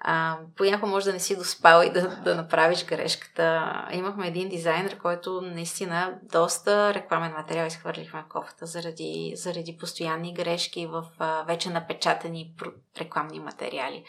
а, 0.00 0.36
понякога 0.56 0.86
може 0.86 1.06
да 1.06 1.12
не 1.12 1.18
си 1.18 1.36
доспал 1.36 1.82
и 1.82 1.90
да, 1.90 2.08
да 2.24 2.34
направиш 2.34 2.84
грешката. 2.84 3.72
Имахме 3.92 4.28
един 4.28 4.48
дизайнер, 4.48 4.98
който 4.98 5.40
наистина 5.40 6.18
доста 6.22 6.94
рекламен 6.94 7.32
материал 7.32 7.66
изхвърлихме 7.66 8.22
в 8.22 8.32
кофата 8.32 8.66
заради, 8.66 9.32
заради 9.36 9.76
постоянни 9.76 10.34
грешки 10.34 10.86
в 10.86 11.04
а, 11.18 11.42
вече 11.42 11.70
напечатани 11.70 12.54
рекламни 13.00 13.40
материали. 13.40 14.04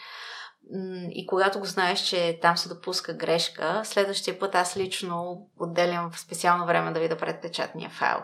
И 1.10 1.26
когато 1.26 1.58
го 1.58 1.64
знаеш, 1.64 2.00
че 2.00 2.38
там 2.42 2.56
се 2.56 2.68
допуска 2.68 3.14
грешка, 3.14 3.82
следващия 3.84 4.38
път 4.38 4.54
аз 4.54 4.76
лично 4.76 5.46
отделям 5.58 6.10
в 6.10 6.20
специално 6.20 6.66
време 6.66 6.92
да 6.92 7.00
видя 7.00 7.16
предпечатния 7.16 7.90
файл. 7.90 8.18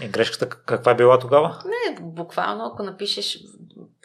И 0.00 0.08
грешката 0.08 0.48
каква 0.48 0.92
е 0.92 0.96
била 0.96 1.18
тогава? 1.18 1.62
Не, 1.64 1.96
буквално 2.00 2.64
ако 2.64 2.82
напишеш 2.82 3.38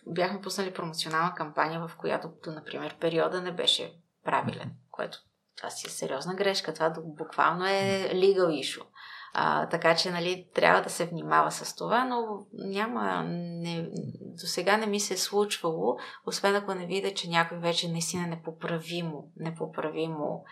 бяхме 0.10 0.42
пуснали 0.42 0.74
промоционална 0.74 1.34
кампания, 1.36 1.88
в 1.88 1.98
която, 1.98 2.32
например, 2.48 2.98
периода 3.00 3.42
не 3.42 3.52
беше 3.52 3.94
правилен, 4.26 4.72
което 4.92 5.18
това 5.58 5.70
си 5.70 5.88
е 5.88 5.90
сериозна 5.90 6.36
грешка. 6.36 6.74
Това 6.74 6.94
буквално 7.06 7.66
е 7.66 8.12
legal 8.14 8.64
issue. 8.64 8.86
А, 9.34 9.70
така 9.70 9.96
че, 9.96 10.12
нали, 10.12 10.48
трябва 10.54 10.82
да 10.82 10.90
се 10.90 11.06
внимава 11.06 11.52
с 11.52 11.76
това, 11.76 12.06
но 12.06 12.46
няма, 12.54 13.24
не, 13.28 13.90
до 14.22 14.46
сега 14.46 14.78
не 14.78 14.86
ми 14.86 15.00
се 15.00 15.14
е 15.14 15.18
случвало, 15.18 15.98
освен 16.26 16.56
ако 16.56 16.74
не 16.74 16.86
видя, 16.86 17.14
че 17.14 17.30
някой 17.30 17.58
вече 17.58 17.92
наистина 17.92 18.28
непоправимо, 18.28 19.32
непоправимо 19.38 20.44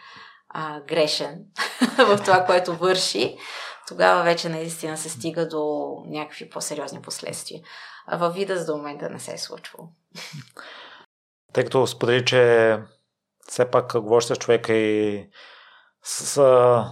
а, 0.57 0.81
грешен 0.81 1.39
в 1.97 2.17
това, 2.25 2.45
което 2.45 2.75
върши, 2.75 3.37
тогава 3.87 4.23
вече 4.23 4.49
наистина 4.49 4.97
се 4.97 5.09
стига 5.09 5.47
до 5.47 5.93
някакви 6.07 6.49
по-сериозни 6.49 7.01
последствия 7.01 7.61
във 8.11 8.33
вида 8.33 8.57
за 8.57 8.75
момента 8.75 9.09
не 9.09 9.19
се 9.19 9.33
е 9.33 9.37
случвало. 9.37 9.89
Тъй 11.53 11.63
като 11.63 11.87
сподели, 11.87 12.25
че 12.25 12.77
все 13.47 13.71
пак 13.71 14.01
говориш 14.01 14.23
с 14.23 14.35
човека 14.35 14.73
и 14.73 15.29
с, 16.03 16.41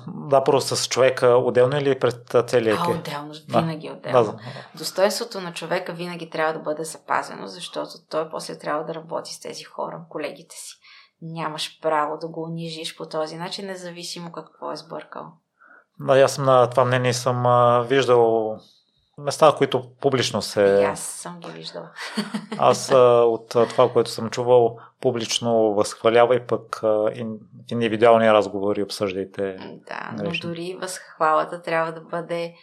да, 0.07 0.43
просто 0.43 0.75
с 0.75 0.87
човека 0.87 1.27
отделно 1.27 1.77
или 1.77 1.99
пред 1.99 2.35
целия 2.47 2.73
екип? 2.73 2.87
А, 2.87 2.99
отделно, 2.99 3.33
винаги 3.47 3.87
да. 3.87 3.93
отделно. 3.93 4.31
Да. 4.31 4.39
Достоинството 4.75 5.41
на 5.41 5.53
човека 5.53 5.93
винаги 5.93 6.29
трябва 6.29 6.53
да 6.53 6.59
бъде 6.59 6.83
запазено, 6.83 7.47
защото 7.47 7.91
той 8.09 8.29
после 8.29 8.57
трябва 8.57 8.85
да 8.85 8.95
работи 8.95 9.33
с 9.33 9.39
тези 9.39 9.63
хора, 9.63 10.01
колегите 10.09 10.55
си. 10.55 10.79
Нямаш 11.21 11.79
право 11.81 12.17
да 12.17 12.27
го 12.27 12.43
унижиш 12.43 12.97
по 12.97 13.05
този 13.05 13.37
начин, 13.37 13.65
независимо 13.65 14.31
какво 14.31 14.71
е 14.71 14.75
сбъркал. 14.75 15.31
Да, 15.99 16.19
аз 16.19 16.33
съм 16.33 16.45
на 16.45 16.69
това 16.69 16.85
мнение 16.85 17.13
съм 17.13 17.45
а, 17.45 17.81
виждал 17.81 18.57
места, 19.17 19.53
които 19.57 19.83
публично 20.01 20.41
се... 20.41 20.61
И 20.81 20.83
аз 20.83 20.99
съм 20.99 21.39
ги 21.39 21.51
виждала. 21.51 21.89
Аз 22.57 22.91
от 23.25 23.49
това, 23.49 23.91
което 23.93 24.09
съм 24.09 24.29
чувал, 24.29 24.77
публично 25.01 25.73
възхвалява 25.73 26.35
и 26.35 26.47
пък 26.47 26.79
в 26.81 27.11
индивидуални 27.71 28.33
разговори 28.33 28.83
обсъждайте. 28.83 29.57
Да, 29.87 30.11
но 30.17 30.23
грешни. 30.23 30.49
дори 30.49 30.77
възхвалата 30.81 31.61
трябва 31.61 31.91
да 31.91 32.01
бъде 32.01 32.55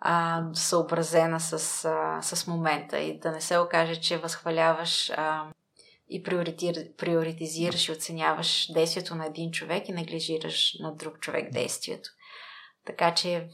а, 0.00 0.42
съобразена 0.52 1.40
с, 1.40 1.84
а, 1.84 2.22
с 2.22 2.46
момента 2.46 2.98
и 2.98 3.18
да 3.18 3.30
не 3.30 3.40
се 3.40 3.58
окаже, 3.58 4.00
че 4.00 4.18
възхваляваш 4.18 5.10
а, 5.10 5.42
и 6.10 6.22
приоритизираш 6.96 7.88
и 7.88 7.92
оценяваш 7.92 8.72
действието 8.72 9.14
на 9.14 9.26
един 9.26 9.50
човек 9.50 9.88
и 9.88 9.92
неглижираш 9.92 10.76
на 10.80 10.94
друг 10.94 11.20
човек 11.20 11.52
действието. 11.52 12.10
Така 12.86 13.14
че 13.14 13.48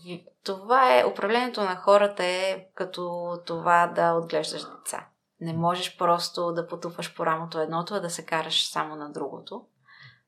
това 0.44 0.98
е, 0.98 1.04
управлението 1.04 1.60
на 1.60 1.76
хората 1.76 2.24
е 2.24 2.66
като 2.74 3.32
това 3.46 3.86
да 3.86 4.12
отглеждаш 4.12 4.62
деца. 4.62 5.06
Не 5.40 5.52
можеш 5.52 5.96
просто 5.96 6.52
да 6.52 6.66
потупваш 6.66 7.14
по 7.14 7.26
рамото 7.26 7.60
едното, 7.60 7.94
а 7.94 8.00
да 8.00 8.10
се 8.10 8.26
караш 8.26 8.68
само 8.68 8.96
на 8.96 9.12
другото. 9.12 9.62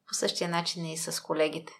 По 0.08 0.14
същия 0.14 0.50
начин 0.50 0.86
и 0.86 0.96
с 0.96 1.22
колегите. 1.22 1.72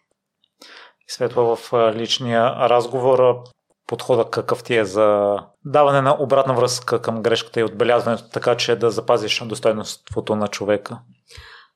Светла 1.09 1.57
в 1.57 1.73
личния 1.95 2.69
разговор 2.69 3.45
подхода 3.87 4.31
какъв 4.31 4.65
ти 4.65 4.77
е 4.77 4.85
за 4.85 5.37
даване 5.65 6.01
на 6.01 6.17
обратна 6.23 6.55
връзка 6.55 7.03
към 7.03 7.23
грешката 7.23 7.61
и 7.61 7.65
отбелязването, 7.65 8.31
така 8.33 8.57
че 8.57 8.77
да 8.77 8.91
запазиш 8.91 9.45
достойността 9.45 10.37
на 10.37 10.49
човека? 10.49 10.99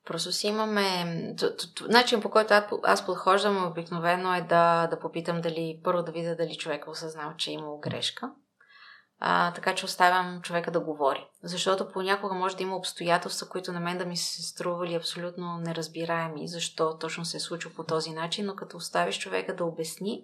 Просто 0.06 0.32
си 0.32 0.46
имаме... 0.46 1.04
Начин 1.88 2.20
по 2.20 2.30
който 2.30 2.54
аз 2.82 3.06
подхождам 3.06 3.66
обикновено 3.66 4.34
е 4.34 4.40
да, 4.40 4.86
да 4.86 4.98
попитам 4.98 5.40
дали... 5.40 5.80
Първо 5.84 6.02
да 6.02 6.12
видя 6.12 6.36
дали 6.36 6.56
човек 6.56 6.84
е 6.86 6.90
осъзнал, 6.90 7.32
че 7.36 7.50
е 7.50 7.54
имал 7.54 7.78
грешка. 7.78 8.30
А, 9.22 9.52
така 9.52 9.74
че 9.74 9.84
оставям 9.84 10.40
човека 10.42 10.70
да 10.70 10.80
говори. 10.80 11.26
Защото 11.42 11.88
понякога 11.88 12.34
може 12.34 12.56
да 12.56 12.62
има 12.62 12.76
обстоятелства, 12.76 13.48
които 13.48 13.72
на 13.72 13.80
мен 13.80 13.98
да 13.98 14.04
ми 14.04 14.16
се 14.16 14.42
стрували 14.42 14.94
абсолютно 14.94 15.58
неразбираеми, 15.58 16.48
защо 16.48 16.98
точно 16.98 17.24
се 17.24 17.36
е 17.36 17.40
случило 17.40 17.74
по 17.74 17.84
този 17.84 18.10
начин, 18.10 18.46
но 18.46 18.54
като 18.54 18.76
оставиш 18.76 19.18
човека 19.18 19.56
да 19.56 19.64
обясни, 19.64 20.22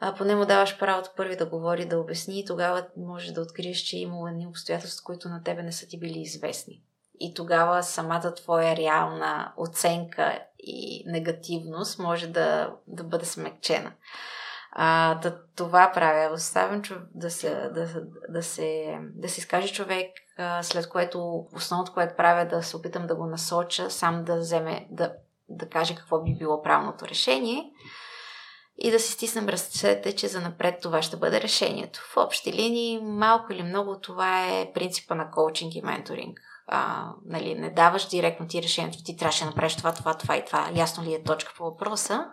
а, 0.00 0.14
поне 0.14 0.36
му 0.36 0.46
даваш 0.46 0.78
правото 0.78 1.10
първи 1.16 1.36
да 1.36 1.46
говори, 1.46 1.84
да 1.84 1.98
обясни 1.98 2.40
и 2.40 2.44
тогава 2.44 2.86
може 2.96 3.32
да 3.32 3.40
откриеш, 3.40 3.78
че 3.78 3.96
е 3.96 4.00
имало 4.00 4.28
едни 4.28 4.46
обстоятелства, 4.46 5.04
които 5.04 5.28
на 5.28 5.42
тебе 5.42 5.62
не 5.62 5.72
са 5.72 5.86
ти 5.86 5.98
били 5.98 6.18
известни 6.18 6.82
и 7.20 7.34
тогава 7.34 7.82
самата 7.82 8.34
твоя 8.34 8.76
реална 8.76 9.52
оценка 9.56 10.38
и 10.58 11.04
негативност 11.06 11.98
може 11.98 12.26
да, 12.26 12.74
да 12.86 13.04
бъде 13.04 13.24
смекчена. 13.24 13.92
А, 14.72 15.14
да, 15.14 15.38
това 15.56 15.90
правя. 15.94 16.34
Оставям 16.34 16.82
да 17.14 17.30
се, 17.30 17.54
да, 17.74 18.02
да, 18.28 18.42
се, 18.42 18.98
да 19.14 19.28
се 19.28 19.40
изкаже 19.40 19.72
човек, 19.72 20.10
а, 20.38 20.62
след 20.62 20.88
което 20.88 21.46
основното, 21.56 21.92
което 21.92 22.16
правя, 22.16 22.46
да 22.46 22.62
се 22.62 22.76
опитам 22.76 23.06
да 23.06 23.14
го 23.14 23.26
насоча, 23.26 23.90
сам 23.90 24.24
да 24.24 24.36
вземе, 24.36 24.86
да, 24.90 25.12
да 25.48 25.68
каже 25.68 25.94
какво 25.94 26.22
би 26.22 26.34
било 26.34 26.62
правилното 26.62 27.08
решение 27.08 27.72
и 28.80 28.90
да 28.90 29.00
си 29.00 29.12
стиснем 29.12 29.48
ръцете, 29.48 30.16
че 30.16 30.28
за 30.28 30.40
напред 30.40 30.80
това 30.82 31.02
ще 31.02 31.16
бъде 31.16 31.40
решението. 31.40 32.00
В 32.12 32.16
общи 32.16 32.52
линии, 32.52 33.00
малко 33.02 33.52
или 33.52 33.62
много, 33.62 33.98
това 34.00 34.46
е 34.46 34.72
принципа 34.74 35.14
на 35.14 35.30
коучинг 35.30 35.74
и 35.74 35.82
менторинг 35.82 36.40
а, 36.72 37.12
нали, 37.24 37.54
не 37.54 37.70
даваш 37.70 38.08
директно 38.08 38.46
ти 38.46 38.62
решението, 38.62 39.04
ти 39.04 39.16
трябваше 39.16 39.44
да 39.44 39.50
направиш 39.50 39.76
това, 39.76 39.92
това, 39.92 40.14
това 40.14 40.36
и 40.36 40.44
това, 40.44 40.70
ясно 40.74 41.04
ли 41.04 41.14
е 41.14 41.22
точка 41.22 41.52
по 41.56 41.64
въпроса, 41.64 42.26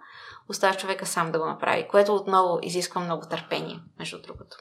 остава 0.50 0.74
човека 0.74 1.06
сам 1.06 1.32
да 1.32 1.40
го 1.40 1.46
направи, 1.46 1.88
което 1.88 2.16
отново 2.16 2.60
изисква 2.62 3.02
много 3.02 3.28
търпение, 3.30 3.80
между 4.00 4.22
другото. 4.22 4.58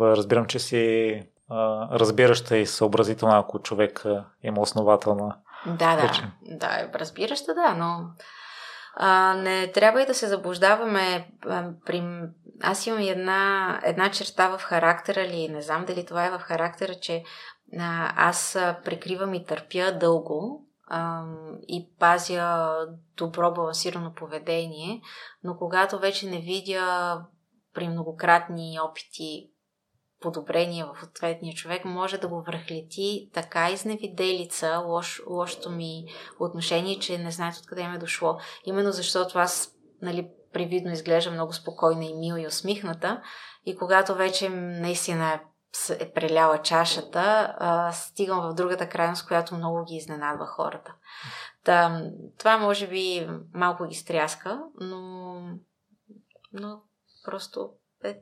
Разбирам, 0.00 0.46
че 0.46 0.58
си 0.58 1.22
а, 1.48 1.88
разбираща 1.98 2.56
и 2.56 2.66
съобразителна, 2.66 3.38
ако 3.38 3.58
човек 3.58 4.04
има 4.42 4.60
основателна. 4.60 5.36
Да, 5.66 5.96
да. 5.96 6.32
Да, 6.42 6.90
разбираща, 6.94 7.54
да, 7.54 7.74
но 7.74 8.04
а, 9.00 9.34
не 9.34 9.72
трябва 9.72 10.02
и 10.02 10.06
да 10.06 10.14
се 10.14 10.26
заблуждаваме. 10.26 11.30
При... 11.86 12.28
Аз 12.62 12.86
имам 12.86 13.00
една, 13.02 13.80
една 13.84 14.10
черта 14.10 14.56
в 14.56 14.62
характера 14.62 15.28
ли, 15.28 15.48
не 15.48 15.62
знам 15.62 15.84
дали 15.84 16.06
това 16.06 16.26
е 16.26 16.30
в 16.30 16.38
характера, 16.38 16.94
че 16.94 17.22
а, 17.78 18.12
аз 18.28 18.58
прикривам 18.84 19.34
и 19.34 19.44
търпя 19.44 19.92
дълго 19.92 20.66
а, 20.86 21.24
и 21.68 21.88
пазя 21.98 22.76
добро 23.16 23.52
балансирано 23.52 24.14
поведение, 24.14 25.00
но 25.44 25.56
когато 25.56 25.98
вече 25.98 26.30
не 26.30 26.38
видя 26.38 27.20
при 27.74 27.88
многократни 27.88 28.78
опити 28.82 29.50
подобрение 30.20 30.84
в 30.84 31.02
ответния 31.02 31.54
човек, 31.54 31.84
може 31.84 32.18
да 32.18 32.28
го 32.28 32.42
връхлети 32.42 33.30
така 33.34 33.70
изневиделица, 33.70 34.82
лош, 34.86 35.22
лошото 35.26 35.70
ми 35.70 36.04
отношение, 36.40 36.98
че 36.98 37.18
не 37.18 37.30
знаете 37.30 37.58
откъде 37.60 37.82
им 37.82 37.94
е 37.94 37.98
дошло. 37.98 38.38
Именно 38.64 38.92
защото 38.92 39.38
аз 39.38 39.74
нали, 40.02 40.28
привидно 40.52 40.92
изглежда 40.92 41.30
много 41.30 41.52
спокойна 41.52 42.04
и 42.04 42.14
мила 42.14 42.40
и 42.40 42.46
усмихната 42.46 43.22
и 43.66 43.76
когато 43.76 44.14
вече 44.14 44.48
наистина 44.48 45.32
е, 45.32 45.40
е 46.00 46.12
преляла 46.12 46.62
чашата, 46.62 47.54
а, 47.58 47.92
стигам 47.92 48.40
в 48.40 48.54
другата 48.54 48.88
крайност, 48.88 49.26
която 49.26 49.54
много 49.54 49.84
ги 49.84 49.94
изненадва 49.94 50.46
хората. 50.46 50.94
Та, 51.64 52.02
това 52.38 52.58
може 52.58 52.88
би 52.88 53.28
малко 53.54 53.86
ги 53.86 53.94
стряска, 53.94 54.62
но, 54.80 55.40
но 56.52 56.82
просто, 57.24 57.70
е, 58.04 58.18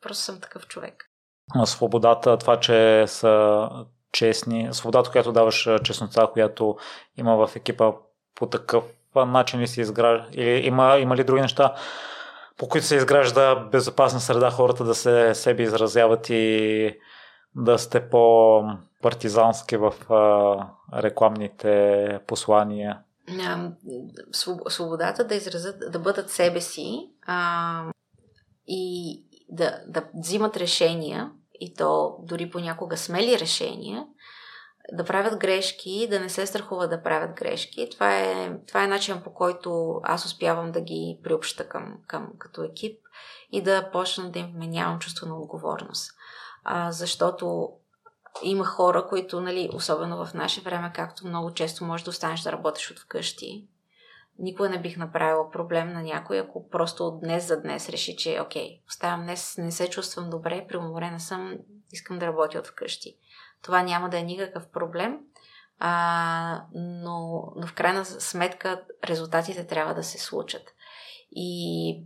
просто 0.00 0.24
съм 0.24 0.40
такъв 0.40 0.66
човек 0.66 1.11
свободата, 1.64 2.36
това, 2.36 2.60
че 2.60 3.04
са 3.06 3.68
честни, 4.12 4.68
свободата, 4.72 5.10
която 5.10 5.32
даваш 5.32 5.68
честнота, 5.84 6.26
която 6.32 6.76
има 7.16 7.46
в 7.46 7.56
екипа 7.56 7.92
по 8.34 8.46
такъв 8.46 8.84
начин 9.14 9.60
ли 9.60 9.66
се 9.66 9.80
изгражда? 9.80 10.26
Или 10.32 10.66
има, 10.66 10.98
има 10.98 11.16
ли 11.16 11.24
други 11.24 11.42
неща, 11.42 11.74
по 12.56 12.68
които 12.68 12.86
се 12.86 12.96
изгражда 12.96 13.54
безопасна 13.54 14.20
среда 14.20 14.50
хората 14.50 14.84
да 14.84 14.94
се 14.94 15.34
себе 15.34 15.62
изразяват 15.62 16.30
и 16.30 16.98
да 17.56 17.78
сте 17.78 18.08
по-партизански 18.08 19.76
в 19.76 19.94
а, 20.10 20.56
рекламните 21.02 22.20
послания? 22.26 22.98
Свободата 24.68 25.24
да 25.24 25.34
изразят, 25.34 25.76
да 25.92 25.98
бъдат 25.98 26.30
себе 26.30 26.60
си 26.60 27.10
а, 27.26 27.84
и 28.66 29.22
да, 29.48 29.78
да 29.86 30.04
взимат 30.14 30.56
решения 30.56 31.30
и 31.62 31.74
то 31.74 32.16
дори 32.22 32.50
понякога 32.50 32.96
смели 32.96 33.38
решения, 33.38 34.06
да 34.92 35.04
правят 35.04 35.38
грешки, 35.38 36.08
да 36.10 36.20
не 36.20 36.28
се 36.28 36.46
страхуват 36.46 36.90
да 36.90 37.02
правят 37.02 37.36
грешки. 37.36 37.88
Това 37.90 38.18
е, 38.18 38.58
това 38.68 38.84
е 38.84 38.86
начин 38.86 39.20
по 39.24 39.34
който 39.34 40.00
аз 40.02 40.24
успявам 40.24 40.72
да 40.72 40.80
ги 40.80 41.18
приобща 41.24 41.68
към, 41.68 41.94
към 42.06 42.28
като 42.38 42.62
екип 42.62 42.98
и 43.52 43.62
да 43.62 43.90
почна 43.92 44.30
да 44.30 44.38
им 44.38 44.52
вменявам 44.54 44.98
чувство 44.98 45.26
на 45.26 45.38
отговорност. 45.38 46.12
А, 46.64 46.92
защото 46.92 47.68
има 48.42 48.64
хора, 48.64 49.06
които, 49.08 49.40
нали, 49.40 49.70
особено 49.74 50.26
в 50.26 50.34
наше 50.34 50.60
време, 50.60 50.92
както 50.94 51.26
много 51.26 51.54
често 51.54 51.84
можеш 51.84 52.04
да 52.04 52.10
останеш 52.10 52.40
да 52.40 52.52
работиш 52.52 52.90
от 52.90 52.98
вкъщи, 52.98 53.68
никога 54.42 54.68
не 54.68 54.80
бих 54.80 54.96
направила 54.96 55.50
проблем 55.50 55.92
на 55.92 56.02
някой, 56.02 56.40
ако 56.40 56.68
просто 56.68 57.06
от 57.06 57.20
днес 57.20 57.46
за 57.46 57.60
днес 57.60 57.88
реши, 57.88 58.16
че 58.16 58.40
окей, 58.40 58.80
оставам 58.88 59.22
днес, 59.22 59.54
не 59.58 59.72
се 59.72 59.90
чувствам 59.90 60.30
добре, 60.30 60.66
преуморена 60.68 61.20
съм, 61.20 61.56
искам 61.92 62.18
да 62.18 62.26
работя 62.26 62.58
от 62.58 62.66
вкъщи. 62.66 63.16
Това 63.62 63.82
няма 63.82 64.10
да 64.10 64.18
е 64.18 64.22
никакъв 64.22 64.68
проблем, 64.68 65.18
а, 65.78 66.64
но, 66.74 67.52
но 67.56 67.66
в 67.66 67.74
крайна 67.74 68.04
сметка 68.04 68.82
резултатите 69.04 69.66
трябва 69.66 69.94
да 69.94 70.02
се 70.02 70.18
случат. 70.18 70.62
И 71.30 72.04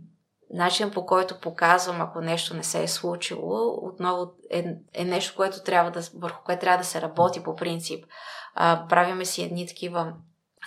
начин 0.53 0.91
по 0.91 1.05
който 1.05 1.39
показвам, 1.39 2.01
ако 2.01 2.21
нещо 2.21 2.53
не 2.53 2.63
се 2.63 2.83
е 2.83 2.87
случило, 2.87 3.77
отново 3.81 4.31
е, 4.49 4.65
е 4.93 5.05
нещо, 5.05 5.35
което 5.35 5.63
трябва 5.63 5.91
да, 5.91 6.01
върху 6.15 6.43
което 6.43 6.61
трябва 6.61 6.77
да 6.77 6.83
се 6.83 7.01
работи 7.01 7.43
по 7.43 7.55
принцип. 7.55 8.05
А, 8.55 8.87
правиме 8.87 9.25
си 9.25 9.43
едни 9.43 9.67
такива 9.67 10.13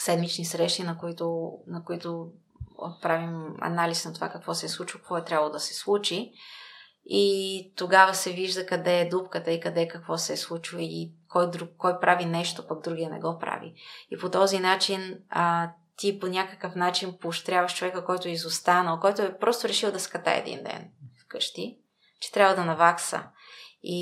седмични 0.00 0.44
срещи, 0.44 0.82
на 0.82 0.98
които, 0.98 1.52
на 1.66 1.84
които 1.84 2.32
правим 3.02 3.56
анализ 3.60 4.04
на 4.04 4.12
това 4.12 4.28
какво 4.28 4.54
се 4.54 4.66
е 4.66 4.68
случило, 4.68 5.00
какво 5.00 5.16
е 5.16 5.24
трябвало 5.24 5.52
да 5.52 5.60
се 5.60 5.74
случи. 5.74 6.32
И 7.04 7.72
тогава 7.76 8.14
се 8.14 8.32
вижда 8.32 8.66
къде 8.66 9.00
е 9.00 9.08
дупката 9.08 9.52
и 9.52 9.60
къде 9.60 9.88
какво 9.88 10.18
се 10.18 10.32
е 10.32 10.36
случило 10.36 10.82
и 10.82 11.12
кой, 11.28 11.50
друг, 11.50 11.70
кой 11.78 12.00
прави 12.00 12.24
нещо, 12.24 12.66
пък 12.68 12.84
другия 12.84 13.10
не 13.10 13.20
го 13.20 13.38
прави. 13.38 13.74
И 14.10 14.18
по 14.18 14.30
този 14.30 14.58
начин 14.58 15.18
а, 15.30 15.70
ти 15.96 16.20
по 16.20 16.26
някакъв 16.26 16.74
начин 16.74 17.18
поощряваш 17.20 17.76
човека, 17.76 18.04
който 18.04 18.28
е 18.28 18.32
изостанал, 18.32 19.00
който 19.00 19.22
е 19.22 19.38
просто 19.38 19.68
решил 19.68 19.92
да 19.92 20.00
ската 20.00 20.30
един 20.30 20.62
ден 20.62 20.90
вкъщи, 21.24 21.78
че 22.20 22.32
трябва 22.32 22.54
да 22.54 22.64
навакса. 22.64 23.22
И, 23.82 24.00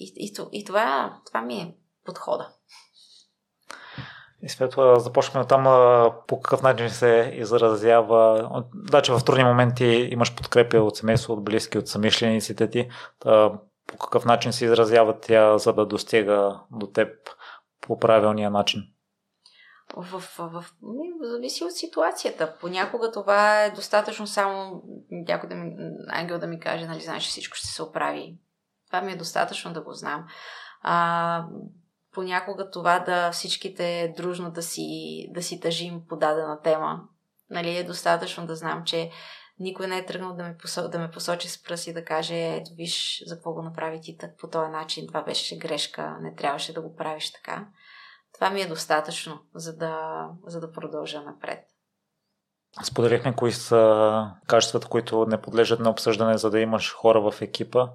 и, 0.00 0.12
и, 0.16 0.34
и 0.52 0.64
това, 0.64 1.18
това 1.26 1.42
ми 1.42 1.54
е 1.54 1.74
подхода. 2.04 2.50
И 4.44 4.48
след 4.48 4.70
това 4.70 4.98
започваме 4.98 5.46
там 5.46 5.64
по 6.26 6.40
какъв 6.40 6.62
начин 6.62 6.90
се 6.90 7.32
изразява. 7.34 8.50
Да, 8.74 9.02
че 9.02 9.12
в 9.12 9.20
трудни 9.24 9.44
моменти 9.44 10.08
имаш 10.12 10.36
подкрепя 10.36 10.78
от 10.78 10.96
семейство, 10.96 11.32
от 11.32 11.44
близки, 11.44 11.78
от 11.78 11.88
самишлениците 11.88 12.70
ти. 12.70 12.88
Та, 13.18 13.52
по 13.86 13.98
какъв 13.98 14.24
начин 14.24 14.52
се 14.52 14.64
изразява 14.64 15.20
тя, 15.20 15.58
за 15.58 15.72
да 15.72 15.86
достига 15.86 16.60
до 16.70 16.86
теб 16.86 17.08
по 17.80 17.98
правилния 17.98 18.50
начин? 18.50 18.82
В, 19.96 20.20
в, 20.20 20.38
в, 20.38 20.64
зависи 21.20 21.64
от 21.64 21.72
ситуацията. 21.72 22.54
Понякога 22.60 23.12
това 23.12 23.64
е 23.64 23.70
достатъчно 23.70 24.26
само 24.26 24.82
някой 25.10 25.48
да 25.48 25.54
ми, 25.54 25.76
ангел 26.08 26.38
да 26.38 26.46
ми 26.46 26.60
каже, 26.60 26.86
нали, 26.86 27.00
знаеш, 27.00 27.28
всичко 27.28 27.56
ще 27.56 27.66
се 27.66 27.82
оправи. 27.82 28.38
Това 28.86 29.00
ми 29.00 29.12
е 29.12 29.16
достатъчно 29.16 29.72
да 29.72 29.80
го 29.80 29.92
знам. 29.92 30.26
А, 30.82 31.44
понякога 32.14 32.70
това 32.70 32.98
да 32.98 33.30
всичките 33.32 34.14
дружно 34.16 34.50
да 34.50 34.62
си, 34.62 34.86
да 35.34 35.42
си 35.42 35.60
тъжим 35.60 36.02
по 36.08 36.16
дадена 36.16 36.60
тема. 36.62 37.00
Нали, 37.50 37.76
е 37.76 37.84
достатъчно 37.84 38.46
да 38.46 38.56
знам, 38.56 38.84
че 38.84 39.10
никой 39.58 39.86
не 39.86 39.98
е 39.98 40.06
тръгнал 40.06 40.34
да 40.34 40.42
ме, 40.42 40.56
посо, 40.56 40.88
да 40.88 40.98
ме 40.98 41.10
посочи 41.10 41.48
с 41.48 41.62
пръст 41.62 41.86
и 41.86 41.92
да 41.92 42.04
каже, 42.04 42.34
ето 42.34 42.70
виж 42.76 43.22
за 43.26 43.34
какво 43.34 43.52
го 43.52 43.62
направи 43.62 44.00
ти 44.00 44.16
так 44.18 44.30
по 44.38 44.48
този 44.48 44.70
начин, 44.70 45.06
това 45.06 45.22
беше 45.22 45.58
грешка, 45.58 46.16
не 46.20 46.34
трябваше 46.34 46.74
да 46.74 46.82
го 46.82 46.96
правиш 46.96 47.32
така. 47.32 47.68
Това 48.34 48.50
ми 48.50 48.60
е 48.60 48.68
достатъчно, 48.68 49.40
за 49.54 49.76
да, 49.76 50.26
за 50.46 50.60
да 50.60 50.72
продължа 50.72 51.22
напред. 51.22 51.64
Споделихме 52.82 53.34
кои 53.36 53.52
са 53.52 54.30
качествата, 54.46 54.88
които 54.88 55.26
не 55.26 55.42
подлежат 55.42 55.80
на 55.80 55.90
обсъждане, 55.90 56.38
за 56.38 56.50
да 56.50 56.60
имаш 56.60 56.94
хора 56.94 57.30
в 57.30 57.42
екипа. 57.42 57.88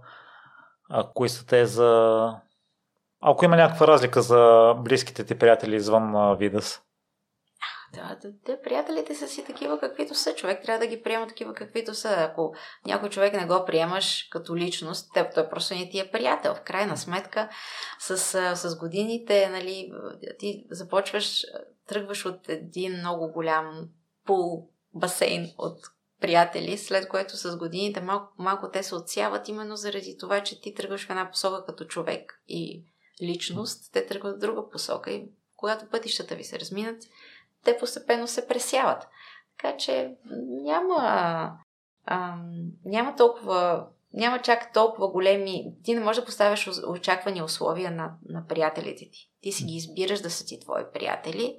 А 0.90 1.10
кои 1.14 1.30
са 1.30 1.46
те 1.46 1.66
за 1.66 2.34
ако 3.22 3.46
има 3.46 3.56
някаква 3.56 3.88
разлика 3.88 4.22
за 4.22 4.74
близките 4.78 5.26
ти 5.26 5.40
приятели 5.40 5.76
извън 5.76 6.38
Видас? 6.38 6.82
Да, 7.94 8.18
да, 8.22 8.32
да, 8.46 8.62
приятелите 8.62 9.16
са 9.16 9.28
си 9.28 9.46
такива 9.46 9.80
каквито 9.80 10.16
са. 10.16 10.36
Човек 10.36 10.64
трябва 10.64 10.80
да 10.80 10.88
ги 10.88 11.02
приема 11.02 11.28
такива 11.28 11.54
каквито 11.54 11.94
са. 11.94 12.10
Ако 12.10 12.54
някой 12.86 13.10
човек 13.10 13.34
не 13.34 13.46
го 13.46 13.66
приемаш 13.66 14.28
като 14.32 14.56
личност, 14.56 15.12
те, 15.14 15.30
той 15.36 15.50
просто 15.50 15.74
не 15.74 15.90
ти 15.90 16.00
е 16.00 16.12
приятел. 16.12 16.56
В 16.56 16.62
крайна 16.62 16.98
сметка, 16.98 17.50
с, 18.00 18.18
с 18.56 18.78
годините, 18.80 19.50
нали, 19.50 19.92
ти 20.40 20.66
започваш, 20.72 21.46
тръгваш 21.88 22.26
от 22.26 22.50
един 22.50 23.00
много 23.00 23.32
голям 23.32 23.90
пул 24.26 24.70
басейн 24.94 25.52
от 25.58 25.78
приятели, 26.22 26.78
след 26.78 27.08
което 27.08 27.38
с 27.38 27.58
годините 27.58 28.02
малко, 28.02 28.34
малко 28.38 28.70
те 28.72 28.84
се 28.84 28.96
отсяват 28.96 29.48
именно 29.48 29.76
заради 29.76 30.18
това, 30.20 30.44
че 30.44 30.62
ти 30.62 30.74
тръгваш 30.74 31.08
в 31.08 31.10
една 31.10 31.30
посока 31.32 31.66
като 31.66 31.86
човек 31.86 32.42
и 32.48 32.86
личност, 33.22 33.94
те 33.94 34.06
тръгват 34.06 34.36
в 34.36 34.40
друга 34.40 34.70
посока 34.70 35.12
и 35.12 35.26
когато 35.56 35.90
пътищата 35.90 36.36
ви 36.36 36.44
се 36.44 36.60
разминат, 36.60 37.04
те 37.64 37.78
постепенно 37.78 38.28
се 38.28 38.48
пресяват. 38.48 39.08
Така 39.58 39.78
че 39.78 40.16
няма, 40.64 41.52
а, 42.06 42.36
няма 42.86 43.16
толкова 43.16 43.88
няма 44.14 44.42
чак 44.42 44.74
толкова 44.74 45.12
големи... 45.12 45.74
Ти 45.84 45.94
не 45.94 46.00
можеш 46.00 46.20
да 46.20 46.26
поставяш 46.26 46.70
очаквани 46.88 47.42
условия 47.42 47.92
на, 47.92 48.12
на 48.30 48.48
приятелите 48.48 49.10
ти. 49.12 49.30
Ти 49.42 49.52
си 49.52 49.64
ги 49.64 49.76
избираш 49.76 50.20
да 50.20 50.30
са 50.30 50.46
ти 50.46 50.60
твои 50.60 50.84
приятели 50.94 51.58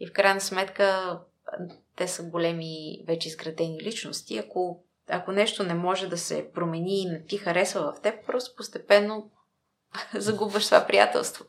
и 0.00 0.06
в 0.06 0.12
крайна 0.12 0.40
сметка 0.40 1.18
те 1.96 2.08
са 2.08 2.22
големи, 2.22 3.04
вече 3.06 3.28
изградени 3.28 3.82
личности. 3.82 4.38
Ако, 4.38 4.84
ако 5.08 5.32
нещо 5.32 5.62
не 5.62 5.74
може 5.74 6.08
да 6.08 6.18
се 6.18 6.50
промени 6.54 7.02
и 7.02 7.10
не 7.10 7.24
ти 7.24 7.36
харесва 7.38 7.92
в 7.92 8.00
теб, 8.00 8.26
просто 8.26 8.56
постепенно 8.56 9.30
загубваш 10.14 10.64
това 10.64 10.86
приятелство. 10.86 11.44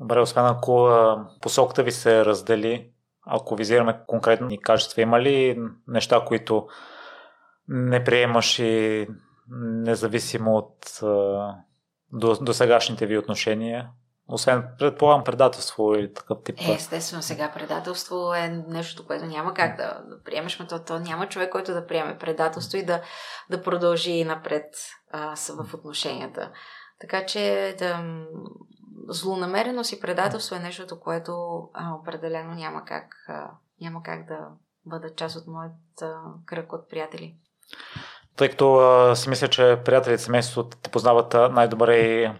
Добре, 0.00 0.20
освен 0.20 0.46
ако 0.46 0.90
посоката 1.40 1.82
ви 1.82 1.92
се 1.92 2.24
раздели, 2.24 2.90
ако 3.26 3.56
визираме 3.56 4.00
конкретни 4.06 4.62
качества, 4.62 5.02
има 5.02 5.20
ли 5.20 5.62
неща, 5.88 6.24
които 6.26 6.66
не 7.68 8.04
приемаш 8.04 8.58
и 8.58 9.08
независимо 9.58 10.56
от 10.56 11.00
до, 12.12 12.34
до 12.34 12.54
сегашните 12.54 13.06
ви 13.06 13.18
отношения? 13.18 13.90
Освен, 14.32 14.64
предполагам, 14.78 15.24
предателство 15.24 15.94
или 15.94 16.12
такъв 16.12 16.38
тип. 16.44 16.56
Е, 16.60 16.72
естествено, 16.72 17.22
сега 17.22 17.52
предателство 17.54 18.34
е 18.34 18.48
нещо, 18.68 19.06
което 19.06 19.24
няма 19.24 19.54
как 19.54 19.76
да, 19.76 20.02
да 20.08 20.22
приемеш, 20.22 20.58
но 20.58 20.66
то, 20.66 20.84
то 20.84 20.98
няма 20.98 21.28
човек, 21.28 21.50
който 21.50 21.72
да 21.72 21.86
приеме 21.86 22.18
предателство 22.18 22.78
и 22.78 22.84
да, 22.84 23.02
да 23.50 23.62
продължи 23.62 24.24
напред 24.24 24.64
а, 25.12 25.36
в 25.36 25.74
отношенията. 25.74 26.50
Така 27.00 27.26
че 27.26 27.74
да, 27.78 28.04
злонамереност 29.08 29.92
и 29.92 30.00
предателство 30.00 30.56
е 30.56 30.58
нещото, 30.58 31.00
което 31.00 31.32
а, 31.74 31.94
определено 31.94 32.54
няма 32.54 32.84
как, 32.84 33.14
а, 33.28 33.50
няма 33.80 34.02
как 34.02 34.26
да 34.26 34.48
бъда 34.86 35.14
част 35.14 35.36
от 35.36 35.46
моят 35.46 36.02
а, 36.02 36.14
кръг 36.46 36.72
от 36.72 36.90
приятели. 36.90 37.34
Тъй 38.36 38.48
като 38.48 38.74
а, 38.74 39.16
си 39.16 39.28
мисля, 39.28 39.48
че 39.48 39.80
приятелите, 39.84 40.22
семейството 40.22 40.76
те 40.82 40.90
познават 40.90 41.34
най-добре 41.52 41.96
и 41.96 42.30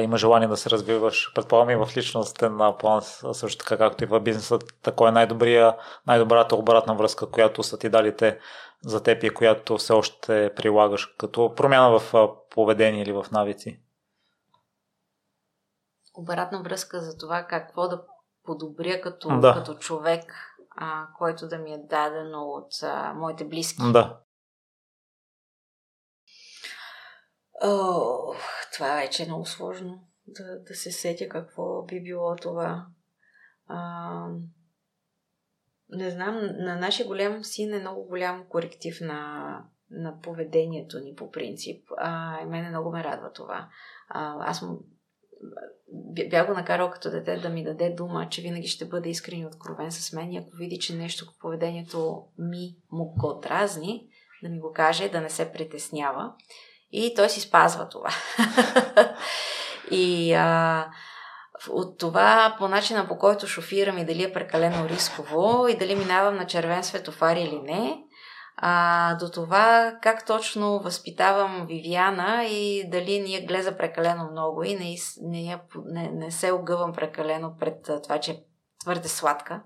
има 0.00 0.16
желание 0.16 0.48
да 0.48 0.56
се 0.56 0.70
развиваш, 0.70 1.32
предполагам 1.34 1.70
и 1.70 1.84
в 1.84 1.96
личностен 1.96 2.58
план, 2.78 3.02
също 3.32 3.64
така 3.64 3.78
както 3.78 4.04
и 4.04 4.06
в 4.06 4.20
бизнеса, 4.20 4.58
тако 4.82 5.08
е 5.08 5.12
най-добрия, 5.12 5.76
най-добрата 6.06 6.56
обратна 6.56 6.94
връзка, 6.94 7.30
която 7.30 7.62
са 7.62 7.78
ти 7.78 7.88
дали 7.88 8.16
те 8.16 8.38
за 8.82 9.02
теб 9.02 9.22
и 9.22 9.30
която 9.30 9.78
все 9.78 9.92
още 9.92 10.50
прилагаш 10.56 11.06
като 11.18 11.54
промяна 11.56 11.98
в 11.98 12.28
поведение 12.50 13.02
или 13.02 13.12
в 13.12 13.26
навици? 13.32 13.80
Обратна 16.14 16.62
връзка 16.62 17.00
за 17.00 17.18
това 17.18 17.46
какво 17.46 17.88
да 17.88 18.04
подобря 18.44 19.00
като, 19.00 19.40
да. 19.40 19.54
като 19.54 19.74
човек, 19.74 20.34
а, 20.76 21.06
който 21.18 21.48
да 21.48 21.58
ми 21.58 21.72
е 21.72 21.78
дадено 21.78 22.42
от 22.42 22.82
а, 22.82 23.14
моите 23.14 23.44
близки. 23.44 23.92
Да. 23.92 24.20
О, 27.64 28.34
това 28.74 28.94
вече 28.94 29.22
е 29.22 29.26
много 29.26 29.46
сложно 29.46 30.08
да, 30.26 30.62
да 30.62 30.74
се 30.74 30.90
сетя 30.90 31.28
какво 31.28 31.82
би 31.82 32.02
било 32.02 32.36
това. 32.36 32.86
А, 33.66 34.26
не 35.88 36.10
знам, 36.10 36.40
на 36.42 36.76
нашия 36.76 37.06
голям 37.06 37.44
син 37.44 37.74
е 37.74 37.80
много 37.80 38.04
голям 38.04 38.48
коректив 38.48 39.00
на, 39.00 39.64
на 39.90 40.20
поведението 40.20 40.98
ни 40.98 41.14
по 41.14 41.30
принцип. 41.30 41.88
А, 41.96 42.40
и 42.42 42.44
мене 42.44 42.68
много 42.68 42.90
ме 42.90 43.04
радва 43.04 43.32
това. 43.32 43.68
А, 44.08 44.50
аз 44.50 44.62
му 44.62 44.78
бях 46.30 46.46
го 46.46 46.54
накарал 46.54 46.90
като 46.90 47.10
дете 47.10 47.36
да 47.36 47.48
ми 47.48 47.64
даде 47.64 47.90
дума, 47.90 48.28
че 48.30 48.42
винаги 48.42 48.68
ще 48.68 48.84
бъде 48.84 49.08
искрен 49.08 49.40
и 49.40 49.46
откровен 49.46 49.92
с 49.92 50.12
мен 50.12 50.32
и 50.32 50.38
ако 50.38 50.56
види, 50.56 50.78
че 50.78 50.94
нещо 50.94 51.26
по 51.26 51.38
поведението 51.38 52.22
ми 52.38 52.76
му 52.92 53.04
го 53.04 53.40
дразни, 53.42 54.06
да 54.42 54.48
ми 54.48 54.60
го 54.60 54.72
каже, 54.72 55.08
да 55.08 55.20
не 55.20 55.30
се 55.30 55.52
притеснява. 55.52 56.32
И 56.92 57.14
той 57.16 57.28
си 57.28 57.40
спазва 57.40 57.88
това. 57.88 58.10
и 59.90 60.32
а, 60.32 60.90
от 61.70 61.98
това, 61.98 62.56
по 62.58 62.68
начина 62.68 63.08
по 63.08 63.18
който 63.18 63.46
шофирам 63.46 63.98
и 63.98 64.04
дали 64.04 64.22
е 64.22 64.32
прекалено 64.32 64.88
рисково 64.88 65.68
и 65.68 65.76
дали 65.76 65.94
минавам 65.94 66.36
на 66.36 66.46
червен 66.46 66.84
светофар 66.84 67.36
или 67.36 67.60
не, 67.60 68.02
а, 68.56 69.14
до 69.14 69.30
това 69.30 69.98
как 70.02 70.26
точно 70.26 70.78
възпитавам 70.78 71.66
Вивиана 71.66 72.44
и 72.44 72.90
дали 72.90 73.20
ние 73.20 73.46
глеза 73.46 73.76
прекалено 73.76 74.30
много 74.30 74.62
и 74.62 74.74
не, 74.74 74.96
не, 75.22 75.60
не, 75.84 76.10
не 76.12 76.30
се 76.30 76.52
огъвам 76.52 76.92
прекалено 76.92 77.56
пред 77.60 77.90
това, 78.02 78.18
че 78.18 78.30
е 78.30 78.42
твърде 78.80 79.08
сладка. 79.08 79.62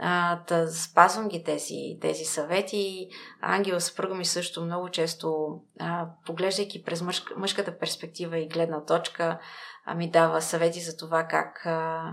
А, 0.00 0.40
да 0.48 0.72
спазвам 0.72 1.28
ги 1.28 1.44
тези, 1.44 1.98
тези 2.00 2.24
съвети. 2.24 3.08
Ангел, 3.40 3.80
съпруга 3.80 4.14
ми 4.14 4.24
също 4.24 4.64
много 4.64 4.88
често, 4.88 5.60
а, 5.80 6.06
поглеждайки 6.26 6.84
през 6.84 7.02
мъж, 7.02 7.24
мъжката 7.36 7.78
перспектива 7.78 8.38
и 8.38 8.48
гледна 8.48 8.84
точка, 8.84 9.38
а, 9.84 9.94
ми 9.94 10.10
дава 10.10 10.42
съвети 10.42 10.80
за 10.80 10.96
това 10.96 11.24
как, 11.24 11.66
а, 11.66 12.10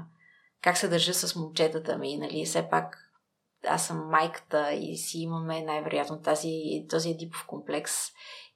как 0.61 0.78
се 0.78 0.88
държа 0.88 1.14
с 1.14 1.36
момчетата 1.36 1.98
ми. 1.98 2.18
Нали? 2.18 2.45
Все 2.45 2.69
пак 2.69 3.01
аз 3.67 3.88
съм 3.88 4.09
майката 4.09 4.73
и 4.73 4.97
си 4.97 5.19
имаме 5.19 5.63
най-вероятно 5.63 6.21
тази, 6.21 6.85
този 6.89 7.09
едипов 7.09 7.45
комплекс 7.47 7.93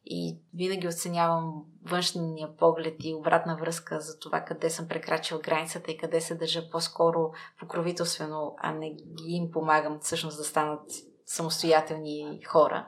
и 0.06 0.38
винаги 0.53 0.88
оценявам 0.88 1.64
външния 1.86 2.57
поглед 2.57 2.95
и 2.99 3.14
обратна 3.14 3.57
връзка 3.57 3.99
за 3.99 4.19
това 4.19 4.41
къде 4.41 4.69
съм 4.69 4.88
прекрачил 4.88 5.40
границата 5.44 5.91
и 5.91 5.98
къде 5.98 6.22
се 6.22 6.36
държа 6.36 6.69
по-скоро 6.69 7.32
покровителствено, 7.60 8.56
а 8.57 8.72
не 8.72 8.90
ги 8.90 9.23
им 9.27 9.52
помагам 9.52 9.99
всъщност 10.02 10.38
да 10.38 10.44
станат 10.44 10.82
самостоятелни 11.26 12.40
хора. 12.48 12.88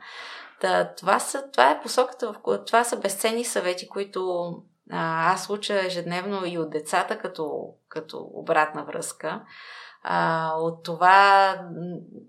Та, 0.61 0.93
това, 0.93 1.19
са, 1.19 1.51
това 1.51 1.71
е 1.71 1.81
посоката, 1.81 2.33
в 2.33 2.65
това 2.65 2.83
са 2.83 2.99
безценни 2.99 3.45
съвети, 3.45 3.89
които 3.89 4.49
а, 4.91 5.33
аз 5.33 5.49
уча 5.49 5.85
ежедневно 5.85 6.45
и 6.45 6.57
от 6.57 6.69
децата 6.69 7.19
като, 7.19 7.73
като 7.89 8.29
обратна 8.33 8.85
връзка 8.85 9.45
а, 10.09 10.51
от 10.57 10.83
това 10.83 11.55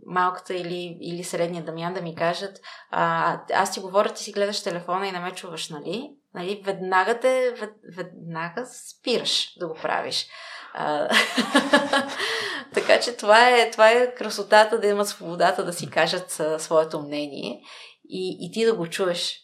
малката 0.06 0.54
или, 0.54 0.98
или 1.00 1.24
средния 1.24 1.64
Дамян 1.64 1.94
да 1.94 2.00
ми 2.00 2.14
кажат 2.14 2.60
а, 2.90 3.40
аз 3.54 3.72
ти 3.72 3.80
говоря, 3.80 4.14
ти 4.14 4.22
си 4.22 4.32
гледаш 4.32 4.62
телефона 4.62 5.08
и 5.08 5.12
не 5.12 5.20
ме 5.20 5.30
чуваш, 5.30 5.68
нали? 5.68 6.10
нали? 6.34 6.62
Веднага 6.64 7.20
те, 7.20 7.54
вед, 7.60 7.70
веднага 7.96 8.66
спираш 8.66 9.52
да 9.58 9.68
го 9.68 9.74
правиш. 9.74 10.26
А, 10.74 11.08
така 12.74 13.00
че 13.00 13.16
това 13.16 13.50
е, 13.50 13.70
това 13.70 13.90
е 13.90 14.14
красотата 14.14 14.80
да 14.80 14.86
имат 14.86 15.08
свободата 15.08 15.64
да 15.64 15.72
си 15.72 15.90
кажат 15.90 16.42
своето 16.58 17.00
мнение 17.00 17.60
и, 18.08 18.38
и 18.40 18.52
ти 18.52 18.64
да 18.64 18.74
го 18.74 18.86
чуеш. 18.86 19.40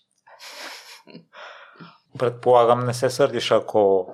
Предполагам, 2.18 2.84
не 2.84 2.94
се 2.94 3.10
сърдиш, 3.10 3.50
ако 3.50 4.06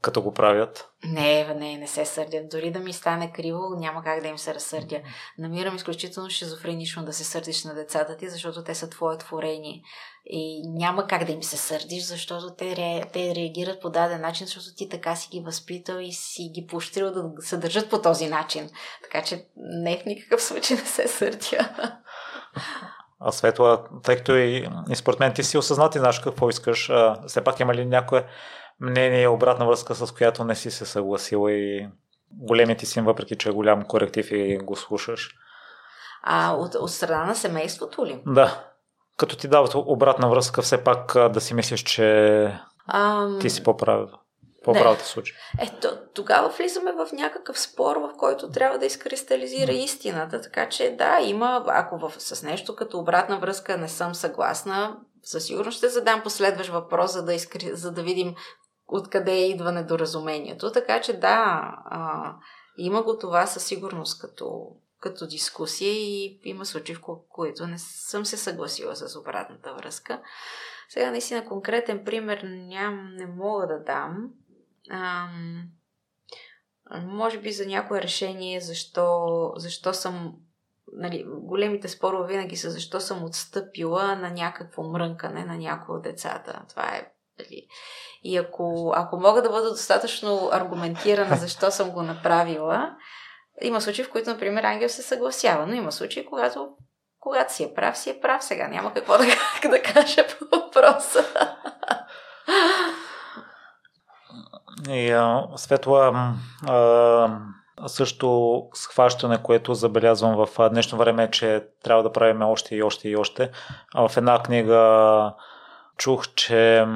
като 0.00 0.22
го 0.22 0.34
правят. 0.34 0.88
Не, 1.04 1.54
не, 1.54 1.76
не 1.76 1.86
се 1.86 2.04
сърдя. 2.04 2.42
Дори 2.50 2.70
да 2.70 2.78
ми 2.78 2.92
стане 2.92 3.32
криво, 3.32 3.60
няма 3.78 4.02
как 4.04 4.22
да 4.22 4.28
им 4.28 4.38
се 4.38 4.54
разсърдя. 4.54 5.00
Намирам 5.38 5.76
изключително 5.76 6.30
шизофренично 6.30 7.04
да 7.04 7.12
се 7.12 7.24
сърдиш 7.24 7.64
на 7.64 7.74
децата 7.74 8.16
ти, 8.16 8.28
защото 8.28 8.64
те 8.64 8.74
са 8.74 8.90
твое 8.90 9.18
творение. 9.18 9.82
И 10.26 10.68
няма 10.68 11.06
как 11.06 11.24
да 11.24 11.32
им 11.32 11.42
се 11.42 11.56
сърдиш, 11.56 12.04
защото 12.04 12.54
те, 12.58 12.76
ре, 12.76 13.02
те 13.12 13.34
реагират 13.34 13.80
по 13.80 13.90
даден 13.90 14.20
начин, 14.20 14.46
защото 14.46 14.66
ти 14.76 14.88
така 14.88 15.16
си 15.16 15.28
ги 15.32 15.40
възпитал 15.40 15.98
и 15.98 16.12
си 16.12 16.50
ги 16.54 16.66
поощрил 16.66 17.10
да 17.10 17.30
се 17.38 17.56
държат 17.56 17.90
по 17.90 18.02
този 18.02 18.28
начин. 18.28 18.70
Така 19.02 19.24
че 19.24 19.46
не 19.56 19.98
в 19.98 20.06
никакъв 20.06 20.42
случай 20.42 20.76
не 20.76 20.84
се 20.84 21.08
сърдя. 21.08 21.68
А 23.24 23.32
Светла, 23.32 23.84
тъй 24.02 24.16
като 24.16 24.36
и, 24.36 24.68
и 24.90 24.96
според 24.96 25.20
мен 25.20 25.34
ти 25.34 25.42
си 25.42 25.58
осъзнати, 25.58 25.98
знаеш 25.98 26.18
какво 26.18 26.48
искаш, 26.48 26.90
а, 26.90 27.16
все 27.26 27.44
пак 27.44 27.60
има 27.60 27.74
ли 27.74 27.84
някое 27.84 28.24
мнение 28.80 29.22
и 29.22 29.26
обратна 29.26 29.66
връзка, 29.66 29.94
с 29.94 30.12
която 30.12 30.44
не 30.44 30.54
си 30.54 30.70
се 30.70 30.86
съгласила 30.86 31.52
и 31.52 31.88
големият 32.30 32.78
ти 32.78 32.86
син, 32.86 33.04
въпреки 33.04 33.36
че 33.36 33.48
е 33.48 33.52
голям 33.52 33.84
коректив 33.84 34.30
и 34.30 34.58
го 34.58 34.76
слушаш? 34.76 35.30
А 36.22 36.52
от, 36.52 36.74
от 36.74 36.90
страна 36.90 37.24
на 37.24 37.34
семейството 37.34 38.06
ли? 38.06 38.22
Да. 38.26 38.64
Като 39.16 39.36
ти 39.36 39.48
дават 39.48 39.72
обратна 39.74 40.28
връзка, 40.28 40.62
все 40.62 40.84
пак 40.84 41.12
да 41.30 41.40
си 41.40 41.54
мислиш, 41.54 41.82
че 41.82 42.58
Ам... 42.86 43.38
ти 43.40 43.50
си 43.50 43.62
по-правил 43.62 44.08
по-правата 44.64 45.04
случай. 45.04 45.36
Ето, 45.60 45.88
тогава 46.14 46.48
влизаме 46.48 46.92
в 46.92 47.08
някакъв 47.12 47.60
спор, 47.60 47.96
в 47.96 48.12
който 48.18 48.50
трябва 48.50 48.78
да 48.78 48.86
изкристализира 48.86 49.72
истината. 49.72 50.40
Така 50.40 50.68
че 50.68 50.96
да, 50.98 51.20
има, 51.20 51.64
ако 51.66 51.98
в, 51.98 52.12
с 52.18 52.42
нещо 52.42 52.76
като 52.76 52.98
обратна 52.98 53.38
връзка 53.38 53.78
не 53.78 53.88
съм 53.88 54.14
съгласна, 54.14 54.96
със 55.22 55.44
сигурност 55.44 55.78
ще 55.78 55.88
задам 55.88 56.22
последващ 56.22 56.70
въпрос, 56.70 57.12
за 57.12 57.24
да, 57.24 57.34
изкри, 57.34 57.70
за 57.72 57.92
да 57.92 58.02
видим 58.02 58.34
откъде 58.88 59.32
е 59.32 59.48
идва 59.48 59.72
недоразумението. 59.72 60.72
Така 60.72 61.00
че 61.00 61.12
да, 61.12 61.62
а, 61.84 62.34
има 62.78 63.02
го 63.02 63.18
това 63.18 63.46
със 63.46 63.64
сигурност 63.64 64.20
като, 64.20 64.66
като 65.00 65.26
дискусия 65.26 65.92
и 65.92 66.40
има 66.44 66.66
случаи, 66.66 66.94
в 66.94 67.00
които 67.28 67.66
не 67.66 67.78
съм 67.78 68.26
се 68.26 68.36
съгласила 68.36 68.96
с 68.96 69.16
обратната 69.16 69.74
връзка. 69.74 70.20
Сега 70.88 71.10
наистина 71.10 71.44
конкретен 71.44 72.04
пример 72.04 72.42
ням, 72.44 73.08
не 73.16 73.26
мога 73.26 73.66
да 73.66 73.82
дам, 73.82 74.30
ам, 74.90 75.68
може 76.90 77.38
би 77.38 77.52
за 77.52 77.66
някое 77.66 78.02
решение, 78.02 78.60
защо, 78.60 79.28
защо 79.56 79.94
съм 79.94 80.34
нали, 80.92 81.24
големите 81.26 81.88
спорове 81.88 82.32
винаги 82.32 82.56
са 82.56 82.70
защо 82.70 83.00
съм 83.00 83.24
отстъпила 83.24 84.16
на 84.16 84.30
някакво 84.30 84.82
мрънкане 84.82 85.44
на 85.44 85.58
някои 85.58 85.96
от 85.96 86.02
децата. 86.02 86.62
Това 86.68 86.96
е 86.96 87.12
нали. 87.38 87.66
И 88.22 88.36
ако, 88.36 88.92
ако 88.96 89.16
мога 89.16 89.42
да 89.42 89.50
бъда 89.50 89.70
достатъчно 89.70 90.48
аргументирана 90.52 91.36
защо 91.36 91.70
съм 91.70 91.90
го 91.90 92.02
направила, 92.02 92.96
има 93.62 93.80
случаи, 93.80 94.04
в 94.04 94.10
които, 94.10 94.30
например, 94.30 94.64
Ангел 94.64 94.88
се 94.88 95.02
съгласява, 95.02 95.66
но 95.66 95.74
има 95.74 95.92
случаи, 95.92 96.26
когато, 96.26 96.68
когато 97.20 97.52
си 97.52 97.64
е 97.64 97.74
прав, 97.74 97.98
си 97.98 98.10
е 98.10 98.20
прав 98.20 98.44
сега. 98.44 98.68
Няма 98.68 98.94
какво 98.94 99.18
да, 99.18 99.24
да 99.68 99.82
кажа 99.82 100.26
по 100.38 100.56
въпроса. 100.56 101.24
И 104.88 105.10
а, 105.10 105.48
Светла, 105.56 106.34
а, 106.66 107.38
също 107.86 108.62
схващане, 108.74 109.42
което 109.42 109.74
забелязвам 109.74 110.46
в 110.46 110.68
днешно 110.70 110.98
време, 110.98 111.30
че 111.30 111.64
трябва 111.84 112.02
да 112.02 112.12
правим 112.12 112.42
още 112.42 112.76
и 112.76 112.82
още 112.82 113.08
и 113.08 113.16
още. 113.16 113.50
В 113.94 114.16
една 114.16 114.42
книга 114.42 115.34
чух, 115.96 116.26
че 116.34 116.86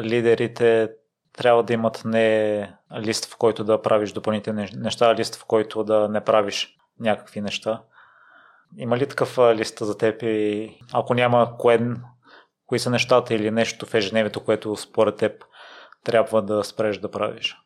лидерите 0.00 0.90
трябва 1.36 1.62
да 1.62 1.72
имат 1.72 2.02
не 2.04 2.72
лист, 2.98 3.24
в 3.32 3.36
който 3.36 3.64
да 3.64 3.82
правиш 3.82 4.12
допълнителни 4.12 4.68
неща, 4.76 5.10
а 5.10 5.14
лист, 5.14 5.36
в 5.36 5.44
който 5.44 5.84
да 5.84 6.08
не 6.08 6.20
правиш 6.20 6.76
някакви 7.00 7.40
неща. 7.40 7.82
Има 8.76 8.96
ли 8.96 9.08
такъв 9.08 9.38
лист 9.38 9.78
за 9.80 9.98
теб 9.98 10.22
и 10.22 10.70
ако 10.92 11.14
няма, 11.14 11.56
кое, 11.58 11.80
кои 12.66 12.78
са 12.78 12.90
нещата 12.90 13.34
или 13.34 13.50
нещо 13.50 13.86
в 13.86 13.94
ежедневието, 13.94 14.44
което 14.44 14.76
според 14.76 15.16
теб 15.16 15.44
трябва 16.06 16.42
да 16.42 16.64
спреш 16.64 16.98
да 16.98 17.10
правиш? 17.10 17.56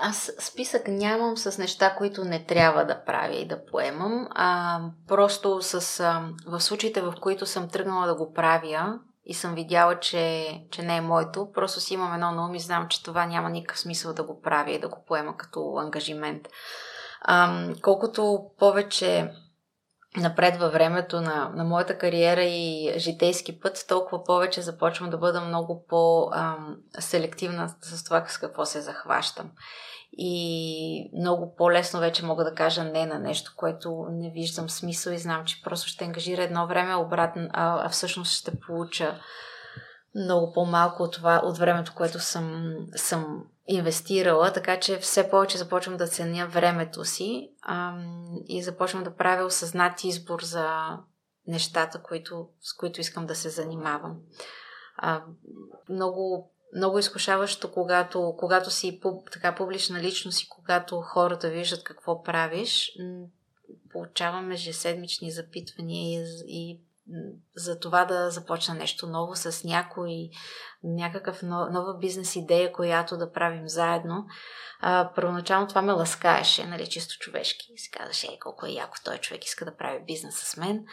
Аз 0.00 0.32
списък 0.38 0.88
нямам 0.88 1.36
с 1.36 1.58
неща, 1.58 1.94
които 1.94 2.24
не 2.24 2.44
трябва 2.44 2.84
да 2.84 3.04
правя 3.04 3.34
и 3.34 3.48
да 3.48 3.64
поемам. 3.64 4.28
А, 4.30 4.80
просто 5.08 5.62
с, 5.62 6.00
а, 6.00 6.28
в 6.46 6.60
случаите, 6.60 7.00
в 7.00 7.14
които 7.20 7.46
съм 7.46 7.68
тръгнала 7.68 8.06
да 8.06 8.14
го 8.14 8.32
правя 8.32 8.98
и 9.24 9.34
съм 9.34 9.54
видяла, 9.54 10.00
че, 10.00 10.48
че 10.70 10.82
не 10.82 10.96
е 10.96 11.00
моето, 11.00 11.52
просто 11.54 11.80
си 11.80 11.94
имам 11.94 12.14
едно 12.14 12.30
на 12.30 12.46
ум 12.46 12.54
и 12.54 12.60
знам, 12.60 12.88
че 12.88 13.02
това 13.02 13.26
няма 13.26 13.50
никакъв 13.50 13.78
смисъл 13.78 14.14
да 14.14 14.22
го 14.22 14.40
правя 14.40 14.70
и 14.70 14.80
да 14.80 14.88
го 14.88 15.04
поема 15.06 15.36
като 15.36 15.76
ангажимент. 15.76 16.48
А, 17.20 17.68
колкото 17.82 18.40
повече 18.58 19.30
напред 20.16 20.56
във 20.56 20.72
времето 20.72 21.20
на, 21.20 21.50
на 21.54 21.64
моята 21.64 21.98
кариера 21.98 22.44
и 22.44 22.94
житейски 22.96 23.60
път, 23.60 23.84
толкова 23.88 24.24
повече 24.24 24.62
започвам 24.62 25.10
да 25.10 25.18
бъда 25.18 25.40
много 25.40 25.84
по-селективна 25.88 27.74
с 27.80 28.04
това 28.04 28.24
с 28.28 28.38
какво 28.38 28.64
се 28.66 28.80
захващам. 28.80 29.50
И 30.18 31.10
много 31.18 31.54
по-лесно 31.56 32.00
вече 32.00 32.24
мога 32.24 32.44
да 32.44 32.54
кажа 32.54 32.84
не 32.84 33.06
на 33.06 33.18
нещо, 33.18 33.52
което 33.56 34.06
не 34.10 34.30
виждам 34.30 34.70
смисъл 34.70 35.12
и 35.12 35.18
знам, 35.18 35.44
че 35.44 35.62
просто 35.62 35.88
ще 35.88 36.04
ангажира 36.04 36.42
едно 36.42 36.66
време 36.66 36.94
обратно, 36.94 37.48
а, 37.52 37.86
а 37.86 37.88
всъщност 37.88 38.32
ще 38.32 38.60
получа 38.60 39.20
много 40.14 40.52
по-малко 40.52 41.02
от 41.02 41.12
това, 41.12 41.40
от 41.44 41.58
времето, 41.58 41.92
което 41.96 42.18
съм, 42.18 42.76
съм 42.94 43.44
инвестирала, 43.68 44.52
така 44.52 44.80
че 44.80 44.98
все 44.98 45.30
повече 45.30 45.58
започвам 45.58 45.96
да 45.96 46.06
ценя 46.06 46.46
времето 46.46 47.04
си 47.04 47.50
ам, 47.62 48.26
и 48.46 48.62
започвам 48.62 49.04
да 49.04 49.16
правя 49.16 49.44
осъзнат 49.44 50.04
избор 50.04 50.42
за 50.42 50.98
нещата, 51.46 52.02
които, 52.02 52.48
с 52.60 52.76
които 52.76 53.00
искам 53.00 53.26
да 53.26 53.34
се 53.34 53.48
занимавам. 53.48 54.16
А, 54.96 55.22
много, 55.88 56.50
много 56.76 56.98
изкушаващо, 56.98 57.72
когато, 57.72 58.34
когато 58.38 58.70
си 58.70 59.00
така 59.32 59.54
публична 59.54 60.00
личност 60.00 60.42
и 60.42 60.48
когато 60.48 61.00
хората 61.00 61.50
виждат 61.50 61.84
какво 61.84 62.22
правиш, 62.22 62.92
получаваме 63.92 64.54
ежеседмични 64.54 65.30
запитвания 65.30 66.22
и, 66.22 66.26
и 66.46 66.80
за 67.56 67.78
това 67.80 68.04
да 68.04 68.30
започна 68.30 68.74
нещо 68.74 69.06
ново 69.06 69.36
с 69.36 69.64
някой, 69.64 70.30
някакъв 70.86 71.42
нова 71.42 71.98
бизнес 72.00 72.36
идея, 72.36 72.72
която 72.72 73.16
да 73.16 73.32
правим 73.32 73.68
заедно. 73.68 74.26
А, 74.80 75.12
първоначално 75.14 75.66
това 75.66 75.82
ме 75.82 75.92
ласкаеше, 75.92 76.66
нали, 76.66 76.86
чисто 76.86 77.18
човешки. 77.18 77.66
Си 77.76 77.90
казваше, 77.90 78.26
е, 78.26 78.38
колко 78.38 78.66
е 78.66 78.70
яко 78.70 78.96
той 79.04 79.18
човек 79.18 79.44
иска 79.44 79.64
да 79.64 79.76
прави 79.76 80.04
бизнес 80.06 80.34
с 80.34 80.56
мен. 80.56 80.84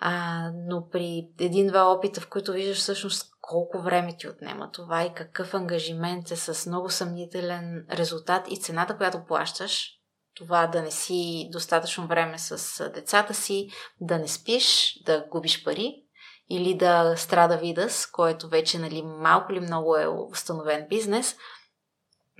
А, 0.00 0.42
но 0.68 0.88
при 0.88 1.28
един-два 1.40 1.92
опита, 1.92 2.20
в 2.20 2.28
които 2.28 2.52
виждаш 2.52 2.78
всъщност 2.78 3.30
колко 3.40 3.82
време 3.82 4.16
ти 4.16 4.28
отнема 4.28 4.70
това 4.72 5.04
и 5.04 5.14
какъв 5.14 5.54
ангажимент 5.54 6.30
е 6.30 6.36
с 6.36 6.66
много 6.66 6.90
съмнителен 6.90 7.86
резултат 7.90 8.46
и 8.50 8.60
цената, 8.60 8.96
която 8.96 9.24
плащаш, 9.28 9.98
това 10.34 10.66
да 10.66 10.82
не 10.82 10.90
си 10.90 11.48
достатъчно 11.52 12.06
време 12.06 12.38
с 12.38 12.84
децата 12.94 13.34
си, 13.34 13.68
да 14.00 14.18
не 14.18 14.28
спиш, 14.28 14.98
да 15.06 15.26
губиш 15.30 15.64
пари 15.64 16.02
или 16.50 16.74
да 16.74 17.16
страда 17.16 17.56
видас, 17.56 18.06
който 18.06 18.48
вече 18.48 18.78
нали, 18.78 19.02
малко 19.02 19.52
ли 19.52 19.60
много 19.60 19.96
е 19.96 20.06
установен 20.06 20.86
бизнес, 20.88 21.36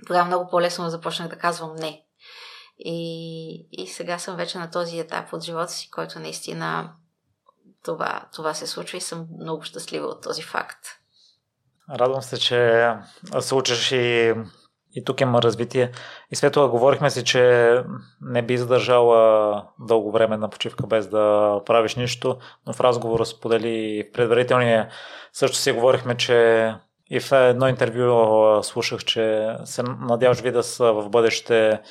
тогава 0.07 0.25
много 0.25 0.49
по-лесно 0.49 0.89
започнах 0.89 1.27
да 1.27 1.37
казвам 1.37 1.75
не. 1.75 2.03
И, 2.79 3.67
и 3.71 3.87
сега 3.87 4.19
съм 4.19 4.35
вече 4.35 4.57
на 4.57 4.71
този 4.71 4.99
етап 4.99 5.33
от 5.33 5.43
живота 5.43 5.71
си, 5.71 5.91
който 5.91 6.19
наистина 6.19 6.93
това, 7.83 8.25
това 8.33 8.53
се 8.53 8.67
случва 8.67 8.97
и 8.97 9.01
съм 9.01 9.27
много 9.39 9.63
щастлива 9.63 10.07
от 10.07 10.23
този 10.23 10.41
факт. 10.41 10.87
Радвам 11.89 12.21
се, 12.21 12.39
че 12.39 12.93
се 13.39 13.55
учиш 13.55 13.91
и 13.91 14.33
и 14.95 15.03
тук 15.03 15.21
има 15.21 15.41
развитие. 15.41 15.91
И 16.31 16.35
Светла, 16.35 16.69
говорихме 16.69 17.09
си, 17.09 17.23
че 17.23 17.73
не 18.21 18.41
би 18.41 18.57
задържала 18.57 19.63
дълго 19.79 20.11
време 20.11 20.37
на 20.37 20.49
почивка 20.49 20.87
без 20.87 21.07
да 21.07 21.55
правиш 21.65 21.95
нищо, 21.95 22.37
но 22.67 22.73
в 22.73 22.81
разговора 22.81 23.25
сподели 23.25 24.03
в 24.09 24.11
предварителния 24.11 24.89
също 25.33 25.57
си 25.57 25.71
говорихме, 25.71 26.17
че 26.17 26.73
и 27.09 27.19
в 27.19 27.31
едно 27.31 27.67
интервю 27.67 28.63
слушах, 28.63 29.05
че 29.05 29.55
се 29.65 29.83
надяваш 29.83 30.39
ви 30.39 30.51
да 30.51 30.63
са 30.63 30.93
в 30.93 31.09
бъдеще 31.09 31.81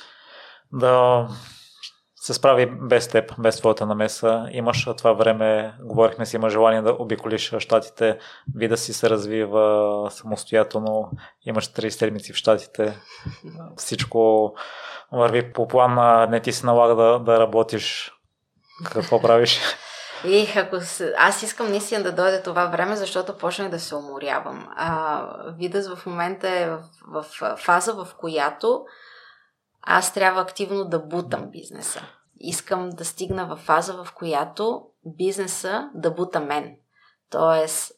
да 0.72 1.26
се 2.20 2.34
справи 2.34 2.66
без 2.66 3.08
теб, 3.08 3.34
без 3.38 3.56
твоята 3.56 3.86
намеса. 3.86 4.48
Имаш 4.50 4.88
това 4.98 5.12
време, 5.12 5.74
говорихме 5.80 6.26
си, 6.26 6.36
има 6.36 6.50
желание 6.50 6.82
да 6.82 6.96
обиколиш 6.98 7.54
щатите, 7.58 8.18
вида 8.54 8.76
си 8.76 8.92
се 8.92 9.10
развива 9.10 10.06
самостоятелно, 10.10 11.10
имаш 11.46 11.68
три 11.68 11.90
седмици 11.90 12.32
в 12.32 12.36
щатите, 12.36 12.98
всичко 13.76 14.52
върви 15.12 15.52
по 15.52 15.68
план, 15.68 16.30
не 16.30 16.40
ти 16.40 16.52
се 16.52 16.66
налага 16.66 16.94
да, 16.94 17.18
да 17.18 17.40
работиш. 17.40 18.12
Какво 18.92 19.22
правиш? 19.22 19.60
И 20.24 20.48
ако 20.56 20.80
се... 20.80 21.14
Аз 21.18 21.42
искам 21.42 21.70
наистина 21.70 22.02
да 22.02 22.12
дойде 22.12 22.42
това 22.42 22.66
време, 22.66 22.96
защото 22.96 23.36
почнах 23.36 23.68
да 23.68 23.80
се 23.80 23.94
уморявам. 23.94 24.68
А, 24.76 25.22
Видас 25.58 25.94
в 25.94 26.06
момента 26.06 26.48
е 26.48 26.70
в, 26.70 26.82
в 27.08 27.56
фаза, 27.56 27.92
в 27.92 28.08
която 28.18 28.84
аз 29.90 30.14
трябва 30.14 30.40
активно 30.40 30.84
да 30.84 30.98
бутам 30.98 31.50
бизнеса. 31.50 32.00
Искам 32.40 32.90
да 32.90 33.04
стигна 33.04 33.46
в 33.46 33.56
фаза, 33.56 34.04
в 34.04 34.14
която 34.14 34.82
бизнеса 35.06 35.90
да 35.94 36.10
бута 36.10 36.40
мен. 36.40 36.76
Тоест, 37.30 37.92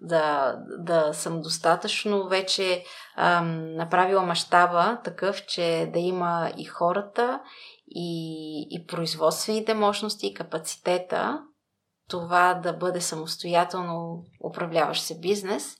да, 0.00 0.54
да 0.78 1.12
съм 1.12 1.40
достатъчно 1.40 2.28
вече 2.28 2.84
ам, 3.16 3.74
направила 3.74 4.22
мащаба 4.22 5.00
такъв, 5.04 5.46
че 5.46 5.90
да 5.92 5.98
има 5.98 6.52
и 6.58 6.64
хората, 6.64 7.40
и, 7.88 8.66
и 8.70 8.86
производствените 8.86 9.74
мощности, 9.74 10.26
и 10.26 10.34
капацитета, 10.34 11.40
това 12.08 12.54
да 12.54 12.72
бъде 12.72 13.00
самостоятелно 13.00 14.24
управляващ 14.50 15.02
се 15.02 15.20
бизнес 15.20 15.76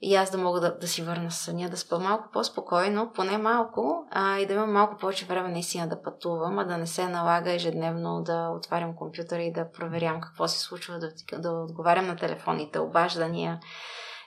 и 0.00 0.14
аз 0.14 0.30
да 0.30 0.38
мога 0.38 0.60
да, 0.60 0.78
да 0.78 0.88
си 0.88 1.02
върна 1.02 1.30
съня, 1.30 1.68
да 1.68 1.76
спа 1.76 1.98
малко 1.98 2.28
по-спокойно, 2.32 3.12
поне 3.14 3.38
малко, 3.38 4.06
а, 4.10 4.38
и 4.38 4.46
да 4.46 4.52
имам 4.52 4.72
малко 4.72 4.96
повече 4.96 5.26
време 5.26 5.48
наистина 5.48 5.88
да 5.88 6.02
пътувам, 6.02 6.58
а 6.58 6.64
да 6.64 6.78
не 6.78 6.86
се 6.86 7.08
налага 7.08 7.52
ежедневно 7.52 8.22
да 8.22 8.48
отварям 8.48 8.96
компютъра 8.96 9.42
и 9.42 9.52
да 9.52 9.72
проверям 9.72 10.20
какво 10.20 10.48
се 10.48 10.60
случва, 10.60 10.98
да, 10.98 11.38
да 11.38 11.50
отговарям 11.50 12.06
на 12.06 12.16
телефонните 12.16 12.78
обаждания 12.78 13.60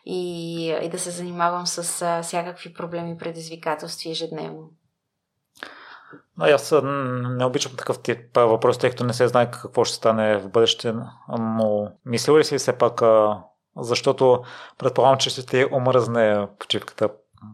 и, 0.05 0.67
и 0.83 0.89
да 0.89 0.99
се 0.99 1.11
занимавам 1.11 1.67
с 1.67 2.01
а, 2.01 2.21
всякакви 2.21 2.73
проблеми 2.73 3.17
предизвикателства 3.17 4.11
ежедневно. 4.11 4.69
Но 6.37 6.45
аз 6.45 6.73
не 6.83 7.45
обичам 7.45 7.71
такъв 7.77 8.01
тип 8.01 8.19
въпрос, 8.35 8.77
тъй 8.77 8.89
като 8.89 9.03
не 9.03 9.13
се 9.13 9.27
знае 9.27 9.51
какво 9.51 9.83
ще 9.83 9.95
стане 9.95 10.37
в 10.37 10.49
бъдеще, 10.49 10.93
но 11.39 11.91
мисля 12.05 12.39
ли 12.39 12.43
си 12.43 12.57
все 12.57 12.77
пак 12.77 13.01
защото 13.79 14.43
предполагам, 14.77 15.17
че 15.17 15.29
ще 15.29 15.45
ти 15.45 15.65
омръзне 15.71 16.47
почивката 16.59 17.09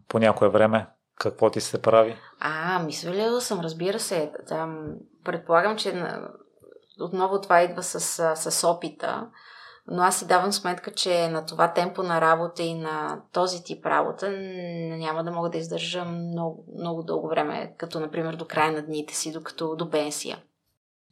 по 0.08 0.20
някое 0.20 0.50
време. 0.50 0.88
Какво 1.20 1.50
ти 1.50 1.62
се 1.62 1.82
прави? 1.82 2.16
А, 2.40 2.84
мисля 2.84 3.42
съм, 3.42 3.60
разбира 3.60 4.00
се. 4.00 4.32
Там, 4.48 4.86
предполагам, 5.24 5.78
че 5.78 6.04
отново 7.02 7.42
това 7.42 7.62
идва 7.62 7.84
с, 7.84 8.00
с 8.36 8.68
опита, 8.68 9.28
но 9.88 10.04
аз 10.04 10.20
си 10.20 10.28
давам 10.28 10.54
сметка, 10.54 10.92
че 10.92 11.28
на 11.28 11.46
това 11.46 11.74
темпо 11.74 12.04
на 12.04 12.22
работа 12.22 12.64
и 12.64 12.74
на 12.74 13.22
този 13.34 13.64
тип 13.64 13.86
работа 13.86 14.30
няма 14.98 15.24
да 15.24 15.32
мога 15.32 15.50
да 15.50 15.58
издържа 15.58 16.06
много, 16.06 16.66
много 16.80 17.04
дълго 17.04 17.28
време, 17.28 17.76
като 17.78 18.00
например 18.00 18.36
до 18.36 18.46
края 18.46 18.72
на 18.72 18.82
дните 18.82 19.16
си, 19.16 19.32
докато 19.32 19.76
до 19.76 19.90
пенсия. 19.90 20.38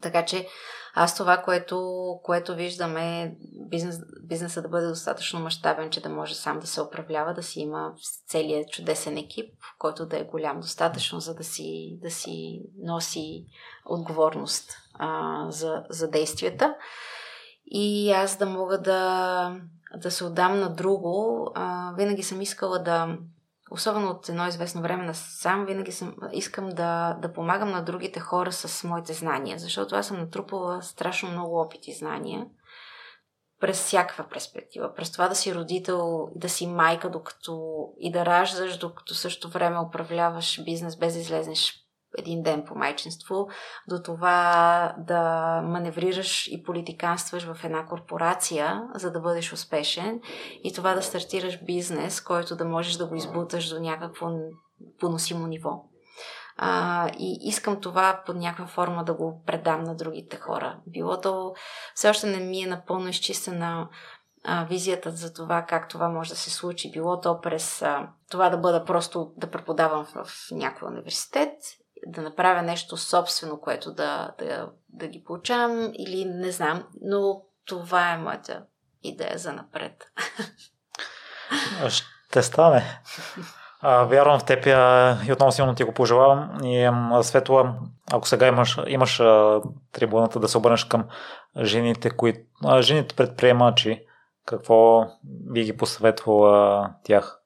Така 0.01 0.25
че 0.25 0.47
аз 0.93 1.15
това, 1.15 1.37
което, 1.37 2.19
което 2.23 2.55
виждам 2.55 2.95
бизнес, 3.69 3.99
бизнеса 4.23 4.61
да 4.61 4.69
бъде 4.69 4.87
достатъчно 4.87 5.39
мащабен, 5.39 5.89
че 5.89 6.01
да 6.01 6.09
може 6.09 6.35
сам 6.35 6.59
да 6.59 6.67
се 6.67 6.81
управлява, 6.81 7.33
да 7.33 7.43
си 7.43 7.59
има 7.59 7.93
целият 8.27 8.69
чудесен 8.69 9.17
екип, 9.17 9.53
който 9.79 10.05
да 10.05 10.19
е 10.19 10.23
голям 10.23 10.59
достатъчно, 10.59 11.19
за 11.19 11.35
да 11.35 11.43
си, 11.43 11.99
да 12.01 12.11
си 12.11 12.61
носи 12.83 13.45
отговорност 13.85 14.71
а, 14.93 15.45
за, 15.51 15.83
за 15.89 16.09
действията. 16.09 16.75
И 17.65 18.11
аз 18.11 18.37
да 18.37 18.45
мога 18.45 18.81
да, 18.81 19.55
да 19.95 20.11
се 20.11 20.25
отдам 20.25 20.59
на 20.59 20.73
друго. 20.73 21.47
А, 21.55 21.93
винаги 21.97 22.23
съм 22.23 22.41
искала 22.41 22.79
да 22.79 23.17
особено 23.71 24.09
от 24.09 24.29
едно 24.29 24.47
известно 24.47 24.81
време 24.81 25.05
на 25.05 25.13
сам, 25.13 25.65
винаги 25.65 25.91
съм, 25.91 26.15
искам 26.33 26.69
да, 26.69 27.17
да 27.21 27.33
помагам 27.33 27.71
на 27.71 27.81
другите 27.81 28.19
хора 28.19 28.51
с 28.51 28.83
моите 28.83 29.13
знания, 29.13 29.59
защото 29.59 29.95
аз 29.95 30.07
съм 30.07 30.19
натрупала 30.19 30.83
страшно 30.83 31.31
много 31.31 31.61
опит 31.61 31.87
и 31.87 31.93
знания 31.93 32.45
през 33.59 33.77
всякаква 33.77 34.29
перспектива. 34.29 34.93
През 34.95 35.11
това 35.11 35.27
да 35.27 35.35
си 35.35 35.55
родител, 35.55 36.27
да 36.35 36.49
си 36.49 36.67
майка, 36.67 37.09
докато 37.09 37.85
и 37.99 38.11
да 38.11 38.25
раждаш, 38.25 38.77
докато 38.77 39.15
също 39.15 39.49
време 39.49 39.79
управляваш 39.79 40.63
бизнес 40.63 40.97
без 40.97 41.13
да 41.13 41.19
излезнеш 41.19 41.81
един 42.17 42.43
ден 42.43 42.63
по 42.65 42.75
майчинство, 42.75 43.47
до 43.87 44.03
това 44.03 44.95
да 44.97 45.21
маневрираш 45.65 46.47
и 46.47 46.63
политиканстваш 46.63 47.43
в 47.53 47.63
една 47.63 47.85
корпорация, 47.85 48.83
за 48.95 49.11
да 49.11 49.19
бъдеш 49.19 49.53
успешен 49.53 50.19
и 50.63 50.73
това 50.73 50.93
да 50.93 51.01
стартираш 51.01 51.63
бизнес, 51.65 52.21
който 52.21 52.55
да 52.55 52.65
можеш 52.65 52.93
да 52.93 53.07
го 53.07 53.15
избуташ 53.15 53.69
до 53.69 53.79
някакво 53.79 54.27
поносимо 54.99 55.47
ниво. 55.47 55.83
А, 56.57 57.09
и 57.19 57.39
искам 57.41 57.81
това 57.81 58.21
под 58.25 58.35
някаква 58.35 58.67
форма 58.67 59.03
да 59.03 59.13
го 59.13 59.43
предам 59.45 59.83
на 59.83 59.95
другите 59.95 60.37
хора. 60.37 60.79
Било 60.87 61.21
то 61.21 61.53
все 61.95 62.09
още 62.09 62.27
не 62.27 62.39
ми 62.39 62.61
е 62.61 62.67
напълно 62.67 63.07
изчистена 63.07 63.89
а, 64.43 64.65
визията 64.65 65.11
за 65.11 65.33
това 65.33 65.61
как 65.61 65.87
това 65.87 66.09
може 66.09 66.29
да 66.29 66.35
се 66.35 66.49
случи. 66.49 66.91
Било 66.91 67.21
то 67.21 67.41
през 67.41 67.81
а, 67.81 68.09
това 68.31 68.49
да 68.49 68.57
бъда 68.57 68.85
просто 68.85 69.33
да 69.37 69.51
преподавам 69.51 70.05
в, 70.05 70.25
в 70.25 70.51
някой 70.51 70.87
университет 70.87 71.53
да 72.07 72.21
направя 72.21 72.61
нещо 72.61 72.97
собствено, 72.97 73.59
което 73.59 73.93
да, 73.93 74.31
да, 74.39 74.69
да 74.89 75.07
ги 75.07 75.23
получавам 75.23 75.91
или 75.93 76.25
не 76.25 76.51
знам, 76.51 76.83
но 77.01 77.41
това 77.65 78.11
е 78.11 78.17
моята 78.17 78.63
идея 79.03 79.37
за 79.37 79.53
напред. 79.53 80.11
Ще 81.89 82.43
стане. 82.43 83.01
А, 83.81 84.03
вярвам 84.03 84.39
в 84.39 84.45
теб 84.45 84.65
и 85.27 85.31
отново 85.31 85.51
силно 85.51 85.75
ти 85.75 85.83
го 85.83 85.93
пожелавам. 85.93 86.57
И 86.63 86.89
Светла, 87.21 87.75
ако 88.11 88.27
сега 88.27 88.47
имаш, 88.47 88.79
имаш 88.87 89.19
а, 89.19 89.61
трибуната 89.91 90.39
да 90.39 90.47
се 90.47 90.57
обърнеш 90.57 90.83
към 90.83 91.05
жените, 91.61 92.09
кои, 92.09 92.45
а, 92.65 92.81
жените 92.81 93.15
предприемачи, 93.15 94.05
какво 94.45 95.05
би 95.23 95.63
ги 95.63 95.77
посъветвала 95.77 96.89
тях? 97.03 97.39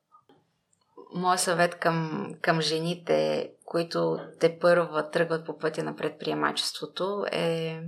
Моят 1.13 1.39
съвет 1.39 1.75
към, 1.75 2.29
към 2.41 2.61
жените, 2.61 3.49
които 3.75 4.19
те 4.39 4.59
първа 4.59 5.09
тръгват 5.09 5.45
по 5.45 5.57
пътя 5.57 5.83
на 5.83 5.95
предприемачеството 5.95 7.25
е 7.31 7.79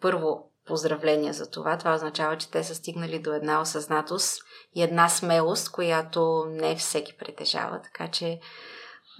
първо 0.00 0.50
поздравления 0.66 1.32
за 1.32 1.50
това. 1.50 1.78
Това 1.78 1.94
означава, 1.94 2.36
че 2.36 2.50
те 2.50 2.64
са 2.64 2.74
стигнали 2.74 3.18
до 3.18 3.32
една 3.32 3.60
осъзнатост 3.60 4.42
и 4.74 4.82
една 4.82 5.08
смелост, 5.08 5.72
която 5.72 6.44
не 6.48 6.76
всеки 6.76 7.16
притежава. 7.16 7.80
Така 7.82 8.10
че 8.10 8.40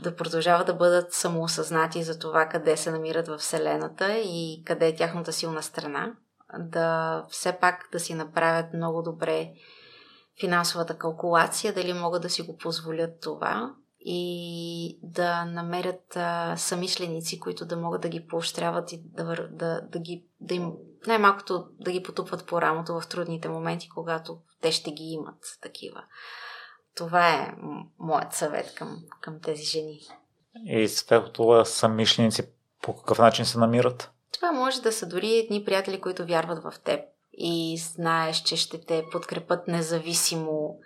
да 0.02 0.16
продължават 0.16 0.66
да 0.66 0.74
бъдат 0.74 1.12
самоосъзнати 1.12 2.02
за 2.02 2.18
това 2.18 2.46
къде 2.46 2.76
се 2.76 2.90
намират 2.90 3.28
в 3.28 3.38
Вселената 3.38 4.18
и 4.18 4.62
къде 4.66 4.88
е 4.88 4.96
тяхната 4.96 5.32
силна 5.32 5.62
страна. 5.62 6.12
Да 6.58 7.24
все 7.30 7.52
пак 7.52 7.88
да 7.92 8.00
си 8.00 8.14
направят 8.14 8.74
много 8.74 9.02
добре 9.02 9.50
финансовата 10.40 10.98
калкулация, 10.98 11.72
дали 11.72 11.92
могат 11.92 12.22
да 12.22 12.30
си 12.30 12.42
го 12.42 12.56
позволят 12.56 13.20
това 13.20 13.74
и 14.04 14.98
да 15.02 15.44
намерят 15.44 16.16
а, 16.16 16.56
самишленици, 16.56 17.40
които 17.40 17.66
да 17.66 17.76
могат 17.76 18.00
да 18.00 18.08
ги 18.08 18.26
поощряват 18.26 18.92
и 18.92 19.02
да, 19.04 19.48
да, 19.50 19.80
да, 19.80 19.98
ги, 19.98 20.24
да 20.40 20.54
им 20.54 20.72
най-малкото 21.06 21.66
да 21.80 21.92
ги 21.92 22.02
потупват 22.02 22.46
по 22.46 22.62
рамото 22.62 23.00
в 23.00 23.08
трудните 23.08 23.48
моменти, 23.48 23.88
когато 23.88 24.38
те 24.60 24.72
ще 24.72 24.90
ги 24.90 25.04
имат 25.04 25.58
такива. 25.62 26.04
Това 26.96 27.28
е 27.28 27.54
моят 27.98 28.32
съвет 28.32 28.74
към, 28.74 29.04
към 29.20 29.40
тези 29.40 29.64
жени. 29.64 30.00
И 30.64 30.88
светлото 30.88 31.64
самишленици 31.64 32.42
по 32.82 32.96
какъв 32.96 33.18
начин 33.18 33.44
се 33.44 33.58
намират? 33.58 34.10
Това 34.32 34.52
може 34.52 34.82
да 34.82 34.92
са 34.92 35.06
дори 35.06 35.36
едни 35.36 35.64
приятели, 35.64 36.00
които 36.00 36.26
вярват 36.26 36.62
в 36.62 36.80
теб 36.84 37.00
и 37.32 37.78
знаеш, 37.78 38.42
че 38.42 38.56
ще 38.56 38.80
те 38.80 39.04
подкрепят 39.12 39.68
независимо 39.68 40.78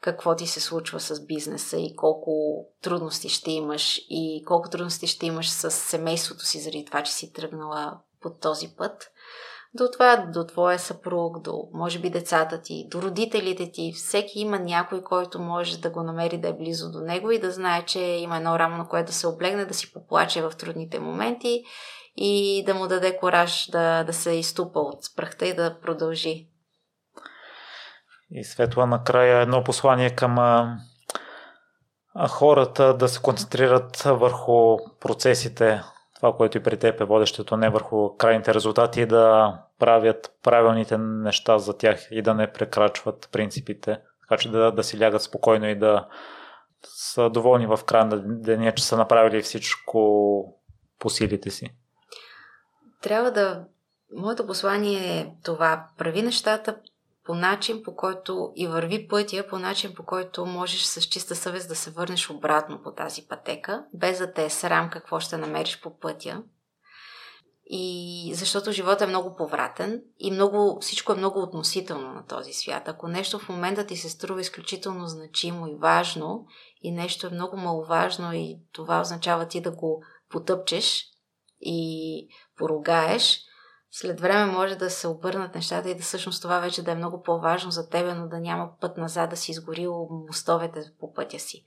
какво 0.00 0.36
ти 0.36 0.46
се 0.46 0.60
случва 0.60 1.00
с 1.00 1.26
бизнеса 1.26 1.76
и 1.76 1.96
колко 1.96 2.64
трудности 2.82 3.28
ще 3.28 3.50
имаш 3.50 4.00
и 4.10 4.44
колко 4.46 4.70
трудности 4.70 5.06
ще 5.06 5.26
имаш 5.26 5.50
с 5.50 5.70
семейството 5.70 6.44
си 6.44 6.60
заради 6.60 6.84
това, 6.84 7.02
че 7.02 7.12
си 7.12 7.32
тръгнала 7.32 7.98
по 8.20 8.30
този 8.30 8.68
път. 8.68 9.10
До 9.74 9.88
това, 9.92 10.16
до 10.16 10.46
твоя 10.46 10.78
съпруг, 10.78 11.42
до 11.42 11.68
може 11.72 11.98
би 11.98 12.10
децата 12.10 12.60
ти, 12.62 12.88
до 12.90 13.02
родителите 13.02 13.70
ти. 13.72 13.92
Всеки 13.92 14.40
има 14.40 14.58
някой, 14.58 15.02
който 15.02 15.38
може 15.38 15.78
да 15.78 15.90
го 15.90 16.02
намери 16.02 16.38
да 16.38 16.48
е 16.48 16.56
близо 16.56 16.90
до 16.90 17.00
него 17.00 17.30
и 17.30 17.40
да 17.40 17.50
знае, 17.50 17.84
че 17.84 18.00
има 18.00 18.36
едно 18.36 18.58
рамо, 18.58 18.76
на 18.76 18.88
което 18.88 19.06
да 19.06 19.12
се 19.12 19.26
облегне, 19.26 19.64
да 19.64 19.74
си 19.74 19.92
поплаче 19.92 20.42
в 20.42 20.52
трудните 20.58 20.98
моменти 20.98 21.64
и 22.16 22.62
да 22.66 22.74
му 22.74 22.86
даде 22.86 23.16
кораж 23.16 23.70
да, 23.70 24.04
да 24.04 24.12
се 24.12 24.30
изтупа 24.30 24.80
от 24.80 24.98
прахта 25.16 25.46
и 25.46 25.54
да 25.54 25.80
продължи. 25.80 26.48
И 28.30 28.44
Светла, 28.44 28.86
накрая 28.86 29.40
едно 29.40 29.64
послание 29.64 30.10
към 30.10 30.36
хората 32.28 32.94
да 32.94 33.08
се 33.08 33.22
концентрират 33.22 33.96
върху 33.96 34.76
процесите, 35.00 35.82
това, 36.16 36.36
което 36.36 36.58
и 36.58 36.62
при 36.62 36.76
теб 36.76 37.00
е 37.00 37.04
водещето, 37.04 37.56
не 37.56 37.70
върху 37.70 38.16
крайните 38.16 38.54
резултати, 38.54 39.06
да 39.06 39.54
правят 39.78 40.32
правилните 40.42 40.98
неща 40.98 41.58
за 41.58 41.78
тях 41.78 42.08
и 42.10 42.22
да 42.22 42.34
не 42.34 42.52
прекрачват 42.52 43.28
принципите, 43.32 44.00
така 44.20 44.40
че 44.40 44.50
да, 44.50 44.72
да 44.72 44.84
си 44.84 45.00
лягат 45.00 45.22
спокойно 45.22 45.68
и 45.68 45.78
да 45.78 46.08
са 46.84 47.30
доволни 47.30 47.66
в 47.66 47.80
края 47.86 48.04
на 48.04 48.22
деня, 48.24 48.72
че 48.72 48.84
са 48.84 48.96
направили 48.96 49.42
всичко 49.42 50.54
по 50.98 51.10
силите 51.10 51.50
си. 51.50 51.70
Трябва 53.02 53.30
да. 53.30 53.64
Моето 54.16 54.46
послание 54.46 55.18
е 55.18 55.32
това. 55.44 55.86
Прави 55.98 56.22
нещата 56.22 56.76
по 57.28 57.34
начин, 57.34 57.82
по 57.82 57.96
който 57.96 58.52
и 58.56 58.66
върви 58.66 59.08
пътя, 59.08 59.46
по 59.50 59.58
начин, 59.58 59.94
по 59.94 60.04
който 60.04 60.46
можеш 60.46 60.82
с 60.82 61.02
чиста 61.02 61.36
съвест 61.36 61.68
да 61.68 61.74
се 61.74 61.90
върнеш 61.90 62.30
обратно 62.30 62.82
по 62.82 62.92
тази 62.92 63.22
пътека, 63.22 63.84
без 63.94 64.18
да 64.18 64.32
те 64.32 64.44
е 64.44 64.50
срам 64.50 64.90
какво 64.90 65.20
ще 65.20 65.36
намериш 65.36 65.80
по 65.80 65.98
пътя. 65.98 66.42
И 67.66 68.32
защото 68.34 68.72
живота 68.72 69.04
е 69.04 69.06
много 69.06 69.36
повратен 69.36 70.02
и 70.18 70.30
много, 70.30 70.78
всичко 70.80 71.12
е 71.12 71.16
много 71.16 71.42
относително 71.42 72.12
на 72.12 72.26
този 72.26 72.52
свят. 72.52 72.88
Ако 72.88 73.08
нещо 73.08 73.38
в 73.38 73.48
момента 73.48 73.86
ти 73.86 73.96
се 73.96 74.08
струва 74.08 74.40
изключително 74.40 75.06
значимо 75.06 75.66
и 75.66 75.78
важно 75.78 76.46
и 76.82 76.92
нещо 76.92 77.26
е 77.26 77.30
много 77.30 77.56
маловажно 77.56 78.32
и 78.32 78.58
това 78.72 79.00
означава 79.00 79.48
ти 79.48 79.60
да 79.60 79.70
го 79.70 80.04
потъпчеш 80.30 81.04
и 81.60 82.28
поругаеш, 82.56 83.40
след 83.90 84.20
време 84.20 84.52
може 84.52 84.76
да 84.76 84.90
се 84.90 85.08
обърнат 85.08 85.54
нещата 85.54 85.90
и 85.90 85.94
да 85.94 86.02
всъщност 86.02 86.42
това 86.42 86.58
вече 86.58 86.82
да 86.82 86.90
е 86.92 86.94
много 86.94 87.22
по-важно 87.22 87.70
за 87.70 87.88
тебе, 87.88 88.14
но 88.14 88.28
да 88.28 88.40
няма 88.40 88.70
път 88.80 88.96
назад 88.96 89.30
да 89.30 89.36
си 89.36 89.50
изгорил 89.50 90.08
мостовете 90.28 90.80
по 91.00 91.12
пътя 91.12 91.38
си. 91.38 91.64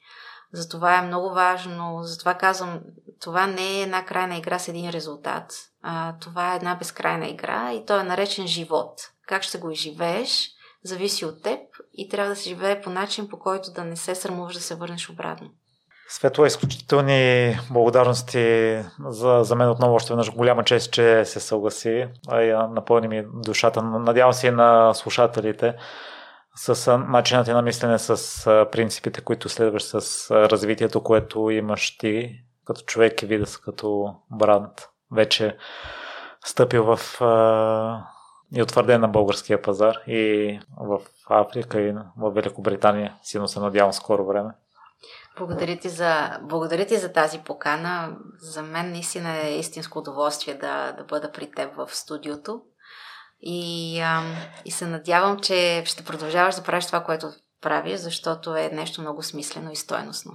Затова 0.53 0.97
е 0.97 1.07
много 1.07 1.29
важно, 1.29 1.99
затова 2.03 2.33
казвам, 2.33 2.79
това 3.21 3.47
не 3.47 3.79
е 3.79 3.81
една 3.81 4.05
крайна 4.05 4.37
игра 4.37 4.59
с 4.59 4.67
един 4.67 4.89
резултат, 4.89 5.53
а 5.81 6.15
това 6.19 6.53
е 6.53 6.55
една 6.55 6.75
безкрайна 6.75 7.27
игра 7.27 7.73
и 7.73 7.85
то 7.85 7.99
е 7.99 8.03
наречен 8.03 8.47
живот. 8.47 9.01
Как 9.27 9.43
ще 9.43 9.57
го 9.57 9.71
изживееш, 9.71 10.49
зависи 10.83 11.25
от 11.25 11.43
теб 11.43 11.59
и 11.93 12.09
трябва 12.09 12.29
да 12.29 12.35
се 12.35 12.49
живее 12.49 12.81
по 12.81 12.89
начин, 12.89 13.29
по 13.29 13.39
който 13.39 13.71
да 13.71 13.83
не 13.83 13.95
се 13.95 14.15
срамуваш 14.15 14.53
да 14.53 14.61
се 14.61 14.75
върнеш 14.75 15.09
обратно. 15.09 15.49
Светло, 16.13 16.45
изключителни 16.45 17.57
благодарности 17.69 18.77
за, 19.07 19.39
за 19.43 19.55
мен 19.55 19.69
отново 19.69 19.93
още 19.93 20.13
веднъж 20.13 20.31
голяма 20.31 20.63
чест, 20.63 20.91
че 20.91 21.25
се 21.25 21.39
съгласи 21.39 22.07
а 22.27 22.41
и 22.41 22.51
напълни 22.51 23.07
ми 23.07 23.23
душата. 23.33 23.81
Надявам 23.81 24.33
се 24.33 24.47
и 24.47 24.51
на 24.51 24.93
слушателите 24.93 25.75
с 26.55 26.97
начинът 26.97 27.47
на 27.47 27.61
мислене, 27.61 27.99
с 27.99 28.67
принципите, 28.71 29.21
които 29.21 29.49
следваш, 29.49 29.83
с 29.83 30.31
развитието, 30.31 31.03
което 31.03 31.49
имаш 31.49 31.97
ти 31.97 32.43
като 32.65 32.81
човек 32.81 33.21
и 33.21 33.25
вида 33.25 33.45
като 33.65 34.15
бранд. 34.31 34.89
Вече 35.11 35.57
стъпил 36.45 36.95
в 36.95 37.21
и 38.55 38.61
утвърден 38.61 39.01
на 39.01 39.07
българския 39.07 39.61
пазар 39.61 39.95
и 40.07 40.59
в 40.77 40.99
Африка 41.29 41.81
и 41.81 41.91
в 42.17 42.31
Великобритания. 42.31 43.15
Силно 43.23 43.47
се 43.47 43.59
надявам 43.59 43.93
скоро 43.93 44.25
време. 44.25 44.51
Благодаря 45.37 45.79
ти, 45.79 45.89
за, 45.89 46.39
благодаря 46.41 46.85
ти 46.85 46.97
за 46.97 47.13
тази 47.13 47.39
покана. 47.39 48.17
За 48.39 48.63
мен 48.63 48.91
наистина 48.91 49.37
е 49.37 49.59
истинско 49.59 49.99
удоволствие 49.99 50.53
да, 50.53 50.91
да 50.91 51.03
бъда 51.03 51.31
при 51.31 51.51
теб 51.51 51.75
в 51.75 51.95
студиото. 51.95 52.61
И, 53.41 53.99
а, 53.99 54.23
и 54.65 54.71
се 54.71 54.87
надявам, 54.87 55.39
че 55.39 55.83
ще 55.85 56.03
продължаваш 56.03 56.55
да 56.55 56.63
правиш 56.63 56.85
това, 56.85 57.03
което 57.03 57.31
правиш, 57.61 57.99
защото 57.99 58.55
е 58.55 58.69
нещо 58.73 59.01
много 59.01 59.23
смислено 59.23 59.71
и 59.71 59.75
стойностно. 59.75 60.33